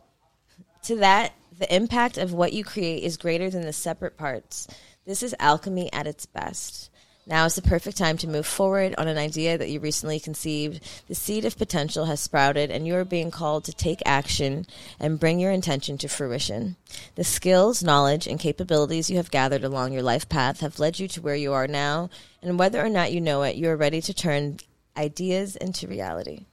To 0.83 0.97
that, 0.97 1.33
the 1.59 1.75
impact 1.75 2.19
of 2.19 2.35
what 2.35 2.53
you 2.53 2.63
create 2.63 3.05
is 3.05 3.17
greater 3.17 3.49
than 3.49 3.63
the 3.63 3.73
separate 3.73 4.19
parts. 4.19 4.69
This 5.07 5.23
is 5.23 5.35
alchemy 5.39 5.91
at 5.95 6.07
its 6.07 6.27
best. 6.27 6.91
Now 7.27 7.47
is 7.47 7.55
the 7.55 7.63
perfect 7.63 7.97
time 7.97 8.19
to 8.19 8.29
move 8.29 8.47
forward 8.47 8.95
on 8.99 9.09
an 9.09 9.17
idea 9.17 9.57
that 9.57 9.71
you 9.71 9.81
recently 9.81 10.21
conceived. 10.21 10.83
The 11.09 11.15
seed 11.15 11.47
of 11.47 11.57
potential 11.57 12.05
has 12.05 12.21
sprouted, 12.21 12.71
and 12.71 12.87
you 12.87 12.95
are 12.97 13.05
being 13.05 13.31
called 13.31 13.65
to 13.65 13.73
take 13.73 14.03
action 14.05 14.67
and 15.01 15.19
bring 15.19 15.41
your 15.41 15.51
intention 15.51 15.97
to 15.99 16.09
fruition. 16.09 16.77
The 17.15 17.25
skills, 17.25 17.83
knowledge, 17.83 18.27
and 18.27 18.39
capabilities 18.39 19.09
you 19.09 19.17
have 19.17 19.31
gathered 19.31 19.65
along 19.65 19.93
your 19.93 20.03
life 20.03 20.29
path 20.29 20.61
have 20.61 20.79
led 20.79 20.99
you 20.99 21.09
to 21.09 21.23
where 21.23 21.35
you 21.35 21.55
are 21.55 21.67
now, 21.67 22.11
and 22.43 22.59
whether 22.59 22.85
or 22.85 22.91
not 22.91 23.13
you 23.13 23.23
know 23.23 23.43
it, 23.43 23.57
you 23.57 23.71
are 23.71 23.77
ready 23.77 24.03
to 24.03 24.13
turn 24.13 24.59
ideas 24.95 25.57
into 25.57 25.89
reality. 25.89 26.45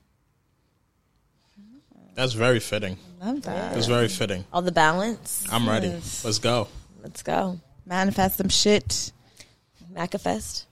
That's 2.16 2.34
very 2.34 2.62
fitting. 2.62 2.98
Love 3.22 3.42
that. 3.44 3.74
That's 3.74 3.88
very 3.88 4.08
fitting. 4.08 4.46
All 4.54 4.62
the 4.62 4.72
balance. 4.72 5.46
I'm 5.52 5.68
ready. 5.68 5.88
Yes. 5.88 6.24
Let's 6.24 6.40
go. 6.40 6.70
Let's 7.04 7.24
go. 7.24 7.60
Manifest 7.86 8.38
some 8.38 8.50
shit. 8.50 9.12
Macafest. 9.94 10.66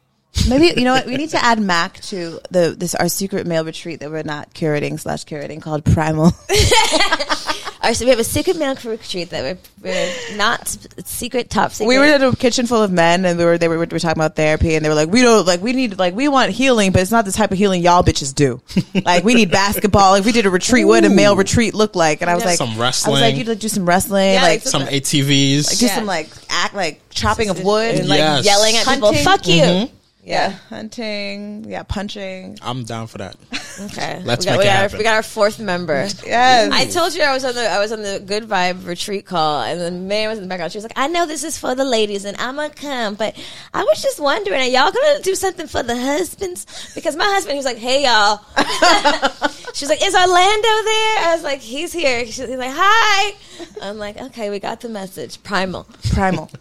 Maybe 0.48 0.80
you 0.80 0.86
know 0.86 0.94
what 0.94 1.06
we 1.06 1.18
need 1.18 1.32
to 1.32 1.44
add 1.44 1.60
Mac 1.60 2.00
to 2.02 2.40
the 2.52 2.76
this 2.78 2.96
our 2.96 3.10
secret 3.10 3.48
male 3.48 3.66
retreat 3.66 4.00
that 4.02 4.12
we're 4.12 4.24
not 4.24 4.54
curating 4.54 5.00
slash 5.00 5.26
curating 5.26 5.62
called 5.62 5.84
Primal. 5.84 6.32
All 7.82 7.88
right, 7.90 7.96
so 7.96 8.04
we 8.04 8.10
have 8.10 8.20
a 8.20 8.26
secret 8.26 8.58
male 8.58 8.76
retreat 8.84 9.30
that 9.30 9.42
we're, 9.42 9.58
we're 9.82 10.36
not 10.38 10.68
secret, 11.06 11.50
top 11.50 11.72
secret. 11.72 11.88
we 11.88 11.98
were 11.98 12.04
in 12.04 12.22
a 12.22 12.36
kitchen 12.36 12.68
full 12.68 12.84
of 12.84 12.92
men 12.92 13.24
and 13.24 13.40
we 13.40 13.46
were 13.46 13.58
they 13.58 13.70
were, 13.70 13.80
we 13.80 13.86
were 13.86 14.00
talking 14.00 14.18
about 14.22 14.36
therapy 14.36 14.76
and 14.76 14.84
they 14.84 14.90
were 14.90 14.96
like 14.96 15.08
we 15.10 15.22
don't 15.22 15.48
like 15.48 15.62
we 15.62 15.72
need 15.72 15.98
like 15.98 16.14
we 16.14 16.28
want 16.28 16.52
healing 16.52 16.92
but 16.92 17.02
it's 17.02 17.10
not 17.12 17.24
the 17.24 17.32
type 17.32 17.52
of 17.54 17.58
healing 17.58 17.82
y'all 17.82 18.04
bitches 18.04 18.36
do. 18.36 18.62
like 19.06 19.24
we 19.24 19.34
need 19.34 19.50
basketball. 19.50 20.16
If 20.16 20.26
we 20.26 20.34
did 20.34 20.46
a 20.46 20.50
retreat, 20.50 20.86
what 20.86 21.02
would 21.04 21.10
a 21.10 21.16
male 21.16 21.38
retreat 21.38 21.74
look 21.74 21.96
like? 21.96 22.20
And 22.22 22.30
I 22.30 22.36
was 22.36 22.44
Yeah. 22.44 22.50
like 22.50 22.58
Some 22.58 22.78
wrestling. 22.78 23.12
I 23.12 23.14
was 23.14 23.22
like 23.22 23.36
you'd 23.38 23.48
like 23.48 23.60
do 23.60 23.70
some 23.70 23.86
wrestling, 23.86 24.34
Yeah, 24.34 24.42
like 24.42 24.50
like 24.60 24.62
Some 24.64 24.84
ATVs. 24.84 25.80
do 25.80 25.86
Yeah. 25.86 25.96
some 25.96 26.06
like 26.06 26.30
act 26.50 26.76
like 26.76 27.00
chopping 27.12 27.50
of 27.50 27.64
wood, 27.64 27.96
and 27.96 28.10
like 28.10 28.18
Yes. 28.20 28.46
yelling 28.46 28.76
at 28.76 28.86
people. 28.88 29.14
Fuck 29.14 29.48
you. 29.48 29.90
Yeah, 30.30 30.52
hunting, 30.70 31.66
yeah, 31.68 31.84
punching. 31.84 32.60
I'm 32.62 32.84
down 32.84 33.08
for 33.08 33.18
that. 33.18 33.36
Okay, 33.82 34.22
Let's 34.26 34.46
we 34.46 34.52
got, 34.52 34.52
make 34.52 34.60
we 34.60 34.64
it 34.64 34.68
got 34.68 34.76
happen. 34.76 34.94
Our, 34.94 34.98
we 35.00 35.04
got 35.04 35.16
our 35.16 35.24
fourth 35.24 35.60
member. 35.60 36.08
Yes. 36.30 36.72
I 36.72 36.86
told 36.86 37.16
you 37.16 37.24
I 37.24 37.34
was 37.34 37.44
on 37.44 37.56
the 37.56 37.68
I 37.68 37.80
was 37.80 37.92
on 37.92 38.04
the 38.04 38.22
Good 38.24 38.44
Vibe 38.44 38.86
retreat 38.86 39.26
call, 39.26 39.64
and 39.64 39.82
the 39.82 39.90
man 39.90 40.30
was 40.30 40.38
in 40.38 40.44
the 40.44 40.48
background. 40.48 40.72
She 40.72 40.78
was 40.78 40.84
like, 40.84 40.94
"I 40.96 41.08
know 41.08 41.26
this 41.26 41.44
is 41.44 41.58
for 41.58 41.74
the 41.74 41.86
ladies, 41.86 42.24
and 42.26 42.38
I'm 42.38 42.56
gonna 42.58 42.70
come, 42.70 43.16
but 43.16 43.36
I 43.74 43.84
was 43.84 44.02
just 44.02 44.20
wondering, 44.20 44.62
are 44.62 44.66
y'all 44.66 44.92
gonna 44.92 45.22
do 45.22 45.34
something 45.34 45.66
for 45.66 45.82
the 45.82 45.96
husbands? 45.96 46.94
Because 46.94 47.16
my 47.16 47.26
husband, 47.26 47.54
he 47.54 47.58
was 47.58 47.66
like, 47.66 47.78
"Hey 47.78 48.04
y'all," 48.04 48.38
she 49.74 49.86
was 49.86 49.90
like, 49.90 50.06
"Is 50.06 50.14
Orlando 50.14 50.74
there?" 50.84 51.18
I 51.26 51.32
was 51.34 51.44
like, 51.44 51.62
"He's 51.62 51.94
here." 51.94 52.26
She's 52.26 52.40
like, 52.40 52.74
"Hi." 52.74 53.36
I'm 53.82 53.98
like, 53.98 54.22
"Okay, 54.22 54.50
we 54.52 54.60
got 54.60 54.82
the 54.82 54.90
message." 54.90 55.42
Primal. 55.42 55.88
Primal. 56.12 56.52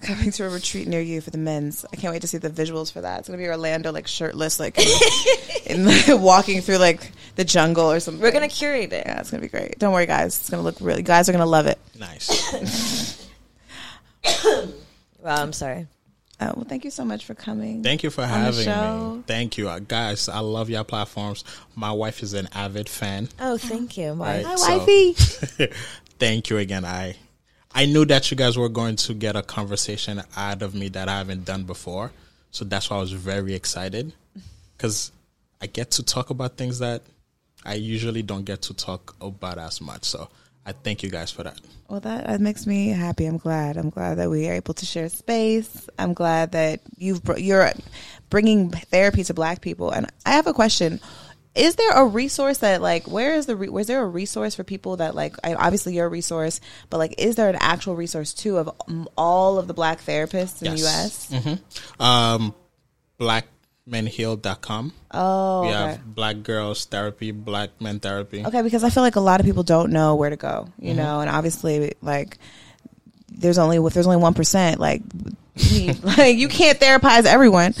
Coming 0.00 0.30
to 0.32 0.44
a 0.44 0.48
retreat 0.48 0.86
near 0.86 1.00
you 1.00 1.20
for 1.20 1.30
the 1.30 1.38
men's. 1.38 1.84
I 1.92 1.96
can't 1.96 2.12
wait 2.12 2.20
to 2.22 2.28
see 2.28 2.38
the 2.38 2.50
visuals 2.50 2.92
for 2.92 3.00
that. 3.00 3.18
It's 3.20 3.28
gonna 3.28 3.38
be 3.38 3.48
Orlando 3.48 3.90
like 3.90 4.06
shirtless, 4.06 4.60
like 4.60 4.78
in, 5.66 5.84
like, 5.86 6.06
walking 6.08 6.60
through 6.60 6.78
like 6.78 7.10
the 7.34 7.44
jungle 7.44 7.90
or 7.90 7.98
something. 7.98 8.22
We're 8.22 8.30
gonna 8.30 8.48
curate 8.48 8.92
it. 8.92 9.04
Yeah, 9.06 9.20
it's 9.20 9.30
gonna 9.30 9.40
be 9.40 9.48
great. 9.48 9.78
Don't 9.78 9.92
worry, 9.92 10.06
guys. 10.06 10.38
It's 10.38 10.50
gonna 10.50 10.62
look 10.62 10.76
really. 10.80 11.02
Guys 11.02 11.28
are 11.28 11.32
gonna 11.32 11.46
love 11.46 11.66
it. 11.66 11.78
Nice. 11.98 13.26
Well, 15.20 15.42
I'm 15.42 15.52
sorry. 15.52 15.88
Oh 16.40 16.52
well, 16.54 16.64
thank 16.64 16.84
you 16.84 16.92
so 16.92 17.04
much 17.04 17.24
for 17.24 17.34
coming. 17.34 17.82
Thank 17.82 18.04
you 18.04 18.10
for 18.10 18.24
having 18.24 18.66
me. 18.66 19.22
Thank 19.26 19.58
you, 19.58 19.68
uh, 19.68 19.80
guys. 19.80 20.28
I 20.28 20.38
love 20.38 20.70
your 20.70 20.84
platforms. 20.84 21.42
My 21.74 21.90
wife 21.90 22.22
is 22.22 22.32
an 22.34 22.48
avid 22.54 22.88
fan. 22.88 23.28
Oh, 23.40 23.58
thank 23.58 23.96
you. 23.96 24.14
Why? 24.14 24.44
Right. 24.44 24.46
Hi, 24.46 24.54
So- 24.54 24.78
wifey. 24.78 25.14
Thank 26.20 26.50
you 26.50 26.58
again. 26.58 26.84
I 26.84 27.16
I 27.78 27.84
knew 27.84 28.04
that 28.06 28.28
you 28.28 28.36
guys 28.36 28.58
were 28.58 28.68
going 28.68 28.96
to 28.96 29.14
get 29.14 29.36
a 29.36 29.42
conversation 29.42 30.20
out 30.36 30.62
of 30.62 30.74
me 30.74 30.88
that 30.88 31.08
I 31.08 31.18
haven't 31.18 31.44
done 31.44 31.62
before, 31.62 32.10
so 32.50 32.64
that's 32.64 32.90
why 32.90 32.96
I 32.96 32.98
was 32.98 33.12
very 33.12 33.54
excited 33.54 34.12
because 34.76 35.12
I 35.62 35.68
get 35.68 35.92
to 35.92 36.02
talk 36.02 36.30
about 36.30 36.56
things 36.56 36.80
that 36.80 37.02
I 37.64 37.74
usually 37.74 38.22
don't 38.22 38.44
get 38.44 38.62
to 38.62 38.74
talk 38.74 39.14
about 39.20 39.58
as 39.58 39.80
much. 39.80 40.06
So 40.06 40.28
I 40.66 40.72
thank 40.72 41.04
you 41.04 41.08
guys 41.08 41.30
for 41.30 41.44
that. 41.44 41.60
Well, 41.88 42.00
that, 42.00 42.26
that 42.26 42.40
makes 42.40 42.66
me 42.66 42.88
happy. 42.88 43.26
I'm 43.26 43.38
glad. 43.38 43.76
I'm 43.76 43.90
glad 43.90 44.16
that 44.18 44.28
we 44.28 44.48
are 44.48 44.54
able 44.54 44.74
to 44.74 44.84
share 44.84 45.08
space. 45.08 45.88
I'm 46.00 46.14
glad 46.14 46.50
that 46.52 46.80
you've 46.96 47.22
br- 47.22 47.38
you're 47.38 47.70
bringing 48.28 48.70
therapy 48.70 49.22
to 49.22 49.34
Black 49.34 49.60
people. 49.60 49.90
And 49.90 50.10
I 50.26 50.32
have 50.32 50.48
a 50.48 50.52
question: 50.52 50.98
is 51.54 51.74
there 51.76 51.90
a 51.92 52.04
resource 52.06 52.58
that 52.58 52.80
like 52.82 53.08
where 53.08 53.34
is 53.34 53.46
the 53.46 53.56
re- 53.56 53.68
was 53.68 53.86
there 53.88 54.02
a 54.02 54.06
resource 54.06 54.54
for 54.54 54.64
people 54.64 54.96
that 54.98 55.14
like 55.14 55.34
I, 55.42 55.54
obviously 55.54 55.94
you're 55.94 56.06
a 56.06 56.08
resource, 56.10 56.60
but 56.90 56.98
like 56.98 57.14
is 57.18 57.36
there 57.36 57.48
an 57.48 57.56
actual 57.60 57.96
resource 57.96 58.32
too 58.34 58.58
of 58.58 58.70
all 59.16 59.58
of 59.58 59.66
the 59.66 59.74
black 59.74 60.00
therapists 60.04 60.62
in 60.62 60.76
Yes. 60.76 61.26
the 61.26 61.36
U.S.? 61.36 61.60
Um, 62.00 62.54
blackmenheal.com. 63.88 64.92
Oh, 65.12 65.62
We 65.62 65.68
okay. 65.68 65.76
have 65.76 66.14
black 66.14 66.42
girls 66.42 66.84
therapy, 66.84 67.30
black 67.32 67.70
men 67.80 68.00
therapy. 68.00 68.44
Okay, 68.46 68.62
because 68.62 68.84
I 68.84 68.90
feel 68.90 69.02
like 69.02 69.16
a 69.16 69.20
lot 69.20 69.40
of 69.40 69.46
people 69.46 69.62
don't 69.62 69.90
know 69.90 70.14
where 70.14 70.30
to 70.30 70.36
go, 70.36 70.68
you 70.78 70.90
Mm-hmm. 70.90 70.98
know, 70.98 71.20
and 71.20 71.30
obviously, 71.30 71.94
like, 72.02 72.38
there's 73.30 73.58
only 73.58 73.76
if 73.78 73.94
there's 73.94 74.06
only 74.06 74.18
one 74.18 74.34
percent, 74.34 74.80
like, 74.80 75.02
like 76.02 76.36
you 76.36 76.48
can't 76.48 76.78
therapize 76.78 77.24
everyone. 77.24 77.72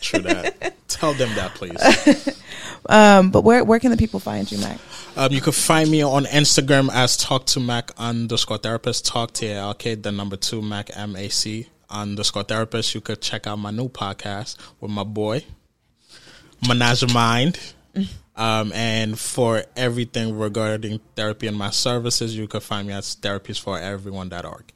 True 0.00 0.20
that. 0.20 0.74
Tell 0.88 1.12
them 1.14 1.34
that, 1.36 1.54
please. 1.54 1.76
Um, 2.88 3.30
but 3.30 3.42
where 3.42 3.64
where 3.64 3.78
can 3.78 3.90
the 3.90 3.96
people 3.96 4.20
find 4.20 4.50
you, 4.50 4.58
Mac? 4.58 4.78
Um, 5.16 5.32
you 5.32 5.40
can 5.40 5.52
find 5.52 5.90
me 5.90 6.02
on 6.02 6.24
Instagram 6.24 6.90
as 6.92 7.16
talk 7.16 7.46
to 7.46 7.60
Mac 7.60 7.90
underscore 7.98 8.58
therapist, 8.58 9.06
talk 9.06 9.32
T 9.32 9.48
A 9.48 9.56
L 9.58 9.74
K, 9.74 9.94
the 9.94 10.12
number 10.12 10.36
two 10.36 10.62
Mac 10.62 10.90
M 10.96 11.16
A 11.16 11.28
C 11.28 11.68
underscore 11.88 12.44
therapist. 12.44 12.94
You 12.94 13.00
could 13.00 13.20
check 13.20 13.46
out 13.46 13.56
my 13.56 13.70
new 13.70 13.88
podcast 13.88 14.56
with 14.80 14.90
my 14.90 15.04
boy, 15.04 15.44
Menage 16.66 17.12
Mind. 17.12 17.58
Um, 18.36 18.72
and 18.72 19.18
for 19.18 19.64
everything 19.76 20.38
regarding 20.38 21.00
therapy 21.14 21.46
and 21.46 21.58
my 21.58 21.70
services, 21.70 22.34
you 22.36 22.46
can 22.48 22.60
find 22.60 22.88
me 22.88 22.94
at 22.94 23.02
therapiesforeveryone.org. 23.02 24.72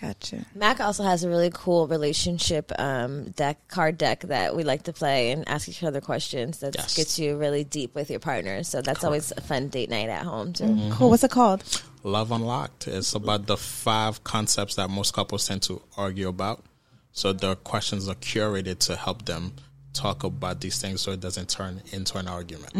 Gotcha. 0.00 0.46
Mac 0.54 0.80
also 0.80 1.02
has 1.02 1.24
a 1.24 1.28
really 1.28 1.50
cool 1.52 1.86
relationship 1.86 2.72
um, 2.78 3.30
deck, 3.32 3.68
card 3.68 3.98
deck 3.98 4.20
that 4.22 4.56
we 4.56 4.64
like 4.64 4.84
to 4.84 4.92
play 4.92 5.30
and 5.32 5.46
ask 5.48 5.68
each 5.68 5.82
other 5.82 6.00
questions. 6.00 6.60
That 6.60 6.74
Yes. 6.74 6.96
gets 6.96 7.18
you 7.18 7.36
really 7.36 7.64
deep 7.64 7.94
with 7.94 8.10
your 8.10 8.20
partner. 8.20 8.62
So 8.62 8.80
that's 8.80 9.04
always 9.04 9.32
a 9.36 9.40
fun 9.40 9.68
date 9.68 9.90
night 9.90 10.08
at 10.08 10.22
home 10.24 10.52
too. 10.54 10.64
Mm-hmm. 10.64 10.92
Cool. 10.92 11.10
What's 11.10 11.24
it 11.24 11.30
called? 11.30 11.62
Love 12.02 12.32
Unlocked. 12.32 12.88
It's 12.88 13.14
about 13.14 13.46
the 13.46 13.56
five 13.58 14.24
concepts 14.24 14.76
that 14.76 14.88
most 14.88 15.12
couples 15.12 15.46
tend 15.46 15.62
to 15.62 15.82
argue 15.96 16.28
about. 16.28 16.64
So 17.12 17.32
the 17.32 17.56
questions 17.56 18.08
are 18.08 18.14
curated 18.14 18.78
to 18.86 18.96
help 18.96 19.26
them 19.26 19.52
talk 19.92 20.22
about 20.24 20.60
these 20.60 20.80
things 20.80 21.00
so 21.00 21.10
it 21.10 21.20
doesn't 21.20 21.48
turn 21.50 21.82
into 21.92 22.16
an 22.16 22.28
argument. 22.28 22.72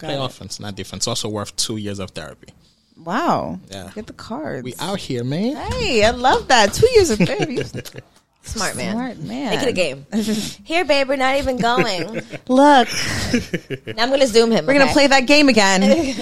Play 0.00 0.16
offense, 0.16 0.60
not 0.60 0.74
defense. 0.74 1.02
It's 1.02 1.08
also 1.08 1.28
worth 1.28 1.54
two 1.56 1.76
years 1.76 1.98
of 1.98 2.10
therapy. 2.10 2.48
Wow. 3.04 3.58
Yeah. 3.70 3.90
Get 3.94 4.06
the 4.06 4.12
cards. 4.12 4.64
We 4.64 4.74
out 4.78 4.98
here, 4.98 5.24
man. 5.24 5.56
Hey, 5.72 6.04
I 6.04 6.10
love 6.10 6.48
that. 6.48 6.72
Two 6.72 6.88
years 6.90 7.10
of 7.10 7.18
therapy. 7.18 7.62
Smart 8.44 8.76
man. 8.76 8.92
Smart 8.92 9.18
man. 9.18 9.50
Make 9.50 9.62
it 9.62 9.68
a 9.68 9.72
game. 9.72 10.04
Here, 10.64 10.84
babe, 10.84 11.08
we're 11.08 11.16
not 11.16 11.36
even 11.36 11.58
going. 11.58 12.14
Look, 12.48 12.88
now 13.86 14.02
I'm 14.02 14.08
going 14.08 14.20
to 14.20 14.26
zoom 14.26 14.50
him. 14.50 14.66
we're 14.66 14.76
gonna 14.76 14.92
play 14.92 15.06
that 15.06 15.26
game 15.28 15.48
again. 15.48 15.80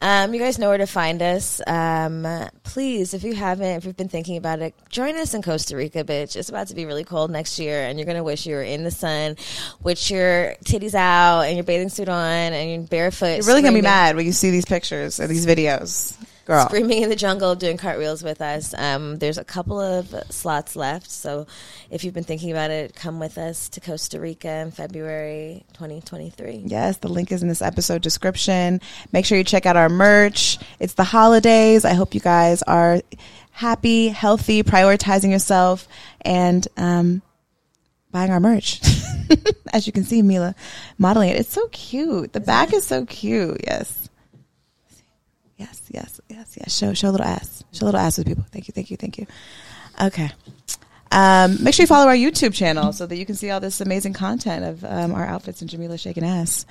Um, 0.00 0.32
you 0.32 0.38
guys 0.38 0.58
know 0.58 0.68
where 0.68 0.78
to 0.78 0.86
find 0.86 1.20
us. 1.22 1.60
Um, 1.66 2.26
please, 2.62 3.14
if 3.14 3.24
you 3.24 3.34
haven't, 3.34 3.78
if 3.78 3.84
you've 3.84 3.96
been 3.96 4.08
thinking 4.08 4.36
about 4.36 4.60
it, 4.60 4.74
join 4.90 5.16
us 5.16 5.34
in 5.34 5.42
Costa 5.42 5.76
Rica, 5.76 6.04
bitch. 6.04 6.36
It's 6.36 6.48
about 6.48 6.68
to 6.68 6.74
be 6.74 6.84
really 6.84 7.02
cold 7.02 7.30
next 7.30 7.58
year, 7.58 7.82
and 7.82 7.98
you're 7.98 8.06
gonna 8.06 8.22
wish 8.22 8.46
you 8.46 8.54
were 8.54 8.62
in 8.62 8.84
the 8.84 8.92
sun 8.92 9.36
with 9.82 10.10
your 10.10 10.54
titties 10.64 10.94
out 10.94 11.42
and 11.42 11.56
your 11.56 11.64
bathing 11.64 11.88
suit 11.88 12.08
on 12.08 12.24
and 12.24 12.88
barefoot. 12.88 13.38
You're 13.38 13.46
really 13.46 13.62
gonna 13.62 13.74
be 13.74 13.82
mad 13.82 14.14
when 14.14 14.24
you 14.24 14.32
see 14.32 14.50
these 14.50 14.64
pictures 14.64 15.18
and 15.18 15.28
these 15.28 15.46
videos, 15.46 16.16
girl. 16.48 16.66
Screaming 16.66 17.02
in 17.02 17.10
the 17.10 17.16
jungle, 17.16 17.54
doing 17.54 17.76
cartwheels 17.76 18.24
with 18.24 18.40
us. 18.40 18.74
Um, 18.76 19.18
there's 19.18 19.38
a 19.38 19.44
couple 19.44 19.78
of 19.78 20.14
slots 20.30 20.74
left, 20.74 21.10
so 21.10 21.46
if 21.90 22.02
you've 22.02 22.14
been 22.14 22.24
thinking 22.24 22.50
about 22.50 22.70
it, 22.70 22.96
come 22.96 23.20
with 23.20 23.38
us 23.38 23.68
to 23.68 23.80
Costa 23.80 24.18
Rica 24.18 24.48
in 24.48 24.70
February 24.70 25.64
2023. 25.74 26.64
Yes, 26.66 26.96
the 26.96 27.08
link 27.08 27.30
is 27.30 27.42
in 27.42 27.48
this 27.48 27.62
episode 27.62 28.02
description. 28.02 28.80
Make 29.12 29.26
sure 29.26 29.36
you 29.38 29.44
check 29.44 29.66
out 29.66 29.76
our 29.76 29.90
merch. 29.90 30.58
It's 30.80 30.94
the 30.94 31.04
holidays. 31.04 31.84
I 31.84 31.92
hope 31.92 32.14
you 32.14 32.20
guys 32.20 32.62
are 32.62 33.02
happy, 33.50 34.08
healthy, 34.08 34.62
prioritizing 34.62 35.30
yourself, 35.30 35.86
and 36.22 36.66
um, 36.78 37.20
buying 38.10 38.30
our 38.30 38.40
merch. 38.40 38.80
As 39.72 39.86
you 39.86 39.92
can 39.92 40.04
see, 40.04 40.22
Mila 40.22 40.54
modeling 40.96 41.28
it. 41.28 41.36
It's 41.36 41.52
so 41.52 41.68
cute. 41.68 42.32
The 42.32 42.40
back 42.40 42.72
is 42.72 42.86
so 42.86 43.04
cute. 43.04 43.60
Yes. 43.66 44.07
Yes, 45.58 45.82
yes, 45.90 46.20
yes, 46.28 46.56
yes. 46.56 46.76
Show 46.76 46.94
show 46.94 47.10
a 47.10 47.12
little 47.12 47.26
ass. 47.26 47.64
Show 47.72 47.84
a 47.84 47.86
little 47.86 48.00
ass 48.00 48.16
with 48.16 48.26
people. 48.26 48.44
Thank 48.50 48.68
you, 48.68 48.72
thank 48.72 48.90
you, 48.90 48.96
thank 48.96 49.18
you. 49.18 49.26
Okay. 50.00 50.30
Um, 51.10 51.62
make 51.62 51.74
sure 51.74 51.82
you 51.82 51.86
follow 51.88 52.06
our 52.06 52.14
YouTube 52.14 52.54
channel 52.54 52.92
so 52.92 53.06
that 53.06 53.16
you 53.16 53.26
can 53.26 53.34
see 53.34 53.50
all 53.50 53.60
this 53.60 53.80
amazing 53.80 54.12
content 54.12 54.64
of 54.64 54.84
um, 54.84 55.14
our 55.14 55.24
outfits 55.24 55.60
and 55.60 55.70
Jamila 55.70 55.98
shaking 55.98 56.24
ass. 56.24 56.66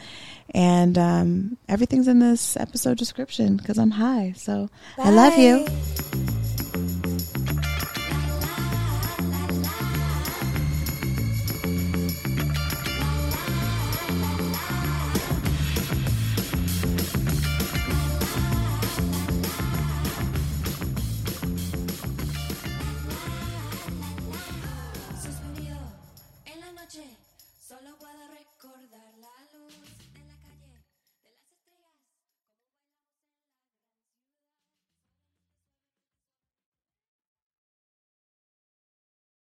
And 0.53 0.97
um, 0.97 1.57
everything's 1.67 2.07
in 2.07 2.19
this 2.19 2.55
episode 2.55 2.97
description 2.97 3.57
because 3.57 3.77
I'm 3.77 3.91
high. 3.91 4.33
So 4.37 4.69
I 4.97 5.09
love 5.09 5.37
you. 5.37 5.67